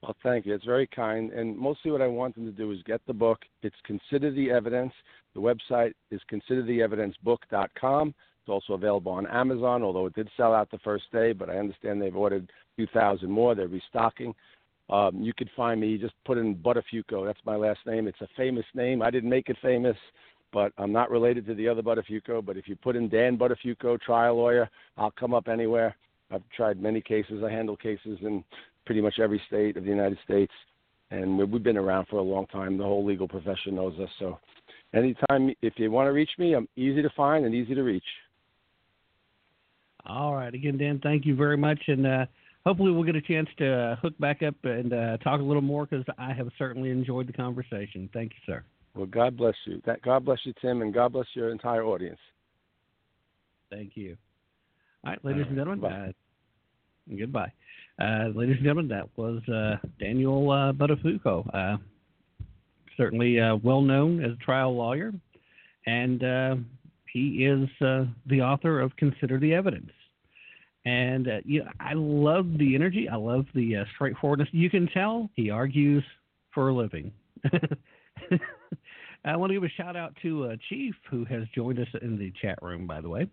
Well, 0.03 0.17
thank 0.21 0.45
you. 0.45 0.53
It's 0.53 0.65
very 0.65 0.87
kind. 0.87 1.31
And 1.31 1.57
mostly 1.57 1.91
what 1.91 2.01
I 2.01 2.07
want 2.07 2.35
them 2.35 2.43
to 2.47 2.51
do 2.51 2.69
is 2.73 2.79
get 2.85 2.99
the 3.07 3.13
book. 3.13 3.39
It's 3.61 3.77
Consider 3.85 4.29
the 4.29 4.51
Evidence. 4.51 4.91
The 5.35 5.39
website 5.39 5.93
is 6.11 6.19
considertheevidencebook.com. 6.29 8.13
Also 8.49 8.73
available 8.73 9.11
on 9.11 9.27
Amazon, 9.27 9.83
although 9.83 10.05
it 10.05 10.15
did 10.15 10.29
sell 10.35 10.53
out 10.53 10.69
the 10.71 10.79
first 10.79 11.05
day, 11.11 11.33
but 11.33 11.49
I 11.49 11.57
understand 11.57 12.01
they've 12.01 12.15
ordered 12.15 12.51
2,000 12.77 13.29
more. 13.29 13.55
They're 13.55 13.67
restocking. 13.67 14.33
Um, 14.89 15.21
you 15.21 15.33
could 15.33 15.49
find 15.55 15.79
me. 15.79 15.97
Just 15.97 16.15
put 16.25 16.37
in 16.37 16.55
Buttafuoco. 16.55 17.25
That's 17.25 17.39
my 17.45 17.55
last 17.55 17.79
name. 17.85 18.07
It's 18.07 18.21
a 18.21 18.27
famous 18.35 18.65
name. 18.73 19.01
I 19.01 19.11
didn't 19.11 19.29
make 19.29 19.49
it 19.49 19.57
famous, 19.61 19.97
but 20.51 20.73
I'm 20.77 20.91
not 20.91 21.11
related 21.11 21.45
to 21.47 21.53
the 21.53 21.67
other 21.67 21.83
Buttafuoco. 21.83 22.43
But 22.43 22.57
if 22.57 22.67
you 22.67 22.75
put 22.75 22.95
in 22.95 23.07
Dan 23.07 23.37
Buttafuoco, 23.37 24.01
trial 24.01 24.35
lawyer, 24.37 24.69
I'll 24.97 25.11
come 25.11 25.33
up 25.33 25.47
anywhere. 25.47 25.95
I've 26.31 26.43
tried 26.55 26.81
many 26.81 27.01
cases. 27.01 27.43
I 27.45 27.51
handle 27.51 27.75
cases 27.75 28.17
in 28.21 28.43
pretty 28.85 29.01
much 29.01 29.19
every 29.19 29.41
state 29.47 29.77
of 29.77 29.83
the 29.83 29.89
United 29.89 30.17
States, 30.23 30.51
and 31.11 31.37
we've 31.37 31.63
been 31.63 31.77
around 31.77 32.07
for 32.07 32.17
a 32.17 32.23
long 32.23 32.47
time. 32.47 32.77
The 32.77 32.83
whole 32.83 33.05
legal 33.05 33.27
profession 33.27 33.75
knows 33.75 33.93
us. 33.99 34.09
So, 34.17 34.39
anytime 34.93 35.53
if 35.61 35.73
you 35.77 35.91
want 35.91 36.07
to 36.07 36.11
reach 36.11 36.31
me, 36.37 36.53
I'm 36.53 36.67
easy 36.75 37.01
to 37.01 37.09
find 37.15 37.45
and 37.45 37.53
easy 37.53 37.75
to 37.75 37.83
reach. 37.83 38.03
All 40.09 40.33
right. 40.33 40.53
Again, 40.53 40.77
Dan, 40.77 40.99
thank 41.03 41.25
you 41.25 41.35
very 41.35 41.57
much, 41.57 41.79
and 41.87 42.05
uh, 42.05 42.25
hopefully 42.65 42.91
we'll 42.91 43.03
get 43.03 43.15
a 43.15 43.21
chance 43.21 43.47
to 43.59 43.71
uh, 43.71 43.95
hook 43.97 44.17
back 44.19 44.41
up 44.41 44.55
and 44.63 44.91
uh, 44.91 45.17
talk 45.17 45.39
a 45.39 45.43
little 45.43 45.61
more 45.61 45.85
because 45.85 46.05
I 46.17 46.33
have 46.33 46.47
certainly 46.57 46.89
enjoyed 46.89 47.27
the 47.27 47.33
conversation. 47.33 48.09
Thank 48.11 48.31
you, 48.31 48.53
sir. 48.53 48.63
Well, 48.95 49.05
God 49.05 49.37
bless 49.37 49.55
you. 49.65 49.81
That 49.85 50.01
God 50.01 50.25
bless 50.25 50.39
you, 50.45 50.53
Tim, 50.61 50.81
and 50.81 50.93
God 50.93 51.13
bless 51.13 51.27
your 51.35 51.51
entire 51.51 51.83
audience. 51.83 52.19
Thank 53.69 53.91
you. 53.95 54.17
All 55.05 55.11
right, 55.11 55.23
ladies 55.23 55.45
and 55.47 55.55
gentlemen. 55.55 55.91
Uh, 55.91 56.11
goodbye. 57.17 57.51
Uh, 58.01 58.29
ladies 58.33 58.55
and 58.55 58.63
gentlemen, 58.63 58.87
that 58.87 59.09
was 59.15 59.41
uh, 59.47 59.75
Daniel 59.99 60.49
uh, 60.49 60.73
Buttafuoco. 60.73 61.47
Uh, 61.53 61.77
certainly 62.97 63.39
uh, 63.39 63.57
well 63.57 63.81
known 63.81 64.23
as 64.23 64.31
a 64.31 64.43
trial 64.43 64.75
lawyer, 64.75 65.13
and 65.85 66.23
uh, 66.23 66.55
he 67.13 67.45
is 67.45 67.69
uh, 67.81 68.05
the 68.25 68.41
author 68.41 68.79
of 68.79 68.95
Consider 68.97 69.39
the 69.39 69.53
Evidence. 69.53 69.91
And 70.85 71.27
uh, 71.27 71.39
you 71.45 71.63
know, 71.63 71.71
I 71.79 71.93
love 71.93 72.57
the 72.57 72.75
energy. 72.75 73.09
I 73.09 73.15
love 73.15 73.45
the 73.53 73.77
uh, 73.77 73.85
straightforwardness. 73.95 74.49
You 74.51 74.69
can 74.69 74.87
tell 74.87 75.29
he 75.35 75.49
argues 75.49 76.03
for 76.53 76.69
a 76.69 76.73
living. 76.73 77.11
I 79.25 79.35
want 79.35 79.49
to 79.49 79.53
give 79.55 79.63
a 79.63 79.69
shout 79.69 79.97
out 79.97 80.15
to 80.21 80.45
uh, 80.45 80.55
Chief, 80.69 80.95
who 81.09 81.25
has 81.25 81.43
joined 81.53 81.79
us 81.79 81.87
in 82.01 82.17
the 82.17 82.31
chat 82.41 82.57
room, 82.61 82.87
by 82.87 83.01
the 83.01 83.09
way. 83.09 83.27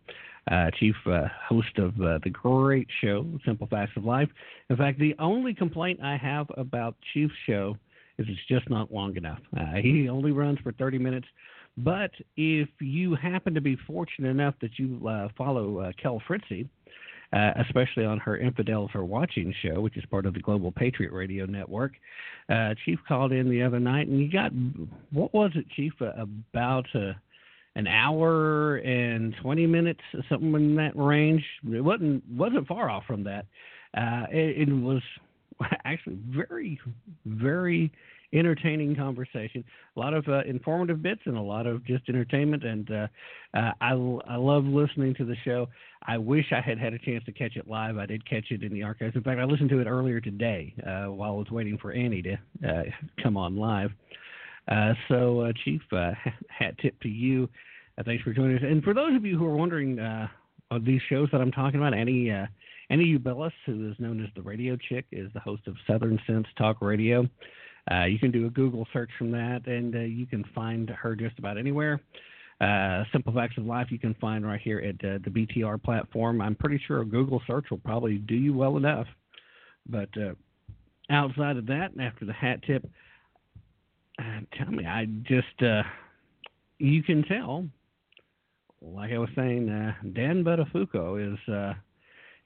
Uh, 0.51 0.71
Chief, 0.79 0.97
uh, 1.07 1.29
host 1.49 1.79
of 1.79 2.01
uh, 2.01 2.19
the 2.25 2.31
great 2.31 2.89
show, 3.01 3.25
Simple 3.45 3.69
Facts 3.69 3.93
of 3.97 4.05
Life. 4.05 4.29
In 4.69 4.77
fact, 4.77 4.99
the 4.99 5.15
only 5.19 5.55
complaint 5.55 6.01
I 6.03 6.17
have 6.17 6.49
about 6.57 6.97
Chief's 7.15 7.35
show 7.47 7.77
is 8.19 8.27
it's 8.29 8.41
just 8.49 8.69
not 8.69 8.93
long 8.93 9.17
enough. 9.17 9.39
Uh, 9.57 9.75
he 9.81 10.09
only 10.09 10.33
runs 10.33 10.59
for 10.61 10.73
30 10.73 10.99
minutes. 10.99 11.27
But 11.79 12.11
if 12.37 12.69
you 12.81 13.15
happen 13.15 13.55
to 13.55 13.61
be 13.61 13.77
fortunate 13.87 14.31
enough 14.31 14.55
that 14.63 14.79
you 14.79 15.07
uh, 15.07 15.29
follow 15.37 15.93
Kel 16.03 16.21
Fritzy, 16.27 16.69
uh, 17.33 17.53
especially 17.67 18.05
on 18.05 18.19
her 18.19 18.37
Infidel 18.37 18.89
for 18.93 19.05
Watching 19.05 19.55
show, 19.63 19.81
which 19.81 19.97
is 19.97 20.05
part 20.11 20.27
of 20.27 20.35
the 20.35 20.41
Global 20.41 20.73
Patriot 20.73 21.13
Radio 21.13 21.47
Network. 21.47 21.93
Uh, 22.49 22.75
Chief 22.85 22.99
called 23.07 23.33
in 23.33 23.51
the 23.51 23.63
other 23.63 23.81
night, 23.81 24.09
and 24.09 24.21
you 24.21 24.31
got 24.31 24.53
what 25.13 25.35
was 25.35 25.51
it, 25.55 25.67
Chief? 25.75 25.93
Uh, 26.01 26.13
about 26.53 26.87
uh, 26.95 27.13
an 27.75 27.87
hour 27.87 28.77
and 28.77 29.35
twenty 29.43 29.67
minutes, 29.67 30.01
something 30.29 30.55
in 30.55 30.77
that 30.77 30.97
range. 30.97 31.45
It 31.73 31.81
wasn't 31.81 32.23
wasn't 32.31 32.69
far 32.69 32.89
off 32.89 33.05
from 33.07 33.25
that. 33.25 33.47
Uh, 33.97 34.27
it, 34.31 34.69
it 34.69 34.73
was 34.73 35.03
actually 35.85 36.19
very, 36.29 36.79
very 37.25 37.91
entertaining 38.37 38.95
conversation. 38.97 39.65
A 39.97 40.01
lot 40.01 40.15
of 40.15 40.27
uh, 40.29 40.43
informative 40.45 41.03
bits 41.03 41.21
and 41.25 41.37
a 41.37 41.43
lot 41.43 41.67
of 41.67 41.85
just 41.85 42.09
entertainment. 42.09 42.65
And 42.65 42.91
uh, 42.91 43.07
uh, 43.55 43.73
I, 43.81 43.91
I 43.91 44.37
love 44.37 44.65
listening 44.65 45.15
to 45.15 45.25
the 45.25 45.37
show. 45.45 45.69
I 46.07 46.19
wish 46.19 46.47
I 46.53 46.61
had 46.61 46.79
had 46.79 46.93
a 46.93 46.99
chance 46.99 47.25
to 47.25 47.33
catch 47.33 47.57
it 47.57 47.69
live. 47.69 47.99
I 47.99 48.07
did 48.07 48.29
catch 48.29 48.51
it 48.51 48.63
in 48.63 48.73
the 48.73 48.83
archives. 48.83 49.17
In 49.17 49.23
fact, 49.23 49.41
I 49.41 49.45
listened 49.45 49.71
to 49.71 49.81
it 49.81 49.87
earlier 49.87 50.21
today 50.21 50.75
uh, 50.87 51.11
while 51.11 51.31
I 51.31 51.37
was 51.37 51.51
waiting 51.51 51.79
for 51.79 51.93
Annie 51.93 52.23
to 52.23 52.35
uh, 52.67 52.83
come 53.23 53.37
on 53.37 53.57
live. 53.57 53.91
Uh, 54.69 54.95
so, 55.09 55.41
uh, 55.41 55.53
Chief, 55.65 55.81
uh, 55.93 56.13
hat 56.49 56.77
tip 56.79 57.01
to 57.01 57.09
you. 57.09 57.49
Uh, 57.99 58.03
thanks 58.05 58.23
for 58.23 58.33
joining 58.33 58.57
us. 58.57 58.63
And 58.65 58.83
for 58.83 58.95
those 58.95 59.15
of 59.15 59.25
you 59.25 59.39
who 59.39 59.47
are 59.47 59.57
wondering 59.57 59.99
uh, 59.99 60.29
of 60.71 60.85
these 60.85 61.01
shows 61.09 61.29
that 61.33 61.41
I'm 61.41 61.53
talking 61.53 61.81
about, 61.81 61.95
Annie 61.95 62.31
uh, 62.31 62.47
Annie 62.89 63.19
Ubilis, 63.19 63.53
who 63.65 63.91
is 63.91 63.97
known 63.99 64.23
as 64.23 64.31
the 64.37 64.43
Radio 64.43 64.77
Chick, 64.77 65.07
is 65.11 65.33
the 65.33 65.41
host 65.41 65.67
of 65.67 65.75
Southern 65.87 66.21
Sense 66.27 66.47
Talk 66.57 66.81
Radio. 66.81 67.29
Uh, 67.91 68.05
you 68.05 68.19
can 68.19 68.31
do 68.31 68.47
a 68.47 68.51
Google 68.51 68.87
search 68.93 69.11
from 69.17 69.31
that, 69.31 69.67
and 69.67 69.95
uh, 69.95 70.01
you 70.01 70.27
can 70.27 70.45
find 70.55 70.91
her 70.91 71.15
just 71.15 71.39
about 71.39 71.57
anywhere. 71.57 72.01
Uh, 72.61 73.05
Simple 73.13 73.33
Facts 73.33 73.59
of 73.59 73.67
Life 73.67 73.89
you 73.91 73.99
can 73.99 74.15
find 74.15 74.45
right 74.45 74.61
here 74.61 74.81
at 74.81 74.95
uh, 75.05 75.19
the 75.23 75.31
BTR 75.31 75.83
platform. 75.83 76.41
I'm 76.41 76.57
pretty 76.57 76.81
sure 76.87 77.03
a 77.03 77.05
Google 77.05 77.41
search 77.47 77.67
will 77.71 77.79
probably 77.79 78.17
do 78.17 78.35
you 78.35 78.55
well 78.55 78.77
enough. 78.77 79.07
But 79.89 80.09
uh, 80.17 80.33
outside 81.11 81.59
of 81.59 81.67
that, 81.67 81.93
after 82.01 82.25
the 82.25 82.33
hat 82.33 82.61
tip, 82.67 82.89
uh, 84.19 84.41
tell 84.57 84.73
me, 84.73 84.87
I 84.87 85.05
just, 85.23 85.85
you 86.79 87.03
can 87.03 87.23
tell, 87.25 87.67
like 88.81 89.13
I 89.13 89.19
was 89.19 89.29
saying, 89.37 89.67
Dan 90.15 90.43
Buttafuoco 90.43 91.35
is, 91.35 91.39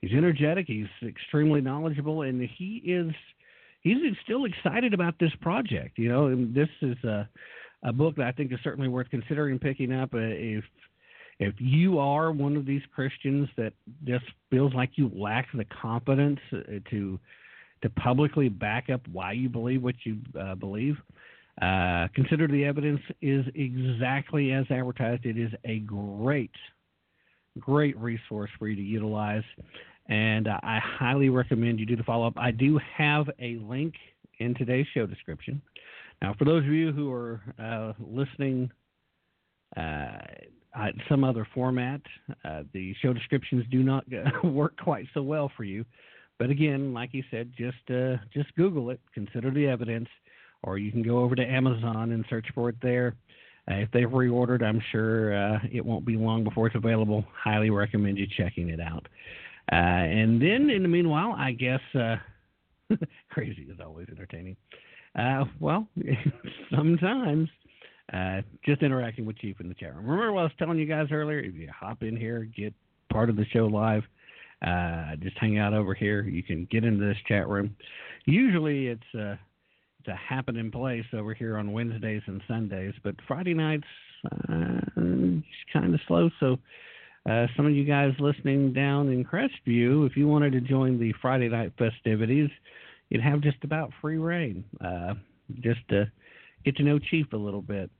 he's 0.00 0.12
energetic, 0.12 0.66
he's 0.66 0.88
extremely 1.06 1.60
knowledgeable, 1.60 2.22
and 2.22 2.42
he 2.58 2.82
is, 2.84 3.14
he's 3.80 3.96
still 4.24 4.44
excited 4.44 4.94
about 4.94 5.14
this 5.18 5.32
project. 5.40 5.98
You 5.98 6.08
know, 6.08 6.26
and 6.26 6.54
this 6.54 6.68
is 6.82 6.96
a, 7.04 7.28
a 7.84 7.92
book 7.92 8.16
that 8.16 8.26
I 8.26 8.32
think 8.32 8.52
is 8.52 8.58
certainly 8.62 8.88
worth 8.88 9.10
considering 9.10 9.58
picking 9.58 9.92
up 9.92 10.14
uh, 10.14 10.18
if 10.18 10.64
if 11.38 11.54
you 11.58 11.98
are 11.98 12.32
one 12.32 12.54
of 12.56 12.66
these 12.66 12.82
Christians 12.94 13.48
that 13.56 13.72
just 14.04 14.26
feels 14.50 14.74
like 14.74 14.90
you 14.96 15.10
lack 15.14 15.48
the 15.54 15.64
confidence 15.80 16.38
uh, 16.52 16.58
to 16.90 17.18
to 17.82 17.90
publicly 17.90 18.50
back 18.50 18.90
up 18.90 19.00
why 19.10 19.32
you 19.32 19.48
believe 19.48 19.82
what 19.82 19.94
you 20.04 20.18
uh, 20.38 20.54
believe, 20.54 20.96
uh, 21.62 22.08
consider 22.14 22.46
the 22.46 22.64
evidence 22.64 23.00
is 23.22 23.44
exactly 23.54 24.52
as 24.52 24.66
advertised. 24.70 25.24
It 25.24 25.38
is 25.38 25.50
a 25.64 25.78
great, 25.80 26.50
great 27.58 27.96
resource 27.98 28.50
for 28.58 28.68
you 28.68 28.76
to 28.76 28.82
utilize, 28.82 29.44
and 30.10 30.48
uh, 30.48 30.58
I 30.62 30.80
highly 30.82 31.28
recommend 31.28 31.78
you 31.78 31.86
do 31.86 31.96
the 31.96 32.02
follow 32.02 32.26
up. 32.26 32.34
I 32.36 32.50
do 32.50 32.78
have 32.96 33.30
a 33.38 33.56
link 33.62 33.94
in 34.38 34.54
today's 34.54 34.86
show 34.92 35.06
description. 35.06 35.62
Now, 36.20 36.34
for 36.36 36.44
those 36.44 36.64
of 36.64 36.72
you 36.72 36.92
who 36.92 37.10
are 37.12 37.40
uh, 37.58 37.92
listening 37.98 38.70
uh, 39.76 40.18
some 41.08 41.22
other 41.24 41.46
format, 41.54 42.00
uh, 42.44 42.64
the 42.72 42.94
show 43.00 43.12
descriptions 43.12 43.64
do 43.70 43.82
not 43.82 44.04
work 44.44 44.76
quite 44.82 45.06
so 45.14 45.22
well 45.22 45.50
for 45.56 45.64
you. 45.64 45.84
But 46.38 46.50
again, 46.50 46.92
like 46.92 47.10
you 47.12 47.22
said, 47.30 47.52
just 47.56 47.90
uh, 47.90 48.16
just 48.34 48.54
Google 48.56 48.90
it, 48.90 49.00
consider 49.14 49.50
the 49.50 49.66
evidence, 49.66 50.08
or 50.62 50.78
you 50.78 50.90
can 50.90 51.02
go 51.02 51.18
over 51.18 51.34
to 51.34 51.44
Amazon 51.44 52.12
and 52.12 52.24
search 52.28 52.46
for 52.54 52.68
it 52.68 52.76
there. 52.82 53.14
Uh, 53.70 53.74
if 53.74 53.90
they've 53.92 54.08
reordered, 54.08 54.62
I'm 54.62 54.82
sure 54.90 55.36
uh, 55.36 55.58
it 55.70 55.84
won't 55.84 56.06
be 56.06 56.16
long 56.16 56.42
before 56.42 56.66
it's 56.66 56.76
available. 56.76 57.24
Highly 57.32 57.70
recommend 57.70 58.18
you 58.18 58.26
checking 58.36 58.70
it 58.70 58.80
out. 58.80 59.06
Uh, 59.72 59.76
and 59.76 60.40
then, 60.42 60.68
in 60.70 60.82
the 60.82 60.88
meanwhile, 60.88 61.34
I 61.36 61.52
guess 61.52 61.80
uh, 61.94 62.16
crazy 63.30 63.62
is 63.62 63.78
always 63.84 64.08
entertaining. 64.10 64.56
Uh, 65.18 65.44
well, 65.60 65.86
sometimes 66.74 67.48
uh, 68.12 68.40
just 68.64 68.82
interacting 68.82 69.24
with 69.24 69.38
Chief 69.38 69.60
in 69.60 69.68
the 69.68 69.74
chat 69.74 69.94
room. 69.94 70.06
Remember 70.06 70.32
what 70.32 70.40
I 70.40 70.44
was 70.44 70.52
telling 70.58 70.78
you 70.78 70.86
guys 70.86 71.08
earlier? 71.12 71.38
If 71.38 71.54
you 71.54 71.68
hop 71.72 72.02
in 72.02 72.16
here, 72.16 72.48
get 72.56 72.74
part 73.12 73.30
of 73.30 73.36
the 73.36 73.44
show 73.52 73.66
live, 73.66 74.02
uh, 74.66 75.16
just 75.22 75.38
hang 75.38 75.58
out 75.58 75.72
over 75.72 75.94
here. 75.94 76.22
You 76.22 76.42
can 76.42 76.66
get 76.70 76.84
into 76.84 77.06
this 77.06 77.16
chat 77.28 77.48
room. 77.48 77.76
Usually 78.26 78.88
it's 78.88 79.14
uh, 79.14 79.36
it's 80.00 80.08
a 80.08 80.16
happening 80.16 80.70
place 80.70 81.04
over 81.12 81.34
here 81.34 81.58
on 81.58 81.72
Wednesdays 81.72 82.22
and 82.26 82.42
Sundays, 82.48 82.94
but 83.04 83.14
Friday 83.28 83.54
nights 83.54 83.86
uh, 84.24 84.80
it's 84.96 85.72
kind 85.72 85.94
of 85.94 86.00
slow. 86.06 86.30
So 86.40 86.58
uh, 87.28 87.46
some 87.56 87.66
of 87.66 87.72
you 87.72 87.84
guys 87.84 88.12
listening 88.18 88.72
down 88.72 89.08
in 89.08 89.24
Crestview, 89.24 90.06
if 90.06 90.16
you 90.16 90.26
wanted 90.26 90.52
to 90.52 90.60
join 90.60 90.98
the 90.98 91.12
Friday 91.20 91.48
night 91.48 91.72
festivities, 91.78 92.50
you'd 93.08 93.22
have 93.22 93.40
just 93.40 93.62
about 93.62 93.90
free 94.00 94.18
reign. 94.18 94.64
Uh, 94.84 95.14
just 95.60 95.80
to 95.88 96.10
get 96.64 96.76
to 96.76 96.82
know 96.82 96.98
Chief 96.98 97.26
a 97.32 97.36
little 97.36 97.62
bit. 97.62 97.90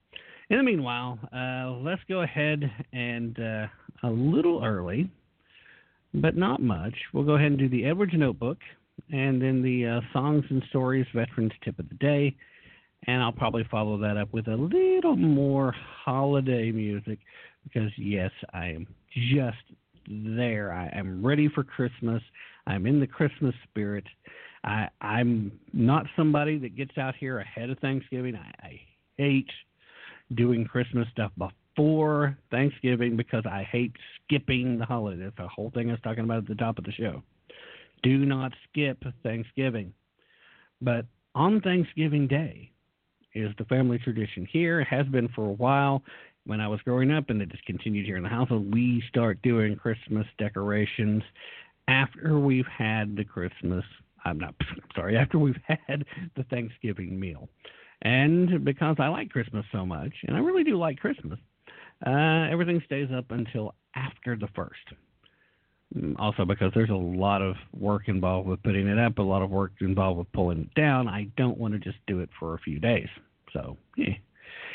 In 0.50 0.58
the 0.58 0.62
meanwhile, 0.62 1.18
uh, 1.34 1.70
let's 1.82 2.02
go 2.08 2.22
ahead 2.22 2.70
and 2.92 3.38
uh, 3.38 3.66
a 4.02 4.10
little 4.10 4.64
early, 4.64 5.10
but 6.14 6.36
not 6.36 6.60
much. 6.60 6.94
We'll 7.12 7.24
go 7.24 7.34
ahead 7.34 7.52
and 7.52 7.58
do 7.58 7.68
the 7.68 7.84
Edwards 7.84 8.12
Notebook 8.14 8.58
and 9.12 9.40
then 9.40 9.62
the 9.62 9.86
uh, 9.86 10.00
Songs 10.12 10.44
and 10.50 10.62
Stories 10.70 11.06
Veterans 11.14 11.52
Tip 11.64 11.78
of 11.78 11.88
the 11.88 11.94
Day. 11.96 12.36
And 13.06 13.22
I'll 13.22 13.32
probably 13.32 13.66
follow 13.70 13.96
that 13.98 14.16
up 14.16 14.32
with 14.32 14.48
a 14.48 14.56
little 14.56 15.16
more 15.16 15.74
holiday 16.04 16.70
music 16.70 17.18
because, 17.64 17.90
yes, 17.96 18.30
I 18.52 18.66
am 18.66 18.86
just 19.12 19.56
there. 20.08 20.72
I 20.72 20.88
am 20.96 21.24
ready 21.24 21.48
for 21.48 21.62
Christmas. 21.62 22.22
I'm 22.66 22.86
in 22.86 23.00
the 23.00 23.06
Christmas 23.06 23.54
spirit. 23.68 24.04
I, 24.64 24.88
I'm 25.00 25.52
not 25.72 26.06
somebody 26.16 26.58
that 26.58 26.76
gets 26.76 26.96
out 26.98 27.14
here 27.16 27.38
ahead 27.38 27.70
of 27.70 27.78
Thanksgiving. 27.78 28.36
I, 28.36 28.66
I 28.66 28.80
hate 29.16 29.50
doing 30.34 30.64
Christmas 30.64 31.08
stuff 31.12 31.32
before 31.38 32.36
Thanksgiving 32.50 33.16
because 33.16 33.44
I 33.46 33.66
hate 33.70 33.92
skipping 34.24 34.78
the 34.78 34.84
holiday. 34.84 35.24
That's 35.24 35.36
the 35.36 35.48
whole 35.48 35.70
thing 35.70 35.88
I 35.88 35.92
was 35.92 36.00
talking 36.02 36.24
about 36.24 36.38
at 36.38 36.48
the 36.48 36.54
top 36.54 36.78
of 36.78 36.84
the 36.84 36.92
show. 36.92 37.22
Do 38.02 38.24
not 38.24 38.52
skip 38.68 39.02
Thanksgiving. 39.22 39.92
But 40.80 41.06
on 41.34 41.60
Thanksgiving 41.60 42.26
Day 42.26 42.70
is 43.34 43.50
the 43.58 43.64
family 43.66 43.98
tradition 43.98 44.46
here. 44.50 44.80
It 44.80 44.88
has 44.88 45.06
been 45.06 45.28
for 45.28 45.46
a 45.46 45.52
while. 45.52 46.02
When 46.46 46.60
I 46.60 46.68
was 46.68 46.80
growing 46.82 47.10
up, 47.10 47.30
and 47.30 47.40
it 47.42 47.50
just 47.50 47.64
continued 47.64 48.06
here 48.06 48.16
in 48.16 48.22
the 48.22 48.28
household, 48.28 48.72
we 48.72 49.02
start 49.08 49.40
doing 49.42 49.76
Christmas 49.76 50.26
decorations 50.38 51.22
after 51.86 52.38
we've 52.38 52.66
had 52.66 53.16
the 53.16 53.24
Christmas. 53.24 53.84
I'm 54.24 54.38
not 54.38 54.54
sorry. 54.94 55.16
After 55.16 55.38
we've 55.38 55.60
had 55.66 56.04
the 56.36 56.44
Thanksgiving 56.44 57.18
meal, 57.18 57.48
and 58.02 58.64
because 58.64 58.96
I 58.98 59.08
like 59.08 59.30
Christmas 59.30 59.64
so 59.70 59.84
much, 59.84 60.12
and 60.26 60.36
I 60.36 60.40
really 60.40 60.64
do 60.64 60.78
like 60.78 60.98
Christmas, 60.98 61.38
uh, 62.06 62.48
everything 62.50 62.82
stays 62.86 63.08
up 63.14 63.30
until 63.30 63.74
after 63.94 64.36
the 64.36 64.48
first. 64.54 64.78
Mm, 65.96 66.14
also, 66.18 66.44
because 66.44 66.72
there's 66.74 66.90
a 66.90 66.94
lot 66.94 67.42
of 67.42 67.56
work 67.78 68.08
involved 68.08 68.48
with 68.48 68.62
putting 68.62 68.88
it 68.88 68.98
up, 68.98 69.18
a 69.18 69.22
lot 69.22 69.42
of 69.42 69.50
work 69.50 69.72
involved 69.80 70.18
with 70.18 70.32
pulling 70.32 70.60
it 70.60 70.74
down. 70.74 71.08
I 71.08 71.28
don't 71.36 71.58
want 71.58 71.74
to 71.74 71.80
just 71.80 71.98
do 72.06 72.20
it 72.20 72.30
for 72.38 72.54
a 72.54 72.58
few 72.58 72.78
days. 72.78 73.08
So, 73.52 73.76
yeah. 73.96 74.14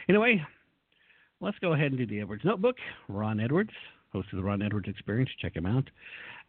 Anyway, 0.09 0.43
let's 1.41 1.57
go 1.59 1.73
ahead 1.73 1.87
and 1.87 1.97
do 1.97 2.05
the 2.05 2.21
Edwards 2.21 2.43
Notebook. 2.45 2.77
Ron 3.07 3.39
Edwards, 3.39 3.71
host 4.11 4.27
of 4.31 4.37
the 4.37 4.43
Ron 4.43 4.61
Edwards 4.61 4.87
Experience. 4.87 5.29
Check 5.41 5.55
him 5.55 5.65
out. 5.65 5.89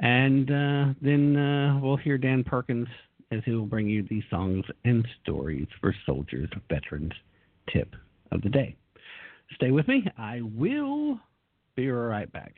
And 0.01 0.51
uh, 0.51 0.95
then 1.01 1.37
uh, 1.37 1.79
we'll 1.81 1.97
hear 1.97 2.19
Dan 2.19 2.45
Perkins 2.45 2.89
as 3.33 3.41
he 3.45 3.53
will 3.53 3.67
bring 3.67 3.89
you 3.89 4.05
the 4.09 4.23
songs 4.31 4.65
and 4.85 5.07
stories 5.23 5.67
for 5.81 5.95
soldiers, 6.05 6.49
veterans 6.69 7.13
tip 7.73 7.95
of 8.31 8.43
the 8.43 8.49
day. 8.49 8.77
Stay 9.55 9.71
with 9.71 9.89
me. 9.89 10.07
I 10.19 10.41
will 10.43 11.19
be 11.75 11.89
right 11.89 12.31
back. 12.33 12.55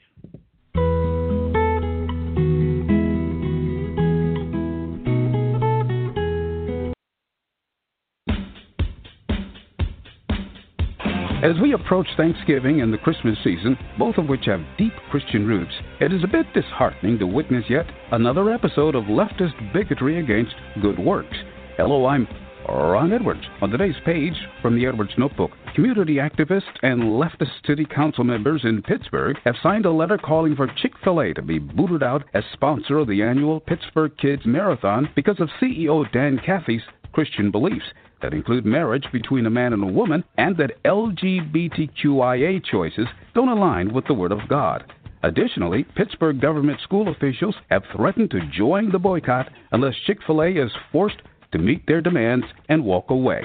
As 11.48 11.58
we 11.62 11.72
approach 11.72 12.06
Thanksgiving 12.18 12.82
and 12.82 12.92
the 12.92 12.98
Christmas 12.98 13.38
season, 13.42 13.78
both 13.98 14.18
of 14.18 14.28
which 14.28 14.44
have 14.44 14.60
deep 14.76 14.92
Christian 15.10 15.46
roots, 15.46 15.72
it 15.98 16.12
is 16.12 16.22
a 16.22 16.26
bit 16.26 16.44
disheartening 16.52 17.18
to 17.18 17.26
witness 17.26 17.64
yet 17.70 17.86
another 18.12 18.52
episode 18.52 18.94
of 18.94 19.04
leftist 19.04 19.72
bigotry 19.72 20.18
against 20.18 20.54
good 20.82 20.98
works. 20.98 21.38
Hello, 21.78 22.04
I'm 22.04 22.28
Ron 22.68 23.14
Edwards. 23.14 23.40
On 23.62 23.70
today's 23.70 23.96
page 24.04 24.34
from 24.60 24.76
the 24.76 24.84
Edwards 24.84 25.12
Notebook, 25.16 25.52
community 25.74 26.16
activists 26.16 26.64
and 26.82 27.02
leftist 27.04 27.66
city 27.66 27.86
council 27.86 28.24
members 28.24 28.60
in 28.64 28.82
Pittsburgh 28.82 29.38
have 29.46 29.56
signed 29.62 29.86
a 29.86 29.90
letter 29.90 30.18
calling 30.18 30.54
for 30.54 30.70
Chick 30.82 30.92
fil 31.02 31.22
A 31.22 31.32
to 31.32 31.40
be 31.40 31.58
booted 31.58 32.02
out 32.02 32.24
as 32.34 32.44
sponsor 32.52 32.98
of 32.98 33.08
the 33.08 33.22
annual 33.22 33.60
Pittsburgh 33.60 34.12
Kids 34.20 34.42
Marathon 34.44 35.08
because 35.16 35.40
of 35.40 35.48
CEO 35.62 36.04
Dan 36.12 36.38
Cathy's 36.44 36.82
Christian 37.14 37.50
beliefs 37.50 37.86
that 38.22 38.34
include 38.34 38.64
marriage 38.64 39.06
between 39.12 39.46
a 39.46 39.50
man 39.50 39.72
and 39.72 39.82
a 39.82 39.86
woman, 39.86 40.24
and 40.36 40.56
that 40.56 40.82
LGBTQIA 40.84 42.64
choices 42.64 43.06
don't 43.34 43.48
align 43.48 43.92
with 43.92 44.06
the 44.06 44.14
Word 44.14 44.32
of 44.32 44.48
God. 44.48 44.84
Additionally, 45.22 45.84
Pittsburgh 45.96 46.40
government 46.40 46.80
school 46.80 47.08
officials 47.08 47.56
have 47.70 47.82
threatened 47.94 48.30
to 48.30 48.48
join 48.56 48.90
the 48.90 48.98
boycott 48.98 49.50
unless 49.72 49.94
Chick 50.06 50.18
fil 50.26 50.42
A 50.42 50.48
is 50.50 50.70
forced 50.92 51.18
to 51.52 51.58
meet 51.58 51.86
their 51.86 52.00
demands 52.00 52.46
and 52.68 52.84
walk 52.84 53.10
away. 53.10 53.42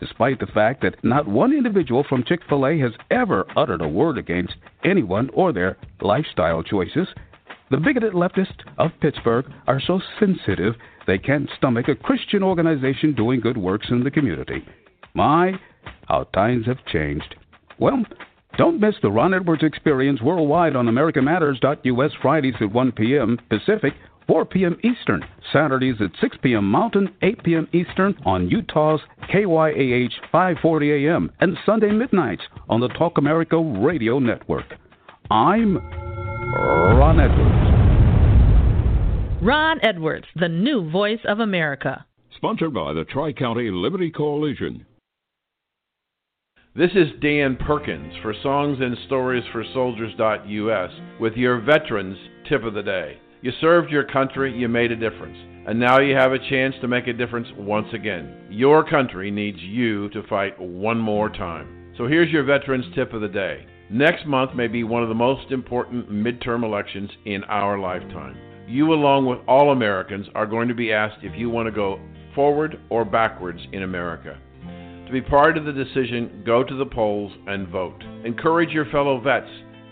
Despite 0.00 0.38
the 0.40 0.46
fact 0.46 0.82
that 0.82 1.02
not 1.02 1.26
one 1.26 1.52
individual 1.52 2.04
from 2.06 2.24
Chick 2.24 2.40
fil 2.48 2.66
A 2.66 2.78
has 2.78 2.92
ever 3.10 3.46
uttered 3.56 3.80
a 3.80 3.88
word 3.88 4.18
against 4.18 4.54
anyone 4.84 5.30
or 5.32 5.52
their 5.52 5.78
lifestyle 6.00 6.62
choices, 6.62 7.08
the 7.70 7.78
bigoted 7.78 8.12
leftists 8.12 8.60
of 8.76 8.90
Pittsburgh 9.00 9.46
are 9.66 9.80
so 9.80 10.00
sensitive 10.20 10.74
they 11.06 11.18
can't 11.18 11.48
stomach 11.56 11.88
a 11.88 11.94
Christian 11.94 12.42
organization 12.42 13.14
doing 13.14 13.40
good 13.40 13.56
works 13.56 13.86
in 13.90 14.04
the 14.04 14.10
community. 14.10 14.64
My, 15.14 15.52
how 16.08 16.24
times 16.34 16.66
have 16.66 16.84
changed. 16.86 17.34
Well, 17.78 18.04
don't 18.56 18.80
miss 18.80 18.94
the 19.02 19.10
Ron 19.10 19.34
Edwards 19.34 19.64
experience 19.64 20.22
worldwide 20.22 20.76
on 20.76 20.86
AmericanMatters.us 20.86 22.12
Fridays 22.22 22.54
at 22.60 22.72
1 22.72 22.92
p.m. 22.92 23.38
Pacific, 23.48 23.94
4 24.26 24.44
p.m. 24.46 24.78
Eastern, 24.82 25.24
Saturdays 25.52 25.96
at 26.00 26.10
6 26.20 26.36
p.m. 26.42 26.70
Mountain, 26.70 27.14
8 27.22 27.42
p.m. 27.42 27.68
Eastern 27.72 28.14
on 28.24 28.48
Utah's 28.48 29.00
KYAH 29.28 30.12
540 30.30 31.06
a.m. 31.06 31.30
and 31.40 31.58
Sunday 31.66 31.90
midnights 31.90 32.42
on 32.68 32.80
the 32.80 32.88
Talk 32.88 33.18
America 33.18 33.58
Radio 33.58 34.18
Network. 34.18 34.66
I'm 35.30 35.76
Ron 35.76 37.20
Edwards. 37.20 37.63
Ron 39.44 39.78
Edwards, 39.82 40.24
the 40.36 40.48
new 40.48 40.90
voice 40.90 41.18
of 41.28 41.38
America. 41.38 42.06
Sponsored 42.34 42.72
by 42.72 42.94
the 42.94 43.04
Tri 43.04 43.34
County 43.34 43.70
Liberty 43.70 44.10
Coalition. 44.10 44.86
This 46.74 46.92
is 46.94 47.08
Dan 47.20 47.56
Perkins 47.56 48.14
for 48.22 48.32
Songs 48.42 48.78
and 48.80 48.96
Stories 49.04 49.44
for 49.52 49.62
Soldiers.us 49.74 50.90
with 51.20 51.34
your 51.34 51.60
Veterans 51.60 52.16
Tip 52.48 52.64
of 52.64 52.72
the 52.72 52.82
Day. 52.82 53.18
You 53.42 53.52
served 53.60 53.90
your 53.90 54.04
country, 54.04 54.50
you 54.56 54.66
made 54.66 54.92
a 54.92 54.96
difference, 54.96 55.36
and 55.68 55.78
now 55.78 56.00
you 56.00 56.16
have 56.16 56.32
a 56.32 56.48
chance 56.48 56.74
to 56.80 56.88
make 56.88 57.06
a 57.06 57.12
difference 57.12 57.48
once 57.58 57.88
again. 57.92 58.46
Your 58.48 58.82
country 58.82 59.30
needs 59.30 59.58
you 59.60 60.08
to 60.08 60.26
fight 60.26 60.58
one 60.58 60.98
more 60.98 61.28
time. 61.28 61.92
So 61.98 62.06
here's 62.06 62.32
your 62.32 62.44
Veterans 62.44 62.86
Tip 62.94 63.12
of 63.12 63.20
the 63.20 63.28
Day. 63.28 63.66
Next 63.90 64.24
month 64.24 64.56
may 64.56 64.68
be 64.68 64.84
one 64.84 65.02
of 65.02 65.10
the 65.10 65.14
most 65.14 65.52
important 65.52 66.10
midterm 66.10 66.64
elections 66.64 67.10
in 67.26 67.44
our 67.44 67.78
lifetime. 67.78 68.38
You, 68.66 68.92
along 68.92 69.26
with 69.26 69.40
all 69.46 69.72
Americans, 69.72 70.26
are 70.34 70.46
going 70.46 70.68
to 70.68 70.74
be 70.74 70.92
asked 70.92 71.22
if 71.22 71.36
you 71.36 71.50
want 71.50 71.66
to 71.66 71.72
go 71.72 72.00
forward 72.34 72.80
or 72.88 73.04
backwards 73.04 73.60
in 73.72 73.82
America. 73.82 74.38
To 75.06 75.12
be 75.12 75.20
part 75.20 75.58
of 75.58 75.64
the 75.64 75.72
decision, 75.72 76.42
go 76.46 76.64
to 76.64 76.74
the 76.74 76.86
polls 76.86 77.32
and 77.46 77.68
vote. 77.68 78.02
Encourage 78.24 78.70
your 78.70 78.86
fellow 78.86 79.20
vets 79.20 79.50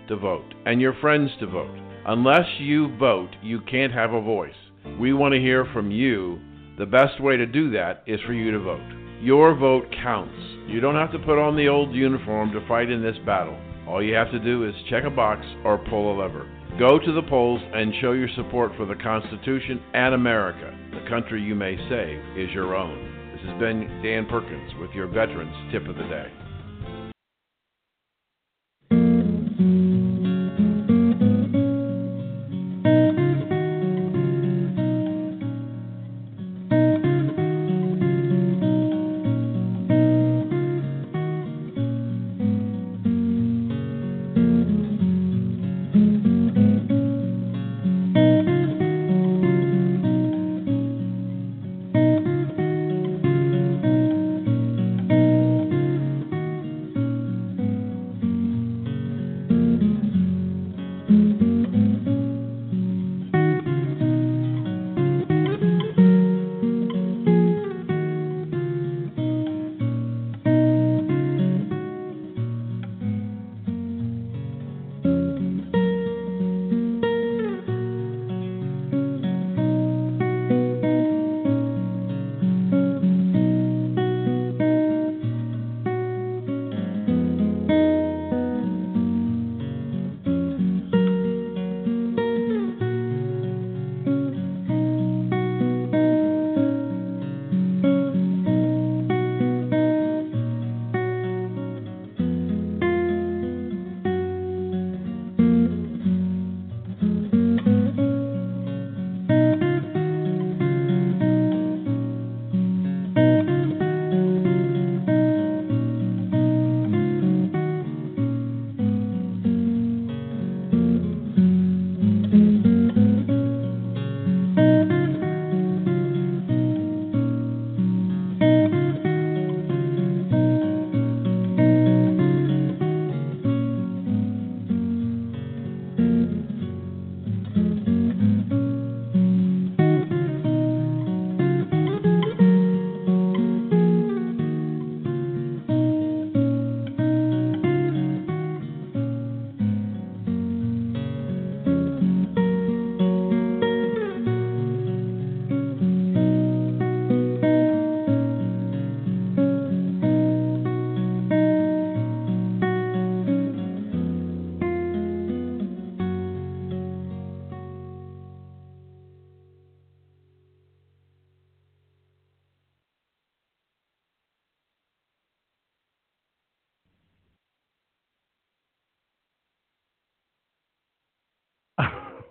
to 0.08 0.16
vote 0.16 0.54
and 0.64 0.80
your 0.80 0.94
friends 1.00 1.30
to 1.40 1.46
vote. 1.46 1.78
Unless 2.06 2.46
you 2.58 2.96
vote, 2.96 3.30
you 3.42 3.60
can't 3.60 3.92
have 3.92 4.12
a 4.12 4.20
voice. 4.20 4.54
We 4.98 5.12
want 5.12 5.34
to 5.34 5.40
hear 5.40 5.66
from 5.72 5.90
you. 5.90 6.40
The 6.78 6.86
best 6.86 7.20
way 7.20 7.36
to 7.36 7.46
do 7.46 7.70
that 7.72 8.02
is 8.06 8.20
for 8.26 8.32
you 8.32 8.50
to 8.52 8.58
vote. 8.58 8.80
Your 9.20 9.54
vote 9.54 9.84
counts. 10.02 10.34
You 10.66 10.80
don't 10.80 10.96
have 10.96 11.12
to 11.12 11.18
put 11.18 11.38
on 11.38 11.56
the 11.56 11.68
old 11.68 11.94
uniform 11.94 12.50
to 12.52 12.66
fight 12.66 12.90
in 12.90 13.02
this 13.02 13.18
battle. 13.24 13.56
All 13.86 14.02
you 14.02 14.14
have 14.14 14.30
to 14.32 14.38
do 14.38 14.66
is 14.66 14.74
check 14.88 15.04
a 15.04 15.10
box 15.10 15.44
or 15.64 15.78
pull 15.90 16.12
a 16.12 16.14
lever. 16.20 16.48
Go 16.78 16.98
to 16.98 17.12
the 17.12 17.22
polls 17.28 17.60
and 17.74 17.92
show 18.00 18.12
your 18.12 18.30
support 18.34 18.72
for 18.78 18.86
the 18.86 18.94
Constitution 18.94 19.82
and 19.92 20.14
America. 20.14 20.74
The 20.92 21.06
country 21.06 21.42
you 21.42 21.54
may 21.54 21.76
save 21.76 22.18
is 22.34 22.50
your 22.54 22.74
own. 22.74 22.96
This 23.32 23.42
has 23.46 23.60
been 23.60 24.00
Dan 24.02 24.24
Perkins 24.24 24.72
with 24.80 24.90
your 24.92 25.06
Veterans 25.06 25.54
Tip 25.70 25.86
of 25.86 25.96
the 25.96 26.04
Day. 26.04 26.32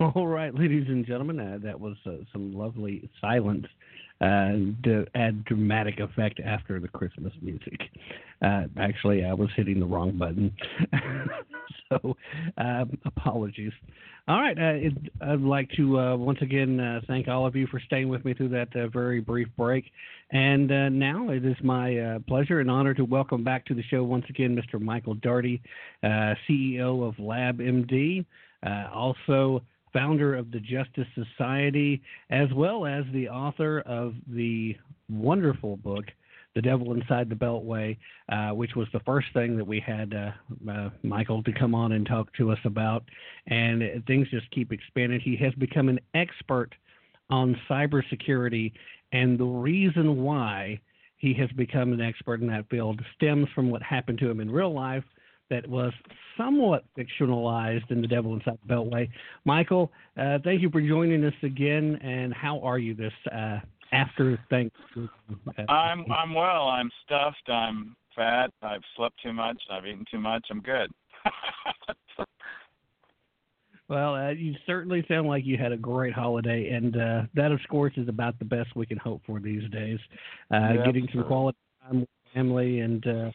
All 0.15 0.25
right, 0.25 0.53
ladies 0.55 0.87
and 0.87 1.05
gentlemen, 1.05 1.39
uh, 1.39 1.59
that 1.63 1.79
was 1.79 1.95
uh, 2.07 2.13
some 2.31 2.55
lovely 2.55 3.07
silence 3.19 3.67
uh, 4.19 4.53
to 4.83 5.05
add 5.13 5.45
dramatic 5.45 5.99
effect 5.99 6.39
after 6.43 6.79
the 6.79 6.87
Christmas 6.87 7.31
music. 7.39 7.79
Uh, 8.41 8.63
actually, 8.79 9.23
I 9.23 9.33
was 9.33 9.49
hitting 9.55 9.79
the 9.79 9.85
wrong 9.85 10.17
button, 10.17 10.51
so 11.89 12.17
um, 12.57 12.97
apologies. 13.05 13.73
All 14.27 14.41
right, 14.41 14.57
uh, 14.57 14.87
it, 14.87 14.93
I'd 15.21 15.41
like 15.41 15.69
to 15.77 15.99
uh, 15.99 16.15
once 16.15 16.39
again 16.41 16.79
uh, 16.79 17.01
thank 17.05 17.27
all 17.27 17.45
of 17.45 17.55
you 17.55 17.67
for 17.67 17.79
staying 17.79 18.09
with 18.09 18.25
me 18.25 18.33
through 18.33 18.49
that 18.49 18.69
very 18.91 19.19
brief 19.19 19.49
break. 19.55 19.85
And 20.31 20.67
now 20.97 21.29
it 21.29 21.45
is 21.45 21.57
my 21.61 22.19
pleasure 22.27 22.59
and 22.59 22.71
honor 22.71 22.95
to 22.95 23.05
welcome 23.05 23.43
back 23.43 23.65
to 23.67 23.75
the 23.75 23.83
show 23.83 24.03
once 24.03 24.25
again 24.29 24.55
Mr. 24.55 24.81
Michael 24.81 25.13
Daugherty, 25.15 25.61
CEO 26.03 27.07
of 27.07 27.15
LabMD, 27.17 28.25
also 28.91 29.61
founder 29.93 30.35
of 30.35 30.51
the 30.51 30.59
Justice 30.59 31.07
Society, 31.15 32.01
as 32.29 32.51
well 32.53 32.85
as 32.85 33.03
the 33.13 33.29
author 33.29 33.81
of 33.81 34.15
the 34.27 34.75
wonderful 35.09 35.77
book. 35.77 36.05
The 36.53 36.61
Devil 36.61 36.91
Inside 36.93 37.29
the 37.29 37.35
Beltway, 37.35 37.97
uh, 38.27 38.49
which 38.49 38.75
was 38.75 38.87
the 38.91 38.99
first 39.01 39.27
thing 39.33 39.55
that 39.55 39.65
we 39.65 39.79
had 39.79 40.13
uh, 40.13 40.31
uh, 40.69 40.89
Michael 41.01 41.41
to 41.43 41.53
come 41.53 41.73
on 41.73 41.93
and 41.93 42.05
talk 42.05 42.33
to 42.33 42.51
us 42.51 42.59
about. 42.65 43.05
And 43.47 44.03
things 44.05 44.27
just 44.29 44.51
keep 44.51 44.73
expanding. 44.73 45.21
He 45.21 45.37
has 45.37 45.53
become 45.53 45.87
an 45.87 46.01
expert 46.13 46.71
on 47.29 47.57
cybersecurity, 47.69 48.73
and 49.13 49.39
the 49.39 49.45
reason 49.45 50.21
why 50.23 50.81
he 51.15 51.33
has 51.35 51.49
become 51.51 51.93
an 51.93 52.01
expert 52.01 52.41
in 52.41 52.47
that 52.47 52.67
field 52.69 53.01
stems 53.15 53.47
from 53.55 53.69
what 53.69 53.81
happened 53.81 54.19
to 54.19 54.29
him 54.29 54.41
in 54.41 54.51
real 54.51 54.73
life 54.73 55.03
that 55.51 55.67
was 55.67 55.93
somewhat 56.37 56.85
fictionalized 56.97 57.91
in 57.91 58.01
The 58.01 58.07
Devil 58.07 58.33
Inside 58.33 58.57
the 58.65 58.73
Beltway. 58.73 59.09
Michael, 59.45 59.91
uh, 60.17 60.39
thank 60.43 60.61
you 60.61 60.71
for 60.71 60.81
joining 60.81 61.23
us 61.25 61.33
again, 61.43 61.99
and 62.01 62.33
how 62.33 62.59
are 62.61 62.79
you 62.79 62.95
this 62.95 63.13
uh, 63.31 63.59
after 63.91 64.39
Thanksgiving? 64.49 65.09
I'm 65.69 66.11
I'm 66.11 66.33
well. 66.33 66.69
I'm 66.69 66.89
stuffed. 67.05 67.47
I'm 67.49 67.95
fat. 68.15 68.51
I've 68.63 68.81
slept 68.95 69.21
too 69.21 69.33
much. 69.33 69.61
I've 69.69 69.85
eaten 69.85 70.05
too 70.09 70.19
much. 70.19 70.47
I'm 70.49 70.61
good. 70.61 70.89
Well, 73.91 74.15
uh, 74.15 74.29
you 74.29 74.55
certainly 74.65 75.03
sound 75.09 75.27
like 75.27 75.45
you 75.45 75.57
had 75.57 75.73
a 75.73 75.77
great 75.77 76.13
holiday, 76.13 76.69
and 76.69 76.95
uh, 76.95 77.21
that, 77.33 77.51
of 77.51 77.59
course, 77.69 77.91
is 77.97 78.07
about 78.07 78.39
the 78.39 78.45
best 78.45 78.73
we 78.73 78.85
can 78.85 78.97
hope 78.97 79.21
for 79.25 79.41
these 79.41 79.69
days. 79.69 79.99
Uh, 80.49 80.75
Yep, 80.75 80.85
getting 80.85 81.09
some 81.13 81.25
quality 81.25 81.57
time 81.83 81.99
with 81.99 82.09
family, 82.33 82.79
and 82.79 83.05
uh, 83.05 83.31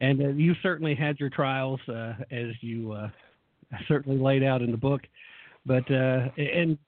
and 0.00 0.20
uh, 0.20 0.28
you 0.28 0.54
certainly 0.62 0.94
had 0.94 1.18
your 1.18 1.30
trials, 1.30 1.80
uh, 1.88 2.14
as 2.30 2.50
you 2.60 2.92
uh, 2.92 3.08
certainly 3.86 4.18
laid 4.18 4.42
out 4.42 4.62
in 4.62 4.70
the 4.70 4.76
book. 4.76 5.02
But 5.66 5.90
uh, 5.90 6.28
and 6.36 6.78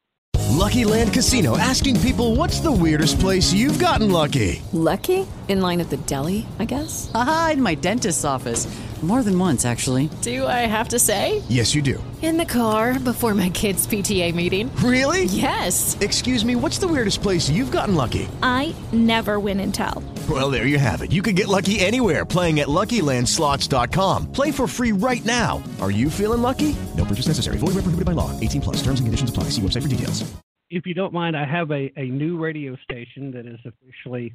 Lucky 0.51 0.85
Land 0.85 1.13
Casino 1.13 1.57
asking 1.57 2.01
people 2.01 2.35
what's 2.35 2.61
the 2.61 2.73
weirdest 2.73 3.21
place 3.21 3.53
you've 3.53 3.79
gotten 3.79 4.11
lucky? 4.11 4.63
Lucky? 4.73 5.27
In 5.49 5.61
line 5.61 5.81
at 5.81 5.91
the 5.91 5.97
deli, 5.97 6.47
I 6.59 6.65
guess? 6.65 7.11
Aha, 7.15 7.51
in 7.55 7.63
my 7.63 7.75
dentist's 7.75 8.25
office. 8.25 8.67
More 9.03 9.23
than 9.23 9.39
once, 9.39 9.65
actually. 9.65 10.11
Do 10.21 10.47
I 10.47 10.67
have 10.67 10.89
to 10.91 10.99
say? 10.99 11.43
Yes, 11.49 11.75
you 11.75 11.81
do. 11.81 12.05
In 12.21 12.37
the 12.37 12.45
car 12.45 12.99
before 12.99 13.33
my 13.33 13.49
kids' 13.49 13.87
PTA 13.87 14.35
meeting. 14.35 14.71
Really? 14.77 15.25
Yes. 15.25 15.97
Excuse 16.01 16.45
me, 16.45 16.55
what's 16.55 16.77
the 16.77 16.87
weirdest 16.87 17.23
place 17.23 17.49
you've 17.49 17.71
gotten 17.71 17.95
lucky? 17.95 18.29
I 18.43 18.75
never 18.93 19.41
win 19.41 19.61
and 19.61 19.73
tell. 19.73 20.03
Well, 20.31 20.49
there 20.49 20.65
you 20.65 20.79
have 20.79 21.03
it. 21.03 21.11
You 21.11 21.23
can 21.23 21.35
get 21.35 21.49
lucky 21.49 21.81
anywhere 21.81 22.25
playing 22.25 22.61
at 22.61 22.69
LuckyLandSlots.com. 22.69 24.31
Play 24.31 24.53
for 24.53 24.69
free 24.69 24.93
right 24.93 25.25
now. 25.25 25.61
Are 25.81 25.91
you 25.91 26.09
feeling 26.09 26.41
lucky? 26.41 26.77
No 26.97 27.05
purchase 27.05 27.27
necessary. 27.27 27.59
Void 27.59 27.75
where 27.75 27.83
prohibited 27.83 28.05
by 28.05 28.13
law. 28.13 28.39
18 28.39 28.61
plus. 28.61 28.77
Terms 28.77 29.01
and 29.01 29.09
conditions 29.09 29.31
apply. 29.31 29.45
See 29.51 29.61
website 29.61 29.83
for 29.83 29.89
details. 29.89 30.31
If 30.71 30.87
you 30.87 30.95
don't 30.95 31.13
mind, 31.13 31.37
I 31.37 31.45
have 31.45 31.73
a, 31.73 31.93
a 31.97 32.05
new 32.05 32.39
radio 32.39 32.77
station 32.77 33.33
that 33.33 33.45
is 33.45 33.59
officially 33.65 34.33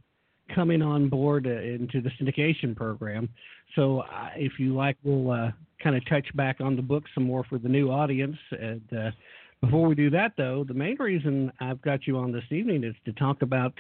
coming 0.53 0.81
on 0.81 1.07
board 1.07 1.47
uh, 1.47 1.51
into 1.51 2.01
the 2.01 2.09
syndication 2.19 2.75
program. 2.75 3.29
So 3.75 4.01
uh, 4.01 4.31
if 4.35 4.59
you 4.59 4.75
like, 4.75 4.97
we'll 5.01 5.31
uh, 5.31 5.51
kind 5.81 5.95
of 5.95 6.05
touch 6.09 6.27
back 6.35 6.59
on 6.59 6.75
the 6.75 6.81
book 6.81 7.05
some 7.13 7.23
more 7.23 7.45
for 7.45 7.57
the 7.57 7.69
new 7.69 7.89
audience. 7.89 8.35
And 8.51 8.81
uh, 8.91 9.11
before 9.61 9.87
we 9.87 9.95
do 9.95 10.09
that, 10.09 10.33
though, 10.35 10.65
the 10.67 10.73
main 10.73 10.97
reason 10.99 11.53
I've 11.61 11.81
got 11.81 12.05
you 12.05 12.17
on 12.17 12.33
this 12.33 12.43
evening 12.51 12.83
is 12.83 12.95
to 13.05 13.13
talk 13.13 13.41
about 13.41 13.73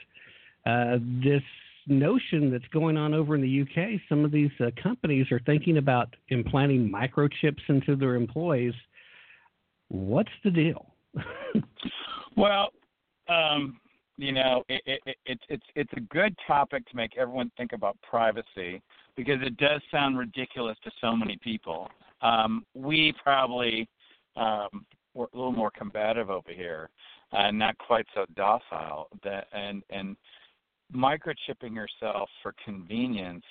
uh, 0.65 0.97
this 1.21 1.43
notion 1.87 2.51
that's 2.51 2.67
going 2.73 2.97
on 2.97 3.13
over 3.13 3.35
in 3.35 3.41
the 3.41 3.61
UK. 3.61 3.99
Some 4.09 4.25
of 4.25 4.31
these 4.31 4.51
uh, 4.59 4.71
companies 4.81 5.31
are 5.31 5.41
thinking 5.45 5.77
about 5.77 6.15
implanting 6.29 6.89
microchips 6.89 7.61
into 7.69 7.95
their 7.95 8.15
employees. 8.15 8.73
What's 9.89 10.31
the 10.43 10.51
deal? 10.51 10.93
well, 12.37 12.69
um, 13.29 13.79
you 14.17 14.31
know, 14.31 14.63
it, 14.69 14.81
it, 14.85 15.01
it, 15.05 15.17
it's 15.25 15.43
it's 15.49 15.65
it's 15.75 15.93
a 15.97 15.99
good 16.01 16.35
topic 16.47 16.85
to 16.89 16.95
make 16.95 17.17
everyone 17.17 17.51
think 17.57 17.73
about 17.73 17.97
privacy 18.01 18.81
because 19.15 19.41
it 19.41 19.57
does 19.57 19.81
sound 19.91 20.17
ridiculous 20.17 20.77
to 20.83 20.91
so 21.01 21.15
many 21.15 21.37
people. 21.43 21.89
Um, 22.21 22.65
we 22.73 23.13
probably 23.21 23.87
um, 24.35 24.85
were 25.13 25.29
a 25.33 25.37
little 25.37 25.51
more 25.51 25.71
combative 25.71 26.29
over 26.29 26.51
here, 26.51 26.89
uh, 27.33 27.51
not 27.51 27.77
quite 27.77 28.05
so 28.13 28.25
docile. 28.35 29.07
That 29.23 29.47
and 29.53 29.83
and 29.89 30.15
microchipping 30.95 31.75
yourself 31.75 32.29
for 32.41 32.53
convenience 32.63 33.43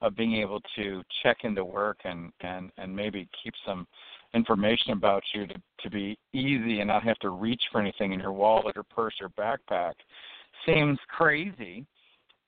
of 0.00 0.16
being 0.16 0.34
able 0.36 0.60
to 0.76 1.02
check 1.22 1.38
into 1.44 1.64
work 1.64 1.98
and 2.04 2.32
and 2.40 2.70
and 2.76 2.94
maybe 2.94 3.28
keep 3.42 3.54
some 3.66 3.86
information 4.34 4.92
about 4.92 5.22
you 5.32 5.46
to 5.46 5.54
to 5.80 5.90
be 5.90 6.18
easy 6.32 6.80
and 6.80 6.88
not 6.88 7.02
have 7.02 7.18
to 7.18 7.30
reach 7.30 7.62
for 7.70 7.80
anything 7.80 8.12
in 8.12 8.20
your 8.20 8.32
wallet 8.32 8.76
or 8.76 8.82
purse 8.82 9.14
or 9.20 9.28
backpack 9.30 9.94
seems 10.66 10.98
crazy. 11.08 11.86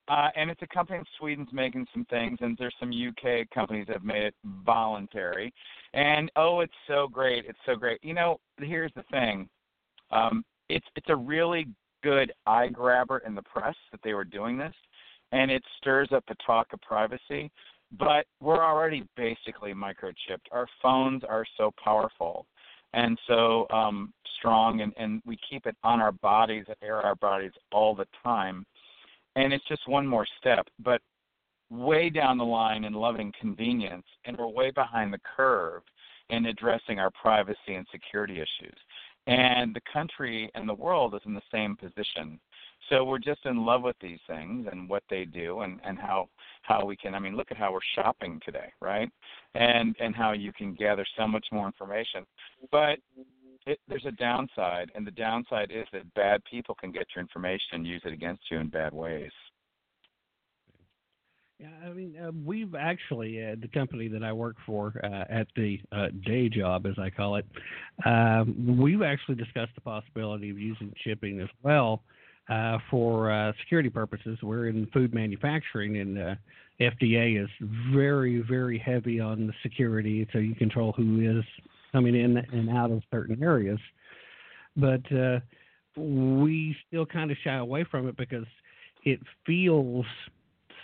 Uh, 0.09 0.29
and 0.37 0.51
it's 0.51 0.63
a 0.63 0.67
company 0.69 1.01
in 1.01 1.05
Sweden's 1.19 1.53
making 1.53 1.85
some 1.93 2.05
things, 2.05 2.39
and 2.41 2.57
there's 2.59 2.75
some 2.79 2.91
UK 2.91 3.51
companies 3.53 3.89
that 3.89 3.95
have 3.95 4.05
made 4.05 4.23
it 4.23 4.35
voluntary. 4.65 5.53
And 5.95 6.31
oh, 6.37 6.61
it's 6.61 6.73
so 6.87 7.09
great! 7.09 7.45
It's 7.49 7.59
so 7.67 7.75
great. 7.75 7.99
You 8.03 8.15
know, 8.15 8.39
here's 8.59 8.93
the 8.95 9.03
thing. 9.11 9.49
Um, 10.13 10.45
it's 10.69 10.87
it's 10.95 11.09
a 11.09 11.17
really 11.17 11.67
good 12.07 12.33
eye 12.47 12.69
grabber 12.69 13.19
in 13.27 13.35
the 13.35 13.43
press 13.43 13.75
that 13.91 14.01
they 14.05 14.15
were 14.15 14.25
doing 14.25 14.57
this, 14.57 14.75
and 15.33 15.51
it 15.51 15.63
stirs 15.79 16.09
up 16.15 16.23
the 16.29 16.37
talk 16.47 16.69
of 16.73 16.81
privacy. 16.81 17.51
But 17.99 18.27
we're 18.41 18.65
already 18.65 19.05
basically 19.17 19.73
microchipped. 19.73 20.47
Our 20.53 20.69
phones 20.81 21.23
are 21.25 21.45
so 21.57 21.73
powerful 21.83 22.47
and 22.95 23.19
so 23.27 23.67
um, 23.71 24.13
strong, 24.39 24.81
and, 24.83 24.93
and 24.97 25.21
we 25.27 25.37
keep 25.51 25.67
it 25.67 25.77
on 25.83 26.01
our 26.01 26.13
bodies, 26.13 26.65
air 26.81 27.01
our 27.01 27.17
bodies 27.17 27.53
all 27.73 27.95
the 27.95 28.07
time. 28.23 28.65
And 29.35 29.53
it's 29.53 29.67
just 29.69 29.89
one 29.89 30.07
more 30.07 30.27
step. 30.39 30.67
But 30.79 31.01
way 31.71 32.09
down 32.09 32.39
the 32.39 32.45
line 32.45 32.85
in 32.85 32.93
loving 32.93 33.33
convenience, 33.41 34.07
and 34.25 34.37
we're 34.37 34.47
way 34.47 34.71
behind 34.71 35.13
the 35.13 35.21
curve 35.37 35.83
in 36.31 36.47
addressing 36.47 36.99
our 36.99 37.11
privacy 37.11 37.75
and 37.75 37.87
security 37.91 38.35
issues. 38.35 38.79
And 39.27 39.75
the 39.75 39.81
country 39.93 40.51
and 40.55 40.69
the 40.69 40.75
world 40.75 41.15
is 41.15 41.21
in 41.27 41.35
the 41.35 41.43
same 41.53 41.77
position. 41.77 42.39
So 42.89 43.05
we're 43.05 43.19
just 43.19 43.45
in 43.45 43.65
love 43.65 43.83
with 43.83 43.97
these 44.01 44.21
things 44.29 44.69
and 44.71 44.89
what 44.89 45.03
they 45.11 45.25
do 45.25 45.61
and, 45.61 45.81
and 45.85 45.99
how 45.99 46.29
how 46.63 46.85
we 46.85 46.97
can 46.97 47.15
I 47.15 47.19
mean 47.19 47.37
look 47.37 47.51
at 47.51 47.57
how 47.57 47.73
we're 47.73 47.81
shopping 47.95 48.41
today, 48.45 48.73
right? 48.81 49.11
And 49.55 49.97
and 49.99 50.15
how 50.15 50.33
you 50.33 50.53
can 50.53 50.75
gather 50.75 51.05
so 51.17 51.27
much 51.27 51.47
more 51.51 51.67
information. 51.67 52.25
But 52.71 52.99
it, 53.67 53.81
there's 53.89 54.07
a 54.07 54.13
downside, 54.13 54.93
and 54.95 55.05
the 55.05 55.11
downside 55.11 55.73
is 55.73 55.87
that 55.93 56.13
bad 56.15 56.43
people 56.45 56.77
can 56.77 56.93
get 56.93 57.07
your 57.15 57.23
information 57.23 57.69
and 57.73 57.87
use 57.87 58.03
it 58.05 58.13
against 58.13 58.43
you 58.51 58.59
in 58.59 58.69
bad 58.69 58.93
ways. 58.93 59.33
Yeah, 61.59 61.69
I 61.87 61.93
mean, 61.93 62.15
uh, 62.19 62.33
we've 62.45 62.75
actually, 62.75 63.43
uh, 63.43 63.57
the 63.59 63.69
company 63.69 64.09
that 64.09 64.23
I 64.23 64.31
work 64.31 64.57
for 64.67 64.93
uh, 65.03 65.25
at 65.31 65.47
the 65.57 65.81
uh, 65.91 66.09
day 66.27 66.51
job, 66.51 66.85
as 66.85 66.99
I 66.99 67.09
call 67.09 67.37
it, 67.37 67.47
um, 68.05 68.77
we've 68.79 69.01
actually 69.01 69.37
discussed 69.37 69.75
the 69.75 69.81
possibility 69.81 70.51
of 70.51 70.59
using 70.59 70.93
chipping 71.03 71.41
as 71.41 71.49
well 71.63 72.03
uh, 72.51 72.77
for 72.91 73.31
uh, 73.33 73.53
security 73.61 73.89
purposes. 73.89 74.39
We're 74.43 74.69
in 74.69 74.87
food 74.93 75.15
manufacturing, 75.15 75.97
and 75.97 76.37
FDA 76.79 77.43
is 77.43 77.49
very, 77.91 78.43
very 78.43 78.79
heavy 78.79 79.19
on 79.19 79.47
the 79.47 79.55
security, 79.63 80.29
so 80.35 80.39
you 80.39 80.55
control 80.55 80.93
who 80.93 81.39
is 81.39 81.45
coming 81.91 82.15
in 82.15 82.37
and 82.37 82.69
out 82.69 82.91
of 82.91 83.03
certain 83.11 83.43
areas. 83.43 83.81
But 84.77 85.01
we 85.97 86.77
still 86.87 87.07
kind 87.07 87.31
of 87.31 87.39
shy 87.43 87.55
away 87.55 87.85
from 87.91 88.09
it 88.09 88.17
because 88.19 88.45
it 89.05 89.21
feels 89.47 90.05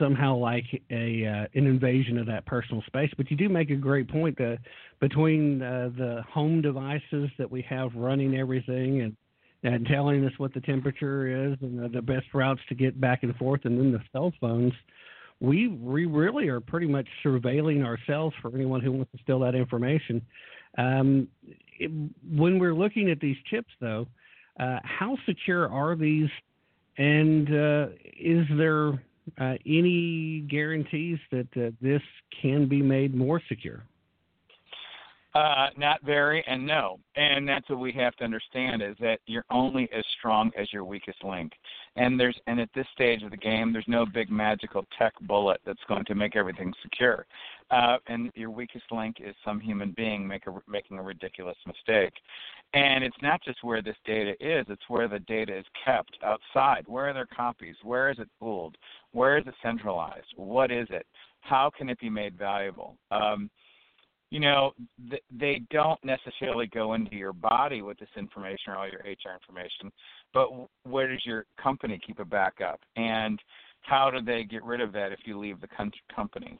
somehow 0.02 0.36
like 0.36 0.64
a 0.90 1.26
uh, 1.26 1.46
an 1.54 1.66
invasion 1.66 2.18
of 2.18 2.26
that 2.26 2.44
personal 2.46 2.82
space. 2.86 3.10
But 3.16 3.30
you 3.30 3.36
do 3.36 3.48
make 3.48 3.70
a 3.70 3.76
great 3.76 4.08
point 4.08 4.36
that 4.38 4.58
between 5.00 5.62
uh, 5.62 5.90
the 5.96 6.22
home 6.28 6.60
devices 6.60 7.30
that 7.38 7.50
we 7.50 7.62
have 7.68 7.90
running 7.94 8.36
everything 8.36 9.02
and 9.02 9.16
and 9.64 9.86
telling 9.86 10.24
us 10.24 10.32
what 10.38 10.52
the 10.52 10.60
temperature 10.60 11.50
is 11.50 11.56
and 11.62 11.78
the, 11.78 11.88
the 11.88 12.02
best 12.02 12.26
routes 12.34 12.60
to 12.68 12.74
get 12.74 13.00
back 13.00 13.22
and 13.22 13.36
forth, 13.36 13.60
and 13.64 13.78
then 13.78 13.92
the 13.92 14.00
cell 14.10 14.32
phones, 14.40 14.72
we 15.40 15.68
we 15.68 16.06
really 16.06 16.48
are 16.48 16.60
pretty 16.60 16.88
much 16.88 17.06
surveilling 17.24 17.84
ourselves 17.84 18.34
for 18.42 18.52
anyone 18.54 18.80
who 18.80 18.90
wants 18.92 19.12
to 19.12 19.18
steal 19.22 19.38
that 19.38 19.54
information. 19.54 20.20
Um, 20.78 21.28
it, 21.78 21.90
when 22.28 22.58
we're 22.58 22.74
looking 22.74 23.10
at 23.10 23.20
these 23.20 23.36
chips, 23.50 23.70
though, 23.80 24.06
uh, 24.58 24.78
how 24.82 25.16
secure 25.26 25.68
are 25.70 25.94
these, 25.94 26.30
and 26.98 27.48
uh, 27.48 27.86
is 28.18 28.46
there 28.56 29.00
uh, 29.38 29.54
any 29.66 30.40
guarantees 30.48 31.18
that 31.30 31.48
uh, 31.56 31.70
this 31.80 32.02
can 32.40 32.66
be 32.66 32.82
made 32.82 33.14
more 33.14 33.40
secure? 33.48 33.84
Uh, 35.34 35.68
not 35.78 36.02
very, 36.02 36.44
and 36.46 36.66
no. 36.66 36.98
And 37.16 37.48
that's 37.48 37.68
what 37.70 37.78
we 37.78 37.90
have 37.92 38.14
to 38.16 38.24
understand 38.24 38.82
is 38.82 38.96
that 39.00 39.18
you're 39.26 39.46
only 39.50 39.88
as 39.96 40.04
strong 40.18 40.50
as 40.58 40.70
your 40.72 40.84
weakest 40.84 41.24
link. 41.24 41.52
And 41.96 42.20
there's 42.20 42.36
and 42.46 42.60
at 42.60 42.68
this 42.74 42.86
stage 42.92 43.22
of 43.22 43.30
the 43.30 43.38
game, 43.38 43.72
there's 43.72 43.88
no 43.88 44.04
big 44.04 44.30
magical 44.30 44.84
tech 44.98 45.14
bullet 45.22 45.60
that's 45.64 45.82
going 45.88 46.04
to 46.04 46.14
make 46.14 46.36
everything 46.36 46.72
secure. 46.82 47.24
Uh, 47.70 47.96
and 48.08 48.30
your 48.34 48.50
weakest 48.50 48.84
link 48.92 49.16
is 49.20 49.34
some 49.42 49.58
human 49.58 49.92
being 49.96 50.28
make 50.28 50.46
a, 50.46 50.52
making 50.68 50.98
a 50.98 51.02
ridiculous 51.02 51.56
mistake. 51.66 52.12
And 52.74 53.02
it's 53.02 53.16
not 53.22 53.42
just 53.42 53.64
where 53.64 53.80
this 53.80 53.96
data 54.04 54.32
is; 54.32 54.66
it's 54.68 54.88
where 54.88 55.08
the 55.08 55.20
data 55.20 55.56
is 55.56 55.64
kept 55.82 56.18
outside. 56.22 56.84
Where 56.86 57.08
are 57.08 57.14
their 57.14 57.28
copies? 57.34 57.76
Where 57.82 58.10
is 58.10 58.18
it 58.18 58.28
pooled? 58.38 58.76
Where 59.12 59.38
is 59.38 59.46
it 59.46 59.54
centralized? 59.62 60.26
What 60.36 60.70
is 60.70 60.88
it? 60.90 61.06
How 61.40 61.70
can 61.76 61.88
it 61.88 61.98
be 61.98 62.10
made 62.10 62.38
valuable? 62.38 62.96
Um, 63.10 63.50
you 64.32 64.40
know, 64.40 64.72
th- 65.10 65.22
they 65.30 65.60
don't 65.70 66.02
necessarily 66.02 66.66
go 66.66 66.94
into 66.94 67.14
your 67.14 67.34
body 67.34 67.82
with 67.82 67.98
this 67.98 68.08
information 68.16 68.72
or 68.72 68.78
all 68.78 68.88
your 68.88 69.00
HR 69.00 69.34
information, 69.34 69.92
but 70.32 70.48
where 70.84 71.06
does 71.06 71.20
your 71.26 71.44
company 71.62 72.00
keep 72.04 72.18
a 72.18 72.24
backup? 72.24 72.80
And 72.96 73.38
how 73.82 74.10
do 74.10 74.22
they 74.22 74.44
get 74.44 74.64
rid 74.64 74.80
of 74.80 74.90
that 74.94 75.12
if 75.12 75.18
you 75.26 75.38
leave 75.38 75.60
the 75.60 75.68
con- 75.68 75.92
company? 76.16 76.58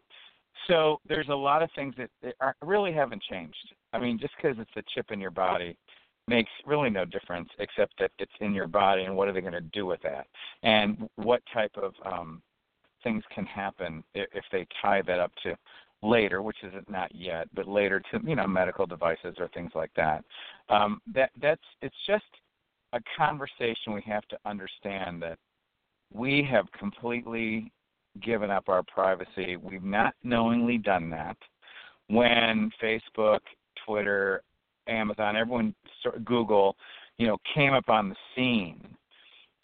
So 0.68 1.00
there's 1.08 1.30
a 1.30 1.34
lot 1.34 1.62
of 1.62 1.70
things 1.74 1.94
that, 1.96 2.34
are, 2.42 2.54
really 2.60 2.92
haven't 2.92 3.22
changed. 3.22 3.74
I 3.94 3.98
mean, 3.98 4.18
just 4.18 4.34
because 4.36 4.58
it's 4.58 4.76
a 4.76 4.82
chip 4.94 5.10
in 5.10 5.18
your 5.18 5.30
body 5.30 5.74
makes 6.28 6.50
really 6.66 6.90
no 6.90 7.06
difference 7.06 7.48
except 7.58 7.94
that 8.00 8.10
it's 8.18 8.32
in 8.42 8.52
your 8.52 8.68
body 8.68 9.04
and 9.04 9.16
what 9.16 9.28
are 9.28 9.32
they 9.32 9.40
going 9.40 9.54
to 9.54 9.62
do 9.62 9.86
with 9.86 10.02
that 10.02 10.26
and 10.62 11.08
what 11.16 11.40
type 11.54 11.72
of 11.76 11.94
um, 12.04 12.42
things 13.02 13.24
can 13.34 13.46
happen 13.46 14.04
if 14.14 14.44
they 14.52 14.66
tie 14.82 15.00
that 15.00 15.18
up 15.18 15.32
to 15.42 15.56
later, 16.02 16.42
which 16.42 16.56
is 16.62 16.72
not 16.88 17.14
yet, 17.14 17.48
but 17.54 17.68
later 17.68 18.00
to 18.10 18.20
you 18.24 18.34
know 18.34 18.46
medical 18.46 18.86
devices 18.86 19.36
or 19.38 19.48
things 19.48 19.72
like 19.74 19.92
that. 19.96 20.24
Um, 20.68 21.00
that 21.14 21.30
that's 21.40 21.62
it's 21.80 21.94
just 22.06 22.24
a 22.92 23.00
conversation 23.16 23.92
we 23.94 24.02
have 24.06 24.26
to 24.28 24.38
understand 24.44 25.22
that 25.22 25.38
we 26.12 26.46
have 26.50 26.66
completely 26.78 27.72
given 28.20 28.50
up 28.50 28.68
our 28.68 28.82
privacy. 28.82 29.56
We've 29.56 29.84
not 29.84 30.14
knowingly 30.22 30.76
done 30.76 31.08
that. 31.10 31.36
When 32.08 32.70
Facebook, 32.82 33.40
Twitter, 33.86 34.42
Amazon, 34.86 35.36
everyone, 35.36 35.74
Google, 36.24 36.76
you 37.16 37.26
know, 37.26 37.38
came 37.54 37.72
up 37.72 37.88
on 37.88 38.10
the 38.10 38.16
scene. 38.34 38.96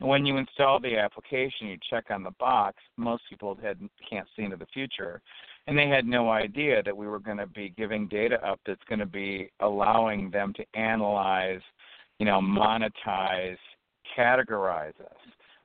When 0.00 0.24
you 0.24 0.36
install 0.36 0.80
the 0.80 0.96
application, 0.96 1.66
you 1.66 1.76
check 1.90 2.04
on 2.10 2.22
the 2.22 2.30
box. 2.38 2.76
Most 2.96 3.24
people 3.28 3.58
had, 3.60 3.78
can't 4.08 4.28
see 4.36 4.44
into 4.44 4.56
the 4.56 4.66
future 4.72 5.20
and 5.68 5.76
they 5.76 5.86
had 5.86 6.06
no 6.06 6.30
idea 6.30 6.82
that 6.82 6.96
we 6.96 7.06
were 7.06 7.18
going 7.18 7.36
to 7.36 7.46
be 7.46 7.74
giving 7.76 8.08
data 8.08 8.36
up 8.44 8.58
that's 8.66 8.82
going 8.88 9.00
to 9.00 9.06
be 9.06 9.50
allowing 9.60 10.30
them 10.30 10.54
to 10.54 10.64
analyze, 10.72 11.60
you 12.18 12.24
know, 12.24 12.40
monetize, 12.40 13.58
categorize 14.16 14.98
us. 14.98 15.16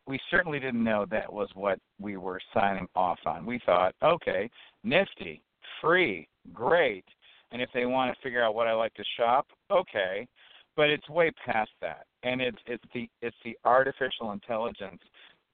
We 0.06 0.20
certainly 0.30 0.60
didn't 0.60 0.84
know 0.84 1.06
that 1.10 1.32
was 1.32 1.48
what 1.54 1.80
we 2.02 2.18
were 2.18 2.42
signing 2.54 2.86
off 2.98 3.20
on. 3.26 3.46
We 3.46 3.62
thought, 3.66 3.96
okay, 4.04 4.50
nifty, 4.84 5.42
free, 5.80 6.28
great. 6.54 7.06
And 7.54 7.62
if 7.62 7.70
they 7.74 7.86
want 7.86 8.14
to 8.14 8.22
figure 8.22 8.44
out 8.44 8.56
what 8.56 8.68
I 8.68 8.74
like 8.74 8.94
to 8.96 9.06
shop, 9.18 9.48
okay. 9.72 10.28
But 10.76 10.90
it's 10.90 11.08
way 11.08 11.32
past 11.46 11.72
that. 11.80 12.08
And 12.24 12.42
it's 12.42 12.58
it's 12.66 12.84
the 12.94 13.08
it's 13.22 13.38
the 13.46 13.58
artificial 13.64 14.34
intelligence 14.34 15.00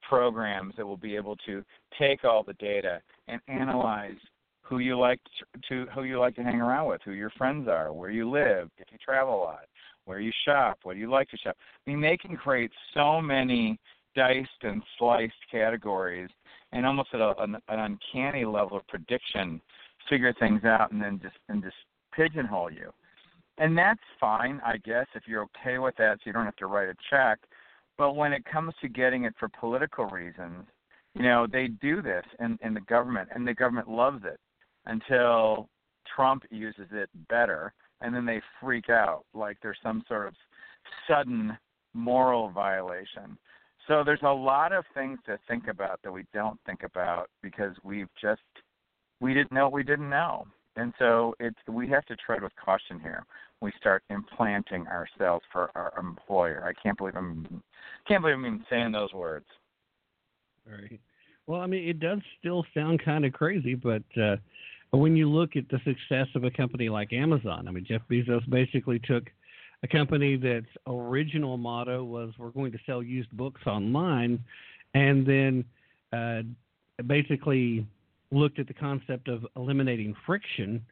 programs 0.08 0.74
that 0.76 0.84
will 0.84 0.96
be 0.96 1.14
able 1.14 1.36
to 1.46 1.62
take 2.00 2.24
all 2.24 2.42
the 2.42 2.54
data 2.54 3.00
and 3.28 3.40
analyze 3.46 4.16
who 4.70 4.78
you 4.78 4.96
like 4.96 5.20
to, 5.68 5.84
who 5.92 6.04
you 6.04 6.18
like 6.20 6.36
to 6.36 6.44
hang 6.44 6.60
around 6.60 6.88
with, 6.88 7.00
who 7.04 7.10
your 7.10 7.30
friends 7.30 7.66
are, 7.68 7.92
where 7.92 8.08
you 8.08 8.30
live, 8.30 8.70
if 8.78 8.86
you 8.92 8.98
travel 9.04 9.34
a 9.34 9.42
lot, 9.42 9.64
where 10.04 10.20
you 10.20 10.30
shop, 10.44 10.78
what 10.84 10.94
do 10.94 11.00
you 11.00 11.10
like 11.10 11.28
to 11.28 11.36
shop. 11.36 11.56
I 11.86 11.90
mean, 11.90 12.00
they 12.00 12.16
can 12.16 12.36
create 12.36 12.70
so 12.94 13.20
many 13.20 13.80
diced 14.14 14.48
and 14.62 14.80
sliced 14.96 15.34
categories, 15.50 16.30
and 16.72 16.86
almost 16.86 17.08
at 17.12 17.20
a, 17.20 17.34
an, 17.40 17.56
an 17.68 17.78
uncanny 17.80 18.44
level 18.44 18.76
of 18.76 18.86
prediction, 18.86 19.60
figure 20.08 20.32
things 20.38 20.64
out, 20.64 20.92
and 20.92 21.02
then 21.02 21.18
just 21.20 21.36
and 21.48 21.62
just 21.62 21.76
pigeonhole 22.14 22.70
you. 22.70 22.92
And 23.58 23.76
that's 23.76 24.00
fine, 24.20 24.60
I 24.64 24.76
guess, 24.78 25.06
if 25.14 25.24
you're 25.26 25.46
okay 25.56 25.78
with 25.78 25.96
that, 25.96 26.18
so 26.18 26.22
you 26.26 26.32
don't 26.32 26.44
have 26.44 26.56
to 26.56 26.66
write 26.66 26.88
a 26.88 26.94
check. 27.10 27.38
But 27.98 28.14
when 28.14 28.32
it 28.32 28.44
comes 28.44 28.72
to 28.80 28.88
getting 28.88 29.24
it 29.24 29.34
for 29.38 29.48
political 29.48 30.06
reasons, 30.06 30.64
you 31.14 31.22
know, 31.22 31.46
they 31.50 31.66
do 31.66 32.00
this 32.00 32.24
in, 32.38 32.56
in 32.62 32.72
the 32.72 32.80
government, 32.80 33.28
and 33.34 33.46
the 33.46 33.52
government 33.52 33.88
loves 33.88 34.24
it 34.24 34.38
until 34.90 35.68
Trump 36.14 36.42
uses 36.50 36.88
it 36.92 37.08
better, 37.28 37.72
and 38.00 38.14
then 38.14 38.26
they 38.26 38.40
freak 38.60 38.90
out 38.90 39.24
like 39.32 39.56
there's 39.62 39.78
some 39.82 40.02
sort 40.08 40.26
of 40.26 40.34
sudden 41.08 41.56
moral 41.94 42.50
violation. 42.50 43.38
So 43.86 44.02
there's 44.04 44.22
a 44.22 44.28
lot 44.28 44.72
of 44.72 44.84
things 44.94 45.18
to 45.26 45.38
think 45.48 45.68
about 45.68 46.00
that 46.02 46.12
we 46.12 46.24
don't 46.34 46.58
think 46.66 46.82
about 46.82 47.30
because 47.42 47.74
we've 47.82 48.08
just 48.20 48.42
we 49.20 49.32
didn't 49.32 49.52
know 49.52 49.68
we 49.68 49.82
didn't 49.82 50.10
know. 50.10 50.46
And 50.76 50.92
so 50.98 51.34
it's 51.40 51.58
we 51.68 51.88
have 51.88 52.04
to 52.06 52.16
tread 52.16 52.42
with 52.42 52.52
caution 52.62 53.00
here. 53.00 53.24
We 53.60 53.72
start 53.78 54.02
implanting 54.10 54.86
ourselves 54.86 55.44
for 55.52 55.70
our 55.74 55.92
employer. 55.98 56.64
I 56.64 56.80
can't 56.80 56.96
believe 56.98 57.16
I'm 57.16 57.62
can't 58.08 58.22
believe 58.22 58.36
I'm 58.36 58.46
even 58.46 58.64
saying 58.68 58.92
those 58.92 59.12
words. 59.12 59.46
Right. 60.66 61.00
Well, 61.46 61.60
I 61.60 61.66
mean, 61.66 61.88
it 61.88 61.98
does 61.98 62.20
still 62.38 62.64
sound 62.74 63.02
kind 63.04 63.24
of 63.24 63.32
crazy, 63.32 63.74
but 63.74 64.04
uh, 64.16 64.36
when 64.98 65.16
you 65.16 65.30
look 65.30 65.56
at 65.56 65.68
the 65.68 65.78
success 65.84 66.26
of 66.34 66.44
a 66.44 66.50
company 66.50 66.88
like 66.88 67.12
Amazon, 67.12 67.68
I 67.68 67.70
mean, 67.70 67.84
Jeff 67.86 68.02
Bezos 68.10 68.48
basically 68.50 68.98
took 68.98 69.24
a 69.82 69.88
company 69.88 70.36
that's 70.36 70.66
original 70.86 71.56
motto 71.56 72.04
was 72.04 72.32
we're 72.38 72.50
going 72.50 72.72
to 72.72 72.78
sell 72.86 73.02
used 73.02 73.30
books 73.30 73.62
online, 73.66 74.42
and 74.94 75.26
then 75.26 75.64
uh, 76.12 76.42
basically 77.06 77.86
looked 78.32 78.58
at 78.58 78.66
the 78.66 78.74
concept 78.74 79.28
of 79.28 79.46
eliminating 79.56 80.14
friction 80.26 80.84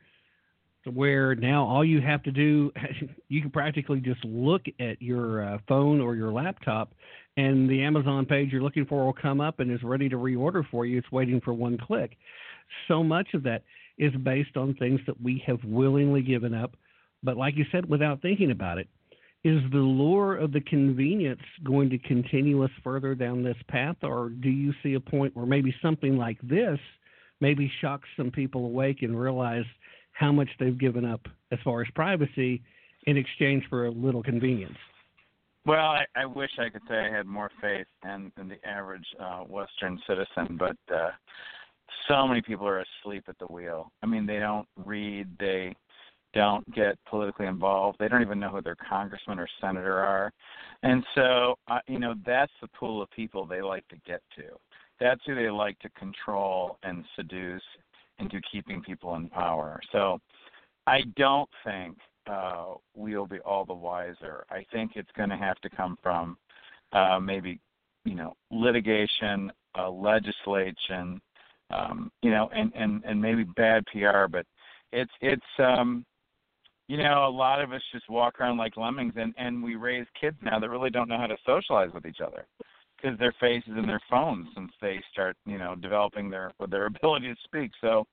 where 0.94 1.34
now 1.34 1.66
all 1.66 1.84
you 1.84 2.00
have 2.00 2.22
to 2.22 2.30
do 2.30 2.72
you 3.28 3.42
can 3.42 3.50
practically 3.50 4.00
just 4.00 4.24
look 4.24 4.62
at 4.80 5.00
your 5.02 5.44
uh, 5.44 5.58
phone 5.68 6.00
or 6.00 6.14
your 6.14 6.32
laptop 6.32 6.94
and 7.36 7.68
the 7.68 7.82
amazon 7.82 8.24
page 8.24 8.50
you're 8.50 8.62
looking 8.62 8.86
for 8.86 9.04
will 9.04 9.12
come 9.12 9.40
up 9.40 9.60
and 9.60 9.70
is 9.70 9.82
ready 9.82 10.08
to 10.08 10.16
reorder 10.16 10.62
for 10.70 10.86
you. 10.86 10.98
It's 10.98 11.12
waiting 11.12 11.40
for 11.40 11.52
one 11.52 11.78
click. 11.78 12.16
So 12.86 13.02
much 13.02 13.28
of 13.34 13.42
that 13.44 13.62
is 13.98 14.12
based 14.22 14.56
on 14.56 14.74
things 14.74 15.00
that 15.06 15.20
we 15.20 15.42
have 15.46 15.58
willingly 15.64 16.22
given 16.22 16.54
up 16.54 16.74
but 17.22 17.36
like 17.36 17.56
you 17.56 17.64
said 17.72 17.88
without 17.88 18.20
thinking 18.22 18.50
about 18.50 18.78
it 18.78 18.88
is 19.44 19.62
the 19.70 19.78
lure 19.78 20.36
of 20.36 20.52
the 20.52 20.60
convenience 20.62 21.40
going 21.64 21.88
to 21.88 21.98
continue 21.98 22.64
us 22.64 22.70
further 22.82 23.14
down 23.14 23.42
this 23.42 23.56
path 23.68 23.96
or 24.02 24.30
do 24.30 24.48
you 24.48 24.72
see 24.82 24.94
a 24.94 25.00
point 25.00 25.34
where 25.36 25.46
maybe 25.46 25.74
something 25.80 26.16
like 26.16 26.38
this 26.42 26.78
maybe 27.40 27.70
shocks 27.80 28.08
some 28.16 28.30
people 28.30 28.64
awake 28.66 29.02
and 29.02 29.18
realize 29.18 29.64
how 30.12 30.32
much 30.32 30.48
they've 30.58 30.78
given 30.78 31.04
up 31.04 31.20
as 31.52 31.58
far 31.64 31.80
as 31.82 31.88
privacy 31.94 32.62
in 33.06 33.16
exchange 33.16 33.64
for 33.70 33.86
a 33.86 33.90
little 33.90 34.22
convenience. 34.22 34.76
Well, 35.64 35.86
I, 35.86 36.04
I 36.16 36.26
wish 36.26 36.50
I 36.58 36.70
could 36.70 36.82
say 36.88 36.96
I 36.96 37.14
had 37.14 37.26
more 37.26 37.50
faith 37.60 37.86
in, 38.04 38.32
in 38.40 38.48
the 38.48 38.68
average 38.68 39.06
uh, 39.20 39.40
Western 39.40 40.00
citizen, 40.06 40.56
but 40.58 40.76
uh, 40.94 41.10
so 42.08 42.26
many 42.26 42.42
people 42.42 42.66
are 42.66 42.84
asleep 43.02 43.24
at 43.28 43.38
the 43.38 43.46
wheel. 43.46 43.90
I 44.02 44.06
mean, 44.06 44.26
they 44.26 44.38
don't 44.38 44.66
read, 44.84 45.28
they 45.38 45.74
don't 46.34 46.70
get 46.74 46.98
politically 47.08 47.46
involved, 47.46 47.98
they 47.98 48.08
don't 48.08 48.22
even 48.22 48.38
know 48.38 48.50
who 48.50 48.62
their 48.62 48.76
congressman 48.88 49.38
or 49.38 49.48
senator 49.60 49.98
are, 49.98 50.32
and 50.82 51.04
so 51.14 51.54
uh, 51.68 51.78
you 51.86 51.98
know 51.98 52.14
that's 52.26 52.52
the 52.60 52.68
pool 52.68 53.02
of 53.02 53.10
people 53.10 53.46
they 53.46 53.62
like 53.62 53.86
to 53.88 53.96
get 54.06 54.22
to. 54.36 54.44
That's 55.00 55.20
who 55.26 55.34
they 55.34 55.50
like 55.50 55.78
to 55.80 55.88
control 55.90 56.78
and 56.82 57.04
seduce 57.16 57.62
into 58.18 58.40
keeping 58.50 58.82
people 58.82 59.14
in 59.14 59.28
power. 59.28 59.80
So 59.92 60.18
I 60.86 61.02
don't 61.16 61.48
think 61.64 61.96
uh, 62.28 62.74
we'll 62.94 63.26
be 63.26 63.38
all 63.40 63.64
the 63.64 63.74
wiser. 63.74 64.44
I 64.50 64.64
think 64.72 64.92
it's 64.96 65.10
going 65.16 65.30
to 65.30 65.36
have 65.36 65.58
to 65.60 65.70
come 65.70 65.96
from 66.02 66.36
uh, 66.92 67.18
maybe 67.20 67.60
you 68.04 68.14
know 68.14 68.34
litigation, 68.50 69.52
uh, 69.78 69.90
legislation, 69.90 71.20
um, 71.70 72.10
you 72.22 72.30
know, 72.30 72.50
and, 72.54 72.72
and 72.74 73.02
and 73.04 73.20
maybe 73.20 73.44
bad 73.44 73.84
PR. 73.92 74.26
But 74.30 74.46
it's 74.92 75.12
it's 75.20 75.42
um, 75.58 76.04
you 76.88 76.96
know 76.96 77.26
a 77.26 77.30
lot 77.30 77.60
of 77.60 77.72
us 77.72 77.82
just 77.92 78.08
walk 78.08 78.40
around 78.40 78.58
like 78.58 78.76
lemmings, 78.76 79.14
and 79.16 79.34
and 79.38 79.62
we 79.62 79.76
raise 79.76 80.06
kids 80.20 80.36
now 80.42 80.58
that 80.58 80.70
really 80.70 80.90
don't 80.90 81.08
know 81.08 81.18
how 81.18 81.26
to 81.26 81.36
socialize 81.44 81.90
with 81.92 82.06
each 82.06 82.20
other 82.24 82.46
because 83.00 83.18
their 83.18 83.34
faces 83.40 83.72
in 83.76 83.86
their 83.86 84.00
phones 84.10 84.48
since 84.54 84.72
they 84.80 85.00
start, 85.12 85.36
you 85.46 85.58
know, 85.58 85.74
developing 85.74 86.30
their 86.30 86.52
their 86.70 86.86
ability 87.02 87.28
to 87.28 87.36
speak. 87.44 87.70
So, 87.80 88.06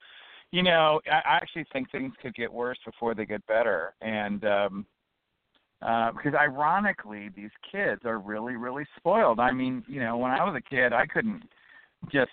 you 0.51 0.63
know, 0.63 1.01
I, 1.11 1.15
I 1.15 1.35
actually 1.35 1.65
think 1.73 1.91
things 1.91 2.13
could 2.21 2.35
get 2.35 2.51
worse 2.51 2.77
before 2.85 3.15
they 3.15 3.25
get 3.25 3.45
better, 3.47 3.93
and 4.01 4.43
um, 4.45 4.85
uh, 5.81 6.11
because 6.11 6.33
ironically, 6.33 7.29
these 7.35 7.51
kids 7.71 8.01
are 8.05 8.19
really, 8.19 8.55
really 8.55 8.85
spoiled. 8.97 9.39
I 9.39 9.51
mean, 9.51 9.83
you 9.87 9.99
know, 9.99 10.17
when 10.17 10.31
I 10.31 10.43
was 10.43 10.55
a 10.55 10.69
kid, 10.69 10.93
I 10.93 11.05
couldn't 11.05 11.43
just 12.11 12.31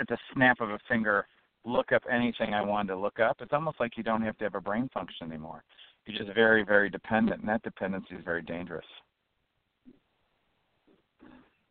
at 0.00 0.08
the 0.08 0.18
snap 0.34 0.60
of 0.60 0.70
a 0.70 0.78
finger 0.88 1.26
look 1.64 1.92
up 1.92 2.02
anything 2.10 2.54
I 2.54 2.62
wanted 2.62 2.88
to 2.88 2.98
look 2.98 3.18
up. 3.18 3.38
It's 3.40 3.52
almost 3.52 3.80
like 3.80 3.96
you 3.96 4.02
don't 4.02 4.22
have 4.22 4.38
to 4.38 4.44
have 4.44 4.54
a 4.54 4.60
brain 4.60 4.88
function 4.94 5.28
anymore. 5.28 5.64
You're 6.06 6.18
just 6.18 6.34
very, 6.34 6.64
very 6.64 6.88
dependent, 6.88 7.40
and 7.40 7.48
that 7.48 7.62
dependency 7.62 8.14
is 8.14 8.24
very 8.24 8.42
dangerous. 8.42 8.86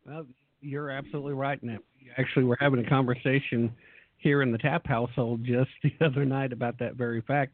Well, 0.06 0.26
you're 0.60 0.90
absolutely 0.90 1.32
right. 1.32 1.60
And 1.62 1.78
actually, 2.18 2.44
we're 2.44 2.56
having 2.60 2.84
a 2.84 2.88
conversation 2.88 3.72
here 4.18 4.42
in 4.42 4.52
the 4.52 4.58
Tapp 4.58 4.86
household 4.86 5.44
just 5.44 5.70
the 5.82 5.92
other 6.04 6.24
night 6.24 6.52
about 6.52 6.78
that 6.78 6.94
very 6.94 7.22
fact. 7.22 7.52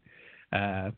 Uh, 0.53 0.91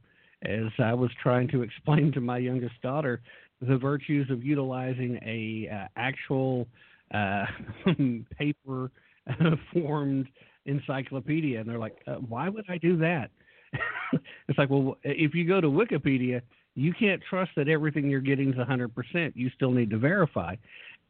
as 0.42 0.70
I 0.78 0.92
was 0.92 1.10
trying 1.22 1.48
to 1.48 1.62
explain 1.62 2.12
to 2.12 2.20
my 2.20 2.38
youngest 2.38 2.80
daughter 2.82 3.22
the 3.60 3.78
virtues 3.78 4.30
of 4.30 4.44
utilizing 4.44 5.18
a 5.24 5.72
uh, 5.74 5.88
actual 5.96 6.66
uh, 7.14 7.44
paper 8.38 8.90
formed 9.72 10.28
encyclopedia, 10.66 11.60
and 11.60 11.68
they're 11.68 11.78
like, 11.78 11.96
uh, 12.06 12.14
"Why 12.14 12.48
would 12.48 12.64
I 12.68 12.78
do 12.78 12.96
that?" 12.98 13.30
it's 14.48 14.59
like, 14.59 14.70
well, 14.70 14.96
if 15.02 15.34
you 15.34 15.46
go 15.46 15.60
to 15.60 15.68
Wikipedia, 15.68 16.42
you 16.74 16.92
can't 16.92 17.22
trust 17.28 17.52
that 17.56 17.68
everything 17.68 18.09
you're 18.09 18.20
getting 18.20 18.51
is 18.51 18.56
100%. 18.56 19.32
You 19.34 19.51
still 19.51 19.70
need 19.70 19.90
to 19.90 19.98
verify. 19.98 20.56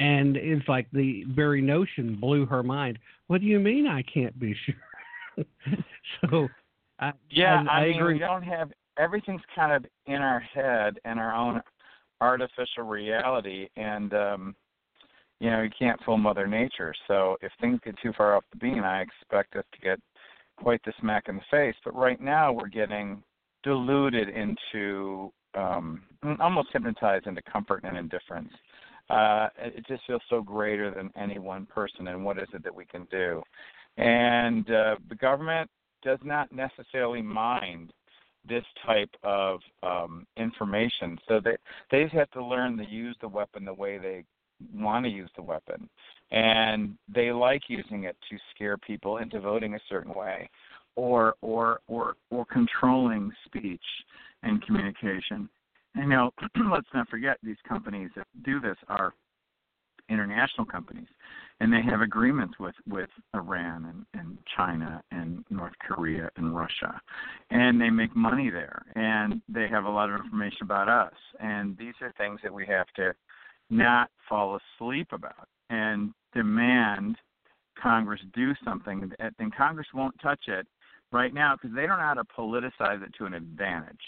And 0.01 0.37
it's 0.37 0.67
like 0.69 0.87
the 0.93 1.25
very 1.29 1.63
notion 1.63 2.17
blew 2.21 2.47
her 2.47 2.63
mind. 2.63 2.99
What 3.29 3.41
do 3.41 3.47
you 3.47 3.61
mean 3.61 3.87
I 3.87 4.03
can't 4.03 4.39
be 4.39 4.55
sure? 4.67 5.47
so, 6.21 6.49
I, 6.99 7.13
yeah, 7.31 7.65
I, 7.69 7.73
I, 7.73 7.81
I 7.81 7.89
mean, 7.89 8.01
agree. 8.01 8.15
we 8.15 8.19
don't 8.19 8.43
have 8.43 8.73
everything's 8.99 9.43
kind 9.55 9.73
of 9.73 9.91
in 10.07 10.21
our 10.21 10.41
head 10.41 10.99
and 11.05 11.19
our 11.19 11.35
own 11.35 11.61
artificial 12.21 12.85
reality, 12.85 13.69
and 13.77 14.15
um, 14.15 14.57
you 15.45 15.51
know, 15.51 15.63
you 15.63 15.71
can't 15.79 16.01
fool 16.05 16.17
Mother 16.17 16.47
Nature. 16.47 16.95
So, 17.07 17.37
if 17.43 17.53
things 17.61 17.81
get 17.85 17.97
too 18.03 18.13
far 18.17 18.37
off 18.37 18.45
the 18.53 18.59
beam, 18.59 18.83
I 18.83 19.03
expect 19.03 19.57
us 19.57 19.65
to 19.73 19.79
get 19.81 20.01
quite 20.57 20.81
the 20.85 20.93
smack 21.01 21.29
in 21.29 21.37
the 21.37 21.43
face. 21.51 21.75
But 21.85 21.95
right 21.95 22.21
now, 22.21 22.53
we're 22.53 22.69
getting 22.69 23.23
deluded 23.63 24.29
into 24.29 25.33
um, 25.55 26.03
almost 26.41 26.69
hypnotized 26.73 27.27
into 27.27 27.43
comfort 27.43 27.85
and 27.85 27.97
indifference 27.97 28.51
uh, 29.11 29.49
it 29.59 29.87
just 29.87 30.03
feels 30.07 30.23
so 30.31 30.41
greater 30.41 30.91
than 30.91 31.11
any 31.17 31.39
one 31.39 31.67
person. 31.67 32.09
And 32.09 32.25
what 32.25 32.39
is 32.39 32.49
it 32.55 32.65
that 32.65 32.75
we 32.75 32.85
can 32.85 33.07
do? 33.11 33.43
And 33.97 34.69
uh, 34.71 34.97
the 35.09 35.15
government 35.15 35.71
does 36.03 36.19
not 36.25 36.51
necessarily 36.53 37.23
mind 37.23 37.93
this 38.47 38.65
type 38.85 39.11
of 39.23 39.61
um, 39.83 40.27
information. 40.37 41.19
So 41.29 41.41
they 41.43 41.57
they 41.91 42.05
just 42.05 42.15
have 42.15 42.31
to 42.33 42.45
learn 42.45 42.77
to 42.77 42.85
use 42.85 43.17
the 43.21 43.29
weapon 43.29 43.65
the 43.65 43.73
way 43.73 43.99
they 43.99 44.25
want 44.75 45.05
to 45.05 45.11
use 45.11 45.31
the 45.37 45.43
weapon, 45.43 45.89
and 46.31 46.97
they 47.13 47.33
like 47.33 47.63
using 47.69 48.05
it 48.05 48.17
to 48.31 48.37
scare 48.55 48.77
people 48.77 49.19
into 49.19 49.41
voting 49.41 49.75
a 49.75 49.81
certain 49.89 50.15
way, 50.15 50.49
or 50.97 51.35
or 51.41 51.81
or 51.89 52.17
or 52.31 52.45
controlling 52.47 53.33
speech 53.45 53.85
and 54.43 54.65
communication. 54.65 55.49
And, 55.95 56.09
know, 56.09 56.33
let's 56.71 56.89
not 56.93 57.09
forget 57.09 57.39
these 57.43 57.57
companies 57.69 58.11
that 58.17 58.27
do 58.45 58.61
this 58.61 58.77
are 58.89 59.15
international 60.09 60.67
companies, 60.67 61.07
and 61.61 61.73
they 61.73 61.81
have 61.83 62.01
agreements 62.01 62.55
with 62.59 62.75
with 62.89 63.09
Iran 63.35 64.07
and, 64.13 64.21
and 64.21 64.39
China 64.57 65.03
and 65.11 65.45
North 65.51 65.73
Korea 65.81 66.31
and 66.37 66.55
Russia, 66.55 67.01
and 67.51 67.81
they 67.81 67.91
make 67.91 68.15
money 68.15 68.51
there, 68.51 68.83
and 68.97 69.41
they 69.49 69.67
have 69.69 69.85
a 69.85 69.91
lot 69.91 70.11
of 70.11 70.21
information 70.21 70.63
about 70.63 70.89
us, 70.89 71.15
and 71.41 71.77
these 71.79 71.95
are 72.03 72.13
things 72.19 72.41
that 72.43 72.53
we 72.53 72.67
have 72.67 72.87
to 72.97 73.15
not 73.71 74.11
fall 74.29 74.59
asleep 74.79 75.09
about 75.13 75.49
and 75.71 76.13
demand 76.35 77.17
Congress 77.81 78.21
do 78.35 78.53
something, 78.65 79.11
and 79.39 79.57
Congress 79.57 79.87
won't 79.93 80.15
touch 80.23 80.41
it 80.47 80.67
right 81.13 81.35
now 81.35 81.57
because 81.57 81.75
they 81.75 81.87
don't 81.87 81.99
know 81.99 82.05
how 82.05 82.15
to 82.15 82.25
politicize 82.25 83.03
it 83.03 83.13
to 83.19 83.25
an 83.25 83.35
advantage. 83.35 84.01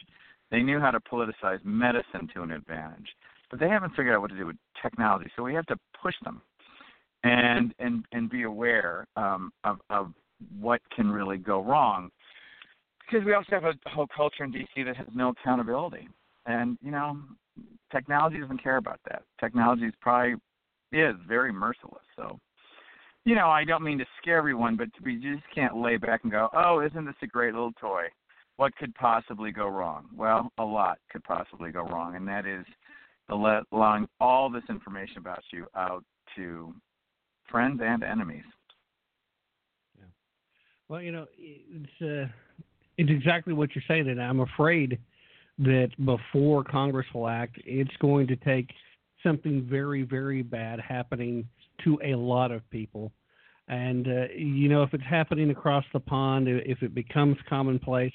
They 0.51 0.63
knew 0.63 0.79
how 0.79 0.91
to 0.93 1.01
politicize 1.01 1.65
medicine 1.65 2.29
to 2.35 2.43
an 2.43 2.53
advantage, 2.53 3.09
but 3.51 3.59
they 3.59 3.69
haven't 3.69 3.91
figured 3.91 4.15
out 4.15 4.21
what 4.21 4.31
to 4.31 4.37
do 4.37 4.47
with 4.47 4.57
technology. 4.81 5.31
So 5.37 5.43
we 5.43 5.55
have 5.55 5.67
to 5.67 5.77
push 6.01 6.15
them 6.25 6.41
and 7.25 7.75
and 7.79 8.05
and 8.13 8.31
be 8.31 8.45
aware 8.45 9.07
um, 9.17 9.53
of 9.65 9.79
of 9.91 10.13
what 10.61 10.81
can 10.95 11.11
really 11.11 11.39
go 11.39 11.63
wrong. 11.63 12.11
Because 13.01 13.25
we 13.25 13.35
also 13.35 13.51
have 13.51 13.65
a 13.65 13.75
whole 13.89 14.09
culture 14.15 14.45
in 14.45 14.53
DC 14.53 14.85
that 14.85 14.97
has 14.97 15.07
no 15.15 15.31
accountability, 15.31 16.09
and 16.47 16.79
you 16.83 16.91
know, 16.91 17.19
technology 17.93 18.41
doesn't 18.41 18.63
care 18.63 18.77
about 18.77 19.01
that. 19.09 19.23
Technology 19.41 19.85
is 19.85 19.95
probably 20.01 20.35
is 20.93 21.17
very 21.27 21.53
merciless. 21.53 22.03
So, 22.15 22.39
you 23.25 23.35
know, 23.35 23.49
I 23.49 23.65
don't 23.65 23.83
mean 23.83 23.99
to 23.99 24.07
scare 24.21 24.39
everyone, 24.39 24.77
but 24.77 24.89
we 25.05 25.17
just 25.17 25.43
can't 25.55 25.77
lay 25.77 25.97
back 25.97 26.23
and 26.23 26.33
go, 26.33 26.49
"Oh, 26.53 26.81
isn't 26.81 27.05
this 27.05 27.15
a 27.23 27.27
great 27.27 27.55
little 27.55 27.73
toy?" 27.73 28.05
What 28.57 28.75
could 28.77 28.95
possibly 28.95 29.53
go 29.53 29.69
wrong? 29.69 30.09
Well, 30.15 30.51
a 30.59 30.65
lot 30.65 30.99
could 31.11 31.23
possibly 31.25 31.71
go 31.71 31.83
wrong, 31.83 32.17
and 32.17 32.27
that 32.29 32.47
is 32.47 32.65
allowing 33.29 34.09
all 34.21 34.49
this 34.49 34.63
information 34.69 35.19
about 35.19 35.43
you 35.53 35.67
out 35.77 36.05
to 36.37 36.75
friends 37.51 37.81
and 37.83 38.03
enemies. 38.03 38.45
Yeah. 39.99 40.07
Well, 40.89 41.03
you 41.03 41.13
know, 41.13 41.27
it's 41.37 42.03
uh, 42.03 42.33
it's 42.97 43.11
exactly 43.11 43.53
what 43.53 43.75
you're 43.75 43.85
saying, 43.87 44.09
and 44.09 44.23
I'm 44.23 44.41
afraid 44.41 44.99
that 45.59 45.91
before 46.05 46.63
Congress 46.65 47.07
will 47.15 47.29
act, 47.29 47.57
it's 47.65 47.97
going 48.01 48.27
to 48.27 48.37
take 48.37 48.71
something 49.23 49.67
very, 49.69 50.03
very 50.03 50.43
bad 50.43 50.81
happening 50.81 51.49
to 51.85 51.99
a 52.05 52.15
lot 52.15 52.51
of 52.51 52.69
people. 52.71 53.13
And 53.69 54.07
uh, 54.07 54.27
you 54.37 54.69
know, 54.69 54.83
if 54.83 54.95
it's 54.95 55.05
happening 55.05 55.51
across 55.51 55.85
the 55.93 56.01
pond, 56.01 56.47
if 56.49 56.83
it 56.83 56.95
becomes 56.95 57.37
commonplace, 57.49 58.13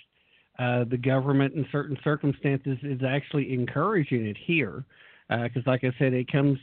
uh, 0.60 0.86
the 0.90 0.98
government 0.98 1.54
in 1.56 1.66
certain 1.72 1.98
circumstances 2.04 2.78
is 2.84 3.02
actually 3.08 3.54
encouraging 3.54 4.26
it 4.26 4.38
here, 4.46 4.86
because, 5.30 5.64
uh, 5.66 5.72
like 5.72 5.84
I 5.84 5.92
said, 5.98 6.14
it 6.14 6.32
comes 6.32 6.58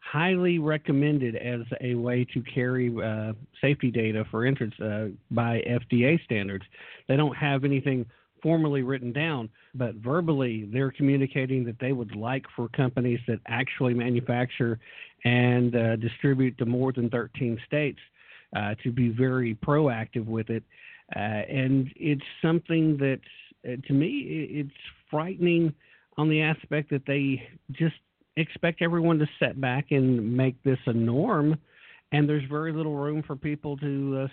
highly 0.00 0.58
recommended 0.58 1.36
as 1.36 1.60
a 1.80 1.94
way 1.94 2.24
to 2.34 2.42
carry 2.42 2.92
uh, 3.02 3.32
safety 3.60 3.90
data 3.90 4.24
for 4.30 4.44
entrance 4.44 4.74
uh, 4.80 5.08
by 5.30 5.62
FDA 5.68 6.22
standards. 6.24 6.64
They 7.08 7.16
don't 7.16 7.36
have 7.36 7.64
anything 7.64 8.06
formally 8.42 8.82
written 8.82 9.12
down, 9.12 9.48
but 9.74 9.94
verbally 9.96 10.68
they're 10.72 10.90
communicating 10.90 11.64
that 11.64 11.78
they 11.78 11.92
would 11.92 12.16
like 12.16 12.44
for 12.56 12.68
companies 12.68 13.20
that 13.28 13.38
actually 13.46 13.94
manufacture 13.94 14.78
and 15.24 15.76
uh, 15.76 15.96
distribute 15.96 16.58
to 16.58 16.66
more 16.66 16.92
than 16.92 17.08
13 17.08 17.58
states 17.66 17.98
uh, 18.56 18.74
to 18.82 18.90
be 18.90 19.08
very 19.08 19.54
proactive 19.54 20.26
with 20.26 20.50
it. 20.50 20.64
Uh, 21.14 21.18
and 21.18 21.92
it's 21.96 22.22
something 22.40 22.96
that, 22.96 23.20
uh, 23.66 23.76
to 23.86 23.92
me, 23.92 24.48
it's 24.50 24.70
frightening 25.10 25.72
on 26.18 26.28
the 26.28 26.42
aspect 26.42 26.90
that 26.90 27.06
they 27.06 27.48
just 27.72 27.96
expect 28.36 28.82
everyone 28.82 29.18
to 29.18 29.28
set 29.38 29.60
back 29.60 29.86
and 29.90 30.36
make 30.36 30.60
this 30.62 30.78
a 30.86 30.92
norm. 30.92 31.58
And 32.12 32.28
there's 32.28 32.48
very 32.48 32.72
little 32.72 32.96
room 32.96 33.22
for 33.22 33.36
people 33.36 33.76
to 33.78 34.24
uh, 34.24 34.28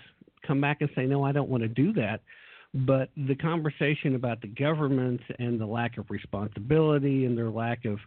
come 0.46 0.60
back 0.60 0.78
and 0.80 0.90
say, 0.94 1.06
no, 1.06 1.24
I 1.24 1.32
don't 1.32 1.48
want 1.48 1.62
to 1.62 1.68
do 1.68 1.92
that. 1.94 2.20
But 2.72 3.10
the 3.16 3.34
conversation 3.34 4.14
about 4.14 4.40
the 4.40 4.48
government 4.48 5.20
and 5.38 5.60
the 5.60 5.66
lack 5.66 5.98
of 5.98 6.08
responsibility 6.08 7.24
and 7.24 7.36
their 7.36 7.50
lack 7.50 7.84
of 7.84 7.98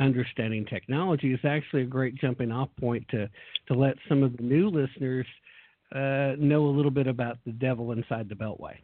understanding 0.00 0.64
technology 0.64 1.32
is 1.32 1.40
actually 1.44 1.82
a 1.82 1.86
great 1.86 2.14
jumping 2.14 2.50
off 2.50 2.68
point 2.80 3.06
to, 3.10 3.28
to 3.66 3.74
let 3.74 3.96
some 4.08 4.22
of 4.22 4.36
the 4.36 4.42
new 4.42 4.70
listeners 4.70 5.26
uh, 5.94 6.36
know 6.38 6.66
a 6.66 6.72
little 6.74 6.90
bit 6.90 7.06
about 7.06 7.38
the 7.44 7.52
devil 7.52 7.92
inside 7.92 8.28
the 8.28 8.34
Beltway. 8.34 8.76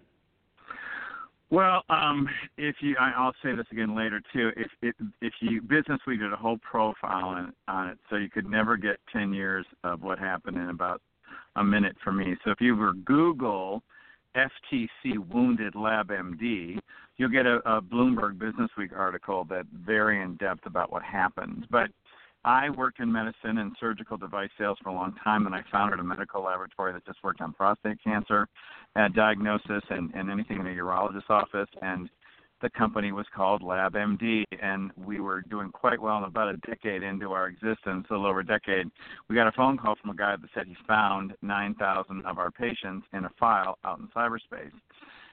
Well, 1.50 1.82
um, 1.88 2.28
if 2.58 2.76
you, 2.80 2.96
I, 2.98 3.12
I'll 3.16 3.34
say 3.42 3.54
this 3.54 3.66
again 3.70 3.94
later 3.96 4.20
too. 4.32 4.50
If 4.56 4.70
if, 4.82 4.94
if 5.20 5.32
you 5.40 5.60
Business 5.60 6.00
Week 6.06 6.18
did 6.18 6.32
a 6.32 6.36
whole 6.36 6.58
profile 6.58 7.28
on, 7.28 7.52
on 7.68 7.90
it, 7.90 7.98
so 8.10 8.16
you 8.16 8.28
could 8.28 8.50
never 8.50 8.76
get 8.76 8.96
ten 9.12 9.32
years 9.32 9.64
of 9.84 10.02
what 10.02 10.18
happened 10.18 10.56
in 10.56 10.70
about 10.70 11.00
a 11.56 11.62
minute 11.62 11.96
for 12.02 12.12
me. 12.12 12.34
So 12.44 12.50
if 12.50 12.60
you 12.60 12.74
were 12.74 12.94
Google 12.94 13.82
FTC 14.36 15.18
wounded 15.32 15.74
LabMD, 15.74 16.78
you'll 17.16 17.28
get 17.28 17.46
a, 17.46 17.56
a 17.66 17.80
Bloomberg 17.80 18.38
Business 18.38 18.70
Week 18.76 18.90
article 18.94 19.44
that 19.50 19.66
very 19.72 20.22
in 20.22 20.36
depth 20.36 20.66
about 20.66 20.90
what 20.90 21.02
happened. 21.02 21.66
But 21.70 21.90
I 22.44 22.68
worked 22.70 23.00
in 23.00 23.10
medicine 23.10 23.58
and 23.58 23.74
surgical 23.80 24.18
device 24.18 24.50
sales 24.58 24.76
for 24.82 24.90
a 24.90 24.94
long 24.94 25.14
time, 25.22 25.46
and 25.46 25.54
I 25.54 25.62
founded 25.72 25.98
a 25.98 26.04
medical 26.04 26.42
laboratory 26.42 26.92
that 26.92 27.06
just 27.06 27.22
worked 27.24 27.40
on 27.40 27.54
prostate 27.54 28.02
cancer 28.04 28.48
uh, 28.96 29.08
diagnosis 29.08 29.82
and, 29.88 30.12
and 30.14 30.30
anything 30.30 30.60
in 30.60 30.66
a 30.66 30.70
urologist's 30.70 31.30
office. 31.30 31.68
And 31.80 32.10
the 32.64 32.70
company 32.70 33.12
was 33.12 33.26
called 33.36 33.60
LabMD, 33.60 34.44
and 34.62 34.90
we 34.96 35.20
were 35.20 35.42
doing 35.42 35.70
quite 35.70 36.00
well. 36.00 36.24
About 36.24 36.48
a 36.48 36.56
decade 36.66 37.02
into 37.02 37.32
our 37.32 37.46
existence, 37.46 38.06
a 38.08 38.14
little 38.14 38.26
over 38.26 38.40
a 38.40 38.46
decade, 38.46 38.90
we 39.28 39.36
got 39.36 39.46
a 39.46 39.52
phone 39.52 39.76
call 39.76 39.96
from 40.00 40.10
a 40.10 40.16
guy 40.16 40.34
that 40.34 40.48
said 40.54 40.66
he 40.66 40.74
found 40.88 41.34
9,000 41.42 42.24
of 42.24 42.38
our 42.38 42.50
patients 42.50 43.06
in 43.12 43.26
a 43.26 43.30
file 43.38 43.76
out 43.84 43.98
in 43.98 44.08
cyberspace. 44.16 44.72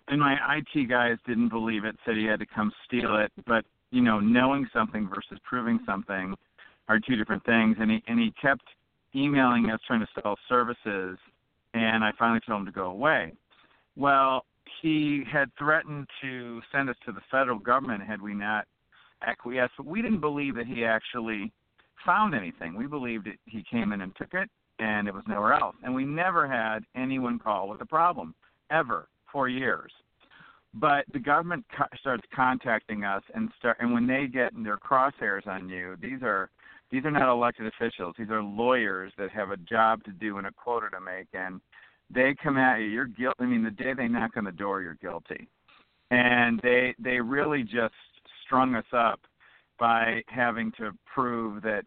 And 0.09 0.19
my 0.19 0.35
IT 0.57 0.89
guys 0.89 1.15
didn't 1.25 1.47
believe 1.47 1.85
it, 1.85 1.95
said 2.05 2.17
he 2.17 2.25
had 2.25 2.41
to 2.41 2.45
come 2.45 2.69
steal 2.85 3.15
it. 3.15 3.31
But 3.47 3.63
you 3.91 4.01
know, 4.01 4.19
knowing 4.19 4.67
something 4.73 5.07
versus 5.07 5.39
proving 5.45 5.79
something 5.85 6.35
are 6.89 6.99
two 6.99 7.15
different 7.15 7.45
things. 7.45 7.77
And 7.79 7.91
he 7.91 8.03
and 8.07 8.19
he 8.19 8.33
kept 8.41 8.63
emailing 9.15 9.69
us 9.69 9.79
trying 9.87 10.01
to 10.01 10.21
sell 10.21 10.35
services, 10.49 11.17
and 11.73 12.03
I 12.03 12.11
finally 12.19 12.41
told 12.45 12.61
him 12.61 12.65
to 12.65 12.73
go 12.73 12.87
away. 12.87 13.31
Well, 13.95 14.43
he 14.81 15.23
had 15.31 15.49
threatened 15.57 16.07
to 16.21 16.61
send 16.71 16.89
us 16.89 16.95
to 17.05 17.11
the 17.11 17.21
federal 17.29 17.59
government 17.59 18.03
had 18.03 18.21
we 18.21 18.33
not 18.33 18.65
acquiesced, 19.25 19.73
but 19.77 19.85
we 19.85 20.01
didn't 20.01 20.19
believe 20.19 20.55
that 20.55 20.67
he 20.67 20.85
actually 20.85 21.51
found 22.05 22.33
anything. 22.33 22.75
We 22.75 22.87
believed 22.87 23.27
he 23.45 23.63
came 23.69 23.91
in 23.91 24.01
and 24.01 24.15
took 24.15 24.33
it, 24.33 24.49
and 24.79 25.07
it 25.07 25.13
was 25.13 25.23
nowhere 25.27 25.53
else. 25.53 25.75
And 25.83 25.93
we 25.93 26.05
never 26.05 26.47
had 26.47 26.79
anyone 26.95 27.39
call 27.39 27.69
with 27.69 27.81
a 27.81 27.85
problem, 27.85 28.33
ever, 28.71 29.07
for 29.31 29.47
years. 29.47 29.91
But 30.73 31.05
the 31.11 31.19
government 31.19 31.65
co- 31.77 31.85
starts 31.99 32.23
contacting 32.33 33.03
us, 33.03 33.23
and 33.35 33.49
start, 33.59 33.77
and 33.79 33.93
when 33.93 34.07
they 34.07 34.27
get 34.27 34.51
their 34.63 34.77
crosshairs 34.77 35.45
on 35.45 35.67
you, 35.67 35.97
these 36.01 36.23
are 36.23 36.49
these 36.91 37.05
are 37.05 37.11
not 37.11 37.31
elected 37.31 37.67
officials. 37.67 38.15
These 38.17 38.29
are 38.29 38.43
lawyers 38.43 39.13
that 39.17 39.31
have 39.31 39.51
a 39.51 39.57
job 39.57 40.03
to 40.03 40.11
do 40.11 40.37
and 40.37 40.47
a 40.47 40.51
quota 40.51 40.89
to 40.91 40.99
make, 40.99 41.27
and 41.33 41.61
they 42.13 42.35
come 42.41 42.57
at 42.57 42.77
you. 42.77 42.85
You're 42.85 43.05
guilty. 43.05 43.35
I 43.39 43.45
mean, 43.45 43.63
the 43.63 43.71
day 43.71 43.93
they 43.95 44.07
knock 44.07 44.31
on 44.37 44.43
the 44.43 44.51
door, 44.51 44.81
you're 44.81 44.95
guilty, 44.95 45.47
and 46.09 46.59
they 46.61 46.95
they 46.99 47.19
really 47.19 47.63
just 47.63 47.93
strung 48.45 48.75
us 48.75 48.85
up 48.93 49.19
by 49.79 50.21
having 50.27 50.71
to 50.77 50.91
prove 51.13 51.63
that 51.63 51.83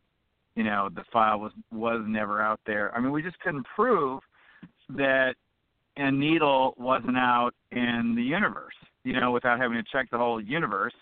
you 0.56 0.64
know 0.64 0.88
the 0.94 1.04
file 1.12 1.40
was 1.40 1.52
was 1.70 2.02
never 2.06 2.40
out 2.40 2.60
there. 2.66 2.94
I 2.94 3.00
mean, 3.00 3.12
we 3.12 3.22
just 3.22 3.38
couldn't 3.40 3.66
prove 3.74 4.20
that 4.90 5.34
a 5.96 6.10
needle 6.10 6.74
wasn't 6.76 7.16
out 7.16 7.52
in 7.70 8.14
the 8.16 8.22
universe, 8.22 8.74
you 9.04 9.18
know, 9.18 9.30
without 9.30 9.60
having 9.60 9.76
to 9.76 9.84
check 9.92 10.10
the 10.10 10.18
whole 10.18 10.40
universe, 10.40 10.94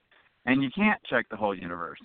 and 0.46 0.62
you 0.62 0.70
can't 0.74 1.00
check 1.08 1.26
the 1.30 1.36
whole 1.36 1.54
universe. 1.54 1.98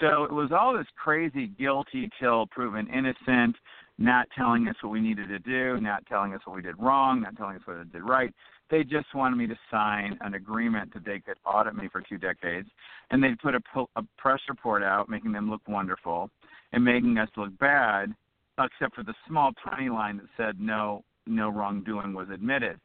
So 0.00 0.24
it 0.24 0.32
was 0.32 0.50
all 0.52 0.76
this 0.76 0.86
crazy 0.96 1.48
guilty 1.58 2.10
till 2.18 2.46
proven 2.46 2.88
innocent 2.88 3.56
not 3.98 4.26
telling 4.36 4.68
us 4.68 4.76
what 4.80 4.90
we 4.90 5.00
needed 5.00 5.28
to 5.28 5.38
do, 5.38 5.80
not 5.80 6.04
telling 6.06 6.34
us 6.34 6.40
what 6.44 6.56
we 6.56 6.62
did 6.62 6.78
wrong, 6.78 7.22
not 7.22 7.36
telling 7.36 7.56
us 7.56 7.62
what 7.64 7.78
we 7.78 7.84
did 7.84 8.02
right. 8.02 8.32
They 8.70 8.84
just 8.84 9.14
wanted 9.14 9.36
me 9.36 9.46
to 9.46 9.58
sign 9.70 10.16
an 10.22 10.34
agreement 10.34 10.94
that 10.94 11.04
they 11.04 11.20
could 11.20 11.36
audit 11.44 11.74
me 11.74 11.88
for 11.92 12.00
two 12.00 12.16
decades, 12.16 12.68
and 13.10 13.22
they'd 13.22 13.38
put 13.38 13.54
a, 13.54 13.60
a 13.96 14.02
press 14.16 14.40
report 14.48 14.82
out 14.82 15.08
making 15.08 15.32
them 15.32 15.50
look 15.50 15.60
wonderful 15.68 16.30
and 16.72 16.82
making 16.82 17.18
us 17.18 17.28
look 17.36 17.56
bad, 17.58 18.14
except 18.58 18.94
for 18.94 19.02
the 19.02 19.14
small 19.28 19.52
tiny 19.68 19.90
line 19.90 20.16
that 20.16 20.26
said 20.36 20.60
no 20.60 21.04
no 21.26 21.48
wrongdoing 21.48 22.14
was 22.14 22.28
admitted. 22.32 22.80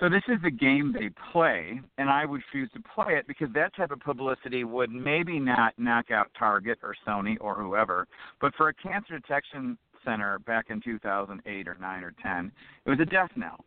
So 0.00 0.08
this 0.08 0.22
is 0.26 0.42
the 0.42 0.50
game 0.50 0.92
they 0.92 1.10
play, 1.32 1.80
and 1.98 2.10
I 2.10 2.22
refuse 2.22 2.68
to 2.72 2.82
play 2.94 3.14
it 3.14 3.28
because 3.28 3.48
that 3.54 3.76
type 3.76 3.92
of 3.92 4.00
publicity 4.00 4.64
would 4.64 4.90
maybe 4.90 5.38
not 5.38 5.72
knock 5.78 6.10
out 6.10 6.32
Target 6.36 6.78
or 6.82 6.96
Sony 7.06 7.36
or 7.40 7.54
whoever, 7.54 8.08
but 8.40 8.54
for 8.56 8.68
a 8.68 8.74
cancer 8.74 9.16
detection 9.16 9.78
center 10.04 10.38
back 10.40 10.66
in 10.70 10.80
2008 10.80 11.68
or 11.68 11.76
9 11.80 12.04
or 12.04 12.14
10, 12.22 12.52
it 12.84 12.90
was 12.90 13.00
a 13.00 13.04
death 13.04 13.30
knell. 13.36 13.64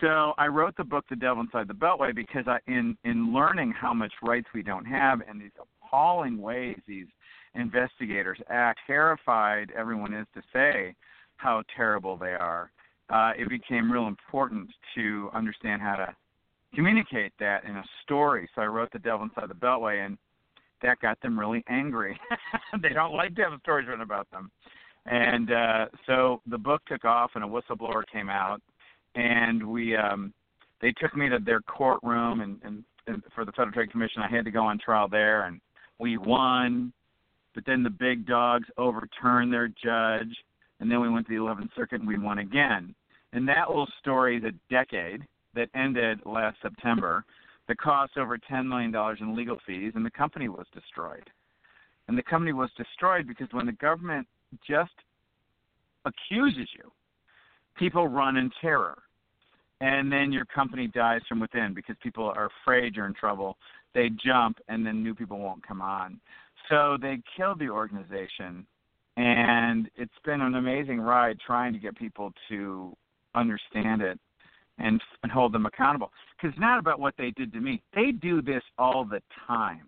so 0.00 0.32
I 0.38 0.46
wrote 0.46 0.76
the 0.76 0.84
book 0.84 1.04
The 1.08 1.16
Devil 1.16 1.42
Inside 1.42 1.68
the 1.68 1.74
Beltway 1.74 2.14
because 2.14 2.44
I 2.46 2.58
in 2.66 2.96
in 3.04 3.32
learning 3.32 3.72
how 3.72 3.94
much 3.94 4.12
rights 4.22 4.48
we 4.54 4.62
don't 4.62 4.84
have 4.84 5.20
and 5.28 5.40
these 5.40 5.50
appalling 5.60 6.40
ways 6.40 6.78
these 6.86 7.06
investigators 7.54 8.38
act, 8.48 8.80
terrified 8.86 9.72
everyone 9.76 10.14
is 10.14 10.26
to 10.34 10.42
say 10.52 10.94
how 11.36 11.62
terrible 11.76 12.16
they 12.16 12.32
are. 12.32 12.70
Uh, 13.10 13.32
it 13.36 13.48
became 13.48 13.92
real 13.92 14.06
important 14.06 14.70
to 14.94 15.28
understand 15.34 15.82
how 15.82 15.96
to 15.96 16.14
communicate 16.74 17.32
that 17.38 17.64
in 17.64 17.76
a 17.76 17.84
story. 18.02 18.48
So 18.54 18.62
I 18.62 18.66
wrote 18.66 18.90
The 18.92 18.98
Devil 18.98 19.24
Inside 19.24 19.50
the 19.50 19.54
Beltway, 19.54 20.04
and 20.04 20.16
that 20.82 20.98
got 21.00 21.20
them 21.20 21.38
really 21.38 21.62
angry. 21.68 22.18
they 22.82 22.90
don't 22.90 23.14
like 23.14 23.34
to 23.36 23.42
have 23.42 23.60
stories 23.60 23.86
written 23.86 24.02
about 24.02 24.30
them. 24.30 24.50
And 25.06 25.52
uh, 25.52 25.86
so 26.06 26.40
the 26.46 26.58
book 26.58 26.82
took 26.86 27.04
off, 27.04 27.32
and 27.34 27.42
a 27.42 27.46
whistleblower 27.46 28.02
came 28.12 28.28
out, 28.28 28.62
and 29.14 29.66
we 29.66 29.96
um, 29.96 30.32
they 30.80 30.92
took 30.92 31.16
me 31.16 31.28
to 31.28 31.38
their 31.38 31.60
courtroom, 31.60 32.40
and, 32.40 32.58
and, 32.64 32.84
and 33.06 33.22
for 33.34 33.44
the 33.44 33.52
Federal 33.52 33.72
Trade 33.72 33.90
Commission, 33.90 34.22
I 34.22 34.28
had 34.28 34.44
to 34.44 34.50
go 34.50 34.62
on 34.62 34.78
trial 34.78 35.08
there, 35.08 35.46
and 35.46 35.60
we 35.98 36.18
won. 36.18 36.92
But 37.54 37.64
then 37.66 37.82
the 37.82 37.90
big 37.90 38.26
dogs 38.26 38.68
overturned 38.78 39.52
their 39.52 39.68
judge, 39.68 40.34
and 40.80 40.90
then 40.90 41.00
we 41.00 41.08
went 41.08 41.26
to 41.26 41.34
the 41.34 41.40
11th 41.40 41.74
Circuit, 41.76 42.00
and 42.00 42.08
we 42.08 42.18
won 42.18 42.38
again. 42.38 42.94
And 43.32 43.46
that 43.48 43.68
little 43.68 43.88
story 44.00 44.38
a 44.38 44.72
decade 44.72 45.22
that 45.54 45.68
ended 45.74 46.20
last 46.24 46.56
September 46.62 47.24
that 47.68 47.78
cost 47.78 48.16
over 48.16 48.38
$10 48.38 48.66
million 48.66 48.94
in 49.20 49.36
legal 49.36 49.58
fees, 49.66 49.92
and 49.94 50.04
the 50.04 50.10
company 50.10 50.48
was 50.48 50.66
destroyed. 50.74 51.28
And 52.08 52.18
the 52.18 52.22
company 52.22 52.52
was 52.52 52.70
destroyed 52.76 53.28
because 53.28 53.48
when 53.52 53.66
the 53.66 53.72
government 53.72 54.26
just 54.68 54.92
accuses 56.04 56.68
you, 56.76 56.90
people 57.76 58.08
run 58.08 58.36
in 58.36 58.50
terror. 58.60 58.98
And 59.80 60.12
then 60.12 60.30
your 60.30 60.44
company 60.44 60.86
dies 60.86 61.22
from 61.28 61.40
within 61.40 61.74
because 61.74 61.96
people 62.00 62.32
are 62.36 62.48
afraid 62.62 62.94
you're 62.94 63.06
in 63.06 63.14
trouble. 63.14 63.56
They 63.94 64.10
jump, 64.24 64.58
and 64.68 64.86
then 64.86 65.02
new 65.02 65.14
people 65.14 65.38
won't 65.38 65.66
come 65.66 65.82
on. 65.82 66.20
So 66.68 66.96
they 67.00 67.18
killed 67.36 67.58
the 67.58 67.68
organization, 67.68 68.64
and 69.16 69.90
it's 69.96 70.12
been 70.24 70.40
an 70.40 70.54
amazing 70.54 71.00
ride 71.00 71.38
trying 71.44 71.72
to 71.72 71.80
get 71.80 71.96
people 71.96 72.32
to 72.48 72.96
understand 73.34 74.02
it 74.02 74.20
and, 74.78 75.02
and 75.22 75.32
hold 75.32 75.52
them 75.52 75.66
accountable. 75.66 76.12
Because 76.36 76.54
it's 76.54 76.60
not 76.60 76.78
about 76.78 77.00
what 77.00 77.14
they 77.18 77.32
did 77.32 77.52
to 77.52 77.60
me. 77.60 77.82
They 77.94 78.12
do 78.12 78.40
this 78.40 78.62
all 78.78 79.04
the 79.04 79.20
time. 79.46 79.86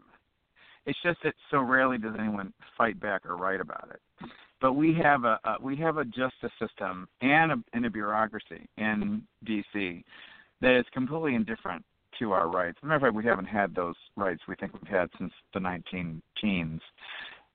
It's 0.87 0.99
just 1.03 1.19
that 1.25 1.35
so 1.51 1.61
rarely 1.61 1.99
does 1.99 2.15
anyone 2.19 2.53
fight 2.77 3.01
back 3.01 3.25
or 3.25 3.37
write 3.37 3.61
about 3.61 3.91
it. 3.91 4.29
But 4.65 4.77
we 4.77 4.95
have 4.95 5.25
a, 5.25 5.39
a 5.45 5.57
we 5.61 5.77
have 5.77 5.99
a 5.99 6.07
justice 6.07 6.51
system 6.59 7.07
and 7.21 7.53
a, 7.53 7.57
and 7.75 7.85
a 7.85 7.91
bureaucracy 7.91 8.67
in 8.79 9.23
D.C. 9.45 10.03
that 10.63 10.79
is 10.79 10.87
completely 10.95 11.35
indifferent 11.35 11.85
to 12.19 12.33
our 12.33 12.49
rights. 12.49 12.79
As 12.79 12.85
a 12.85 12.87
matter 12.87 12.97
of 12.97 13.03
fact, 13.03 13.15
we 13.15 13.27
haven't 13.27 13.45
had 13.45 13.75
those 13.75 13.95
rights 14.17 14.41
we 14.49 14.55
think 14.55 14.73
we've 14.73 14.91
had 14.91 15.11
since 15.19 15.35
the 15.53 15.61
19 15.61 16.23
teens. 16.41 16.81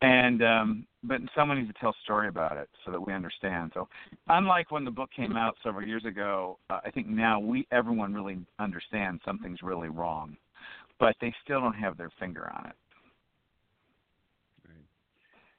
And 0.04 0.44
um, 0.44 0.86
but 1.02 1.20
someone 1.36 1.58
needs 1.58 1.74
to 1.74 1.80
tell 1.80 1.90
a 1.90 2.04
story 2.04 2.28
about 2.28 2.58
it 2.58 2.70
so 2.86 2.92
that 2.92 3.02
we 3.02 3.12
understand. 3.12 3.72
So, 3.74 3.88
unlike 4.28 4.70
when 4.70 4.86
the 4.86 4.92
book 4.92 5.10
came 5.16 5.36
out 5.36 5.56
several 5.64 5.88
years 5.88 6.06
ago, 6.06 6.60
uh, 6.70 6.82
I 6.86 6.92
think 6.92 7.08
now 7.08 7.40
we 7.40 7.68
everyone 7.72 8.14
really 8.14 8.38
understands 8.60 9.20
something's 9.26 9.64
really 9.64 9.90
wrong, 9.90 10.38
but 11.00 11.16
they 11.22 11.34
still 11.44 11.60
don't 11.60 11.74
have 11.74 11.98
their 11.98 12.12
finger 12.20 12.52
on 12.56 12.68
it. 12.68 12.76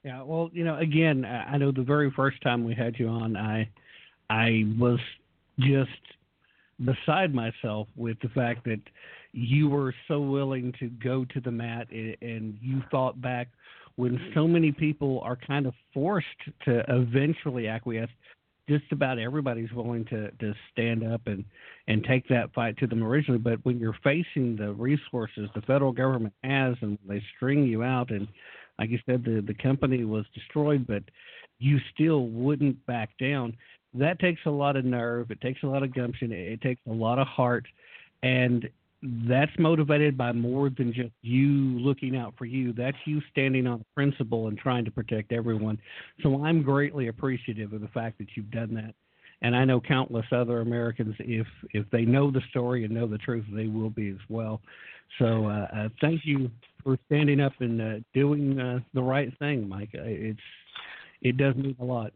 Yeah, 0.03 0.23
well, 0.23 0.49
you 0.51 0.63
know, 0.63 0.77
again, 0.77 1.25
I 1.25 1.57
know 1.57 1.71
the 1.71 1.83
very 1.83 2.11
first 2.11 2.41
time 2.41 2.63
we 2.63 2.73
had 2.73 2.95
you 2.97 3.07
on, 3.07 3.37
I, 3.37 3.69
I 4.29 4.63
was 4.79 4.99
just 5.59 5.89
beside 6.83 7.35
myself 7.35 7.87
with 7.95 8.17
the 8.21 8.29
fact 8.29 8.63
that 8.65 8.79
you 9.31 9.69
were 9.69 9.93
so 10.07 10.19
willing 10.19 10.73
to 10.79 10.89
go 10.89 11.25
to 11.25 11.39
the 11.39 11.51
mat 11.51 11.87
and 11.91 12.57
you 12.61 12.81
thought 12.89 13.21
back 13.21 13.49
when 13.95 14.19
so 14.33 14.47
many 14.47 14.71
people 14.71 15.21
are 15.23 15.35
kind 15.35 15.67
of 15.67 15.73
forced 15.93 16.25
to 16.65 16.83
eventually 16.87 17.67
acquiesce 17.67 18.09
just 18.67 18.91
about 18.91 19.19
everybody's 19.19 19.71
willing 19.73 20.05
to 20.05 20.31
to 20.31 20.53
stand 20.71 21.03
up 21.03 21.21
and 21.25 21.43
and 21.87 22.03
take 22.05 22.27
that 22.29 22.53
fight 22.53 22.77
to 22.77 22.87
them 22.87 23.03
originally. 23.03 23.39
But 23.39 23.63
when 23.63 23.79
you're 23.79 23.97
facing 24.03 24.55
the 24.55 24.73
resources 24.73 25.49
the 25.53 25.61
federal 25.61 25.91
government 25.91 26.33
has 26.43 26.75
and 26.81 26.97
they 27.07 27.21
string 27.35 27.65
you 27.65 27.83
out 27.83 28.11
and 28.11 28.27
like 28.81 28.89
you 28.89 28.99
said 29.05 29.23
the 29.23 29.41
the 29.47 29.53
company 29.53 30.03
was 30.03 30.25
destroyed 30.33 30.85
but 30.85 31.03
you 31.59 31.79
still 31.93 32.27
wouldn't 32.27 32.85
back 32.85 33.11
down 33.17 33.55
that 33.93 34.19
takes 34.19 34.41
a 34.45 34.49
lot 34.49 34.75
of 34.75 34.83
nerve 34.83 35.31
it 35.31 35.39
takes 35.39 35.63
a 35.63 35.67
lot 35.67 35.83
of 35.83 35.93
gumption 35.93 36.33
it, 36.33 36.53
it 36.53 36.61
takes 36.61 36.81
a 36.89 36.93
lot 36.93 37.17
of 37.17 37.27
heart 37.27 37.65
and 38.23 38.69
that's 39.27 39.51
motivated 39.57 40.17
by 40.17 40.31
more 40.31 40.69
than 40.69 40.93
just 40.93 41.11
you 41.21 41.79
looking 41.79 42.15
out 42.15 42.35
for 42.37 42.45
you. 42.45 42.71
That's 42.71 42.97
you 43.05 43.21
standing 43.31 43.65
on 43.65 43.83
principle 43.95 44.47
and 44.47 44.57
trying 44.57 44.85
to 44.85 44.91
protect 44.91 45.31
everyone. 45.31 45.79
So 46.21 46.45
I'm 46.45 46.61
greatly 46.61 47.07
appreciative 47.07 47.73
of 47.73 47.81
the 47.81 47.87
fact 47.87 48.19
that 48.19 48.27
you've 48.35 48.51
done 48.51 48.73
that. 48.75 48.93
And 49.43 49.55
I 49.55 49.65
know 49.65 49.81
countless 49.81 50.25
other 50.31 50.61
Americans, 50.61 51.15
if 51.19 51.47
if 51.71 51.89
they 51.91 52.03
know 52.03 52.29
the 52.29 52.41
story 52.49 52.85
and 52.85 52.93
know 52.93 53.07
the 53.07 53.17
truth, 53.17 53.45
they 53.53 53.67
will 53.67 53.89
be 53.89 54.09
as 54.09 54.29
well. 54.29 54.61
So 55.19 55.47
uh, 55.47 55.67
uh, 55.75 55.89
thank 55.99 56.21
you 56.23 56.49
for 56.83 56.97
standing 57.07 57.41
up 57.41 57.53
and 57.59 57.81
uh, 57.81 57.95
doing 58.13 58.59
uh, 58.59 58.79
the 58.93 59.01
right 59.01 59.31
thing, 59.39 59.67
Mike. 59.67 59.89
Uh, 59.95 60.03
it's 60.03 60.39
it 61.21 61.37
does 61.37 61.55
mean 61.55 61.75
a 61.79 61.83
lot. 61.83 62.13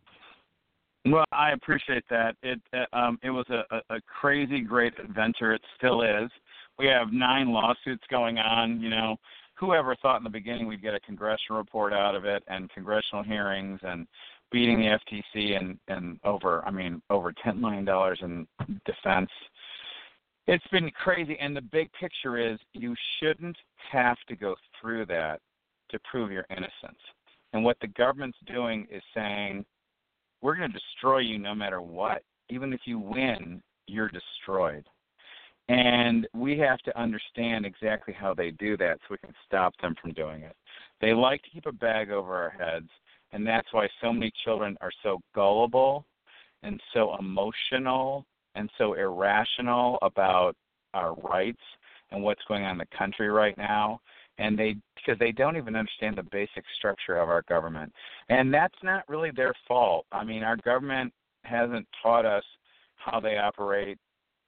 Well, 1.08 1.26
I 1.32 1.52
appreciate 1.52 2.04
that. 2.10 2.36
It 2.44 2.62
uh, 2.74 2.96
um, 2.96 3.20
it 3.24 3.32
was 3.32 3.46
a, 3.50 3.82
a 3.90 4.02
crazy 4.02 4.62
great 4.62 4.94
adventure. 5.00 5.54
It 5.54 5.62
still 5.78 6.02
is 6.02 6.30
we 6.78 6.88
have 6.88 7.12
nine 7.12 7.52
lawsuits 7.52 8.04
going 8.10 8.38
on. 8.38 8.80
You 8.82 8.90
know, 8.90 9.18
whoever 9.56 9.96
thought 9.96 10.18
in 10.18 10.24
the 10.24 10.30
beginning 10.30 10.68
we'd 10.68 10.82
get 10.82 10.94
a 10.94 11.00
congressional 11.00 11.58
report 11.58 11.94
out 11.94 12.16
of 12.16 12.26
it 12.26 12.44
and 12.48 12.70
congressional 12.70 13.24
hearings 13.24 13.80
and 13.84 14.08
beating 14.52 14.80
the 14.80 14.98
FTC 15.00 15.58
and 15.58 15.78
and 15.88 16.20
over 16.24 16.64
I 16.66 16.72
mean 16.72 17.02
over 17.10 17.34
ten 17.44 17.60
million 17.60 17.86
dollars 17.86 18.20
in 18.22 18.48
defense. 18.86 19.30
It's 20.48 20.68
been 20.72 20.92
crazy, 20.92 21.38
and 21.40 21.56
the 21.56 21.62
big 21.62 21.92
picture 21.94 22.38
is 22.38 22.60
you 22.74 22.96
shouldn't 23.20 23.58
have 23.92 24.18
to 24.28 24.36
go 24.36 24.56
through 24.80 25.08
that 25.08 25.42
to 25.90 26.00
prove 26.10 26.32
your 26.32 26.46
innocence. 26.50 27.00
And 27.54 27.64
what 27.64 27.78
the 27.82 27.88
government's 27.88 28.38
doing 28.46 28.86
is 28.92 29.02
saying, 29.14 29.66
we're 30.42 30.56
going 30.56 30.72
to 30.72 30.78
destroy 30.78 31.20
you 31.20 31.40
no 31.40 31.56
matter 31.56 31.82
what. 31.82 32.22
Even 32.50 32.74
if 32.74 32.82
you 32.86 33.00
win, 33.00 33.62
you're 33.88 34.10
destroyed. 34.10 34.86
And 35.68 36.28
we 36.36 36.60
have 36.60 36.80
to 36.80 37.00
understand 37.00 37.66
exactly 37.66 38.14
how 38.14 38.34
they 38.36 38.52
do 38.52 38.78
that 38.78 39.00
so 39.00 39.08
we 39.12 39.18
can 39.18 39.34
stop 39.48 39.74
them 39.82 39.96
from 40.00 40.12
doing 40.12 40.44
it. 40.44 40.56
They 41.02 41.14
like 41.14 41.42
to 41.44 41.50
keep 41.50 41.66
a 41.66 41.72
bag 41.72 42.12
over 42.12 42.36
our 42.36 42.52
heads, 42.52 42.90
and 43.36 43.46
that's 43.46 43.68
why 43.74 43.88
so 44.02 44.14
many 44.14 44.32
children 44.46 44.78
are 44.80 44.92
so 45.04 45.20
gullible 45.36 46.06
and 46.64 46.80
so 46.94 47.16
emotional 47.20 48.26
and 48.56 48.70
so 48.78 48.94
irrational 48.94 50.00
about 50.02 50.56
our 50.94 51.14
rights 51.16 51.62
and 52.12 52.24
what's 52.24 52.42
going 52.48 52.64
on 52.64 52.72
in 52.72 52.78
the 52.78 52.98
country 52.98 53.28
right 53.30 53.58
now 53.58 54.00
and 54.38 54.58
they 54.58 54.76
because 54.96 55.20
they 55.20 55.34
don't 55.34 55.58
even 55.58 55.76
understand 55.76 56.18
the 56.18 56.24
basic 56.32 56.64
structure 56.78 57.18
of 57.18 57.28
our 57.28 57.44
government 57.50 57.92
and 58.30 58.54
that's 58.54 58.82
not 58.82 59.04
really 59.10 59.32
their 59.36 59.54
fault 59.68 60.06
i 60.14 60.24
mean 60.24 60.42
our 60.42 60.58
government 60.58 61.12
hasn't 61.44 61.86
taught 62.02 62.26
us 62.26 62.44
how 62.96 63.20
they 63.20 63.38
operate 63.38 63.98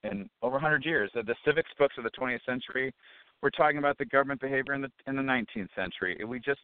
in 0.04 0.30
over 0.42 0.54
100 0.54 0.86
years. 0.86 1.12
The, 1.14 1.24
the 1.24 1.36
civics 1.46 1.70
books 1.78 1.96
of 1.98 2.04
the 2.04 2.12
20th 2.12 2.44
century 2.46 2.94
we're 3.42 3.50
talking 3.52 3.78
about 3.78 3.98
the 3.98 4.06
government 4.06 4.42
behavior 4.42 4.74
in 4.74 4.82
the 4.82 4.92
in 5.06 5.16
the 5.16 5.22
19th 5.22 5.70
century. 5.76 6.20
We 6.26 6.40
just 6.40 6.62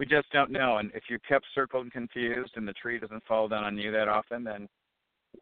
we 0.00 0.06
just 0.06 0.30
don't 0.32 0.50
know. 0.50 0.78
And 0.78 0.90
if 0.94 1.04
you're 1.10 1.18
kept 1.20 1.44
circled 1.54 1.84
and 1.84 1.92
confused, 1.92 2.52
and 2.56 2.66
the 2.66 2.72
tree 2.72 2.98
doesn't 2.98 3.22
fall 3.28 3.48
down 3.48 3.64
on 3.64 3.76
you 3.76 3.92
that 3.92 4.08
often, 4.08 4.42
then 4.42 4.66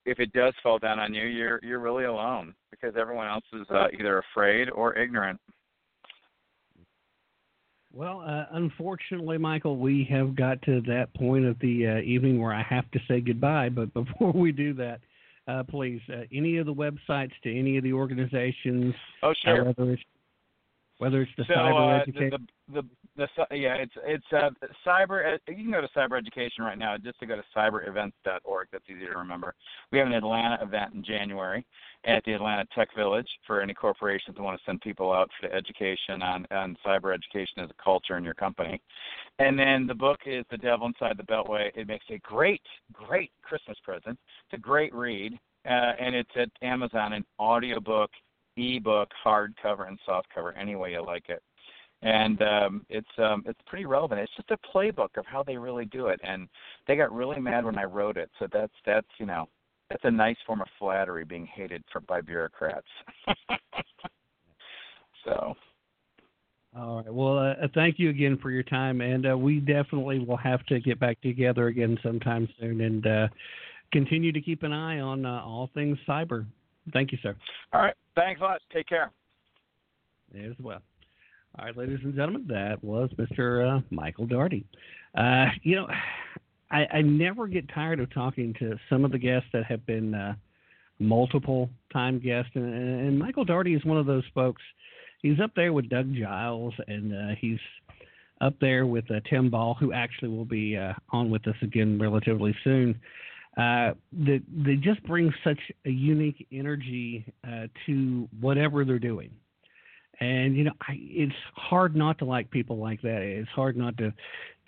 if 0.04 0.18
it 0.18 0.32
does 0.32 0.52
fall 0.64 0.80
down 0.80 0.98
on 0.98 1.14
you, 1.14 1.26
you're 1.26 1.60
you're 1.62 1.78
really 1.78 2.04
alone 2.04 2.54
because 2.72 2.94
everyone 2.98 3.28
else 3.28 3.44
is 3.52 3.66
uh, 3.70 3.86
either 3.98 4.18
afraid 4.18 4.68
or 4.70 4.98
ignorant. 4.98 5.40
Well, 7.94 8.22
uh, 8.26 8.46
unfortunately, 8.50 9.38
Michael, 9.38 9.76
we 9.76 10.06
have 10.10 10.34
got 10.34 10.60
to 10.62 10.82
that 10.82 11.14
point 11.14 11.46
of 11.46 11.56
the 11.60 11.86
uh, 11.86 12.00
evening 12.00 12.42
where 12.42 12.52
I 12.52 12.62
have 12.62 12.90
to 12.90 13.00
say 13.06 13.20
goodbye. 13.20 13.68
But 13.68 13.94
before 13.94 14.32
we 14.32 14.50
do 14.50 14.74
that, 14.74 15.00
uh, 15.46 15.62
please, 15.62 16.00
uh, 16.12 16.22
any 16.32 16.58
of 16.58 16.66
the 16.66 16.74
websites 16.74 17.32
to 17.44 17.58
any 17.58 17.78
of 17.78 17.84
the 17.84 17.92
organizations. 17.92 18.92
Oh, 19.22 19.32
sure. 19.44 19.64
whether 19.64 19.92
it's 19.92 20.02
whether 20.98 21.22
it's 21.22 21.32
the 21.36 21.44
so, 21.46 21.54
cyber 21.54 21.98
uh, 21.98 22.02
education. 22.02 22.48
The, 22.68 22.82
the, 22.82 22.88
the, 23.16 23.28
the, 23.50 23.56
yeah, 23.56 23.74
it's 23.74 23.92
it's 24.04 24.24
uh, 24.32 24.50
cyber. 24.86 25.38
You 25.48 25.54
can 25.54 25.70
go 25.70 25.80
to 25.80 25.88
cyber 25.96 26.18
education 26.18 26.64
right 26.64 26.78
now. 26.78 26.96
Just 26.98 27.18
to 27.20 27.26
go 27.26 27.36
to 27.36 27.42
cyberevents.org. 27.56 28.68
That's 28.72 28.84
easy 28.88 29.06
to 29.06 29.18
remember. 29.18 29.54
We 29.90 29.98
have 29.98 30.06
an 30.06 30.14
Atlanta 30.14 30.58
event 30.62 30.94
in 30.94 31.04
January 31.04 31.64
at 32.04 32.24
the 32.24 32.32
Atlanta 32.32 32.64
Tech 32.74 32.88
Village 32.96 33.28
for 33.46 33.60
any 33.60 33.74
corporations 33.74 34.36
that 34.36 34.42
want 34.42 34.58
to 34.58 34.64
send 34.64 34.80
people 34.80 35.12
out 35.12 35.30
for 35.40 35.48
the 35.48 35.54
education 35.54 36.22
on 36.22 36.46
on 36.50 36.76
cyber 36.84 37.14
education 37.14 37.62
as 37.62 37.70
a 37.70 37.82
culture 37.82 38.16
in 38.16 38.24
your 38.24 38.34
company. 38.34 38.80
And 39.38 39.58
then 39.58 39.86
the 39.86 39.94
book 39.94 40.20
is 40.26 40.44
The 40.50 40.58
Devil 40.58 40.88
Inside 40.88 41.16
the 41.16 41.22
Beltway. 41.22 41.70
It 41.74 41.86
makes 41.86 42.06
a 42.10 42.18
great, 42.18 42.62
great 42.92 43.30
Christmas 43.42 43.78
present. 43.84 44.18
It's 44.46 44.58
a 44.58 44.60
great 44.60 44.92
read 44.94 45.38
uh, 45.68 45.92
and 46.00 46.14
it's 46.14 46.30
at 46.36 46.48
Amazon 46.62 47.12
in 47.12 47.24
audiobook, 47.38 48.10
ebook, 48.58 49.08
hardcover, 49.24 49.88
and 49.88 49.98
softcover. 50.08 50.52
Any 50.58 50.76
way 50.76 50.92
you 50.92 51.04
like 51.04 51.28
it, 51.28 51.42
and 52.02 52.42
um, 52.42 52.86
it's 52.88 53.08
um, 53.18 53.42
it's 53.46 53.60
pretty 53.66 53.86
relevant. 53.86 54.20
It's 54.20 54.36
just 54.36 54.50
a 54.50 54.58
playbook 54.76 55.16
of 55.16 55.26
how 55.26 55.42
they 55.42 55.56
really 55.56 55.84
do 55.86 56.08
it, 56.08 56.20
and 56.22 56.48
they 56.86 56.96
got 56.96 57.12
really 57.12 57.40
mad 57.40 57.64
when 57.64 57.78
I 57.78 57.84
wrote 57.84 58.16
it. 58.16 58.30
So 58.38 58.46
that's 58.52 58.72
that's 58.84 59.08
you 59.18 59.26
know 59.26 59.48
that's 59.90 60.04
a 60.04 60.10
nice 60.10 60.36
form 60.46 60.60
of 60.60 60.68
flattery 60.78 61.24
being 61.24 61.46
hated 61.46 61.82
for 61.92 62.00
by 62.00 62.20
bureaucrats. 62.20 62.86
so 65.24 65.54
All 66.76 66.96
right. 66.96 67.12
Well, 67.12 67.38
uh, 67.38 67.66
thank 67.74 67.98
you 67.98 68.10
again 68.10 68.38
for 68.40 68.50
your 68.50 68.62
time, 68.62 69.00
and 69.00 69.30
uh, 69.30 69.36
we 69.36 69.58
definitely 69.60 70.18
will 70.20 70.36
have 70.36 70.64
to 70.66 70.80
get 70.80 71.00
back 71.00 71.20
together 71.22 71.68
again 71.68 71.98
sometime 72.02 72.48
soon 72.60 72.82
and 72.82 73.06
uh, 73.06 73.28
continue 73.92 74.32
to 74.32 74.40
keep 74.40 74.62
an 74.62 74.72
eye 74.72 75.00
on 75.00 75.24
uh, 75.24 75.42
all 75.44 75.70
things 75.74 75.98
cyber. 76.06 76.46
Thank 76.92 77.12
you, 77.12 77.18
sir. 77.22 77.34
all 77.72 77.82
right, 77.82 77.94
thanks 78.14 78.40
a 78.40 78.44
lot. 78.44 78.60
Take 78.72 78.88
care. 78.88 79.10
As 80.34 80.52
well. 80.60 80.82
All 81.58 81.64
right, 81.64 81.76
ladies 81.76 81.98
and 82.04 82.14
gentlemen, 82.14 82.46
that 82.48 82.82
was 82.84 83.10
Mr. 83.18 83.78
Uh, 83.78 83.80
Michael 83.90 84.26
Daugherty. 84.26 84.64
Uh, 85.16 85.46
you 85.62 85.76
know, 85.76 85.88
I, 86.70 86.86
I 86.92 87.02
never 87.02 87.46
get 87.46 87.68
tired 87.74 88.00
of 88.00 88.12
talking 88.12 88.54
to 88.60 88.76
some 88.90 89.04
of 89.04 89.12
the 89.12 89.18
guests 89.18 89.48
that 89.52 89.64
have 89.64 89.84
been 89.86 90.14
uh, 90.14 90.34
multiple 90.98 91.70
time 91.92 92.18
guests, 92.20 92.50
and, 92.54 92.72
and 92.74 93.18
Michael 93.18 93.44
Daugherty 93.44 93.74
is 93.74 93.84
one 93.84 93.98
of 93.98 94.06
those 94.06 94.24
folks. 94.34 94.62
He's 95.22 95.40
up 95.40 95.50
there 95.56 95.72
with 95.72 95.88
Doug 95.88 96.14
Giles, 96.14 96.74
and 96.86 97.12
uh, 97.12 97.34
he's 97.40 97.58
up 98.40 98.54
there 98.60 98.86
with 98.86 99.10
uh, 99.10 99.20
Tim 99.28 99.50
Ball, 99.50 99.74
who 99.74 99.92
actually 99.92 100.28
will 100.28 100.44
be 100.44 100.76
uh, 100.76 100.92
on 101.10 101.30
with 101.30 101.46
us 101.48 101.56
again 101.62 101.98
relatively 101.98 102.54
soon. 102.62 103.00
Uh, 103.58 103.92
that 104.12 104.40
they 104.64 104.76
just 104.76 105.02
bring 105.02 105.34
such 105.42 105.58
a 105.84 105.90
unique 105.90 106.46
energy 106.52 107.24
uh, 107.44 107.66
to 107.84 108.28
whatever 108.40 108.84
they're 108.84 109.00
doing. 109.00 109.30
And 110.20 110.56
you 110.56 110.62
know, 110.62 110.72
I, 110.82 110.96
it's 110.96 111.34
hard 111.56 111.96
not 111.96 112.18
to 112.20 112.24
like 112.24 112.50
people 112.52 112.78
like 112.78 113.02
that. 113.02 113.20
It's 113.22 113.50
hard 113.50 113.76
not 113.76 113.96
to 113.98 114.12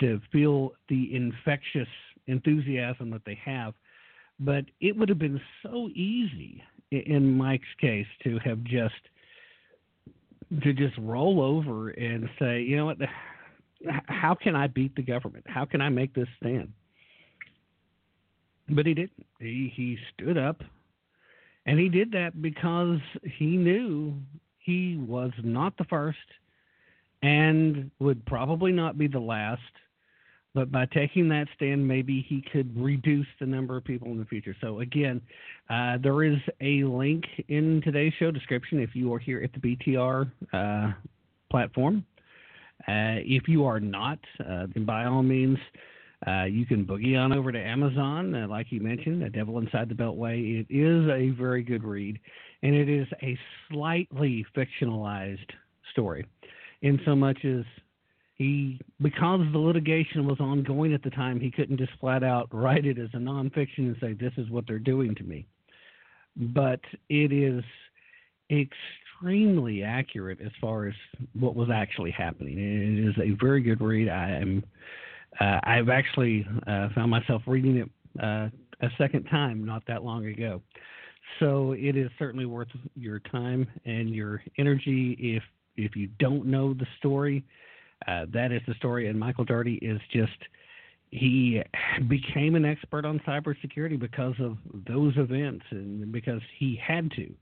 to 0.00 0.20
feel 0.32 0.72
the 0.88 1.14
infectious 1.14 1.88
enthusiasm 2.26 3.10
that 3.10 3.22
they 3.24 3.38
have. 3.44 3.74
But 4.40 4.64
it 4.80 4.96
would 4.96 5.08
have 5.08 5.18
been 5.18 5.40
so 5.62 5.88
easy 5.94 6.62
in 6.90 7.36
Mike's 7.36 7.64
case 7.80 8.06
to 8.24 8.38
have 8.40 8.64
just 8.64 8.94
to 10.62 10.72
just 10.72 10.96
roll 10.98 11.40
over 11.40 11.90
and 11.90 12.28
say, 12.40 12.62
you 12.62 12.76
know 12.76 12.86
what, 12.86 12.98
how 14.06 14.34
can 14.34 14.56
I 14.56 14.66
beat 14.66 14.96
the 14.96 15.02
government? 15.02 15.44
How 15.46 15.64
can 15.64 15.80
I 15.80 15.90
make 15.90 16.12
this 16.14 16.28
stand? 16.40 16.72
But 18.70 18.86
he 18.86 18.94
didn't. 18.94 19.26
He 19.40 19.72
he 19.74 19.98
stood 20.14 20.38
up, 20.38 20.62
and 21.66 21.78
he 21.78 21.88
did 21.88 22.12
that 22.12 22.40
because 22.40 23.00
he 23.24 23.56
knew 23.56 24.14
he 24.58 24.96
was 24.96 25.32
not 25.42 25.76
the 25.76 25.84
first, 25.84 26.18
and 27.22 27.90
would 27.98 28.24
probably 28.26 28.72
not 28.72 28.96
be 28.96 29.08
the 29.08 29.18
last. 29.18 29.60
But 30.52 30.72
by 30.72 30.86
taking 30.86 31.28
that 31.28 31.46
stand, 31.54 31.86
maybe 31.86 32.26
he 32.28 32.42
could 32.52 32.76
reduce 32.76 33.26
the 33.38 33.46
number 33.46 33.76
of 33.76 33.84
people 33.84 34.08
in 34.08 34.18
the 34.18 34.24
future. 34.24 34.54
So 34.60 34.80
again, 34.80 35.20
uh, 35.68 35.98
there 36.02 36.24
is 36.24 36.38
a 36.60 36.82
link 36.84 37.24
in 37.48 37.80
today's 37.82 38.12
show 38.18 38.32
description 38.32 38.80
if 38.80 38.94
you 38.94 39.12
are 39.14 39.18
here 39.18 39.42
at 39.42 39.52
the 39.52 39.60
BTR 39.60 40.30
uh, 40.52 40.92
platform. 41.50 42.04
Uh, 42.88 43.22
if 43.22 43.46
you 43.46 43.64
are 43.64 43.78
not, 43.78 44.18
uh, 44.40 44.66
then 44.74 44.84
by 44.84 45.04
all 45.04 45.22
means, 45.22 45.58
uh, 46.26 46.44
you 46.44 46.66
can 46.66 46.84
boogie 46.84 47.18
on 47.18 47.32
over 47.32 47.50
to 47.50 47.58
Amazon, 47.58 48.34
uh, 48.34 48.46
like 48.46 48.66
you 48.70 48.80
mentioned, 48.80 49.22
The 49.22 49.30
Devil 49.30 49.58
Inside 49.58 49.88
the 49.88 49.94
Beltway. 49.94 50.60
It 50.60 50.66
is 50.74 51.08
a 51.08 51.30
very 51.30 51.62
good 51.62 51.82
read, 51.82 52.18
and 52.62 52.74
it 52.74 52.88
is 52.90 53.06
a 53.22 53.38
slightly 53.70 54.44
fictionalized 54.54 55.50
story, 55.92 56.26
in 56.82 57.00
so 57.06 57.16
much 57.16 57.44
as 57.44 57.64
he, 58.34 58.80
because 59.00 59.40
the 59.52 59.58
litigation 59.58 60.26
was 60.26 60.40
ongoing 60.40 60.92
at 60.92 61.02
the 61.02 61.10
time, 61.10 61.40
he 61.40 61.50
couldn't 61.50 61.78
just 61.78 61.92
flat 62.00 62.22
out 62.22 62.48
write 62.52 62.84
it 62.84 62.98
as 62.98 63.08
a 63.14 63.18
nonfiction 63.18 63.78
and 63.78 63.96
say, 64.00 64.12
"This 64.12 64.32
is 64.36 64.50
what 64.50 64.66
they're 64.66 64.78
doing 64.78 65.14
to 65.14 65.22
me." 65.22 65.46
But 66.36 66.80
it 67.08 67.32
is 67.32 67.62
extremely 68.50 69.82
accurate 69.82 70.40
as 70.40 70.52
far 70.60 70.86
as 70.86 70.94
what 71.38 71.54
was 71.54 71.68
actually 71.70 72.10
happening. 72.10 72.58
It 72.58 73.08
is 73.08 73.14
a 73.18 73.36
very 73.42 73.62
good 73.62 73.80
read. 73.80 74.08
I 74.08 74.30
am. 74.30 74.64
Uh, 75.38 75.60
I've 75.62 75.88
actually 75.88 76.46
uh, 76.66 76.88
found 76.94 77.10
myself 77.10 77.42
reading 77.46 77.76
it 77.76 77.90
uh, 78.22 78.48
a 78.82 78.88
second 78.98 79.24
time 79.24 79.64
not 79.64 79.82
that 79.86 80.02
long 80.02 80.26
ago. 80.26 80.60
So 81.38 81.72
it 81.72 81.96
is 81.96 82.10
certainly 82.18 82.46
worth 82.46 82.68
your 82.96 83.20
time 83.20 83.66
and 83.84 84.10
your 84.14 84.42
energy. 84.58 85.16
If 85.18 85.42
if 85.76 85.94
you 85.96 86.08
don't 86.18 86.46
know 86.46 86.74
the 86.74 86.86
story, 86.98 87.44
uh, 88.08 88.26
that 88.32 88.52
is 88.52 88.60
the 88.66 88.74
story. 88.74 89.08
And 89.08 89.18
Michael 89.18 89.44
Daugherty 89.44 89.76
is 89.76 90.00
just 90.12 90.32
he 91.10 91.62
became 92.08 92.54
an 92.54 92.64
expert 92.64 93.04
on 93.04 93.20
cybersecurity 93.26 93.98
because 93.98 94.34
of 94.40 94.56
those 94.88 95.12
events 95.16 95.64
and 95.70 96.10
because 96.12 96.40
he 96.58 96.80
had 96.84 97.10
to. 97.12 97.32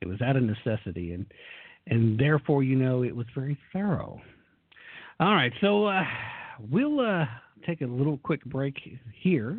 It 0.00 0.08
was 0.08 0.20
out 0.20 0.36
of 0.36 0.42
necessity, 0.42 1.12
and 1.12 1.26
and 1.86 2.18
therefore, 2.18 2.62
you 2.62 2.76
know, 2.76 3.02
it 3.02 3.14
was 3.14 3.26
very 3.34 3.58
thorough. 3.72 4.20
All 5.20 5.34
right, 5.34 5.52
so 5.60 5.86
uh, 5.86 6.02
we'll 6.58 7.00
uh, 7.00 7.26
take 7.66 7.80
a 7.80 7.86
little 7.86 8.18
quick 8.18 8.44
break 8.44 8.76
here. 9.14 9.58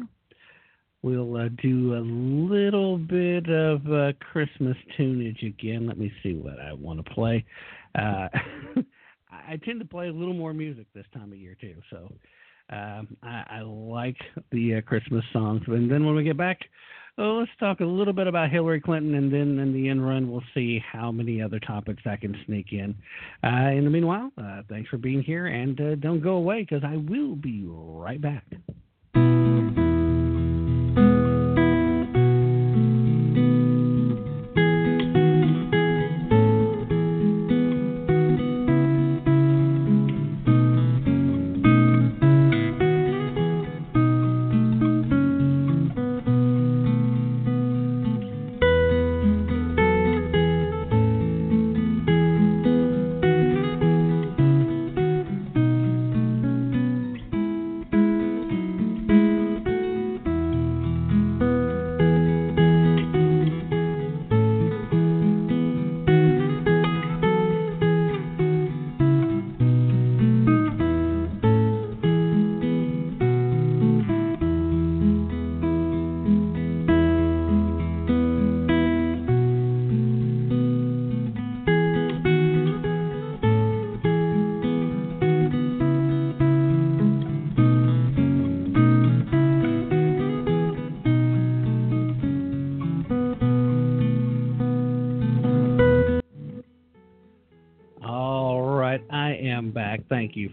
We'll 1.02 1.36
uh, 1.36 1.50
do 1.62 1.96
a 1.96 2.00
little 2.00 2.98
bit 2.98 3.50
of 3.50 3.86
uh, 3.92 4.14
Christmas 4.32 4.78
tunage 4.98 5.46
again. 5.46 5.86
Let 5.86 5.98
me 5.98 6.12
see 6.24 6.34
what 6.34 6.60
I 6.60 6.72
want 6.74 7.06
to 7.06 7.14
play. 7.14 7.46
Uh, 7.96 8.30
I 9.32 9.58
tend 9.66 9.80
to 9.80 9.86
play 9.86 10.08
a 10.08 10.14
little 10.14 10.34
more 10.34 10.54
music 10.54 10.88
this 10.96 11.06
time 11.14 11.34
of 11.34 11.38
year 11.38 11.58
too, 11.60 11.76
so 11.90 12.14
um, 12.70 13.18
I, 13.22 13.44
I 13.50 13.62
like 13.62 14.18
the 14.52 14.76
uh, 14.76 14.82
Christmas 14.82 15.24
songs. 15.34 15.62
And 15.68 15.92
then 15.92 16.06
when 16.06 16.16
we 16.16 16.24
get 16.24 16.38
back, 16.38 16.60
oh, 17.18 17.38
let's 17.40 17.52
talk 17.60 17.80
a 17.80 17.86
little 17.86 18.14
bit 18.14 18.28
about 18.28 18.50
Hillary 18.50 18.82
Clinton, 18.82 19.16
and 19.16 19.32
then 19.32 19.60
in 19.60 19.74
the 19.74 19.90
end 19.90 20.06
run, 20.06 20.32
we'll 20.32 20.44
see 20.54 20.80
how 20.80 21.12
many 21.12 21.42
other 21.42 21.60
topics 21.60 22.04
I 22.06 22.16
can 22.16 22.36
sneak 22.46 22.74
in. 22.74 22.96
Uh, 23.44 23.72
in 23.72 23.84
the 23.84 23.90
meanwhile, 23.90 24.32
uh, 24.38 24.64
thanks 24.70 24.90
for 24.90 24.98
being 24.98 25.22
here, 25.22 25.48
and 25.48 25.80
uh, 25.80 25.96
don't 25.96 26.22
go 26.22 26.36
away 26.36 26.62
because 26.62 26.84
I 26.84 26.98
will 26.98 27.36
be 27.36 27.64
right 27.66 28.22
back. 28.22 28.46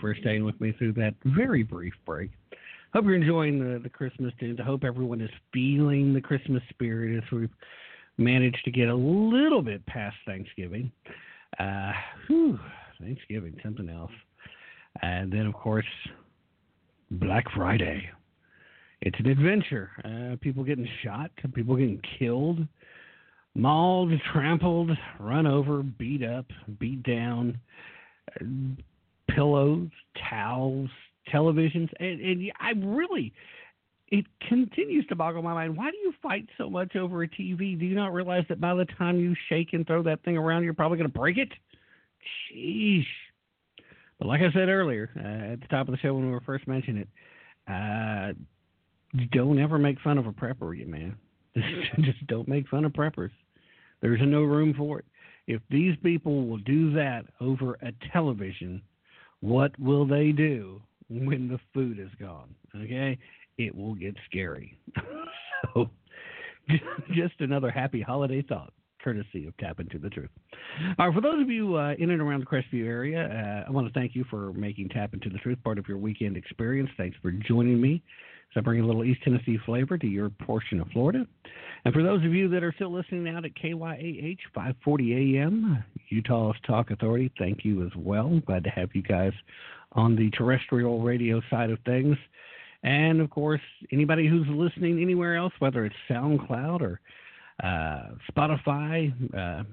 For 0.00 0.14
staying 0.20 0.44
with 0.44 0.60
me 0.60 0.72
through 0.72 0.92
that 0.94 1.14
very 1.24 1.62
brief 1.62 1.94
break. 2.06 2.30
Hope 2.92 3.04
you're 3.04 3.14
enjoying 3.14 3.58
the, 3.58 3.78
the 3.78 3.88
Christmas 3.88 4.32
tunes. 4.40 4.58
I 4.60 4.64
hope 4.64 4.82
everyone 4.82 5.20
is 5.20 5.30
feeling 5.52 6.12
the 6.12 6.20
Christmas 6.20 6.62
spirit 6.70 7.16
as 7.22 7.30
we've 7.30 7.50
managed 8.18 8.64
to 8.64 8.70
get 8.70 8.88
a 8.88 8.94
little 8.94 9.62
bit 9.62 9.84
past 9.86 10.16
Thanksgiving. 10.26 10.90
Uh, 11.58 11.92
whew, 12.26 12.58
Thanksgiving, 13.00 13.56
something 13.62 13.88
else. 13.88 14.10
And 15.02 15.32
then, 15.32 15.46
of 15.46 15.54
course, 15.54 15.86
Black 17.12 17.44
Friday. 17.54 18.08
it's 19.00 19.18
an 19.18 19.26
adventure. 19.26 19.90
Uh, 20.04 20.36
people 20.40 20.64
getting 20.64 20.88
shot, 21.02 21.30
people 21.54 21.76
getting 21.76 22.00
killed, 22.18 22.66
mauled, 23.54 24.12
trampled, 24.32 24.90
run 25.18 25.46
over, 25.46 25.82
beat 25.82 26.24
up, 26.24 26.46
beat 26.78 27.02
down, 27.02 27.58
pillows, 29.34 29.88
towels, 30.28 30.90
televisions, 31.32 31.88
and, 31.98 32.20
and 32.20 32.52
I 32.60 32.72
really, 32.84 33.32
it 34.08 34.26
continues 34.48 35.06
to 35.06 35.16
boggle 35.16 35.42
my 35.42 35.54
mind. 35.54 35.76
Why 35.76 35.90
do 35.90 35.96
you 35.98 36.12
fight 36.22 36.48
so 36.58 36.68
much 36.68 36.96
over 36.96 37.22
a 37.22 37.28
TV? 37.28 37.78
Do 37.78 37.86
you 37.86 37.94
not 37.94 38.12
realize 38.12 38.44
that 38.48 38.60
by 38.60 38.74
the 38.74 38.86
time 38.98 39.18
you 39.18 39.34
shake 39.48 39.72
and 39.72 39.86
throw 39.86 40.02
that 40.02 40.22
thing 40.24 40.36
around, 40.36 40.64
you're 40.64 40.74
probably 40.74 40.98
going 40.98 41.10
to 41.10 41.18
break 41.18 41.38
it? 41.38 41.52
Sheesh. 42.52 43.04
But 44.18 44.28
like 44.28 44.42
I 44.42 44.52
said 44.52 44.68
earlier, 44.68 45.10
uh, 45.16 45.52
at 45.52 45.60
the 45.60 45.68
top 45.68 45.88
of 45.88 45.92
the 45.92 45.98
show 45.98 46.14
when 46.14 46.26
we 46.26 46.32
were 46.32 46.42
first 46.42 46.68
mentioning 46.68 47.02
it, 47.02 47.08
uh, 47.72 48.32
don't 49.32 49.58
ever 49.58 49.78
make 49.78 49.98
fun 50.00 50.18
of 50.18 50.26
a 50.26 50.32
prepper, 50.32 50.76
you 50.76 50.86
man. 50.86 51.16
Just 52.00 52.26
don't 52.26 52.46
make 52.46 52.68
fun 52.68 52.84
of 52.84 52.92
preppers. 52.92 53.30
There's 54.02 54.20
no 54.22 54.42
room 54.42 54.74
for 54.76 54.98
it. 54.98 55.04
If 55.46 55.62
these 55.70 55.96
people 56.02 56.46
will 56.46 56.58
do 56.58 56.92
that 56.92 57.24
over 57.40 57.74
a 57.82 57.92
television, 58.12 58.82
what 59.40 59.78
will 59.78 60.06
they 60.06 60.32
do 60.32 60.80
when 61.08 61.48
the 61.48 61.58
food 61.74 61.98
is 61.98 62.10
gone? 62.20 62.54
Okay, 62.76 63.18
it 63.58 63.74
will 63.74 63.94
get 63.94 64.14
scary. 64.28 64.78
so, 65.74 65.90
just 67.14 67.34
another 67.40 67.70
happy 67.70 68.00
holiday 68.00 68.42
thought 68.42 68.72
courtesy 69.02 69.46
of 69.46 69.56
Tapp 69.56 69.80
Into 69.80 69.98
the 69.98 70.10
Truth. 70.10 70.30
All 70.98 71.06
right, 71.06 71.14
for 71.14 71.20
those 71.20 71.40
of 71.40 71.48
you 71.48 71.76
uh, 71.76 71.94
in 71.98 72.10
and 72.10 72.20
around 72.20 72.40
the 72.40 72.46
Crestview 72.46 72.86
area, 72.86 73.64
uh, 73.66 73.68
I 73.68 73.72
want 73.72 73.86
to 73.86 73.92
thank 73.98 74.14
you 74.14 74.24
for 74.28 74.52
making 74.52 74.90
Tapp 74.90 75.14
Into 75.14 75.30
the 75.30 75.38
Truth 75.38 75.58
part 75.64 75.78
of 75.78 75.88
your 75.88 75.98
weekend 75.98 76.36
experience. 76.36 76.90
Thanks 76.96 77.16
for 77.22 77.30
joining 77.30 77.80
me 77.80 78.02
I 78.56 78.60
bring 78.60 78.80
a 78.80 78.86
little 78.86 79.04
East 79.04 79.22
Tennessee 79.22 79.58
flavor 79.64 79.96
to 79.96 80.06
your 80.06 80.28
portion 80.28 80.80
of 80.80 80.88
Florida. 80.88 81.26
And 81.84 81.94
for 81.94 82.02
those 82.02 82.24
of 82.24 82.34
you 82.34 82.48
that 82.48 82.62
are 82.62 82.72
still 82.74 82.92
listening 82.92 83.28
out 83.34 83.44
at 83.44 83.54
KYAH 83.54 84.38
540 84.54 85.38
AM, 85.38 85.84
Utah's 86.08 86.56
Talk 86.66 86.90
Authority, 86.90 87.30
thank 87.38 87.64
you 87.64 87.84
as 87.84 87.92
well. 87.96 88.40
Glad 88.46 88.64
to 88.64 88.70
have 88.70 88.90
you 88.92 89.02
guys 89.02 89.32
on 89.92 90.16
the 90.16 90.30
terrestrial 90.30 91.00
radio 91.00 91.40
side 91.48 91.70
of 91.70 91.78
things. 91.86 92.16
And 92.82 93.20
of 93.20 93.30
course, 93.30 93.60
anybody 93.92 94.26
who's 94.26 94.46
listening 94.48 95.00
anywhere 95.00 95.36
else, 95.36 95.52
whether 95.58 95.84
it's 95.84 95.96
SoundCloud 96.08 96.80
or 96.80 97.00
uh, 97.62 98.14
Spotify, 98.30 99.12
uh, 99.34 99.64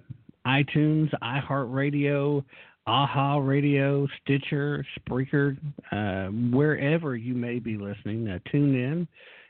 iTunes, 0.46 1.10
iHeartRadio, 1.22 2.44
Aha 2.88 3.38
Radio, 3.40 4.08
Stitcher, 4.22 4.86
Spreaker, 4.98 5.58
uh, 5.92 6.28
wherever 6.56 7.18
you 7.18 7.34
may 7.34 7.60
be 7.60 7.76
listening, 7.76 8.30
uh, 8.30 8.40
tune 8.50 8.76
in. 8.76 9.08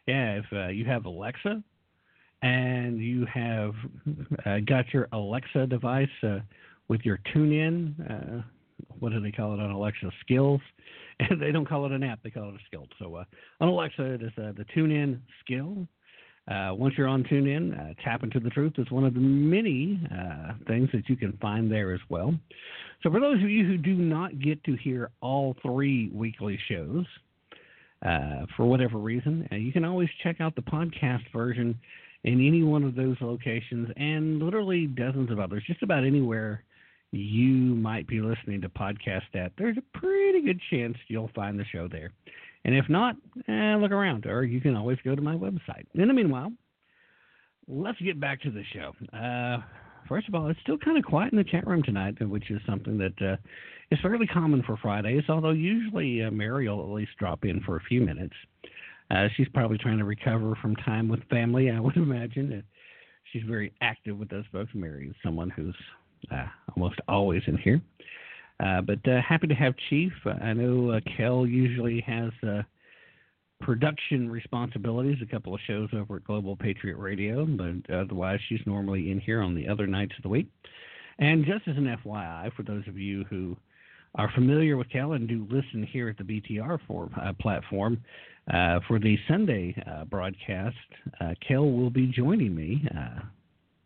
Yeah, 0.08 0.40
if 0.40 0.46
uh, 0.52 0.68
you 0.70 0.86
have 0.86 1.06
Alexa 1.06 1.62
and 2.42 3.00
you 3.00 3.28
have 3.32 3.76
uh, 4.44 4.58
got 4.68 4.92
your 4.92 5.08
Alexa 5.12 5.68
device 5.68 6.10
with 6.88 7.02
your 7.04 7.20
TuneIn, 7.32 8.44
what 8.98 9.12
do 9.12 9.20
they 9.20 9.32
call 9.32 9.54
it 9.54 9.60
on 9.60 9.70
Alexa? 9.70 10.10
Skills. 10.22 10.62
They 11.40 11.52
don't 11.52 11.68
call 11.68 11.86
it 11.88 11.92
an 11.92 12.04
app, 12.04 12.22
they 12.24 12.30
call 12.30 12.50
it 12.50 12.56
a 12.56 12.66
skill. 12.68 12.88
So 13.00 13.24
on 13.60 13.68
Alexa, 13.68 14.04
it 14.04 14.22
is 14.22 14.32
the 14.36 14.66
TuneIn 14.76 15.20
skill. 15.44 15.88
Uh, 16.48 16.74
once 16.74 16.94
you're 16.98 17.08
on 17.08 17.24
TuneIn, 17.24 17.78
uh, 17.78 17.94
Tapp 18.04 18.24
Into 18.24 18.40
the 18.40 18.50
Truth 18.50 18.74
is 18.78 18.90
one 18.90 19.04
of 19.04 19.14
the 19.14 19.20
many 19.20 20.00
uh, 20.12 20.54
things 20.68 20.90
that 20.94 21.10
you 21.10 21.18
can 21.18 21.34
find 21.42 21.70
there 21.72 21.94
as 21.94 22.00
well. 22.10 22.34
So, 23.04 23.12
for 23.12 23.20
those 23.20 23.44
of 23.44 23.50
you 23.50 23.66
who 23.66 23.78
do 23.78 23.94
not 23.94 24.40
get 24.40 24.64
to 24.64 24.76
hear 24.76 25.12
all 25.22 25.56
three 25.62 26.10
weekly 26.14 26.58
shows, 26.70 27.06
uh, 28.06 28.46
for 28.56 28.66
whatever 28.66 28.98
reason, 28.98 29.48
uh, 29.52 29.56
you 29.56 29.72
can 29.72 29.84
always 29.84 30.10
check 30.24 30.40
out 30.40 30.56
the 30.56 30.62
podcast 30.62 31.24
version 31.34 31.78
in 32.24 32.46
any 32.46 32.64
one 32.64 32.84
of 32.84 32.96
those 32.96 33.18
locations 33.22 33.90
and 33.98 34.40
literally 34.40 34.88
dozens 34.88 35.32
of 35.32 35.40
others, 35.40 35.64
just 35.68 35.84
about 35.84 36.06
anywhere 36.06 36.64
you 37.12 37.76
might 37.76 38.08
be 38.08 38.20
listening 38.20 38.62
to 38.62 38.70
podcast 38.70 39.34
at. 39.34 39.52
There's 39.58 39.78
a 39.78 39.98
pretty 39.98 40.42
good 40.42 40.60
chance 40.70 40.98
you'll 41.08 41.32
find 41.34 41.60
the 41.60 41.66
show 41.72 41.88
there. 41.88 42.12
And 42.68 42.76
if 42.76 42.90
not, 42.90 43.16
eh, 43.48 43.76
look 43.78 43.92
around, 43.92 44.26
or 44.26 44.44
you 44.44 44.60
can 44.60 44.76
always 44.76 44.98
go 45.04 45.16
to 45.16 45.22
my 45.22 45.36
website. 45.36 45.86
In 45.96 46.06
the 46.08 46.14
meanwhile, 46.14 46.52
let's 47.66 48.00
get 48.02 48.20
back 48.20 48.42
to 48.42 48.52
the 48.52 48.64
show. 48.74 48.92
Uh, 49.18 49.62
first 50.10 50.28
of 50.28 50.36
all, 50.36 50.50
it's 50.50 50.60
still 50.64 50.78
kind 50.78 50.98
of 50.98 51.06
quiet 51.06 51.32
in 51.32 51.38
the 51.38 51.46
chat 51.46 51.66
room 51.66 51.82
tonight, 51.82 52.16
which 52.28 52.52
is 52.52 52.60
something 52.68 52.98
that 52.98 53.14
uh, 53.22 53.38
is 53.90 54.00
fairly 54.02 54.28
common 54.28 54.64
for 54.64 54.76
Fridays, 54.76 55.24
although 55.30 55.52
usually 55.52 56.22
uh, 56.22 56.30
Mary 56.30 56.68
will 56.68 56.82
at 56.82 56.90
least 56.90 57.12
drop 57.18 57.46
in 57.46 57.62
for 57.62 57.78
a 57.78 57.84
few 57.88 58.02
minutes. 58.02 58.36
Uh, 59.10 59.30
she's 59.38 59.48
probably 59.54 59.78
trying 59.78 59.98
to 59.98 60.04
recover 60.04 60.54
from 60.62 60.76
time 60.76 61.08
with 61.08 61.24
family, 61.30 61.72
I 61.72 61.80
would 61.80 61.96
imagine. 61.96 62.64
she's 63.32 63.44
very 63.44 63.72
active 63.80 64.18
with 64.18 64.28
those 64.28 64.46
folks. 64.52 64.72
Mary 64.74 65.08
is 65.08 65.16
someone 65.24 65.50
who's 65.50 65.76
uh, 66.32 66.48
almost 66.76 67.00
always 67.08 67.44
in 67.48 67.58
here. 67.58 67.82
Uh, 68.60 68.82
but 68.82 69.00
uh, 69.08 69.22
happy 69.22 69.48
to 69.48 69.54
have 69.54 69.76
Chief. 69.90 70.12
Uh, 70.26 70.32
I 70.42 70.54
know 70.54 70.92
uh, 70.92 71.00
Kel 71.16 71.46
usually 71.46 72.02
has 72.02 72.32
uh, 72.48 72.64
production 73.62 74.30
responsibilities, 74.30 75.18
a 75.22 75.26
couple 75.26 75.54
of 75.54 75.62
shows 75.68 75.90
over 75.94 76.18
at 76.18 76.24
Global 76.24 76.56
Patriot 76.56 76.98
Radio, 76.98 77.46
but 77.46 77.94
otherwise 77.94 78.40
she's 78.50 78.62
normally 78.66 79.12
in 79.12 79.20
here 79.20 79.42
on 79.42 79.54
the 79.54 79.68
other 79.68 79.86
nights 79.86 80.14
of 80.18 80.24
the 80.24 80.30
week. 80.30 80.48
And 81.20 81.46
just 81.46 81.68
as 81.68 81.78
an 81.78 81.98
FYI, 82.04 82.54
for 82.56 82.64
those 82.64 82.88
of 82.88 82.98
you 82.98 83.24
who 83.26 83.56
are 84.16 84.32
familiar 84.34 84.78
with 84.78 84.90
Kel 84.90 85.14
and 85.14 85.28
do 85.28 85.48
listen 85.50 85.84
here 85.84 86.10
at 86.10 86.18
the 86.18 86.24
BTR 86.24 86.80
for, 86.88 87.10
platform, 87.40 88.00
for 88.88 89.00
the 89.00 89.18
Sunday 89.28 89.76
broadcast, 90.10 90.78
Kel 91.48 91.72
will 91.72 91.90
be 91.90 92.06
joining 92.06 92.56
me 92.56 92.88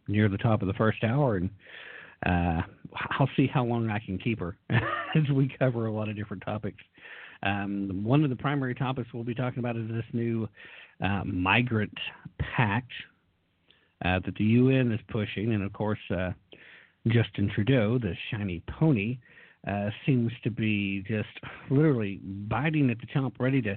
near 0.10 0.28
the 0.28 0.38
top 0.38 0.62
of 0.62 0.68
the 0.68 0.74
first 0.74 1.06
hour 1.06 1.38
and 1.38 1.50
uh, 2.26 2.62
I'll 3.20 3.30
see 3.36 3.48
how 3.48 3.64
long 3.64 3.90
I 3.90 4.00
can 4.00 4.18
keep 4.18 4.40
her 4.40 4.58
as 4.70 5.30
we 5.34 5.54
cover 5.60 5.86
a 5.88 5.92
lot 5.92 6.10
of 6.10 6.16
different 6.16 6.44
topics. 6.46 6.84
Um, 7.44 8.02
one 8.04 8.24
of 8.24 8.30
the 8.30 8.36
primary 8.36 8.76
topics 8.76 9.10
we'll 9.14 9.24
be 9.24 9.34
talking 9.34 9.60
about 9.60 9.76
is 9.76 9.88
this 9.88 10.06
new 10.14 10.48
uh, 11.04 11.24
migrant 11.26 11.98
pact 12.40 12.92
uh, 14.06 14.20
that 14.26 14.36
the 14.38 14.44
UN 14.44 14.92
is 14.92 15.00
pushing, 15.10 15.54
and 15.54 15.64
of 15.64 15.74
course, 15.74 16.00
uh, 16.16 16.32
Justin 17.08 17.50
Trudeau, 17.54 17.98
the 17.98 18.14
shiny 18.30 18.62
pony, 18.80 19.18
uh, 19.68 19.90
seems 20.06 20.32
to 20.44 20.52
be 20.52 21.04
just 21.08 21.30
literally 21.70 22.20
biting 22.24 22.90
at 22.90 22.98
the 23.00 23.08
chomp, 23.08 23.34
ready 23.40 23.62
to 23.62 23.72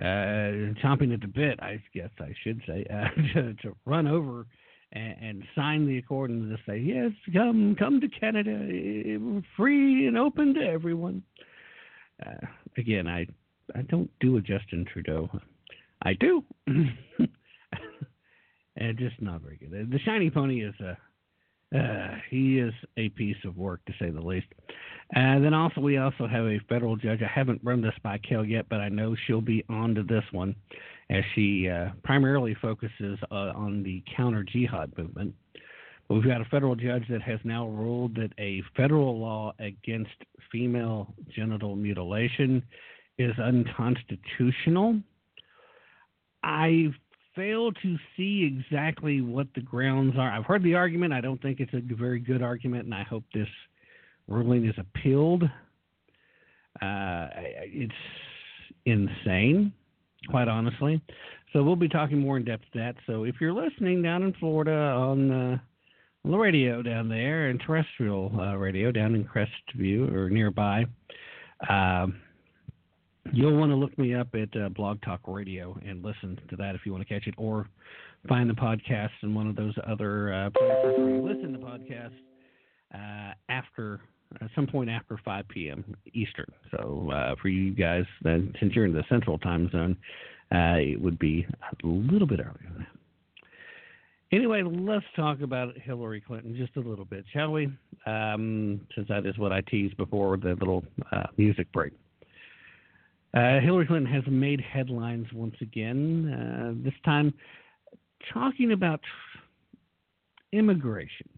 uh, 0.00 0.72
chomping 0.82 1.12
at 1.12 1.20
the 1.20 1.28
bit, 1.28 1.60
I 1.60 1.82
guess 1.94 2.10
I 2.20 2.32
should 2.42 2.60
say, 2.66 2.84
to, 3.34 3.54
to 3.54 3.76
run 3.84 4.06
over 4.06 4.46
and, 4.92 5.16
and 5.20 5.44
sign 5.54 5.86
the 5.86 5.98
accord 5.98 6.30
and 6.30 6.50
just 6.54 6.66
say, 6.66 6.78
yes, 6.78 7.10
come, 7.32 7.74
come 7.78 8.00
to 8.00 8.08
Canada, 8.08 8.50
free 9.56 10.06
and 10.06 10.16
open 10.18 10.54
to 10.54 10.60
everyone. 10.60 11.22
Uh, 12.24 12.46
again, 12.76 13.06
I, 13.08 13.26
I 13.74 13.82
don't 13.82 14.10
do 14.20 14.36
a 14.36 14.40
Justin 14.40 14.86
Trudeau. 14.92 15.28
I 16.02 16.14
do, 16.14 16.44
and 16.66 16.88
just 18.98 19.20
not 19.20 19.40
very 19.42 19.56
good. 19.56 19.90
The 19.90 19.98
shiny 20.00 20.30
pony 20.30 20.64
is 20.64 20.74
a. 20.80 20.96
Uh, 21.74 22.16
he 22.28 22.58
is 22.58 22.74
a 22.98 23.08
piece 23.10 23.42
of 23.46 23.56
work 23.56 23.82
to 23.86 23.94
say 23.98 24.10
the 24.10 24.20
least. 24.20 24.48
And 25.14 25.42
then 25.42 25.54
also 25.54 25.80
we 25.80 25.96
also 25.96 26.26
have 26.26 26.44
a 26.44 26.58
federal 26.68 26.96
judge. 26.96 27.22
I 27.22 27.26
haven't 27.26 27.62
run 27.64 27.80
this 27.80 27.94
by 28.02 28.18
Kel 28.18 28.44
yet, 28.44 28.66
but 28.68 28.82
I 28.82 28.90
know 28.90 29.16
she'll 29.26 29.40
be 29.40 29.64
on 29.70 29.94
to 29.94 30.02
this 30.02 30.24
one 30.32 30.54
as 31.10 31.22
she 31.34 31.68
uh, 31.68 31.90
primarily 32.04 32.56
focuses 32.60 33.18
uh, 33.30 33.52
on 33.54 33.82
the 33.82 34.02
counter 34.16 34.42
jihad 34.42 34.92
movement. 34.96 35.34
But 36.08 36.14
we've 36.14 36.24
got 36.24 36.40
a 36.40 36.46
federal 36.46 36.74
judge 36.74 37.04
that 37.10 37.22
has 37.22 37.38
now 37.44 37.68
ruled 37.68 38.14
that 38.16 38.32
a 38.38 38.62
federal 38.76 39.18
law 39.18 39.52
against 39.58 40.10
female 40.50 41.14
genital 41.34 41.76
mutilation 41.76 42.62
is 43.18 43.32
unconstitutional. 43.38 45.00
I 46.42 46.88
fail 47.34 47.72
to 47.72 47.96
see 48.16 48.44
exactly 48.44 49.20
what 49.20 49.46
the 49.54 49.60
grounds 49.60 50.14
are. 50.18 50.30
I've 50.30 50.44
heard 50.44 50.62
the 50.62 50.74
argument. 50.74 51.12
I 51.12 51.20
don't 51.20 51.40
think 51.40 51.60
it's 51.60 51.72
a 51.72 51.80
very 51.94 52.20
good 52.20 52.42
argument, 52.42 52.84
and 52.84 52.94
I 52.94 53.04
hope 53.04 53.24
this 53.32 53.48
ruling 54.28 54.66
is 54.66 54.74
appealed. 54.76 55.44
Uh, 56.80 57.28
it's 57.34 57.92
insane 58.84 59.72
quite 60.28 60.48
honestly. 60.48 61.00
So 61.52 61.62
we'll 61.62 61.76
be 61.76 61.88
talking 61.88 62.18
more 62.18 62.36
in 62.36 62.44
depth 62.44 62.64
to 62.72 62.78
that. 62.78 62.94
So 63.06 63.24
if 63.24 63.36
you're 63.40 63.52
listening 63.52 64.02
down 64.02 64.22
in 64.22 64.32
Florida 64.34 64.72
on, 64.72 65.30
uh, 65.30 65.58
the 66.24 66.36
radio 66.36 66.82
down 66.82 67.08
there 67.08 67.48
and 67.48 67.60
terrestrial 67.60 68.32
uh, 68.38 68.56
radio 68.56 68.92
down 68.92 69.14
in 69.14 69.24
Crestview 69.24 70.14
or 70.14 70.30
nearby, 70.30 70.84
uh, 71.68 72.06
you'll 73.32 73.56
want 73.56 73.70
to 73.70 73.76
look 73.76 73.96
me 73.98 74.14
up 74.14 74.28
at 74.34 74.56
uh, 74.60 74.68
Blog 74.68 75.02
Talk 75.02 75.20
Radio 75.26 75.76
and 75.86 76.04
listen 76.04 76.38
to 76.48 76.56
that 76.56 76.74
if 76.74 76.82
you 76.86 76.92
want 76.92 77.06
to 77.06 77.12
catch 77.12 77.26
it, 77.26 77.34
or 77.36 77.68
find 78.28 78.48
the 78.48 78.54
podcast 78.54 79.10
in 79.22 79.34
one 79.34 79.48
of 79.48 79.56
those 79.56 79.74
other 79.86 80.32
uh, 80.32 80.50
places 80.50 80.98
where 80.98 81.10
you 81.10 81.22
listen 81.22 81.52
to 81.52 81.58
podcasts 81.58 82.12
uh, 82.94 83.34
after 83.48 84.00
at 84.40 84.50
some 84.54 84.66
point 84.66 84.88
after 84.90 85.18
5 85.24 85.48
p.m. 85.48 85.84
Eastern. 86.12 86.50
So 86.70 87.10
uh, 87.12 87.34
for 87.40 87.48
you 87.48 87.72
guys, 87.74 88.04
then, 88.22 88.54
since 88.58 88.74
you're 88.74 88.86
in 88.86 88.92
the 88.92 89.04
Central 89.08 89.38
Time 89.38 89.68
Zone, 89.70 89.96
Uh, 90.52 90.76
it 90.92 91.00
would 91.00 91.18
be 91.18 91.46
a 91.62 91.86
little 91.86 92.26
bit 92.26 92.38
earlier 92.38 92.68
than 92.68 92.78
that. 92.80 93.46
Anyway, 94.32 94.62
let's 94.62 95.04
talk 95.16 95.40
about 95.40 95.76
Hillary 95.78 96.20
Clinton 96.20 96.54
just 96.56 96.76
a 96.76 96.80
little 96.80 97.06
bit, 97.06 97.24
shall 97.32 97.52
we? 97.52 97.72
Um, 98.04 98.80
since 98.94 99.08
that 99.08 99.24
is 99.24 99.38
what 99.38 99.50
I 99.50 99.62
teased 99.62 99.96
before 99.96 100.36
the 100.36 100.54
little 100.60 100.84
uh, 101.10 101.28
music 101.38 101.72
break. 101.72 101.92
Uh, 103.32 103.60
Hillary 103.60 103.86
Clinton 103.86 104.12
has 104.12 104.24
made 104.26 104.60
headlines 104.60 105.26
once 105.32 105.54
again, 105.62 106.28
uh, 106.28 106.84
this 106.84 106.98
time 107.02 107.32
talking 108.32 108.72
about 108.72 109.00
immigration 110.52 111.28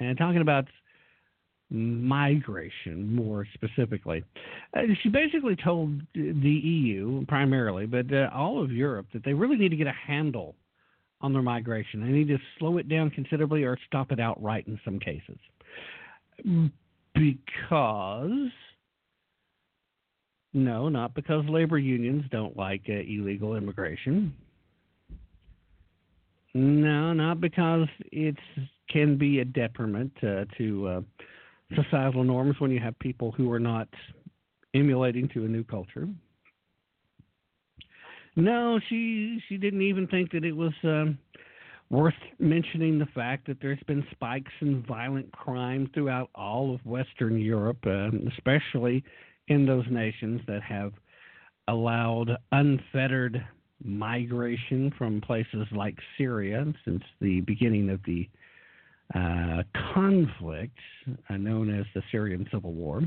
and 0.00 0.18
talking 0.18 0.42
about 0.42 0.66
migration 1.70 3.14
more 3.14 3.46
specifically. 3.54 4.24
Uh, 4.76 4.82
she 5.02 5.08
basically 5.08 5.56
told 5.56 6.00
the 6.14 6.20
EU 6.22 7.24
primarily, 7.26 7.86
but 7.86 8.12
uh, 8.12 8.28
all 8.34 8.62
of 8.62 8.72
Europe, 8.72 9.06
that 9.12 9.24
they 9.24 9.32
really 9.32 9.56
need 9.56 9.68
to 9.70 9.76
get 9.76 9.86
a 9.86 9.94
handle 10.06 10.56
on 11.20 11.32
their 11.32 11.42
migration. 11.42 12.00
They 12.00 12.08
need 12.08 12.28
to 12.28 12.38
slow 12.58 12.78
it 12.78 12.88
down 12.88 13.10
considerably 13.10 13.62
or 13.64 13.78
stop 13.86 14.10
it 14.10 14.18
outright 14.18 14.66
in 14.66 14.80
some 14.84 14.98
cases. 14.98 15.38
Because, 17.14 18.50
no, 20.54 20.88
not 20.88 21.14
because 21.14 21.44
labor 21.48 21.78
unions 21.78 22.24
don't 22.30 22.56
like 22.56 22.82
uh, 22.88 22.92
illegal 22.92 23.54
immigration. 23.54 24.34
No, 26.54 27.12
not 27.12 27.40
because 27.40 27.86
it 28.10 28.36
can 28.88 29.16
be 29.16 29.38
a 29.38 29.44
detriment 29.44 30.12
uh, 30.22 30.46
to 30.58 30.88
uh, 30.88 31.00
societal 31.74 32.24
norms 32.24 32.56
when 32.58 32.70
you 32.70 32.80
have 32.80 32.98
people 32.98 33.32
who 33.32 33.50
are 33.50 33.60
not 33.60 33.88
emulating 34.74 35.28
to 35.28 35.44
a 35.44 35.48
new 35.48 35.64
culture. 35.64 36.08
No, 38.36 38.78
she 38.88 39.40
she 39.48 39.56
didn't 39.56 39.82
even 39.82 40.06
think 40.06 40.30
that 40.32 40.44
it 40.44 40.52
was 40.52 40.72
um, 40.84 41.18
worth 41.90 42.14
mentioning 42.38 42.98
the 42.98 43.06
fact 43.06 43.46
that 43.48 43.58
there's 43.60 43.82
been 43.86 44.06
spikes 44.12 44.52
in 44.60 44.82
violent 44.84 45.30
crime 45.32 45.90
throughout 45.92 46.30
all 46.34 46.72
of 46.74 46.84
Western 46.86 47.38
Europe, 47.38 47.84
uh, 47.86 48.10
especially 48.36 49.04
in 49.48 49.66
those 49.66 49.84
nations 49.90 50.40
that 50.46 50.62
have 50.62 50.92
allowed 51.68 52.30
unfettered 52.52 53.44
migration 53.82 54.92
from 54.96 55.20
places 55.20 55.66
like 55.72 55.96
Syria 56.16 56.64
since 56.84 57.02
the 57.20 57.40
beginning 57.42 57.90
of 57.90 58.00
the 58.04 58.28
uh, 59.14 59.62
conflict 59.94 60.76
uh, 61.28 61.36
known 61.36 61.78
as 61.78 61.86
the 61.94 62.02
Syrian 62.10 62.46
Civil 62.52 62.72
War. 62.72 63.02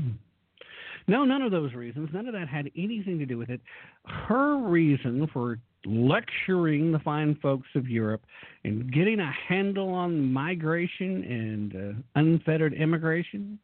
No, 1.06 1.24
none 1.24 1.42
of 1.42 1.50
those 1.50 1.74
reasons. 1.74 2.08
None 2.12 2.26
of 2.26 2.32
that 2.32 2.48
had 2.48 2.70
anything 2.76 3.18
to 3.18 3.26
do 3.26 3.36
with 3.36 3.50
it. 3.50 3.60
Her 4.06 4.56
reason 4.56 5.28
for 5.32 5.58
lecturing 5.84 6.92
the 6.92 6.98
fine 7.00 7.36
folks 7.42 7.68
of 7.74 7.88
Europe 7.88 8.22
and 8.64 8.90
getting 8.90 9.20
a 9.20 9.30
handle 9.48 9.92
on 9.92 10.32
migration 10.32 11.24
and 11.24 11.76
uh, 11.76 12.20
unfettered 12.20 12.72
immigration 12.72 13.58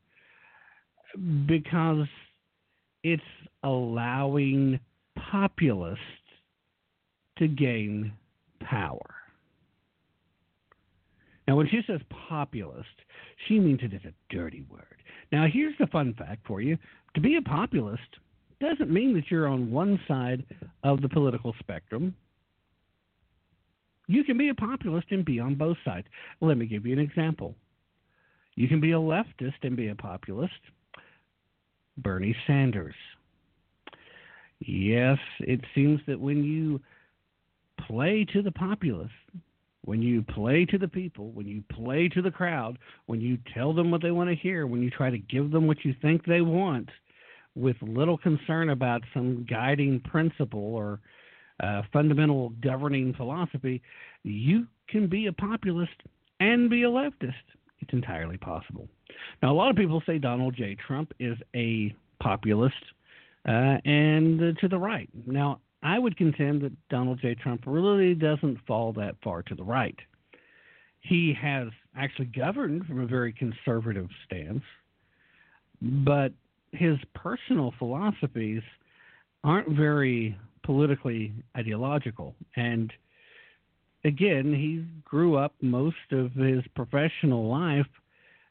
because 1.46 2.06
it's 3.02 3.22
allowing 3.64 4.78
populists 5.30 5.98
to 7.38 7.48
gain 7.48 8.12
power. 8.60 9.19
Now, 11.50 11.56
when 11.56 11.68
she 11.68 11.80
says 11.84 12.00
populist, 12.28 12.86
she 13.48 13.58
means 13.58 13.80
it 13.82 13.92
as 13.92 14.04
a 14.04 14.32
dirty 14.32 14.64
word. 14.70 15.02
Now, 15.32 15.48
here's 15.52 15.74
the 15.80 15.88
fun 15.88 16.14
fact 16.16 16.46
for 16.46 16.60
you 16.60 16.78
to 17.16 17.20
be 17.20 17.34
a 17.34 17.42
populist 17.42 18.04
doesn't 18.60 18.88
mean 18.88 19.14
that 19.14 19.32
you're 19.32 19.48
on 19.48 19.72
one 19.72 19.98
side 20.06 20.44
of 20.84 21.02
the 21.02 21.08
political 21.08 21.52
spectrum. 21.58 22.14
You 24.06 24.22
can 24.22 24.38
be 24.38 24.50
a 24.50 24.54
populist 24.54 25.08
and 25.10 25.24
be 25.24 25.40
on 25.40 25.56
both 25.56 25.76
sides. 25.84 26.06
Let 26.40 26.56
me 26.56 26.66
give 26.66 26.86
you 26.86 26.92
an 26.92 27.00
example. 27.00 27.56
You 28.54 28.68
can 28.68 28.80
be 28.80 28.92
a 28.92 28.94
leftist 28.94 29.64
and 29.64 29.76
be 29.76 29.88
a 29.88 29.96
populist. 29.96 30.54
Bernie 31.98 32.36
Sanders. 32.46 32.94
Yes, 34.60 35.18
it 35.40 35.62
seems 35.74 36.00
that 36.06 36.20
when 36.20 36.44
you 36.44 36.80
play 37.88 38.24
to 38.32 38.40
the 38.40 38.52
populace, 38.52 39.10
when 39.84 40.02
you 40.02 40.22
play 40.22 40.64
to 40.66 40.78
the 40.78 40.88
people, 40.88 41.30
when 41.32 41.46
you 41.46 41.62
play 41.72 42.08
to 42.08 42.22
the 42.22 42.30
crowd, 42.30 42.78
when 43.06 43.20
you 43.20 43.38
tell 43.54 43.72
them 43.72 43.90
what 43.90 44.02
they 44.02 44.10
want 44.10 44.28
to 44.28 44.36
hear, 44.36 44.66
when 44.66 44.82
you 44.82 44.90
try 44.90 45.10
to 45.10 45.18
give 45.18 45.50
them 45.50 45.66
what 45.66 45.84
you 45.84 45.94
think 46.02 46.24
they 46.24 46.42
want, 46.42 46.88
with 47.56 47.76
little 47.82 48.16
concern 48.18 48.70
about 48.70 49.02
some 49.12 49.46
guiding 49.48 50.00
principle 50.00 50.74
or 50.74 51.00
uh, 51.62 51.82
fundamental 51.92 52.50
governing 52.62 53.12
philosophy, 53.14 53.82
you 54.22 54.66
can 54.88 55.08
be 55.08 55.26
a 55.26 55.32
populist 55.32 55.92
and 56.38 56.70
be 56.70 56.84
a 56.84 56.88
leftist. 56.88 57.34
It's 57.80 57.92
entirely 57.92 58.36
possible. 58.36 58.88
Now, 59.42 59.52
a 59.52 59.54
lot 59.54 59.70
of 59.70 59.76
people 59.76 60.02
say 60.06 60.18
Donald 60.18 60.54
J. 60.56 60.76
Trump 60.86 61.12
is 61.18 61.36
a 61.54 61.94
populist 62.22 62.74
uh, 63.48 63.78
and 63.84 64.40
uh, 64.40 64.60
to 64.60 64.68
the 64.68 64.78
right. 64.78 65.08
Now, 65.26 65.60
I 65.82 65.98
would 65.98 66.16
contend 66.16 66.62
that 66.62 66.88
Donald 66.88 67.20
J. 67.20 67.34
Trump 67.34 67.62
really 67.66 68.14
doesn't 68.14 68.58
fall 68.66 68.92
that 68.94 69.16
far 69.22 69.42
to 69.42 69.54
the 69.54 69.64
right. 69.64 69.98
He 71.00 71.34
has 71.40 71.68
actually 71.96 72.26
governed 72.26 72.86
from 72.86 73.00
a 73.00 73.06
very 73.06 73.32
conservative 73.32 74.08
stance, 74.26 74.62
but 75.80 76.32
his 76.72 76.98
personal 77.14 77.72
philosophies 77.78 78.62
aren't 79.42 79.70
very 79.70 80.36
politically 80.62 81.32
ideological. 81.56 82.34
And 82.56 82.92
again, 84.04 84.52
he 84.52 84.84
grew 85.02 85.36
up 85.36 85.54
most 85.62 85.96
of 86.12 86.32
his 86.32 86.62
professional 86.74 87.48
life 87.48 87.86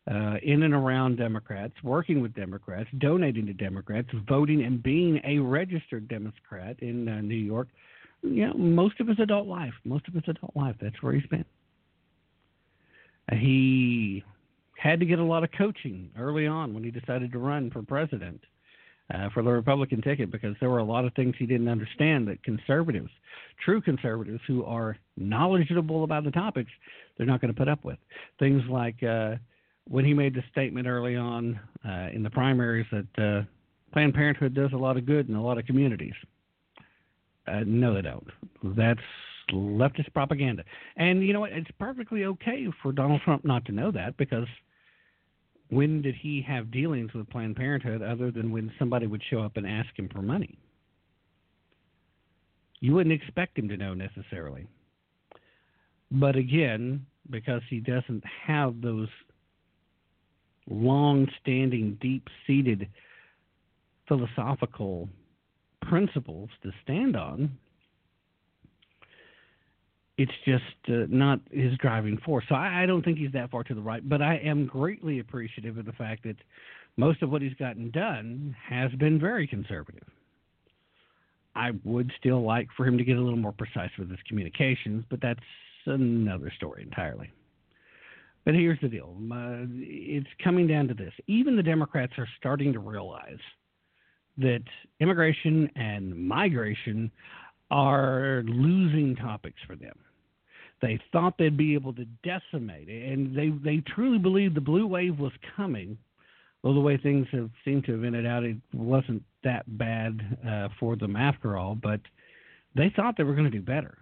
uh, 0.10 0.38
in 0.41 0.64
and 0.64 0.73
around 0.73 1.18
Democrats, 1.18 1.73
working 1.84 2.22
with 2.22 2.34
Democrats, 2.34 2.90
donating 2.98 3.45
to 3.45 3.53
Democrats, 3.53 4.07
voting 4.27 4.64
and 4.64 4.81
being 4.81 5.22
a 5.23 5.38
registered 5.38 6.07
Democrat 6.07 6.77
in 6.80 7.07
uh, 7.07 7.22
New 7.22 7.36
York. 7.36 7.68
You 8.23 8.48
know, 8.48 8.53
most 8.53 8.99
of 8.99 9.07
his 9.07 9.19
adult 9.19 9.48
life, 9.48 9.73
most 9.86 10.07
of 10.07 10.15
his 10.15 10.23
adult 10.27 10.56
life, 10.56 10.76
that's 10.81 11.02
where 11.02 11.14
he's 11.14 11.27
been. 11.27 11.45
Uh, 13.31 13.36
he 13.36 14.23
had 14.77 14.99
to 14.99 15.06
get 15.06 15.19
a 15.19 15.23
lot 15.23 15.44
of 15.44 15.52
coaching 15.57 16.10
early 16.18 16.48
on 16.48 16.73
when 16.73 16.84
he 16.84 16.90
decided 16.90 17.31
to 17.31 17.38
run 17.38 17.69
for 17.69 17.84
president 17.84 18.41
uh, 19.14 19.30
for 19.30 19.44
the 19.44 19.49
Republican 19.49 20.02
ticket 20.02 20.31
because 20.31 20.56
there 20.60 20.69
were 20.69 20.80
a 20.80 20.84
lot 20.84 21.06
of 21.06 21.14
things 21.14 21.36
he 21.38 21.45
didn't 21.45 21.68
understand 21.68 22.27
that 22.27 22.41
conservatives, 22.44 23.10
true 23.64 23.81
conservatives 23.81 24.41
who 24.48 24.64
are 24.65 24.98
knowledgeable 25.18 26.03
about 26.03 26.23
the 26.23 26.31
topics, 26.31 26.72
they're 27.18 27.27
not 27.27 27.41
going 27.41 27.53
to 27.53 27.57
put 27.57 27.68
up 27.68 27.84
with. 27.84 27.98
Things 28.40 28.64
like 28.69 29.02
uh, 29.03 29.36
when 29.89 30.05
he 30.05 30.13
made 30.13 30.35
the 30.35 30.43
statement 30.51 30.87
early 30.87 31.15
on 31.15 31.59
uh, 31.85 32.09
in 32.13 32.21
the 32.23 32.29
primaries 32.29 32.85
that 32.91 33.23
uh, 33.23 33.41
Planned 33.91 34.13
Parenthood 34.13 34.53
does 34.53 34.71
a 34.73 34.77
lot 34.77 34.97
of 34.97 35.05
good 35.05 35.27
in 35.27 35.35
a 35.35 35.43
lot 35.43 35.57
of 35.57 35.65
communities. 35.65 36.13
Uh, 37.47 37.61
no, 37.65 37.95
they 37.95 38.03
don't. 38.03 38.27
That's 38.63 38.99
leftist 39.51 40.13
propaganda. 40.13 40.63
And 40.95 41.25
you 41.25 41.33
know 41.33 41.39
what? 41.39 41.51
It's 41.51 41.71
perfectly 41.79 42.25
okay 42.25 42.67
for 42.83 42.91
Donald 42.91 43.21
Trump 43.25 43.43
not 43.43 43.65
to 43.65 43.71
know 43.71 43.89
that 43.91 44.15
because 44.17 44.47
when 45.69 46.03
did 46.03 46.13
he 46.13 46.45
have 46.47 46.69
dealings 46.69 47.11
with 47.13 47.29
Planned 47.29 47.55
Parenthood 47.55 48.03
other 48.03 48.29
than 48.29 48.51
when 48.51 48.71
somebody 48.77 49.07
would 49.07 49.23
show 49.31 49.39
up 49.39 49.57
and 49.57 49.67
ask 49.67 49.89
him 49.97 50.07
for 50.13 50.21
money? 50.21 50.59
You 52.79 52.93
wouldn't 52.93 53.19
expect 53.19 53.57
him 53.57 53.67
to 53.69 53.77
know 53.77 53.95
necessarily. 53.95 54.67
But 56.11 56.35
again, 56.35 57.05
because 57.29 57.61
he 57.69 57.79
doesn't 57.79 58.23
have 58.45 58.81
those 58.81 59.09
long 60.69 61.27
standing, 61.41 61.97
deep 62.01 62.27
seated 62.45 62.87
philosophical 64.07 65.09
principles 65.81 66.49
to 66.63 66.71
stand 66.83 67.15
on, 67.15 67.51
it's 70.17 70.31
just 70.45 70.63
uh, 70.89 71.05
not 71.07 71.39
his 71.51 71.77
driving 71.77 72.17
force. 72.25 72.43
So 72.49 72.55
I, 72.55 72.83
I 72.83 72.85
don't 72.85 73.03
think 73.03 73.17
he's 73.17 73.31
that 73.31 73.51
far 73.51 73.63
to 73.63 73.73
the 73.73 73.81
right, 73.81 74.07
but 74.07 74.21
I 74.21 74.35
am 74.37 74.65
greatly 74.65 75.19
appreciative 75.19 75.77
of 75.77 75.85
the 75.85 75.93
fact 75.93 76.23
that 76.23 76.35
most 76.97 77.21
of 77.21 77.29
what 77.29 77.41
he's 77.41 77.53
gotten 77.53 77.89
done 77.91 78.55
has 78.67 78.91
been 78.93 79.19
very 79.19 79.47
conservative. 79.47 80.03
I 81.55 81.71
would 81.85 82.11
still 82.19 82.43
like 82.43 82.67
for 82.75 82.85
him 82.85 82.97
to 82.97 83.03
get 83.03 83.17
a 83.17 83.21
little 83.21 83.39
more 83.39 83.53
precise 83.53 83.91
with 83.97 84.09
his 84.09 84.19
communications, 84.27 85.05
but 85.09 85.21
that's 85.21 85.39
another 85.85 86.51
story 86.55 86.83
entirely. 86.83 87.31
But 88.45 88.55
here's 88.55 88.79
the 88.81 88.87
deal 88.87 89.15
it's 89.19 90.27
coming 90.43 90.67
down 90.67 90.87
to 90.87 90.93
this. 90.93 91.13
Even 91.27 91.55
the 91.55 91.63
Democrats 91.63 92.13
are 92.17 92.27
starting 92.37 92.73
to 92.73 92.79
realize 92.79 93.39
that 94.37 94.63
immigration 94.99 95.69
and 95.75 96.15
migration 96.15 97.11
are 97.71 98.43
losing 98.47 99.15
topics 99.15 99.59
for 99.67 99.75
them. 99.75 99.97
They 100.81 100.99
thought 101.11 101.35
they'd 101.37 101.57
be 101.57 101.73
able 101.73 101.93
to 101.93 102.05
decimate 102.23 102.87
it, 102.87 103.11
and 103.11 103.35
they 103.35 103.49
they 103.49 103.83
truly 103.93 104.17
believed 104.17 104.55
the 104.55 104.61
blue 104.61 104.87
wave 104.87 105.19
was 105.19 105.33
coming. 105.55 105.97
Well, 106.63 106.73
the 106.73 106.79
way 106.79 106.97
things 106.97 107.27
have 107.31 107.49
seemed 107.63 107.85
to 107.85 107.93
have 107.93 108.03
ended 108.03 108.25
out, 108.25 108.43
it 108.43 108.57
wasn't 108.73 109.23
that 109.43 109.65
bad 109.77 110.37
uh, 110.47 110.67
for 110.79 110.95
them 110.95 111.15
after 111.15 111.57
all. 111.57 111.75
But 111.75 112.01
they 112.75 112.91
thought 112.95 113.15
they 113.17 113.23
were 113.23 113.35
going 113.35 113.49
to 113.49 113.57
do 113.57 113.61
better. 113.61 113.97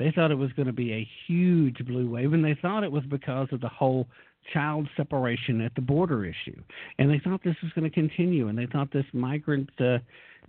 They 0.00 0.10
thought 0.10 0.30
it 0.30 0.38
was 0.38 0.50
going 0.54 0.66
to 0.66 0.72
be 0.72 0.94
a 0.94 1.08
huge 1.26 1.76
blue 1.86 2.08
wave, 2.08 2.32
and 2.32 2.42
they 2.42 2.56
thought 2.62 2.84
it 2.84 2.90
was 2.90 3.04
because 3.10 3.48
of 3.52 3.60
the 3.60 3.68
whole 3.68 4.08
child 4.54 4.88
separation 4.96 5.60
at 5.60 5.74
the 5.74 5.82
border 5.82 6.24
issue. 6.24 6.58
And 6.98 7.10
they 7.10 7.18
thought 7.18 7.44
this 7.44 7.56
was 7.62 7.70
going 7.74 7.84
to 7.84 7.94
continue, 7.94 8.48
and 8.48 8.58
they 8.58 8.64
thought 8.64 8.90
this 8.90 9.04
migrant 9.12 9.68
uh, 9.78 9.98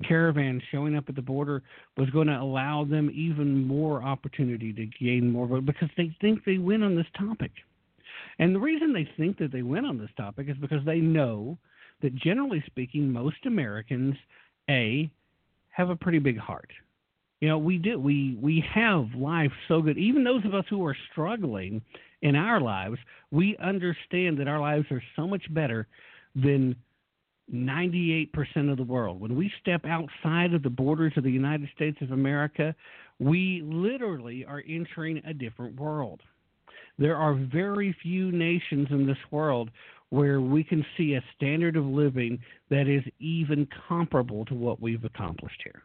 caravan 0.07 0.61
showing 0.71 0.95
up 0.95 1.09
at 1.09 1.15
the 1.15 1.21
border 1.21 1.63
was 1.97 2.09
going 2.11 2.27
to 2.27 2.39
allow 2.39 2.85
them 2.85 3.11
even 3.13 3.67
more 3.67 4.01
opportunity 4.01 4.71
to 4.71 4.85
gain 5.03 5.29
more 5.29 5.47
vote 5.47 5.65
because 5.65 5.89
they 5.97 6.15
think 6.21 6.45
they 6.45 6.57
win 6.57 6.81
on 6.81 6.95
this 6.95 7.11
topic. 7.19 7.51
And 8.39 8.55
the 8.55 8.59
reason 8.59 8.93
they 8.93 9.09
think 9.17 9.37
that 9.39 9.51
they 9.51 9.63
win 9.63 9.83
on 9.83 9.97
this 9.97 10.11
topic 10.15 10.47
is 10.47 10.55
because 10.61 10.85
they 10.85 10.99
know 10.99 11.57
that 12.01 12.15
generally 12.15 12.63
speaking, 12.67 13.11
most 13.11 13.45
Americans, 13.45 14.15
A, 14.69 15.11
have 15.71 15.89
a 15.89 15.95
pretty 15.97 16.19
big 16.19 16.37
heart. 16.37 16.71
You 17.41 17.47
know, 17.49 17.57
we 17.57 17.79
do. 17.79 17.99
We 17.99 18.37
we 18.39 18.63
have 18.73 19.07
life 19.15 19.51
so 19.67 19.81
good. 19.81 19.97
Even 19.97 20.23
those 20.23 20.45
of 20.45 20.53
us 20.53 20.65
who 20.69 20.85
are 20.85 20.95
struggling 21.11 21.81
in 22.21 22.35
our 22.35 22.61
lives, 22.61 22.97
we 23.31 23.57
understand 23.57 24.37
that 24.37 24.47
our 24.47 24.59
lives 24.59 24.85
are 24.91 25.01
so 25.15 25.27
much 25.27 25.51
better 25.51 25.87
than 26.35 26.75
98% 27.51 28.29
of 28.71 28.77
the 28.77 28.83
world. 28.83 29.19
When 29.19 29.35
we 29.35 29.51
step 29.59 29.85
outside 29.85 30.53
of 30.53 30.61
the 30.61 30.69
borders 30.69 31.13
of 31.17 31.23
the 31.23 31.31
United 31.31 31.67
States 31.75 31.97
of 32.01 32.11
America, 32.11 32.75
we 33.19 33.61
literally 33.65 34.45
are 34.45 34.63
entering 34.69 35.21
a 35.25 35.33
different 35.33 35.79
world. 35.79 36.21
There 36.99 37.17
are 37.17 37.33
very 37.33 37.95
few 38.03 38.31
nations 38.31 38.87
in 38.91 39.07
this 39.07 39.17
world 39.31 39.71
where 40.09 40.41
we 40.41 40.63
can 40.63 40.85
see 40.95 41.15
a 41.15 41.23
standard 41.35 41.75
of 41.75 41.85
living 41.85 42.39
that 42.69 42.87
is 42.87 43.03
even 43.19 43.67
comparable 43.87 44.45
to 44.45 44.53
what 44.53 44.79
we've 44.79 45.03
accomplished 45.03 45.61
here. 45.63 45.81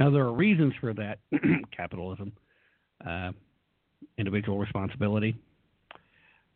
Now, 0.00 0.08
there 0.08 0.22
are 0.22 0.32
reasons 0.32 0.72
for 0.80 0.94
that 0.94 1.18
capitalism, 1.76 2.32
uh, 3.06 3.32
individual 4.16 4.58
responsibility, 4.58 5.36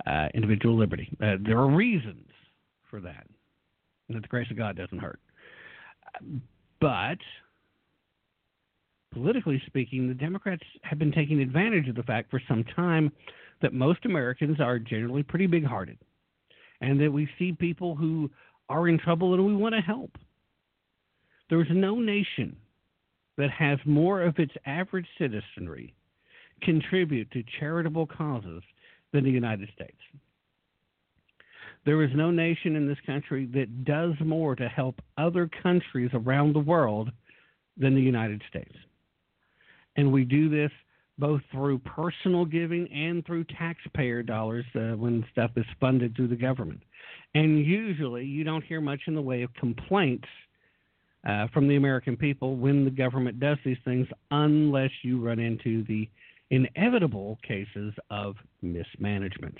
uh, 0.06 0.28
individual 0.32 0.78
liberty. 0.78 1.14
Uh, 1.22 1.36
there 1.46 1.58
are 1.58 1.68
reasons 1.68 2.26
for 2.88 3.00
that. 3.02 3.26
And 4.08 4.16
that 4.16 4.22
the 4.22 4.28
grace 4.28 4.50
of 4.50 4.56
God 4.56 4.78
doesn't 4.78 4.98
hurt. 4.98 5.20
But 6.80 7.18
politically 9.12 9.62
speaking, 9.66 10.08
the 10.08 10.14
Democrats 10.14 10.62
have 10.80 10.98
been 10.98 11.12
taking 11.12 11.40
advantage 11.40 11.86
of 11.86 11.96
the 11.96 12.02
fact 12.02 12.30
for 12.30 12.40
some 12.48 12.64
time 12.74 13.12
that 13.60 13.74
most 13.74 14.06
Americans 14.06 14.58
are 14.58 14.78
generally 14.78 15.22
pretty 15.22 15.46
big 15.46 15.66
hearted 15.66 15.98
and 16.80 16.98
that 16.98 17.12
we 17.12 17.28
see 17.38 17.52
people 17.52 17.94
who 17.94 18.30
are 18.70 18.88
in 18.88 18.98
trouble 18.98 19.34
and 19.34 19.44
we 19.44 19.54
want 19.54 19.74
to 19.74 19.82
help. 19.82 20.16
There's 21.50 21.68
no 21.70 21.96
nation 22.00 22.56
that 23.36 23.50
has 23.50 23.78
more 23.84 24.22
of 24.22 24.38
its 24.38 24.52
average 24.66 25.06
citizenry 25.18 25.94
contribute 26.62 27.30
to 27.32 27.42
charitable 27.58 28.06
causes 28.06 28.62
than 29.12 29.24
the 29.24 29.30
United 29.30 29.68
States. 29.74 29.98
There 31.84 32.02
is 32.02 32.10
no 32.14 32.30
nation 32.30 32.76
in 32.76 32.88
this 32.88 32.98
country 33.04 33.46
that 33.54 33.84
does 33.84 34.14
more 34.24 34.56
to 34.56 34.68
help 34.68 35.00
other 35.18 35.50
countries 35.62 36.10
around 36.14 36.54
the 36.54 36.60
world 36.60 37.10
than 37.76 37.94
the 37.94 38.00
United 38.00 38.42
States. 38.48 38.74
And 39.96 40.10
we 40.10 40.24
do 40.24 40.48
this 40.48 40.70
both 41.18 41.42
through 41.52 41.78
personal 41.80 42.44
giving 42.44 42.90
and 42.92 43.24
through 43.24 43.44
taxpayer 43.44 44.22
dollars 44.22 44.64
uh, 44.74 44.96
when 44.96 45.24
stuff 45.30 45.50
is 45.56 45.66
funded 45.78 46.16
through 46.16 46.28
the 46.28 46.36
government. 46.36 46.82
And 47.34 47.64
usually 47.64 48.24
you 48.24 48.44
don't 48.44 48.64
hear 48.64 48.80
much 48.80 49.02
in 49.06 49.14
the 49.14 49.22
way 49.22 49.42
of 49.42 49.54
complaints 49.54 50.26
uh, 51.26 51.46
from 51.52 51.68
the 51.68 51.76
American 51.76 52.16
people 52.16 52.56
when 52.56 52.84
the 52.84 52.90
government 52.90 53.40
does 53.40 53.58
these 53.64 53.78
things, 53.84 54.06
unless 54.30 54.90
you 55.02 55.20
run 55.20 55.38
into 55.38 55.84
the 55.84 56.08
inevitable 56.50 57.38
cases 57.46 57.94
of 58.10 58.36
mismanagement. 58.62 59.56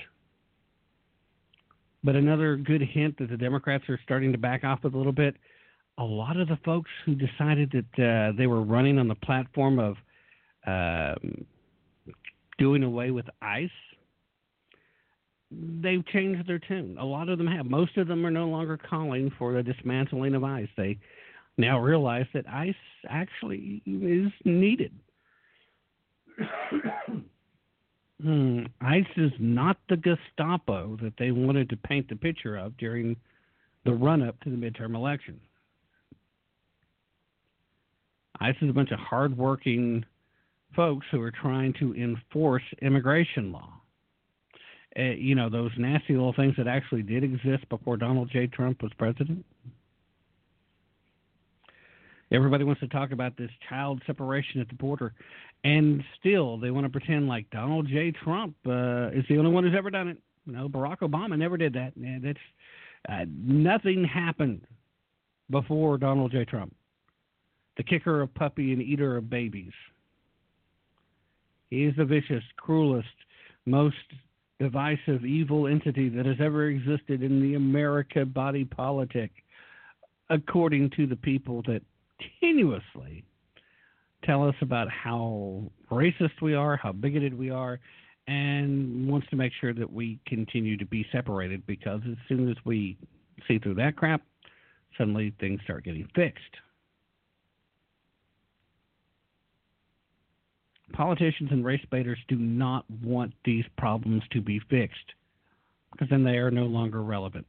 But 2.03 2.17
another 2.17 2.57
good 2.57 2.83
hint 2.83 3.19
that 3.19 3.31
the 3.31 3.37
Democrats 3.37 3.85
are 3.89 3.99
starting 4.05 4.33
to 4.33 4.39
back 4.39 4.63
off 4.63 4.85
with 4.85 4.95
a 4.95 4.97
little 4.97 5.13
bit 5.13 5.37
a 5.99 6.05
lot 6.05 6.37
of 6.37 6.49
the 6.49 6.59
folks 6.65 6.91
who 7.05 7.15
decided 7.15 7.71
that 7.73 8.05
uh, 8.05 8.37
they 8.37 8.47
were 8.47 8.63
running 8.63 8.99
on 8.99 9.09
the 9.09 9.15
platform 9.15 9.79
of 9.79 9.97
um, 10.67 11.45
doing 12.59 12.83
away 12.83 13.11
with 13.11 13.27
ICE, 13.43 13.71
they've 15.51 16.05
changed 16.09 16.49
their 16.49 16.59
tune. 16.59 16.97
A 16.99 17.05
lot 17.05 17.29
of 17.29 17.39
them 17.39 17.47
have. 17.47 17.67
Most 17.67 17.97
of 17.97 18.09
them 18.09 18.27
are 18.27 18.31
no 18.31 18.47
longer 18.49 18.79
calling 18.79 19.31
for 19.39 19.53
the 19.53 19.63
dismantling 19.63 20.35
of 20.35 20.43
ICE. 20.43 20.69
They 20.77 20.99
now 21.57 21.79
realize 21.79 22.27
that 22.35 22.49
ICE 22.49 22.75
actually 23.09 23.83
is 23.87 24.33
needed. 24.45 24.93
hmm, 28.23 28.65
ICE 28.81 29.05
is 29.17 29.33
not 29.39 29.77
the 29.89 29.97
Gestapo 29.97 30.97
that 31.03 31.15
they 31.19 31.31
wanted 31.31 31.71
to 31.71 31.77
paint 31.77 32.09
the 32.09 32.17
picture 32.17 32.57
of 32.57 32.77
during 32.77 33.17
the 33.85 33.93
run 33.93 34.23
up 34.23 34.41
to 34.41 34.51
the 34.51 34.57
midterm 34.57 34.95
election. 34.95 35.41
ICE 38.41 38.57
is 38.61 38.71
a 38.71 38.73
bunch 38.73 38.91
of 38.91 38.99
hardworking 38.99 40.05
folks 40.75 41.07
who 41.11 41.21
are 41.23 41.31
trying 41.31 41.73
to 41.75 41.95
enforce 41.95 42.65
immigration 42.83 43.53
law. 43.53 43.71
Uh, 44.99 45.03
you 45.03 45.35
know, 45.35 45.49
those 45.49 45.71
nasty 45.79 46.15
little 46.15 46.33
things 46.33 46.55
that 46.57 46.69
actually 46.69 47.03
did 47.03 47.25
exist 47.25 47.69
before 47.69 47.97
Donald 47.97 48.31
J. 48.33 48.47
Trump 48.47 48.83
was 48.83 48.93
president. 48.99 49.45
Everybody 52.35 52.65
wants 52.65 52.81
to 52.81 52.89
talk 52.89 53.13
about 53.13 53.37
this 53.37 53.51
child 53.69 54.03
separation 54.07 54.61
at 54.61 54.69
the 54.69 54.75
border, 54.75 55.15
and 55.63 56.03
still 56.19 56.59
they 56.59 56.73
want 56.73 56.85
to 56.85 56.91
pretend 56.91 57.29
like 57.29 57.49
Donald 57.51 57.87
J. 57.87 58.11
Trump 58.11 58.57
uh, 58.67 59.09
is 59.13 59.25
the 59.29 59.39
only 59.39 59.53
one 59.53 59.63
who's 59.63 59.77
ever 59.77 59.91
done 59.91 60.09
it. 60.09 60.19
No, 60.45 60.69
Barack 60.69 60.99
Obama 60.99 61.39
never 61.39 61.57
did 61.57 61.73
that. 61.75 61.93
Yeah, 61.97 62.19
that's 62.21 62.39
uh, 63.09 63.25
nothing 63.29 64.05
happened 64.05 64.63
before 65.49 65.97
Donald 65.97 66.33
J. 66.33 66.45
Trump, 66.45 66.75
the 67.77 67.85
kicker 67.85 68.21
of 68.21 68.35
puppy 68.35 68.73
and 68.73 68.83
eater 68.83 69.17
of 69.17 69.31
babies. 69.31 69.73
He 71.71 71.85
is 71.85 71.95
the 71.97 72.05
vicious, 72.05 72.43
cruelest, 72.57 73.09
most 73.65 73.97
divisive, 74.59 75.25
evil 75.25 75.67
entity 75.67 76.09
that 76.09 76.27
has 76.27 76.37
ever 76.41 76.67
existed 76.67 77.23
in 77.23 77.41
the 77.41 77.55
America 77.55 78.25
body 78.25 78.65
politic, 78.65 79.31
according 80.31 80.91
to 80.97 81.07
the 81.07 81.17
people 81.17 81.63
that 81.63 81.83
continuously 82.21 83.25
tell 84.25 84.49
us 84.49 84.55
about 84.61 84.89
how 84.91 85.71
racist 85.91 86.41
we 86.41 86.55
are, 86.55 86.77
how 86.77 86.93
bigoted 86.93 87.37
we 87.37 87.51
are, 87.51 87.79
and 88.27 89.09
wants 89.09 89.29
to 89.29 89.37
make 89.37 89.53
sure 89.61 89.75
that 89.75 89.93
we 89.93 90.19
continue 90.27 90.77
to 90.77 90.87
be 90.87 91.07
separated 91.13 91.67
because 91.67 92.01
as 92.11 92.17
soon 92.29 92.51
as 92.51 92.57
we 92.65 92.97
see 93.47 93.59
through 93.59 93.75
that 93.75 93.97
crap, 93.97 94.23
suddenly 94.97 95.35
things 95.41 95.61
start 95.65 95.85
getting 95.85 96.09
fixed. 96.15 96.43
Politicians 100.93 101.51
and 101.51 101.65
race 101.65 101.85
baiters 101.91 102.19
do 102.29 102.37
not 102.37 102.85
want 103.03 103.35
these 103.45 103.65
problems 103.77 104.23
to 104.31 104.41
be 104.41 104.61
fixed 104.71 105.13
because 105.93 106.09
then 106.09 106.25
they 106.25 106.39
are 106.39 106.51
no 106.51 106.65
longer 106.65 107.03
relevant. 107.03 107.47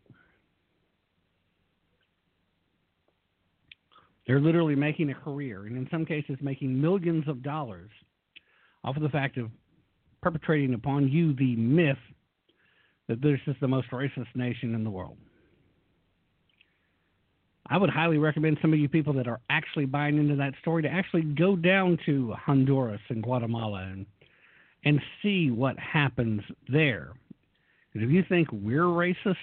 They're 4.28 4.40
literally 4.40 4.76
making 4.76 5.12
a 5.12 5.16
career, 5.16 5.66
and 5.66 5.78
in 5.78 5.88
some 5.92 6.06
cases, 6.06 6.38
making 6.42 6.80
millions 6.80 7.28
of 7.28 7.44
dollars 7.44 7.92
off 8.84 8.96
of 8.96 9.04
the 9.04 9.10
fact 9.10 9.38
of 9.38 9.52
perpetrating 10.22 10.74
upon 10.74 11.08
you 11.08 11.34
the 11.36 11.56
myth 11.56 11.98
that 13.08 13.22
this 13.22 13.40
is 13.46 13.56
the 13.62 13.68
most 13.68 13.92
racist 13.92 14.36
nation 14.36 14.74
in 14.74 14.84
the 14.84 14.90
world. 14.90 15.18
I 17.68 17.78
would 17.78 17.90
highly 17.90 18.18
recommend 18.18 18.60
some 18.62 18.74
of 18.74 18.80
you 18.80 18.88
people 18.88 19.14
that 19.14 19.28
are 19.28 19.42
actually 19.50 19.86
buying 19.86 20.18
into 20.18 20.36
that 20.36 20.54
story 20.62 20.84
to 20.84 20.90
actually 20.90 21.24
go 21.24 21.56
down 21.56 21.98
to 22.06 22.34
Honduras 22.34 23.02
and 23.10 23.24
Guatemala 23.24 23.90
and 23.92 24.06
and 24.84 25.02
see 25.24 25.50
what 25.50 25.80
happens 25.80 26.42
there. 26.72 27.14
And 27.96 28.04
if 28.04 28.12
you 28.12 28.24
think 28.30 28.48
we're 28.52 28.84
racist, 28.84 29.36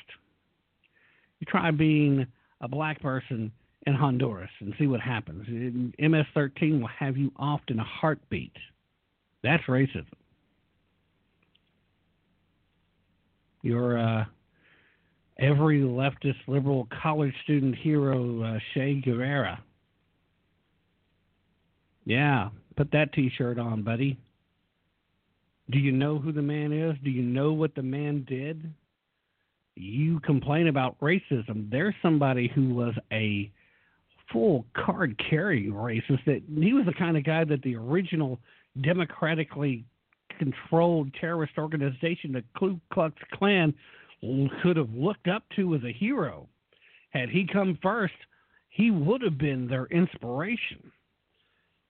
you 1.40 1.46
try 1.48 1.72
being 1.72 2.24
a 2.60 2.68
black 2.68 3.02
person 3.02 3.50
in 3.86 3.94
Honduras 3.94 4.50
and 4.60 4.74
see 4.78 4.86
what 4.86 5.00
happens. 5.00 5.46
MS-13 5.98 6.80
will 6.80 6.88
have 6.88 7.16
you 7.16 7.32
off 7.36 7.60
in 7.68 7.78
a 7.78 7.84
heartbeat. 7.84 8.52
That's 9.42 9.62
racism. 9.64 10.06
You're 13.62 13.98
uh, 13.98 14.24
every 15.38 15.80
leftist 15.80 16.36
liberal 16.46 16.88
college 17.02 17.34
student 17.44 17.76
hero, 17.76 18.42
uh, 18.42 18.58
Che 18.74 19.00
Guevara. 19.04 19.62
Yeah, 22.04 22.48
put 22.76 22.90
that 22.92 23.12
t 23.12 23.30
shirt 23.36 23.58
on, 23.58 23.82
buddy. 23.82 24.18
Do 25.70 25.78
you 25.78 25.92
know 25.92 26.18
who 26.18 26.32
the 26.32 26.42
man 26.42 26.72
is? 26.72 26.96
Do 27.04 27.10
you 27.10 27.22
know 27.22 27.52
what 27.52 27.74
the 27.74 27.82
man 27.82 28.24
did? 28.28 28.72
You 29.76 30.20
complain 30.20 30.66
about 30.66 30.98
racism. 31.00 31.70
There's 31.70 31.94
somebody 32.02 32.50
who 32.52 32.74
was 32.74 32.94
a 33.12 33.50
full 34.32 34.64
card 34.74 35.20
carrying 35.30 35.72
racist. 35.72 36.24
That 36.26 36.42
he 36.58 36.72
was 36.72 36.86
the 36.86 36.94
kind 36.94 37.16
of 37.16 37.24
guy 37.24 37.44
that 37.44 37.62
the 37.62 37.76
original 37.76 38.38
democratically 38.80 39.84
controlled 40.38 41.12
terrorist 41.20 41.52
organization, 41.58 42.32
the 42.32 42.42
Ku 42.58 42.80
Klux 42.92 43.14
Klan, 43.34 43.74
could 44.62 44.76
have 44.76 44.90
looked 44.94 45.28
up 45.28 45.44
to 45.56 45.74
as 45.74 45.82
a 45.84 45.92
hero. 45.92 46.48
Had 47.10 47.28
he 47.28 47.46
come 47.46 47.78
first, 47.82 48.14
he 48.70 48.90
would 48.90 49.20
have 49.22 49.36
been 49.38 49.68
their 49.68 49.86
inspiration. 49.86 50.90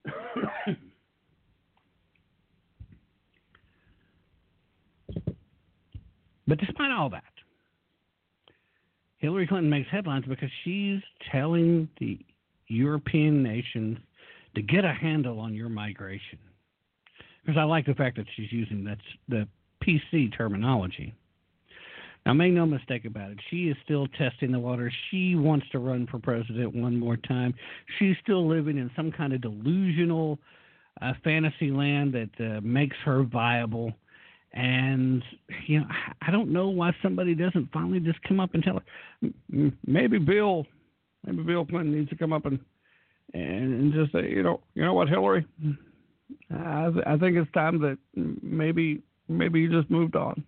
but 6.46 6.58
despite 6.58 6.90
all 6.90 7.08
that, 7.10 7.22
Hillary 9.18 9.46
Clinton 9.46 9.70
makes 9.70 9.88
headlines 9.88 10.24
because 10.28 10.50
she's 10.64 11.00
telling 11.30 11.88
the 12.00 12.18
European 12.68 13.42
nations 13.42 13.98
to 14.54 14.62
get 14.62 14.84
a 14.84 14.92
handle 14.92 15.40
on 15.40 15.54
your 15.54 15.68
migration. 15.68 16.38
Because 17.44 17.58
I 17.58 17.64
like 17.64 17.86
the 17.86 17.94
fact 17.94 18.16
that 18.16 18.26
she's 18.36 18.52
using 18.52 18.84
that's 18.84 19.00
the 19.28 19.48
PC 19.84 20.36
terminology. 20.36 21.14
Now, 22.24 22.34
make 22.34 22.52
no 22.52 22.66
mistake 22.66 23.04
about 23.04 23.32
it. 23.32 23.38
She 23.50 23.68
is 23.68 23.76
still 23.84 24.06
testing 24.16 24.52
the 24.52 24.58
waters. 24.58 24.92
She 25.10 25.34
wants 25.34 25.66
to 25.72 25.80
run 25.80 26.06
for 26.06 26.20
president 26.20 26.74
one 26.74 26.96
more 26.96 27.16
time. 27.16 27.52
She's 27.98 28.14
still 28.22 28.46
living 28.46 28.78
in 28.78 28.90
some 28.94 29.10
kind 29.10 29.32
of 29.32 29.40
delusional 29.40 30.38
uh, 31.00 31.14
fantasy 31.24 31.72
land 31.72 32.14
that 32.14 32.30
uh, 32.38 32.60
makes 32.62 32.96
her 33.04 33.24
viable. 33.24 33.92
And 34.52 35.22
you 35.66 35.80
know, 35.80 35.86
I 36.20 36.30
don't 36.30 36.52
know 36.52 36.68
why 36.68 36.94
somebody 37.02 37.34
doesn't 37.34 37.72
finally 37.72 37.98
just 37.98 38.22
come 38.22 38.38
up 38.38 38.54
and 38.54 38.62
tell 38.62 38.80
her. 38.80 39.72
Maybe 39.84 40.18
Bill, 40.18 40.66
maybe 41.24 41.42
Bill 41.42 41.64
Clinton 41.64 41.94
needs 41.94 42.10
to 42.10 42.16
come 42.16 42.32
up 42.32 42.46
and 42.46 42.58
and 43.34 43.92
just 43.92 44.12
say, 44.12 44.28
you 44.28 44.42
know, 44.42 44.60
you 44.74 44.84
know 44.84 44.92
what, 44.92 45.08
Hillary, 45.08 45.46
I, 46.50 46.90
th- 46.92 47.04
I 47.06 47.16
think 47.16 47.36
it's 47.36 47.50
time 47.52 47.80
that 47.80 47.98
maybe 48.14 49.02
maybe 49.28 49.60
you 49.60 49.70
just 49.70 49.90
moved 49.90 50.16
on. 50.16 50.44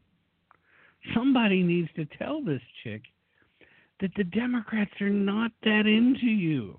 Somebody 1.14 1.62
needs 1.62 1.88
to 1.96 2.06
tell 2.18 2.42
this 2.42 2.62
chick 2.82 3.02
that 4.00 4.10
the 4.16 4.24
Democrats 4.24 4.92
are 5.00 5.10
not 5.10 5.52
that 5.62 5.86
into 5.86 6.26
you. 6.26 6.78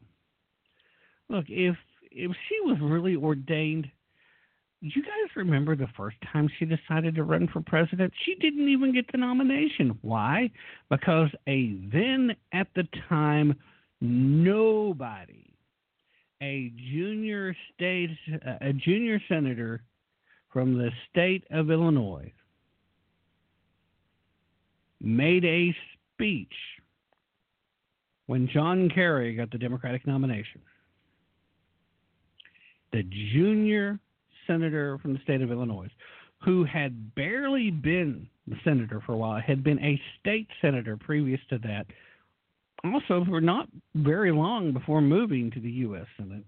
Look, 1.30 1.45
if 1.49 1.76
if 2.11 2.31
she 2.47 2.59
was 2.61 2.77
really 2.81 3.15
ordained, 3.15 3.89
you 4.81 5.01
guys 5.01 5.35
remember 5.35 5.76
the 5.76 5.88
first 5.97 6.17
time 6.31 6.49
she 6.57 6.65
decided 6.65 7.15
to 7.15 7.23
run 7.23 7.47
for 7.51 7.61
president? 7.61 8.13
She 8.26 8.35
didn't 8.35 8.69
even 8.69 8.93
get 8.93 9.11
the 9.11 9.17
nomination. 9.17 9.97
Why? 10.01 10.51
Because 10.89 11.30
a 11.47 11.73
then 11.91 12.35
at 12.53 12.67
the 12.76 12.88
time 13.09 13.55
nobody, 14.01 15.53
a 16.41 16.72
junior 16.91 17.55
state, 17.73 18.11
a 18.61 18.73
junior 18.73 19.19
senator 19.27 19.81
from 20.51 20.77
the 20.77 20.89
state 21.09 21.43
of 21.51 21.72
Illinois, 21.72 22.31
made 25.01 25.45
a 25.45 25.76
speech 26.13 26.53
when 28.27 28.47
John 28.47 28.89
Kerry 28.89 29.35
got 29.35 29.51
the 29.51 29.57
Democratic 29.57 30.07
nomination. 30.07 30.61
The 32.91 33.03
junior 33.34 33.99
senator 34.47 34.97
from 34.99 35.13
the 35.13 35.19
state 35.19 35.41
of 35.41 35.51
Illinois, 35.51 35.89
who 36.43 36.63
had 36.63 37.13
barely 37.15 37.72
been 37.72 38.27
the 38.47 38.55
senator 38.63 39.01
for 39.05 39.13
a 39.13 39.17
while, 39.17 39.41
had 39.41 39.63
been 39.63 39.80
a 39.80 39.99
state 40.19 40.47
senator 40.61 40.95
previous 40.97 41.39
to 41.49 41.57
that, 41.59 41.88
also 42.93 43.25
for 43.25 43.41
not 43.41 43.67
very 43.95 44.31
long 44.31 44.73
before 44.73 45.01
moving 45.01 45.51
to 45.51 45.59
the 45.59 45.71
U.S. 45.71 46.05
Senate. 46.17 46.43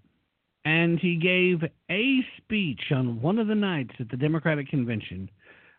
And 0.64 0.98
he 0.98 1.16
gave 1.16 1.62
a 1.90 2.18
speech 2.36 2.80
on 2.90 3.20
one 3.22 3.38
of 3.38 3.46
the 3.46 3.54
nights 3.54 3.94
at 4.00 4.10
the 4.10 4.16
Democratic 4.16 4.68
convention 4.68 5.30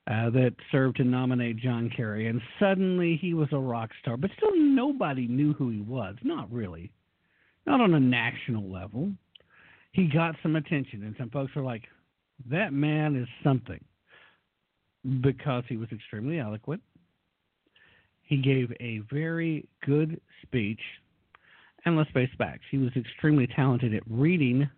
uh, 0.07 0.30
that 0.31 0.56
served 0.72 0.98
to 0.98 1.03
nominate 1.03 1.57
John 1.57 1.91
Kerry, 1.95 2.27
and 2.27 2.41
suddenly 2.60 3.18
he 3.22 3.34
was 3.36 3.49
a 3.52 3.60
rock 3.60 3.91
star. 4.02 4.18
But 4.18 4.31
still, 4.38 4.56
nobody 4.56 5.27
knew 5.27 5.53
who 5.53 5.69
he 5.69 5.81
was. 5.81 6.15
Not 6.23 6.52
really. 6.52 6.91
Not 7.68 7.81
on 7.81 7.94
a 7.94 7.99
national 7.99 8.72
level. 8.72 9.11
He 9.91 10.07
got 10.07 10.36
some 10.41 10.56
attention, 10.56 11.03
and 11.03 11.15
some 11.19 11.30
folks 11.30 11.53
were 11.56 11.61
like, 11.61 11.84
that 12.49 12.73
man 12.73 13.15
is 13.15 13.27
something 13.44 13.84
because 15.22 15.64
he 15.68 15.77
was 15.77 15.90
extremely 15.91 16.40
eloquent. 16.40 16.81
He 18.30 18.38
gave 18.38 18.72
a 18.80 19.00
very 19.12 19.68
good 19.84 20.22
speech. 20.44 20.80
And 21.86 21.98
let's 21.98 22.12
face 22.12 22.30
facts, 22.38 22.64
he 22.70 22.78
was 22.78 22.92
extremely 22.96 23.48
talented 23.48 23.96
at 23.96 24.04
reading 24.08 24.70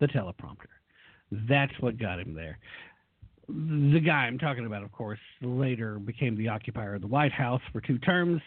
the 0.00 0.06
teleprompter. 0.06 0.72
That's 1.30 1.72
what 1.80 1.98
got 1.98 2.18
him 2.18 2.34
there. 2.34 2.58
The 3.48 4.00
guy 4.00 4.24
I'm 4.24 4.38
talking 4.38 4.64
about, 4.64 4.82
of 4.82 4.90
course, 4.90 5.18
later 5.42 5.98
became 5.98 6.36
the 6.36 6.48
occupier 6.48 6.94
of 6.94 7.02
the 7.02 7.06
White 7.06 7.32
House 7.32 7.60
for 7.72 7.82
two 7.82 7.98
terms, 7.98 8.40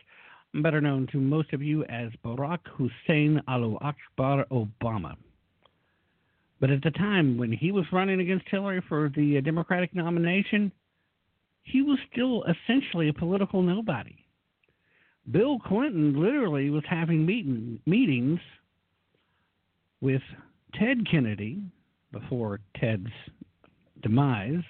better 0.56 0.82
known 0.82 1.08
to 1.12 1.20
most 1.20 1.54
of 1.54 1.62
you 1.62 1.84
as 1.86 2.10
Barack 2.26 2.60
Hussein 2.78 3.40
Al 3.48 3.78
Akbar 3.82 4.46
Obama. 4.52 5.16
But 6.60 6.72
at 6.72 6.82
the 6.82 6.92
time 6.92 7.38
when 7.38 7.52
he 7.52 7.72
was 7.72 7.86
running 7.92 8.22
against 8.22 8.50
Hillary 8.50 8.82
for 8.90 9.12
the 9.16 9.40
Democratic 9.42 9.94
nomination, 9.94 10.72
he 11.72 11.82
was 11.82 12.00
still 12.12 12.44
essentially 12.44 13.10
a 13.10 13.14
political 13.14 13.62
nobody. 13.62 14.16
Bill 15.32 15.60
Clinton 15.60 16.20
literally 16.20 16.70
was 16.70 16.84
having 16.90 17.26
meeting, 17.26 17.80
meetings 17.86 18.40
with 20.02 20.22
Ted 20.76 21.10
Kennedy 21.10 21.62
before 22.12 22.60
Ted's 22.80 23.12
demise 24.02 24.64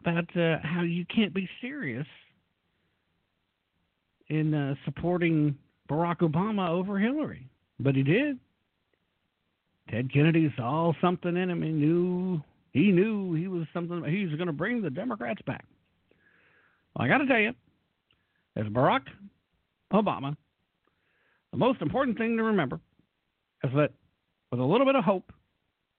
about 0.00 0.24
uh, 0.36 0.56
how 0.62 0.82
you 0.82 1.04
can't 1.14 1.32
be 1.32 1.48
serious 1.60 2.06
in 4.28 4.52
uh, 4.52 4.74
supporting 4.84 5.56
Barack 5.88 6.18
Obama 6.18 6.68
over 6.68 6.98
Hillary. 6.98 7.48
But 7.78 7.94
he 7.94 8.02
did. 8.02 8.38
Ted 9.90 10.12
Kennedy 10.12 10.52
saw 10.56 10.92
something 11.00 11.36
in 11.36 11.50
him. 11.50 11.62
He 11.62 11.70
knew 11.70 12.42
he 12.74 12.90
knew 12.90 13.34
he 13.34 13.46
was 13.46 13.66
something. 13.72 14.04
He 14.04 14.26
was 14.26 14.34
going 14.34 14.48
to 14.48 14.52
bring 14.52 14.82
the 14.82 14.90
Democrats 14.90 15.40
back. 15.46 15.64
Well, 16.94 17.06
I 17.06 17.08
got 17.08 17.18
to 17.18 17.26
tell 17.26 17.38
you, 17.38 17.52
as 18.56 18.66
Barack 18.66 19.02
Obama, 19.92 20.36
the 21.52 21.56
most 21.56 21.80
important 21.80 22.18
thing 22.18 22.36
to 22.36 22.42
remember 22.42 22.80
is 23.62 23.70
that 23.76 23.92
with 24.50 24.58
a 24.58 24.64
little 24.64 24.84
bit 24.84 24.96
of 24.96 25.04
hope 25.04 25.32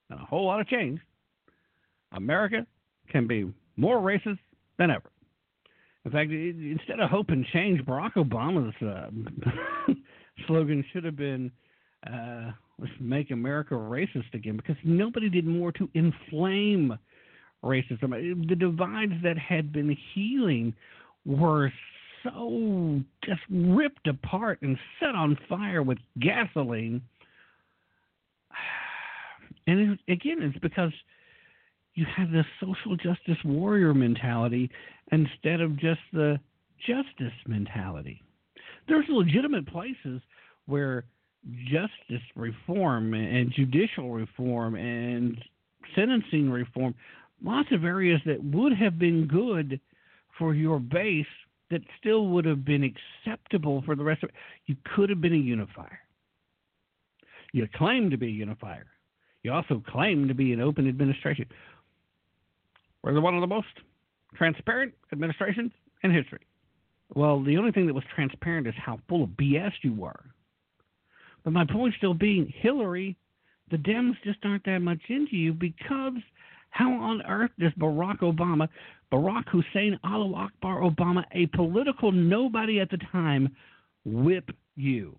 and 0.10 0.20
a 0.20 0.26
whole 0.26 0.46
lot 0.46 0.60
of 0.60 0.68
change, 0.68 1.00
America 2.12 2.68
can 3.10 3.26
be 3.26 3.52
more 3.78 4.00
racist 4.00 4.40
than 4.78 4.92
ever. 4.92 5.10
In 6.04 6.12
fact, 6.12 6.30
instead 6.30 7.00
of 7.00 7.10
hope 7.10 7.30
and 7.30 7.46
change, 7.48 7.82
Barack 7.86 8.14
Obama's 8.16 8.76
uh, 8.84 9.94
slogan 10.48 10.84
should 10.92 11.06
have 11.06 11.16
been 11.16 11.52
uh, 12.06 12.52
let's 12.80 12.94
make 13.00 13.32
America 13.32 13.74
racist 13.74 14.34
again 14.34 14.58
because 14.58 14.76
nobody 14.84 15.30
did 15.30 15.46
more 15.46 15.72
to 15.74 15.90
inflame 15.94 16.98
racism. 17.64 18.48
The 18.48 18.56
divides 18.56 19.14
that 19.24 19.38
had 19.38 19.72
been 19.72 19.96
healing 20.14 20.74
were 21.26 21.72
so 22.24 23.02
just 23.24 23.42
ripped 23.50 24.08
apart 24.08 24.60
and 24.62 24.78
set 25.00 25.16
on 25.16 25.38
fire 25.48 25.84
with 25.84 25.98
gasoline. 26.20 27.02
And 29.68 29.80
it, 30.08 30.12
again, 30.12 30.44
it's 30.44 30.60
because 30.60 30.92
you 31.96 32.06
have 32.16 32.30
this 32.30 32.46
social 32.60 32.96
justice 32.96 33.44
warrior 33.44 33.96
mentality 33.96 34.70
instead 35.12 35.60
of 35.60 35.76
just 35.76 36.02
the 36.14 36.40
justice 36.86 37.34
mentality. 37.48 38.22
There's 38.88 39.06
legitimate 39.10 39.66
places 39.66 40.22
where 40.68 41.06
justice 41.70 42.26
reform 42.36 43.14
and 43.14 43.52
judicial 43.52 44.12
reform 44.12 44.76
and 44.76 45.38
sentencing 45.96 46.50
reform, 46.50 46.96
lots 47.44 47.70
of 47.72 47.84
areas 47.84 48.20
that 48.26 48.44
would 48.44 48.74
have 48.74 48.98
been 48.98 49.28
good 49.28 49.80
for 50.38 50.54
your 50.54 50.80
base 50.80 51.26
that 51.72 51.82
still 52.00 52.28
would 52.28 52.46
have 52.46 52.64
been 52.64 52.84
acceptable 52.84 53.82
for 53.86 53.96
the 53.96 54.04
rest 54.04 54.24
of 54.24 54.30
it. 54.30 54.36
You 54.66 54.76
could 54.96 55.10
have 55.10 55.22
been 55.22 55.34
a 55.34 55.38
unifier. 55.38 56.00
You 57.54 57.68
claim 57.76 58.10
to 58.10 58.18
be 58.18 58.28
a 58.28 58.32
unifier. 58.32 58.86
You 59.44 59.54
also 59.54 59.82
claim 59.88 60.28
to 60.28 60.34
be 60.34 60.54
an 60.54 60.62
open 60.62 60.88
administration. 60.88 61.46
We're 63.02 63.20
one 63.22 63.36
of 63.36 63.42
the 63.42 63.48
most 63.48 63.68
transparent 64.36 64.94
administrations 65.12 65.72
in 66.04 66.12
history. 66.12 66.42
Well, 67.14 67.42
the 67.44 67.58
only 67.58 67.72
thing 67.72 67.86
that 67.88 67.94
was 67.94 68.04
transparent 68.14 68.68
is 68.68 68.74
how 68.78 69.00
full 69.08 69.24
of 69.24 69.30
BS 69.30 69.72
you 69.84 69.94
were. 69.94 70.20
But 71.46 71.54
my 71.54 71.64
point 71.64 71.94
still 71.98 72.16
being, 72.16 72.52
Hillary, 72.58 73.16
the 73.70 73.78
Dems 73.78 74.16
just 74.24 74.40
aren't 74.44 74.66
that 74.66 74.80
much 74.80 75.00
into 75.08 75.38
you 75.38 75.54
because 75.54 76.14
how 76.72 76.92
on 76.92 77.22
earth 77.22 77.52
does 77.60 77.72
Barack 77.80 78.20
Obama, 78.20 78.68
Barack 79.14 79.48
Hussein 79.50 79.98
Al 80.04 80.36
Akbar 80.36 80.82
Obama, 80.82 81.24
a 81.32 81.46
political 81.56 82.12
nobody 82.12 82.80
at 82.80 82.90
the 82.90 82.98
time, 83.12 83.56
whip 84.04 84.50
you? 84.76 85.18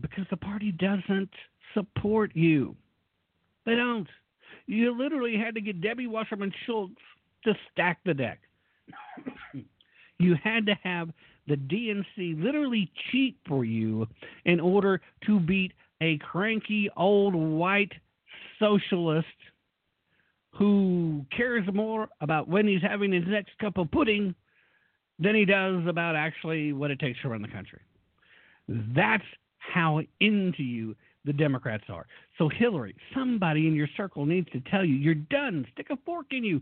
Because 0.00 0.24
the 0.30 0.36
party 0.38 0.72
doesn't 0.72 1.30
support 1.74 2.32
you. 2.34 2.74
They 3.66 3.74
don't. 3.76 4.08
You 4.66 4.96
literally 4.98 5.36
had 5.36 5.54
to 5.54 5.60
get 5.60 5.82
Debbie 5.82 6.06
Wasserman 6.06 6.52
Schultz 6.64 6.94
to 7.44 7.52
stack 7.70 7.98
the 8.04 8.14
deck. 8.14 8.40
You 10.22 10.36
had 10.42 10.66
to 10.66 10.74
have 10.82 11.10
the 11.46 11.56
DNC 11.56 12.42
literally 12.42 12.90
cheat 13.10 13.36
for 13.46 13.64
you 13.64 14.06
in 14.44 14.60
order 14.60 15.00
to 15.26 15.40
beat 15.40 15.72
a 16.00 16.18
cranky 16.18 16.88
old 16.96 17.34
white 17.34 17.92
socialist 18.58 19.26
who 20.54 21.24
cares 21.34 21.66
more 21.72 22.08
about 22.20 22.48
when 22.48 22.66
he's 22.66 22.82
having 22.82 23.12
his 23.12 23.24
next 23.26 23.56
cup 23.58 23.78
of 23.78 23.90
pudding 23.90 24.34
than 25.18 25.34
he 25.34 25.44
does 25.44 25.86
about 25.86 26.14
actually 26.14 26.72
what 26.72 26.90
it 26.90 26.98
takes 26.98 27.20
to 27.22 27.28
run 27.28 27.42
the 27.42 27.48
country. 27.48 27.80
That's 28.68 29.24
how 29.58 30.00
into 30.20 30.62
you 30.62 30.94
the 31.24 31.32
Democrats 31.32 31.84
are. 31.88 32.06
So, 32.38 32.48
Hillary, 32.48 32.94
somebody 33.14 33.66
in 33.66 33.74
your 33.74 33.88
circle 33.96 34.26
needs 34.26 34.50
to 34.50 34.60
tell 34.70 34.84
you 34.84 34.94
you're 34.94 35.14
done. 35.14 35.66
Stick 35.72 35.86
a 35.90 35.96
fork 36.04 36.26
in 36.30 36.44
you. 36.44 36.60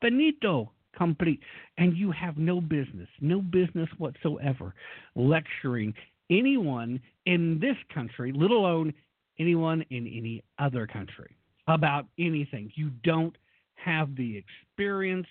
Benito, 0.00 0.70
complete. 0.96 1.40
And 1.78 1.96
you 1.96 2.10
have 2.12 2.36
no 2.36 2.60
business, 2.60 3.08
no 3.20 3.40
business 3.40 3.88
whatsoever 3.98 4.74
lecturing 5.14 5.94
anyone 6.30 7.00
in 7.26 7.58
this 7.60 7.76
country, 7.92 8.32
let 8.34 8.50
alone 8.50 8.92
anyone 9.38 9.84
in 9.90 10.06
any 10.06 10.42
other 10.58 10.86
country, 10.86 11.36
about 11.66 12.06
anything. 12.18 12.70
You 12.74 12.90
don't 13.02 13.36
have 13.74 14.14
the 14.16 14.36
experience 14.36 15.26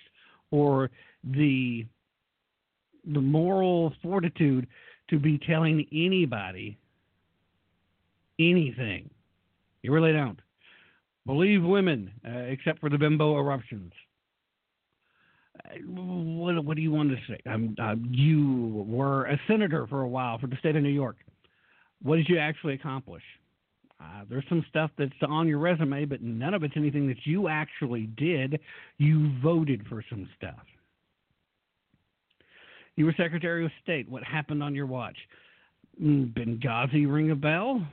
or 0.50 0.90
the 1.24 1.86
the 3.14 3.20
moral 3.20 3.94
fortitude 4.02 4.66
to 5.08 5.18
be 5.18 5.38
telling 5.38 5.86
anybody 5.90 6.76
anything. 8.38 9.08
You 9.82 9.92
really 9.92 10.12
don't. 10.12 10.38
Believe 11.26 11.62
women, 11.62 12.10
uh, 12.26 12.30
except 12.30 12.78
for 12.80 12.90
the 12.90 12.98
bimbo 12.98 13.38
eruptions. 13.38 13.92
What, 15.86 16.64
what 16.64 16.76
do 16.76 16.82
you 16.82 16.90
want 16.90 17.10
to 17.10 17.16
say? 17.28 17.38
Uh, 17.80 17.94
you 18.10 18.84
were 18.86 19.26
a 19.26 19.40
senator 19.46 19.86
for 19.86 20.02
a 20.02 20.08
while 20.08 20.38
for 20.38 20.46
the 20.46 20.56
state 20.56 20.76
of 20.76 20.82
New 20.82 20.88
York. 20.88 21.16
What 22.02 22.16
did 22.16 22.28
you 22.28 22.38
actually 22.38 22.74
accomplish? 22.74 23.22
Uh, 24.00 24.24
there's 24.28 24.44
some 24.48 24.64
stuff 24.70 24.90
that's 24.96 25.12
on 25.28 25.46
your 25.46 25.58
resume, 25.58 26.06
but 26.06 26.22
none 26.22 26.54
of 26.54 26.62
it's 26.62 26.74
anything 26.76 27.06
that 27.08 27.18
you 27.24 27.48
actually 27.48 28.08
did. 28.16 28.58
You 28.98 29.30
voted 29.42 29.86
for 29.88 30.02
some 30.08 30.28
stuff. 30.36 30.64
You 32.96 33.04
were 33.04 33.14
Secretary 33.16 33.64
of 33.64 33.70
State. 33.82 34.08
What 34.08 34.24
happened 34.24 34.62
on 34.62 34.74
your 34.74 34.86
watch? 34.86 35.16
Mm, 36.02 36.32
Benghazi 36.32 37.10
ring 37.10 37.30
a 37.30 37.34
bell? 37.34 37.86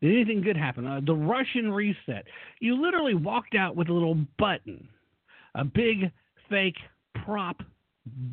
Did 0.00 0.12
anything 0.12 0.42
good 0.42 0.56
happen? 0.56 0.86
Uh, 0.86 1.00
the 1.04 1.14
Russian 1.14 1.72
reset. 1.72 2.24
You 2.60 2.80
literally 2.80 3.14
walked 3.14 3.54
out 3.54 3.74
with 3.74 3.88
a 3.88 3.92
little 3.92 4.16
button, 4.38 4.88
a 5.54 5.64
big 5.64 6.10
fake 6.48 6.76
prop 7.24 7.62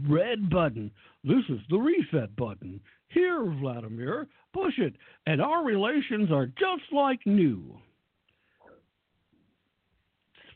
red 0.07 0.49
button. 0.49 0.91
This 1.23 1.43
is 1.49 1.59
the 1.69 1.77
reset 1.77 2.35
button. 2.35 2.79
Here, 3.09 3.43
Vladimir, 3.59 4.27
push 4.53 4.77
it, 4.77 4.95
and 5.25 5.41
our 5.41 5.63
relations 5.63 6.31
are 6.31 6.47
just 6.47 6.91
like 6.91 7.19
new. 7.25 7.77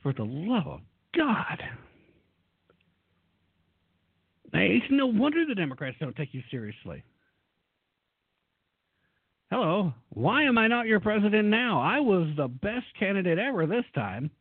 For 0.01 0.13
the 0.13 0.23
love 0.23 0.67
of 0.67 0.81
God. 1.15 1.61
It's 4.53 4.85
no 4.89 5.07
wonder 5.07 5.45
the 5.45 5.55
Democrats 5.55 5.97
don't 5.99 6.15
take 6.15 6.33
you 6.33 6.41
seriously. 6.49 7.03
Hello, 9.51 9.93
why 10.09 10.43
am 10.43 10.57
I 10.57 10.67
not 10.67 10.85
your 10.85 10.99
president 10.99 11.47
now? 11.47 11.81
I 11.81 11.99
was 11.99 12.29
the 12.37 12.47
best 12.47 12.85
candidate 12.97 13.39
ever 13.39 13.65
this 13.65 13.85
time. 13.93 14.31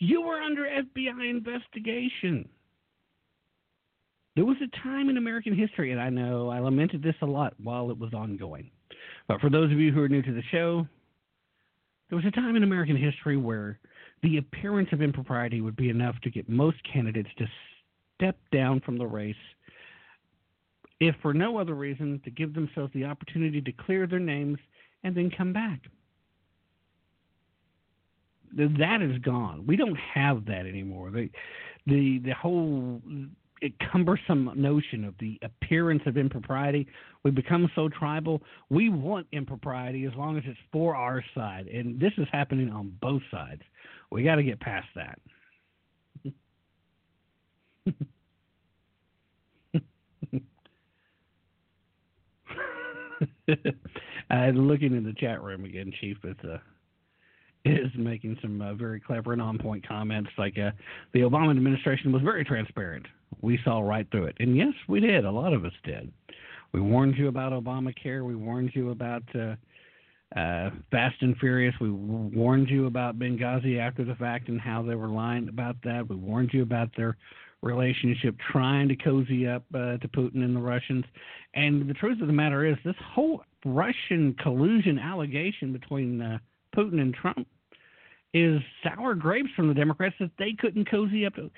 You 0.00 0.22
were 0.22 0.40
under 0.40 0.62
FBI 0.62 1.28
investigation. 1.28 2.48
There 4.34 4.46
was 4.46 4.56
a 4.62 4.82
time 4.82 5.10
in 5.10 5.18
American 5.18 5.54
history, 5.54 5.92
and 5.92 6.00
I 6.00 6.08
know 6.08 6.48
I 6.48 6.58
lamented 6.58 7.02
this 7.02 7.16
a 7.20 7.26
lot 7.26 7.52
while 7.62 7.90
it 7.90 7.98
was 7.98 8.14
ongoing. 8.14 8.70
But 9.28 9.42
for 9.42 9.50
those 9.50 9.70
of 9.70 9.78
you 9.78 9.92
who 9.92 10.00
are 10.00 10.08
new 10.08 10.22
to 10.22 10.32
the 10.32 10.42
show, 10.50 10.86
there 12.08 12.16
was 12.16 12.24
a 12.24 12.30
time 12.30 12.56
in 12.56 12.62
American 12.62 12.96
history 12.96 13.36
where 13.36 13.78
the 14.22 14.38
appearance 14.38 14.88
of 14.92 15.02
impropriety 15.02 15.60
would 15.60 15.76
be 15.76 15.90
enough 15.90 16.18
to 16.22 16.30
get 16.30 16.48
most 16.48 16.78
candidates 16.90 17.28
to 17.36 17.46
step 18.16 18.38
down 18.52 18.80
from 18.80 18.96
the 18.96 19.06
race, 19.06 19.34
if 20.98 21.14
for 21.20 21.34
no 21.34 21.58
other 21.58 21.74
reason, 21.74 22.22
to 22.24 22.30
give 22.30 22.54
themselves 22.54 22.92
the 22.94 23.04
opportunity 23.04 23.60
to 23.60 23.72
clear 23.72 24.06
their 24.06 24.18
names 24.18 24.58
and 25.04 25.14
then 25.14 25.30
come 25.30 25.52
back. 25.52 25.80
That 28.56 29.02
is 29.02 29.18
gone. 29.18 29.64
We 29.66 29.76
don't 29.76 29.96
have 29.96 30.44
that 30.46 30.66
anymore. 30.66 31.10
The 31.10 31.30
the 31.86 32.20
the 32.24 32.34
whole 32.34 33.00
cumbersome 33.92 34.50
notion 34.56 35.04
of 35.04 35.14
the 35.20 35.38
appearance 35.42 36.02
of 36.06 36.16
impropriety. 36.16 36.86
We 37.24 37.30
become 37.30 37.70
so 37.74 37.88
tribal. 37.88 38.42
We 38.70 38.88
want 38.88 39.26
impropriety 39.32 40.06
as 40.06 40.12
long 40.16 40.38
as 40.38 40.44
it's 40.46 40.58
for 40.72 40.96
our 40.96 41.22
side, 41.34 41.66
and 41.66 42.00
this 42.00 42.12
is 42.18 42.26
happening 42.32 42.70
on 42.70 42.96
both 43.00 43.22
sides. 43.30 43.62
We 44.10 44.24
got 44.24 44.36
to 44.36 44.42
get 44.42 44.60
past 44.60 44.88
that. 44.96 45.18
I'm 54.30 54.68
looking 54.68 54.94
in 54.96 55.04
the 55.04 55.12
chat 55.12 55.42
room 55.42 55.64
again, 55.64 55.92
Chief 56.00 56.16
is 56.24 56.36
uh, 56.44 56.58
is 57.64 57.90
making 57.96 58.38
some 58.40 58.60
uh, 58.62 58.74
very 58.74 59.00
clever 59.00 59.32
and 59.32 59.42
on 59.42 59.58
point 59.58 59.86
comments. 59.86 60.30
Like 60.38 60.58
uh, 60.58 60.70
the 61.12 61.20
Obama 61.20 61.50
administration 61.50 62.12
was 62.12 62.22
very 62.22 62.44
transparent. 62.44 63.06
We 63.42 63.58
saw 63.64 63.80
right 63.80 64.06
through 64.10 64.26
it, 64.26 64.36
and 64.40 64.56
yes, 64.56 64.72
we 64.88 65.00
did. 65.00 65.24
A 65.24 65.30
lot 65.30 65.52
of 65.52 65.64
us 65.64 65.72
did. 65.84 66.12
We 66.72 66.80
warned 66.80 67.16
you 67.16 67.28
about 67.28 67.52
Obamacare. 67.52 68.24
We 68.24 68.36
warned 68.36 68.70
you 68.74 68.90
about 68.90 69.22
uh, 69.34 69.56
uh, 70.38 70.70
Fast 70.90 71.16
and 71.20 71.36
Furious. 71.38 71.74
We 71.80 71.90
warned 71.90 72.68
you 72.68 72.86
about 72.86 73.18
Benghazi 73.18 73.78
after 73.78 74.04
the 74.04 74.14
fact 74.14 74.48
and 74.48 74.60
how 74.60 74.82
they 74.82 74.94
were 74.94 75.08
lying 75.08 75.48
about 75.48 75.76
that. 75.84 76.08
We 76.08 76.16
warned 76.16 76.50
you 76.52 76.62
about 76.62 76.90
their 76.96 77.16
relationship, 77.62 78.36
trying 78.52 78.88
to 78.88 78.96
cozy 78.96 79.46
up 79.46 79.64
uh, 79.74 79.98
to 79.98 80.08
Putin 80.08 80.44
and 80.44 80.56
the 80.56 80.60
Russians. 80.60 81.04
And 81.54 81.88
the 81.88 81.94
truth 81.94 82.20
of 82.20 82.26
the 82.26 82.32
matter 82.32 82.64
is, 82.64 82.76
this 82.84 82.94
whole 83.12 83.42
Russian 83.64 84.34
collusion 84.42 84.98
allegation 84.98 85.72
between 85.72 86.22
uh, 86.22 86.38
Putin 86.76 87.00
and 87.00 87.14
Trump 87.14 87.46
is 88.32 88.60
sour 88.82 89.14
grapes 89.14 89.50
from 89.56 89.68
the 89.68 89.74
Democrats 89.74 90.14
that 90.20 90.30
they 90.38 90.52
couldn't 90.58 90.90
cozy 90.90 91.26
up 91.26 91.34
to. 91.34 91.50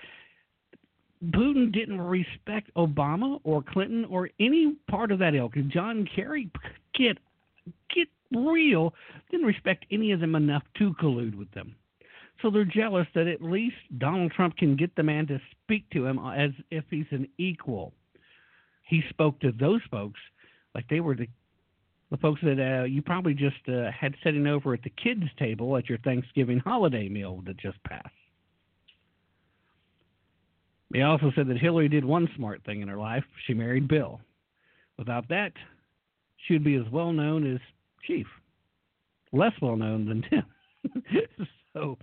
Putin 1.31 1.73
didn't 1.73 2.01
respect 2.01 2.71
Obama 2.77 3.41
or 3.45 3.63
Clinton 3.63 4.05
or 4.07 4.29
any 4.41 4.77
part 4.91 5.13
of 5.13 5.19
that 5.21 5.35
ilk. 5.35 5.55
John 5.69 6.09
Kerry, 6.17 6.51
get 6.95 7.19
get 7.95 8.09
real, 8.33 8.93
didn't 9.31 9.47
respect 9.47 9.87
any 9.91 10.13
of 10.13 10.21
them 10.21 10.35
enough 10.35 10.65
to 10.79 10.95
collude 10.95 11.37
with 11.37 11.51
them. 11.53 11.77
So 12.41 12.51
they're 12.51 12.65
jealous 12.65 13.07
that 13.15 13.29
at 13.29 13.41
least 13.41 13.77
Donald 13.99 14.33
Trump 14.33 14.57
can 14.57 14.75
get 14.75 14.95
the 14.97 15.03
man 15.05 15.29
to 15.29 15.41
speak 15.63 15.89
to 15.91 16.07
him 16.07 16.19
as 16.19 16.51
if 16.71 16.85
he's 16.91 17.07
an 17.13 17.29
equal. 17.39 17.93
He 18.89 19.03
spoke 19.11 19.39
to 19.41 19.53
those 19.53 19.81
folks 19.91 20.19
like 20.75 20.89
they 20.89 21.01
were 21.01 21.15
the 21.15 21.29
the 22.13 22.19
folks 22.19 22.43
that 22.43 22.61
uh, 22.61 22.85
you 22.85 23.01
probably 23.01 23.33
just 23.33 23.57
uh, 23.69 23.91
had 23.91 24.15
sitting 24.23 24.47
over 24.47 24.75
at 24.75 24.83
the 24.83 24.93
kids' 25.03 25.25
table 25.39 25.79
at 25.79 25.89
your 25.89 25.97
Thanksgiving 25.99 26.59
holiday 26.59 27.09
meal 27.09 27.43
that 27.47 27.57
just 27.57 27.83
passed. 27.85 28.07
He 30.93 31.01
also 31.01 31.33
said 31.35 31.49
that 31.49 31.57
Hillary 31.57 31.89
did 31.89 32.05
one 32.05 32.29
smart 32.37 32.63
thing 32.65 32.83
in 32.83 32.89
her 32.89 32.99
life. 32.99 33.25
She 33.47 33.55
married 33.55 33.89
Bill. 33.89 34.21
Without 34.99 35.27
that, 35.31 35.53
she 36.37 36.53
would 36.53 36.65
be 36.65 36.75
as 36.75 36.85
well 36.93 37.15
known 37.15 37.51
as 37.51 37.59
Chief, 38.07 38.27
less 39.33 39.53
well 39.63 39.77
known 39.77 40.05
than 40.05 40.23
Tim. 40.29 40.45
so 41.73 41.97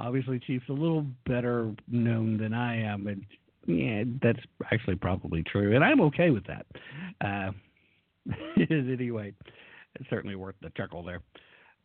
obviously 0.00 0.40
Chief's 0.40 0.68
a 0.70 0.72
little 0.72 1.06
better 1.24 1.72
known 1.86 2.36
than 2.36 2.52
I 2.52 2.82
am, 2.82 3.06
and 3.06 3.24
yeah, 3.64 4.02
that's 4.20 4.44
actually 4.72 4.96
probably 4.96 5.44
true, 5.44 5.76
and 5.76 5.84
I'm 5.84 6.00
okay 6.00 6.30
with 6.30 6.44
that. 6.48 6.66
Uh, 7.24 7.52
anyway, 8.70 9.32
it's 9.94 10.10
certainly 10.10 10.36
worth 10.36 10.54
the 10.62 10.70
chuckle 10.76 11.02
there. 11.02 11.20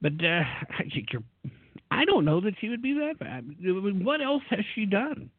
But 0.01 0.13
uh, 0.23 0.43
I 1.91 2.05
don't 2.05 2.25
know 2.25 2.41
that 2.41 2.55
she 2.59 2.69
would 2.69 2.81
be 2.81 2.93
that 2.93 3.19
bad. 3.19 3.45
What 4.03 4.21
else 4.21 4.43
has 4.49 4.63
she 4.75 4.85
done? 4.85 5.29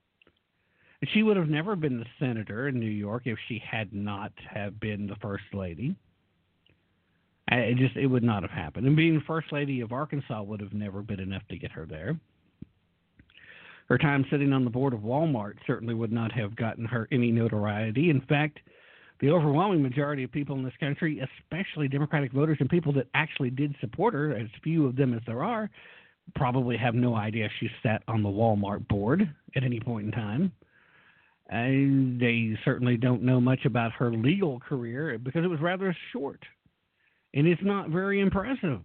She 1.12 1.22
would 1.22 1.36
have 1.36 1.48
never 1.48 1.76
been 1.76 2.00
the 2.00 2.06
senator 2.18 2.68
in 2.68 2.80
New 2.80 2.90
York 2.90 3.22
if 3.26 3.38
she 3.46 3.62
had 3.64 3.92
not 3.92 4.32
have 4.52 4.80
been 4.80 5.06
the 5.06 5.14
first 5.16 5.44
lady. 5.52 5.94
It 7.50 7.78
just 7.78 7.96
it 7.96 8.06
would 8.06 8.24
not 8.24 8.42
have 8.42 8.50
happened. 8.50 8.86
And 8.86 8.96
being 8.96 9.22
first 9.26 9.52
lady 9.52 9.80
of 9.80 9.92
Arkansas 9.92 10.42
would 10.42 10.60
have 10.60 10.74
never 10.74 11.02
been 11.02 11.20
enough 11.20 11.46
to 11.50 11.56
get 11.56 11.70
her 11.70 11.86
there. 11.86 12.18
Her 13.88 13.96
time 13.96 14.26
sitting 14.30 14.52
on 14.52 14.64
the 14.64 14.70
board 14.70 14.92
of 14.92 15.00
Walmart 15.00 15.54
certainly 15.66 15.94
would 15.94 16.12
not 16.12 16.30
have 16.32 16.56
gotten 16.56 16.84
her 16.84 17.08
any 17.10 17.30
notoriety. 17.30 18.10
In 18.10 18.20
fact, 18.22 18.58
the 19.20 19.30
overwhelming 19.30 19.82
majority 19.82 20.24
of 20.24 20.32
people 20.32 20.56
in 20.56 20.64
this 20.64 20.76
country, 20.78 21.20
especially 21.20 21.88
Democratic 21.88 22.32
voters 22.32 22.58
and 22.60 22.68
people 22.68 22.92
that 22.94 23.08
actually 23.14 23.50
did 23.50 23.74
support 23.80 24.14
her, 24.14 24.32
as 24.36 24.48
few 24.62 24.86
of 24.86 24.96
them 24.96 25.14
as 25.14 25.20
there 25.26 25.42
are, 25.42 25.70
probably 26.34 26.76
have 26.76 26.94
no 26.94 27.14
idea 27.14 27.48
she 27.58 27.68
sat 27.82 28.02
on 28.06 28.22
the 28.22 28.28
Walmart 28.28 28.86
board 28.88 29.22
at 29.56 29.64
any 29.64 29.80
point 29.80 30.06
in 30.06 30.12
time. 30.12 30.52
And 31.48 32.20
they 32.20 32.58
certainly 32.64 32.98
don't 32.98 33.22
know 33.22 33.40
much 33.40 33.64
about 33.64 33.92
her 33.92 34.12
legal 34.12 34.60
career 34.60 35.18
because 35.18 35.44
it 35.44 35.48
was 35.48 35.60
rather 35.60 35.96
short 36.12 36.44
and 37.34 37.46
it's 37.46 37.62
not 37.62 37.90
very 37.90 38.20
impressive. 38.20 38.80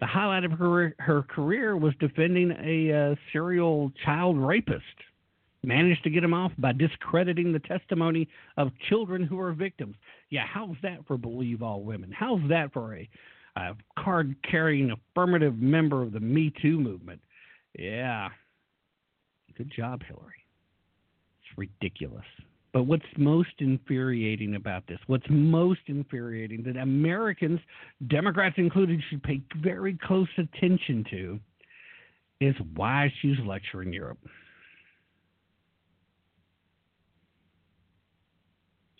The 0.00 0.06
highlight 0.06 0.44
of 0.44 0.52
her, 0.52 0.94
her 0.98 1.22
career 1.22 1.76
was 1.76 1.92
defending 1.98 2.52
a 2.52 3.12
uh, 3.12 3.14
serial 3.32 3.92
child 4.04 4.38
rapist. 4.38 4.84
Managed 5.64 6.04
to 6.04 6.10
get 6.10 6.22
him 6.22 6.34
off 6.34 6.52
by 6.58 6.72
discrediting 6.72 7.52
the 7.52 7.58
testimony 7.58 8.28
of 8.56 8.70
children 8.88 9.24
who 9.24 9.40
are 9.40 9.52
victims. 9.52 9.96
Yeah, 10.30 10.44
how's 10.46 10.76
that 10.82 11.06
for 11.06 11.18
believe 11.18 11.62
all 11.62 11.82
women? 11.82 12.12
How's 12.16 12.40
that 12.48 12.72
for 12.72 12.94
a, 12.94 13.08
a 13.56 13.74
card 13.98 14.36
carrying 14.48 14.92
affirmative 14.92 15.58
member 15.58 16.02
of 16.02 16.12
the 16.12 16.20
Me 16.20 16.52
Too 16.62 16.78
movement? 16.78 17.20
Yeah. 17.76 18.28
Good 19.56 19.72
job, 19.74 20.02
Hillary. 20.06 20.44
It's 21.42 21.58
ridiculous. 21.58 22.24
But 22.72 22.84
what's 22.84 23.02
most 23.16 23.50
infuriating 23.58 24.54
about 24.54 24.86
this, 24.86 24.98
what's 25.06 25.26
most 25.28 25.80
infuriating 25.86 26.62
that 26.64 26.76
Americans, 26.76 27.58
Democrats 28.06 28.54
included, 28.58 29.02
should 29.10 29.22
pay 29.22 29.40
very 29.60 29.98
close 30.04 30.28
attention 30.36 31.04
to 31.10 31.40
is 32.40 32.54
why 32.74 33.12
she's 33.20 33.38
lecturing 33.44 33.92
Europe. 33.92 34.18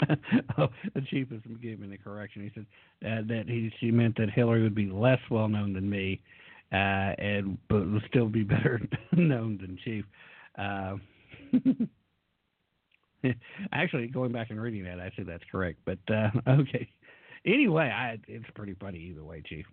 the 0.94 1.00
chief 1.10 1.28
gave 1.60 1.80
me 1.80 1.88
the 1.88 1.98
correction. 1.98 2.42
He 2.42 2.50
said 2.54 2.66
uh, 3.06 3.22
that 3.28 3.44
he 3.48 3.72
she 3.80 3.90
meant 3.90 4.16
that 4.16 4.30
Hillary 4.30 4.62
would 4.62 4.74
be 4.74 4.86
less 4.86 5.20
well 5.30 5.48
known 5.48 5.72
than 5.72 5.88
me, 5.88 6.20
uh, 6.72 7.14
and 7.18 7.58
but 7.68 7.88
would 7.90 8.02
still 8.08 8.28
be 8.28 8.42
better 8.44 8.80
known 9.12 9.58
than 9.60 9.78
Chief. 9.84 10.04
Uh, 10.58 10.96
Actually, 13.72 14.06
going 14.06 14.30
back 14.32 14.50
and 14.50 14.60
reading 14.60 14.84
that, 14.84 15.00
I 15.00 15.10
say 15.16 15.24
that's 15.24 15.42
correct. 15.50 15.78
But 15.84 15.98
uh, 16.08 16.30
okay. 16.48 16.88
Anyway, 17.44 17.84
I, 17.84 18.18
it's 18.28 18.48
pretty 18.54 18.74
funny 18.74 18.98
either 18.98 19.24
way, 19.24 19.42
Chief. 19.46 19.66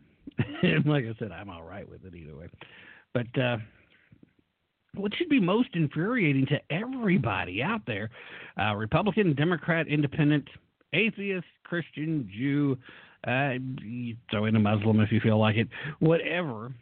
like 0.85 1.05
I 1.05 1.13
said, 1.19 1.31
I'm 1.31 1.49
all 1.49 1.63
right 1.63 1.87
with 1.87 2.05
it 2.05 2.15
either 2.15 2.35
way. 2.35 2.47
But 3.13 3.27
uh, 3.39 3.57
what 4.97 5.13
should 5.15 5.29
be 5.29 5.39
most 5.39 5.69
infuriating 5.73 6.45
to 6.47 6.59
everybody 6.69 7.61
out 7.61 7.81
there, 7.85 8.09
uh, 8.59 8.75
Republican, 8.75 9.33
Democrat, 9.35 9.87
Independent, 9.87 10.47
atheist, 10.93 11.45
Christian, 11.63 12.29
Jew, 12.35 12.77
uh, 13.27 13.53
throw 14.31 14.45
in 14.45 14.55
a 14.55 14.59
Muslim 14.59 14.99
if 14.99 15.11
you 15.11 15.19
feel 15.19 15.39
like 15.39 15.55
it, 15.55 15.67
whatever. 15.99 16.73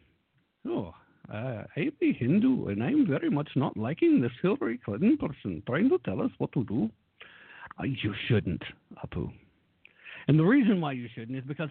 Oh, 0.68 0.94
uh, 1.34 1.64
I'm 1.76 1.92
a 2.02 2.14
Hindu, 2.14 2.68
and 2.68 2.84
I'm 2.84 3.08
very 3.08 3.30
much 3.30 3.50
not 3.56 3.78
liking 3.78 4.22
this 4.22 4.32
Hillary 4.42 4.80
Clinton 4.84 5.18
person 5.18 5.64
trying 5.66 5.90
to 5.90 5.98
tell 6.00 6.22
us 6.22 6.32
what 6.38 6.52
to 6.54 6.64
do. 6.66 6.90
Uh, 7.80 7.84
you 7.84 8.14
shouldn't, 8.28 8.62
Apu. 9.04 9.32
And 10.28 10.38
the 10.38 10.44
reason 10.44 10.80
why 10.80 10.94
you 10.94 11.08
shouldn't 11.16 11.38
is 11.38 11.44
because 11.46 11.70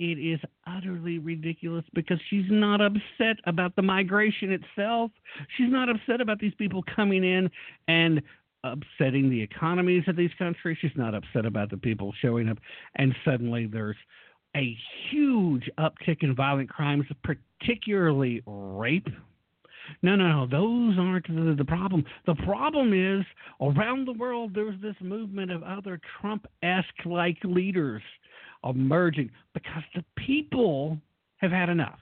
it 0.00 0.18
is 0.18 0.40
utterly 0.66 1.18
ridiculous 1.18 1.84
because 1.92 2.18
she's 2.30 2.46
not 2.48 2.80
upset 2.80 3.36
about 3.44 3.76
the 3.76 3.82
migration 3.82 4.50
itself. 4.50 5.10
She's 5.58 5.70
not 5.70 5.90
upset 5.90 6.22
about 6.22 6.38
these 6.38 6.54
people 6.54 6.82
coming 6.96 7.22
in 7.22 7.50
and 7.86 8.22
upsetting 8.64 9.28
the 9.28 9.40
economies 9.40 10.04
of 10.08 10.16
these 10.16 10.30
countries. 10.38 10.78
She's 10.80 10.90
not 10.96 11.14
upset 11.14 11.44
about 11.44 11.68
the 11.68 11.76
people 11.76 12.14
showing 12.22 12.48
up 12.48 12.56
and 12.96 13.14
suddenly 13.26 13.66
there's 13.66 13.96
a 14.56 14.74
huge 15.10 15.68
uptick 15.78 16.22
in 16.22 16.34
violent 16.34 16.70
crimes, 16.70 17.04
particularly 17.22 18.42
rape. 18.46 19.08
No, 20.02 20.16
no, 20.16 20.28
no. 20.28 20.46
Those 20.46 20.98
aren't 20.98 21.28
the, 21.28 21.54
the 21.56 21.64
problem. 21.64 22.04
The 22.26 22.36
problem 22.36 22.94
is 22.94 23.24
around 23.60 24.06
the 24.06 24.14
world, 24.14 24.52
there's 24.54 24.80
this 24.80 24.96
movement 25.02 25.52
of 25.52 25.62
other 25.62 26.00
Trump 26.20 26.46
esque 26.62 27.04
like 27.04 27.36
leaders 27.44 28.02
emerging 28.64 29.30
because 29.54 29.82
the 29.94 30.04
people 30.16 30.98
have 31.38 31.50
had 31.50 31.68
enough, 31.68 31.98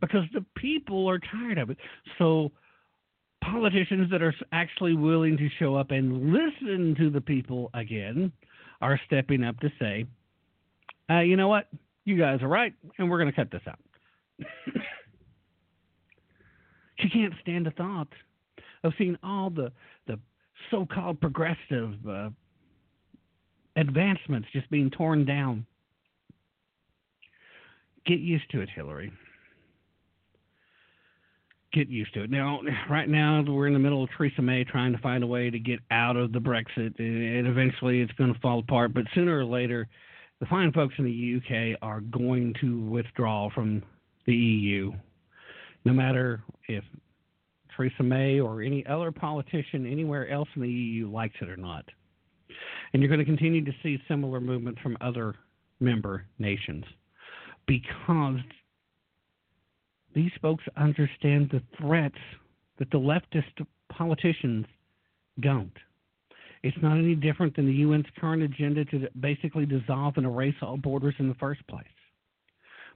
because 0.00 0.24
the 0.32 0.44
people 0.56 1.08
are 1.08 1.18
tired 1.18 1.58
of 1.58 1.70
it. 1.70 1.78
So, 2.18 2.52
politicians 3.42 4.10
that 4.10 4.22
are 4.22 4.34
actually 4.52 4.94
willing 4.94 5.36
to 5.36 5.48
show 5.58 5.74
up 5.74 5.90
and 5.90 6.32
listen 6.32 6.94
to 6.96 7.10
the 7.10 7.20
people 7.20 7.70
again 7.74 8.30
are 8.80 9.00
stepping 9.06 9.42
up 9.42 9.58
to 9.60 9.72
say, 9.80 10.06
uh, 11.10 11.20
you 11.20 11.36
know 11.36 11.48
what? 11.48 11.68
You 12.04 12.16
guys 12.16 12.40
are 12.42 12.48
right, 12.48 12.74
and 12.98 13.10
we're 13.10 13.18
going 13.18 13.30
to 13.30 13.36
cut 13.36 13.50
this 13.50 13.62
out. 13.68 13.78
she 16.98 17.08
can't 17.08 17.34
stand 17.42 17.66
the 17.66 17.70
thought 17.72 18.08
of 18.84 18.92
seeing 18.98 19.16
all 19.22 19.50
the 19.50 19.72
the 20.06 20.18
so-called 20.70 21.20
progressive 21.20 21.94
uh, 22.08 22.30
advancements 23.76 24.48
just 24.52 24.68
being 24.70 24.90
torn 24.90 25.24
down. 25.24 25.66
Get 28.06 28.18
used 28.18 28.50
to 28.50 28.60
it, 28.60 28.68
Hillary. 28.74 29.12
Get 31.72 31.88
used 31.88 32.12
to 32.14 32.24
it. 32.24 32.30
Now, 32.30 32.60
right 32.90 33.08
now, 33.08 33.42
we're 33.46 33.66
in 33.66 33.72
the 33.72 33.78
middle 33.78 34.02
of 34.04 34.10
Theresa 34.16 34.42
May 34.42 34.64
trying 34.64 34.92
to 34.92 34.98
find 34.98 35.22
a 35.22 35.26
way 35.26 35.50
to 35.50 35.58
get 35.58 35.78
out 35.90 36.16
of 36.16 36.32
the 36.32 36.38
Brexit, 36.38 36.98
and 36.98 37.46
eventually 37.46 38.00
it's 38.00 38.12
going 38.12 38.32
to 38.32 38.40
fall 38.40 38.58
apart. 38.58 38.92
But 38.92 39.04
sooner 39.14 39.38
or 39.38 39.44
later, 39.44 39.88
the 40.40 40.46
fine 40.46 40.72
folks 40.72 40.94
in 40.98 41.04
the 41.04 41.36
UK 41.38 41.78
are 41.80 42.00
going 42.00 42.54
to 42.60 42.84
withdraw 42.90 43.48
from 43.54 43.82
the 44.26 44.34
EU, 44.34 44.92
no 45.84 45.92
matter 45.92 46.42
if 46.68 46.84
Theresa 47.74 48.02
May 48.02 48.40
or 48.40 48.60
any 48.60 48.84
other 48.86 49.12
politician 49.12 49.90
anywhere 49.90 50.28
else 50.28 50.48
in 50.56 50.62
the 50.62 50.68
EU 50.68 51.10
likes 51.10 51.36
it 51.40 51.48
or 51.48 51.56
not. 51.56 51.84
And 52.92 53.00
you're 53.00 53.08
going 53.08 53.20
to 53.20 53.24
continue 53.24 53.64
to 53.64 53.72
see 53.82 53.98
similar 54.08 54.40
movements 54.40 54.80
from 54.82 54.98
other 55.00 55.36
member 55.80 56.26
nations 56.38 56.84
because 57.66 58.40
these 60.14 60.30
folks 60.40 60.64
understand 60.76 61.50
the 61.50 61.62
threats 61.80 62.18
that 62.78 62.90
the 62.90 62.98
leftist 62.98 63.66
politicians 63.90 64.66
don't. 65.40 65.72
It's 66.62 66.76
not 66.80 66.98
any 66.98 67.14
different 67.14 67.56
than 67.56 67.66
the 67.66 67.82
UN's 67.82 68.06
current 68.20 68.42
agenda 68.42 68.84
to 68.86 69.08
basically 69.20 69.66
dissolve 69.66 70.14
and 70.16 70.26
erase 70.26 70.54
all 70.62 70.76
borders 70.76 71.14
in 71.18 71.28
the 71.28 71.34
first 71.34 71.66
place. 71.66 71.86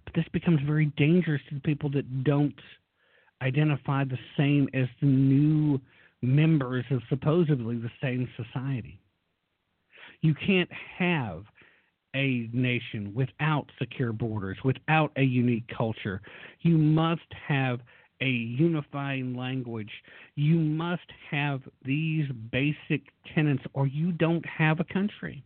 But 0.04 0.14
this 0.14 0.26
becomes 0.32 0.60
very 0.64 0.86
dangerous 0.96 1.42
to 1.48 1.56
the 1.56 1.60
people 1.60 1.90
that 1.90 2.24
don't 2.24 2.54
identify 3.42 4.04
the 4.04 4.18
same 4.36 4.68
as 4.72 4.86
the 5.00 5.06
new 5.06 5.80
members 6.22 6.84
of 6.90 7.02
supposedly 7.08 7.76
the 7.76 7.90
same 8.00 8.28
society. 8.36 9.00
You 10.22 10.34
can't 10.34 10.70
have 10.98 11.44
a 12.16 12.48
nation 12.52 13.12
without 13.14 13.66
secure 13.78 14.12
borders, 14.12 14.56
without 14.64 15.12
a 15.16 15.22
unique 15.22 15.68
culture. 15.76 16.22
You 16.62 16.78
must 16.78 17.30
have 17.46 17.80
a 18.22 18.28
unifying 18.28 19.36
language. 19.36 19.90
You 20.34 20.56
must 20.56 21.08
have 21.30 21.60
these 21.84 22.26
basic 22.50 23.02
tenets, 23.34 23.62
or 23.74 23.86
you 23.86 24.12
don't 24.12 24.44
have 24.46 24.80
a 24.80 24.84
country. 24.84 25.44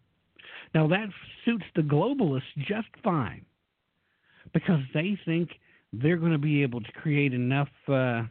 Now, 0.72 0.86
that 0.86 1.08
suits 1.44 1.64
the 1.74 1.82
globalists 1.82 2.42
just 2.58 2.88
fine 3.02 3.44
because 4.54 4.80
they 4.94 5.18
think 5.24 5.50
they're 5.92 6.16
going 6.16 6.32
to 6.32 6.38
be 6.38 6.62
able 6.62 6.80
to 6.80 6.92
create 6.92 7.34
enough 7.34 7.68
uh, 7.88 8.22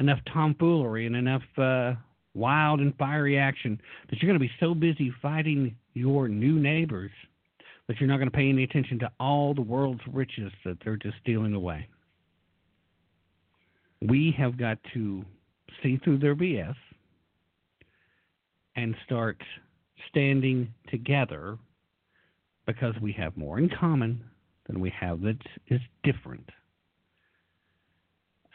enough 0.00 0.18
tomfoolery 0.32 1.06
and 1.06 1.14
enough 1.16 1.42
uh, 1.56 1.94
wild 2.38 2.80
and 2.80 2.94
fiery 2.96 3.38
action 3.38 3.80
that 4.08 4.20
you're 4.20 4.28
going 4.28 4.40
to 4.40 4.46
be 4.46 4.52
so 4.60 4.74
busy 4.74 5.12
fighting 5.20 5.74
your 5.94 6.28
new 6.28 6.58
neighbors 6.58 7.10
that 7.88 7.98
you're 7.98 8.08
not 8.08 8.18
going 8.18 8.30
to 8.30 8.36
pay 8.36 8.48
any 8.48 8.64
attention 8.64 8.98
to 8.98 9.10
all 9.18 9.54
the 9.54 9.62
world's 9.62 10.00
riches 10.12 10.52
that 10.64 10.76
they're 10.84 10.96
just 10.96 11.16
stealing 11.22 11.54
away 11.54 11.86
we 14.02 14.34
have 14.36 14.56
got 14.56 14.78
to 14.94 15.24
see 15.82 15.98
through 16.02 16.18
their 16.18 16.36
BS 16.36 16.74
and 18.76 18.94
start 19.04 19.40
standing 20.08 20.72
together 20.88 21.58
because 22.66 22.94
we 23.00 23.12
have 23.12 23.36
more 23.36 23.58
in 23.58 23.68
common 23.68 24.22
than 24.66 24.80
we 24.80 24.90
have 24.90 25.20
that 25.22 25.38
is 25.68 25.80
different. 26.04 26.48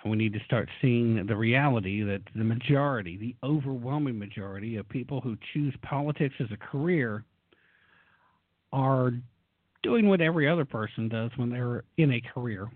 And 0.03 0.11
we 0.11 0.17
need 0.17 0.34
to 0.34 0.39
start 0.45 0.69
seeing 0.81 1.25
the 1.25 1.35
reality 1.35 2.03
that 2.03 2.21
the 2.35 2.43
majority, 2.43 3.17
the 3.17 3.35
overwhelming 3.47 4.19
majority 4.19 4.75
of 4.75 4.88
people 4.89 5.21
who 5.21 5.38
choose 5.53 5.73
politics 5.81 6.35
as 6.39 6.47
a 6.51 6.57
career 6.57 7.23
are 8.71 9.11
doing 9.81 10.07
what 10.07 10.21
every 10.21 10.47
other 10.47 10.65
person 10.65 11.07
does 11.07 11.31
when 11.38 11.49
they're 11.49 11.84
in 11.97 12.13
a 12.13 12.21
career 12.34 12.69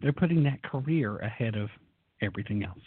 they're 0.00 0.12
putting 0.12 0.42
that 0.44 0.62
career 0.62 1.18
ahead 1.18 1.56
of 1.56 1.68
everything 2.22 2.64
else. 2.64 2.78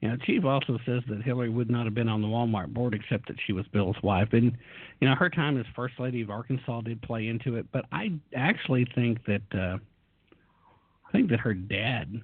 Now, 0.00 0.14
Chief 0.24 0.44
also 0.44 0.78
says 0.86 1.02
that 1.08 1.22
Hillary 1.22 1.48
would 1.48 1.70
not 1.70 1.84
have 1.84 1.94
been 1.94 2.08
on 2.08 2.22
the 2.22 2.28
Walmart 2.28 2.72
board 2.72 2.94
except 2.94 3.26
that 3.28 3.36
she 3.44 3.52
was 3.52 3.66
Bill's 3.72 3.96
wife. 4.02 4.28
And, 4.32 4.56
you 5.00 5.08
know, 5.08 5.14
her 5.16 5.28
time 5.28 5.58
as 5.58 5.66
First 5.74 5.94
Lady 5.98 6.20
of 6.20 6.30
Arkansas 6.30 6.82
did 6.82 7.02
play 7.02 7.26
into 7.26 7.56
it. 7.56 7.66
But 7.72 7.86
I 7.90 8.12
actually 8.34 8.86
think 8.94 9.24
that, 9.26 9.42
uh, 9.52 9.78
I 11.08 11.12
think 11.12 11.30
that 11.30 11.40
her 11.40 11.54
dad 11.54 12.20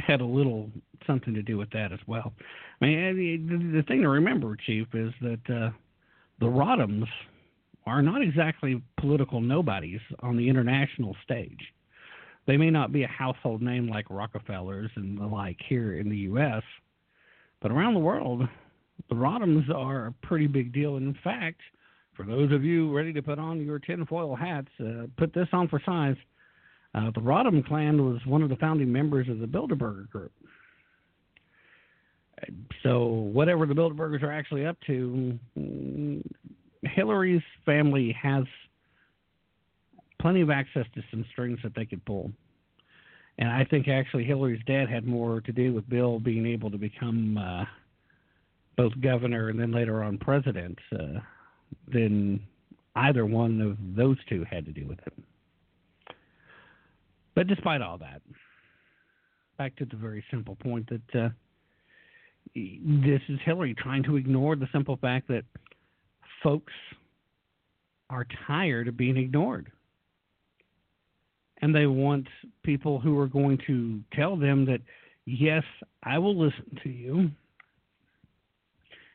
had 0.00 0.20
a 0.20 0.24
little 0.24 0.70
something 1.06 1.34
to 1.34 1.42
do 1.42 1.56
with 1.56 1.70
that 1.70 1.92
as 1.92 2.00
well. 2.06 2.32
I 2.80 2.84
mean, 2.84 3.46
the, 3.48 3.78
the 3.78 3.82
thing 3.84 4.02
to 4.02 4.08
remember, 4.08 4.56
Chief, 4.56 4.88
is 4.92 5.12
that 5.20 5.40
uh, 5.48 5.70
the 6.40 6.46
Rodhams 6.46 7.06
are 7.86 8.02
not 8.02 8.22
exactly 8.22 8.82
political 8.98 9.40
nobodies 9.40 10.00
on 10.20 10.36
the 10.36 10.48
international 10.48 11.16
stage. 11.22 11.72
They 12.46 12.56
may 12.56 12.70
not 12.70 12.92
be 12.92 13.02
a 13.02 13.08
household 13.08 13.60
name 13.60 13.88
like 13.88 14.06
Rockefellers 14.08 14.90
and 14.96 15.18
the 15.18 15.26
like 15.26 15.58
here 15.68 15.98
in 15.98 16.08
the 16.08 16.16
U.S., 16.18 16.62
but 17.60 17.72
around 17.72 17.94
the 17.94 18.00
world, 18.00 18.42
the 19.08 19.14
Rodhams 19.14 19.68
are 19.74 20.06
a 20.06 20.26
pretty 20.26 20.46
big 20.46 20.72
deal. 20.72 20.96
And 20.96 21.08
in 21.08 21.22
fact, 21.24 21.60
for 22.14 22.24
those 22.24 22.52
of 22.52 22.64
you 22.64 22.94
ready 22.94 23.12
to 23.12 23.22
put 23.22 23.38
on 23.38 23.64
your 23.64 23.78
tinfoil 23.78 24.36
hats, 24.36 24.68
uh, 24.80 25.06
put 25.16 25.32
this 25.32 25.48
on 25.52 25.68
for 25.68 25.80
size. 25.84 26.16
Uh, 26.94 27.10
the 27.14 27.20
Rodham 27.20 27.66
clan 27.66 28.04
was 28.04 28.24
one 28.26 28.42
of 28.42 28.48
the 28.48 28.56
founding 28.56 28.90
members 28.90 29.28
of 29.28 29.38
the 29.38 29.46
Bilderberger 29.46 30.08
Group. 30.08 30.32
So, 32.82 33.06
whatever 33.06 33.66
the 33.66 33.74
Bilderbergers 33.74 34.22
are 34.22 34.32
actually 34.32 34.66
up 34.66 34.76
to, 34.86 35.38
mm, 35.58 36.22
Hillary's 36.82 37.42
family 37.64 38.16
has 38.20 38.44
plenty 40.20 40.40
of 40.40 40.50
access 40.50 40.86
to 40.94 41.02
some 41.10 41.24
strings 41.30 41.58
that 41.62 41.74
they 41.74 41.84
could 41.84 42.04
pull. 42.04 42.30
And 43.38 43.48
I 43.48 43.64
think 43.64 43.88
actually 43.88 44.24
Hillary's 44.24 44.62
dad 44.66 44.88
had 44.88 45.06
more 45.06 45.40
to 45.42 45.52
do 45.52 45.74
with 45.74 45.88
Bill 45.88 46.18
being 46.18 46.46
able 46.46 46.70
to 46.70 46.78
become 46.78 47.36
uh, 47.36 47.64
both 48.76 48.98
governor 49.00 49.48
and 49.50 49.60
then 49.60 49.72
later 49.72 50.02
on 50.02 50.18
president 50.18 50.78
uh, 50.92 51.20
than 51.92 52.40
either 52.94 53.26
one 53.26 53.60
of 53.60 53.76
those 53.94 54.16
two 54.28 54.44
had 54.50 54.64
to 54.64 54.72
do 54.72 54.86
with 54.86 54.98
it. 55.06 55.12
But 57.34 57.46
despite 57.46 57.82
all 57.82 57.98
that, 57.98 58.22
back 59.58 59.76
to 59.76 59.84
the 59.84 59.96
very 59.96 60.24
simple 60.30 60.56
point 60.56 60.88
that 60.88 61.20
uh, 61.20 61.28
this 62.54 63.20
is 63.28 63.38
Hillary 63.44 63.74
trying 63.74 64.02
to 64.04 64.16
ignore 64.16 64.56
the 64.56 64.68
simple 64.72 64.96
fact 64.96 65.28
that 65.28 65.44
folks 66.42 66.72
are 68.08 68.26
tired 68.46 68.88
of 68.88 68.96
being 68.96 69.16
ignored. 69.16 69.70
And 71.62 71.74
they 71.74 71.86
want 71.86 72.26
people 72.62 73.00
who 73.00 73.18
are 73.18 73.28
going 73.28 73.58
to 73.66 74.00
tell 74.12 74.36
them 74.36 74.66
that, 74.66 74.80
yes, 75.24 75.64
I 76.02 76.18
will 76.18 76.38
listen 76.38 76.78
to 76.82 76.88
you 76.90 77.30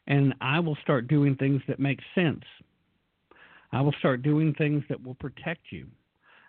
and 0.07 0.33
I 0.41 0.59
will 0.59 0.77
start 0.81 1.07
doing 1.07 1.35
things 1.35 1.61
that 1.67 1.79
make 1.79 1.99
sense. 2.15 2.43
I 3.71 3.81
will 3.81 3.93
start 3.99 4.21
doing 4.21 4.53
things 4.55 4.83
that 4.89 5.01
will 5.01 5.15
protect 5.15 5.71
you. 5.71 5.87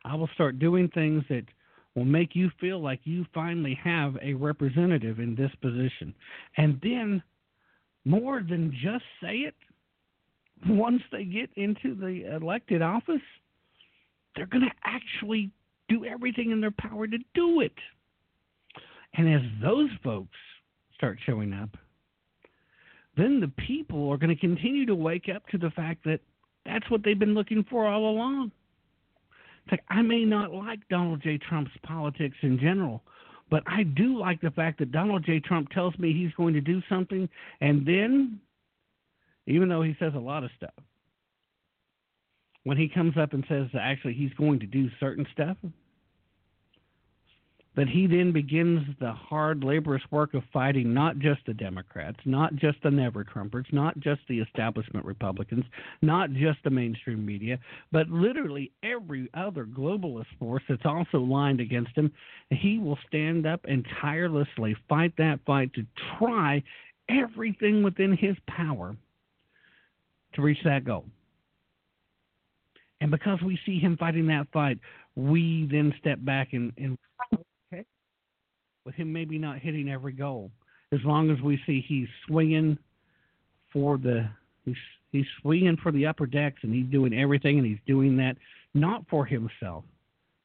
I 0.05 0.16
will 0.16 0.31
start 0.35 0.59
doing 0.59 0.89
things 0.89 1.23
that 1.28 1.44
will 1.94 2.05
make 2.05 2.35
you 2.35 2.51
feel 2.60 2.81
like 2.81 3.01
you 3.05 3.24
finally 3.35 3.78
have 3.82 4.16
a 4.23 4.35
representative 4.35 5.20
in 5.20 5.35
this 5.35 5.52
position. 5.60 6.14
And 6.56 6.81
then, 6.82 7.23
more 8.05 8.43
than 8.43 8.73
just 8.82 9.05
say 9.23 9.36
it, 9.39 9.55
once 10.66 11.02
they 11.12 11.24
get 11.24 11.51
into 11.56 11.94
the 11.94 12.35
elected 12.35 12.82
office, 12.82 13.20
they're 14.35 14.47
going 14.47 14.64
to 14.64 14.74
actually 14.85 15.51
do 15.93 16.05
everything 16.05 16.51
in 16.51 16.60
their 16.60 16.73
power 16.73 17.06
to 17.06 17.19
do 17.35 17.60
it. 17.60 17.73
And 19.14 19.32
as 19.32 19.43
those 19.62 19.90
folks 20.02 20.39
start 20.94 21.19
showing 21.27 21.52
up, 21.52 21.69
then 23.16 23.40
the 23.40 23.52
people 23.66 24.09
are 24.09 24.16
going 24.16 24.35
to 24.35 24.40
continue 24.40 24.86
to 24.86 24.94
wake 24.94 25.28
up 25.35 25.47
to 25.48 25.59
the 25.59 25.70
fact 25.70 26.05
that 26.05 26.20
that's 26.64 26.89
what 26.90 27.02
they've 27.05 27.19
been 27.19 27.35
looking 27.35 27.64
for 27.69 27.86
all 27.86 28.09
along. 28.09 28.51
It's 29.64 29.73
like, 29.73 29.85
I 29.90 30.01
may 30.01 30.24
not 30.24 30.52
like 30.52 30.81
Donald 30.89 31.23
J. 31.23 31.39
Trump's 31.39 31.73
politics 31.82 32.36
in 32.43 32.59
general, 32.59 33.02
but 33.51 33.62
I 33.66 33.82
do 33.82 34.19
like 34.19 34.40
the 34.40 34.51
fact 34.51 34.78
that 34.78 34.93
Donald 34.93 35.24
J. 35.27 35.40
Trump 35.40 35.69
tells 35.70 35.97
me 35.98 36.12
he's 36.12 36.32
going 36.36 36.55
to 36.55 36.60
do 36.60 36.81
something, 36.89 37.28
and 37.60 37.86
then, 37.86 38.40
even 39.47 39.69
though 39.69 39.82
he 39.82 39.94
says 40.01 40.12
a 40.16 40.20
lot 40.20 40.43
of 40.43 40.51
stuff, 40.56 40.73
when 42.64 42.78
he 42.78 42.89
comes 42.89 43.16
up 43.19 43.35
and 43.35 43.44
says 43.48 43.66
that 43.73 43.82
actually 43.82 44.14
he's 44.14 44.32
going 44.35 44.59
to 44.60 44.66
do 44.66 44.89
certain 44.98 45.27
stuff, 45.32 45.56
that 47.74 47.88
he 47.88 48.06
then 48.06 48.32
begins 48.32 48.86
the 49.00 49.12
hard, 49.12 49.64
laborious 49.64 50.04
work 50.10 50.34
of 50.34 50.42
fighting 50.52 50.92
not 50.92 51.18
just 51.18 51.40
the 51.46 51.54
Democrats, 51.54 52.18
not 52.26 52.54
just 52.56 52.76
the 52.82 52.90
never 52.90 53.24
Trumpers, 53.24 53.72
not 53.72 53.98
just 53.98 54.20
the 54.28 54.40
establishment 54.40 55.06
Republicans, 55.06 55.64
not 56.02 56.30
just 56.32 56.58
the 56.64 56.70
mainstream 56.70 57.24
media, 57.24 57.58
but 57.90 58.08
literally 58.10 58.70
every 58.82 59.30
other 59.34 59.64
globalist 59.64 60.26
force 60.38 60.62
that's 60.68 60.84
also 60.84 61.18
lined 61.18 61.60
against 61.60 61.96
him. 61.96 62.12
He 62.50 62.78
will 62.78 62.98
stand 63.08 63.46
up 63.46 63.60
and 63.64 63.86
tirelessly 64.00 64.76
fight 64.88 65.14
that 65.16 65.40
fight 65.46 65.72
to 65.74 65.86
try 66.18 66.62
everything 67.08 67.82
within 67.82 68.16
his 68.16 68.36
power 68.46 68.94
to 70.34 70.42
reach 70.42 70.62
that 70.64 70.84
goal. 70.84 71.06
And 73.00 73.10
because 73.10 73.40
we 73.42 73.58
see 73.66 73.78
him 73.78 73.96
fighting 73.96 74.26
that 74.28 74.46
fight, 74.52 74.78
we 75.16 75.68
then 75.70 75.92
step 75.98 76.18
back 76.22 76.52
and, 76.52 76.72
and 76.76 76.96
with 78.84 78.94
him 78.94 79.12
maybe 79.12 79.38
not 79.38 79.59
hitting 79.59 79.88
every 79.88 80.12
goal. 80.12 80.50
As 80.92 81.00
long 81.04 81.30
as 81.30 81.40
we 81.40 81.60
see 81.66 81.84
he's 81.86 82.09
swinging 82.26 82.78
for 83.72 83.96
the 83.98 84.28
he's 84.64 84.76
he's 85.10 85.26
swinging 85.40 85.76
for 85.82 85.92
the 85.92 86.06
upper 86.06 86.26
decks 86.26 86.60
and 86.62 86.74
he's 86.74 86.90
doing 86.90 87.14
everything 87.14 87.59
and 87.59 87.66
he's 87.66 87.78
doing 87.86 88.16
that 88.16 88.36
not 88.74 89.04
for 89.09 89.24
himself 89.24 89.84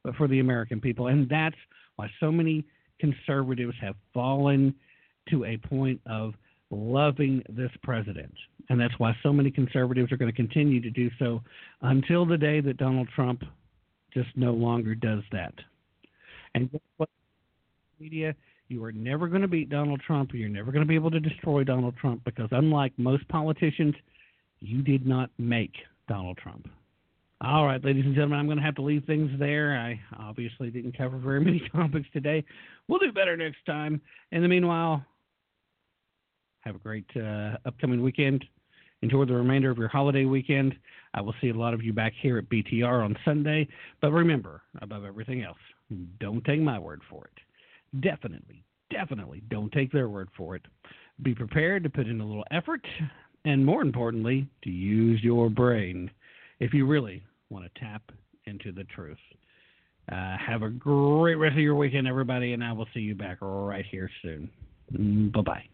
but 0.02 0.14
for 0.16 0.28
the 0.28 0.40
American 0.40 0.80
people 0.80 1.08
and 1.08 1.28
that's 1.28 1.56
why 1.96 2.08
so 2.20 2.32
many 2.32 2.64
conservatives 2.98 3.74
have 3.80 3.94
fallen 4.14 4.74
to 5.30 5.44
a 5.44 5.56
point 5.56 6.00
of 6.06 6.34
loving 6.70 7.42
this 7.48 7.70
president. 7.82 8.34
And 8.68 8.80
that's 8.80 8.94
why 8.98 9.16
so 9.22 9.32
many 9.32 9.50
conservatives 9.50 10.12
are 10.12 10.16
going 10.16 10.30
to 10.30 10.36
continue 10.36 10.80
to 10.80 10.90
do 10.90 11.10
so 11.18 11.42
until 11.82 12.26
the 12.26 12.36
day 12.36 12.60
that 12.60 12.76
Donald 12.76 13.08
Trump 13.14 13.42
just 14.12 14.28
no 14.36 14.52
longer 14.52 14.94
does 14.94 15.22
that. 15.32 15.54
And 16.54 16.68
what 16.96 17.08
media, 18.00 18.34
you 18.68 18.84
are 18.84 18.92
never 18.92 19.26
going 19.26 19.42
to 19.42 19.48
beat 19.48 19.70
Donald 19.70 20.00
Trump. 20.06 20.30
You're 20.32 20.48
never 20.48 20.70
going 20.70 20.84
to 20.84 20.88
be 20.88 20.94
able 20.94 21.10
to 21.10 21.20
destroy 21.20 21.64
Donald 21.64 21.96
Trump 21.96 22.22
because, 22.24 22.48
unlike 22.52 22.92
most 22.96 23.26
politicians, 23.28 23.94
you 24.60 24.82
did 24.82 25.06
not 25.06 25.30
make 25.38 25.72
Donald 26.08 26.36
Trump. 26.38 26.68
All 27.40 27.66
right, 27.66 27.82
ladies 27.84 28.04
and 28.04 28.14
gentlemen, 28.14 28.38
I'm 28.38 28.46
going 28.46 28.58
to 28.58 28.64
have 28.64 28.74
to 28.76 28.82
leave 28.82 29.04
things 29.04 29.30
there. 29.38 29.76
I 29.76 30.00
obviously 30.18 30.70
didn't 30.70 30.96
cover 30.96 31.18
very 31.18 31.40
many 31.40 31.62
topics 31.72 32.08
today. 32.12 32.44
We'll 32.88 32.98
do 32.98 33.12
better 33.12 33.36
next 33.36 33.64
time. 33.66 34.00
In 34.32 34.42
the 34.42 34.48
meanwhile, 34.48 35.04
have 36.60 36.76
a 36.76 36.80
great 36.80 37.06
uh, 37.16 37.56
upcoming 37.64 38.02
weekend. 38.02 38.44
Enjoy 39.02 39.24
the 39.24 39.34
remainder 39.34 39.70
of 39.70 39.78
your 39.78 39.88
holiday 39.88 40.24
weekend. 40.24 40.74
I 41.14 41.20
will 41.20 41.34
see 41.40 41.50
a 41.50 41.54
lot 41.54 41.74
of 41.74 41.82
you 41.82 41.92
back 41.92 42.12
here 42.20 42.38
at 42.38 42.48
BTR 42.48 43.04
on 43.04 43.16
Sunday. 43.24 43.66
But 44.00 44.12
remember, 44.12 44.62
above 44.82 45.04
everything 45.04 45.42
else, 45.42 45.58
don't 46.20 46.44
take 46.44 46.60
my 46.60 46.78
word 46.78 47.00
for 47.08 47.24
it 47.24 47.42
definitely, 48.00 48.64
definitely 48.90 49.42
don't 49.50 49.72
take 49.72 49.92
their 49.92 50.08
word 50.08 50.28
for 50.36 50.56
it. 50.56 50.62
Be 51.22 51.34
prepared 51.34 51.82
to 51.84 51.90
put 51.90 52.06
in 52.06 52.20
a 52.20 52.26
little 52.26 52.44
effort, 52.50 52.84
and 53.44 53.64
more 53.64 53.82
importantly, 53.82 54.48
to 54.64 54.70
use 54.70 55.22
your 55.22 55.50
brain 55.50 56.10
if 56.60 56.72
you 56.72 56.86
really 56.86 57.22
want 57.50 57.64
to 57.64 57.80
tap 57.80 58.02
into 58.46 58.72
the 58.72 58.84
truth. 58.84 59.18
Uh, 60.10 60.36
have 60.38 60.62
a 60.62 60.70
great 60.70 61.34
rest 61.34 61.52
of 61.52 61.60
your 61.60 61.74
weekend, 61.74 62.08
everybody, 62.08 62.54
and 62.54 62.64
I 62.64 62.72
will 62.72 62.88
see 62.94 63.00
you 63.00 63.14
back 63.14 63.38
right 63.40 63.84
here 63.90 64.10
soon. 64.22 64.50
Bye 65.34 65.42
bye. 65.42 65.64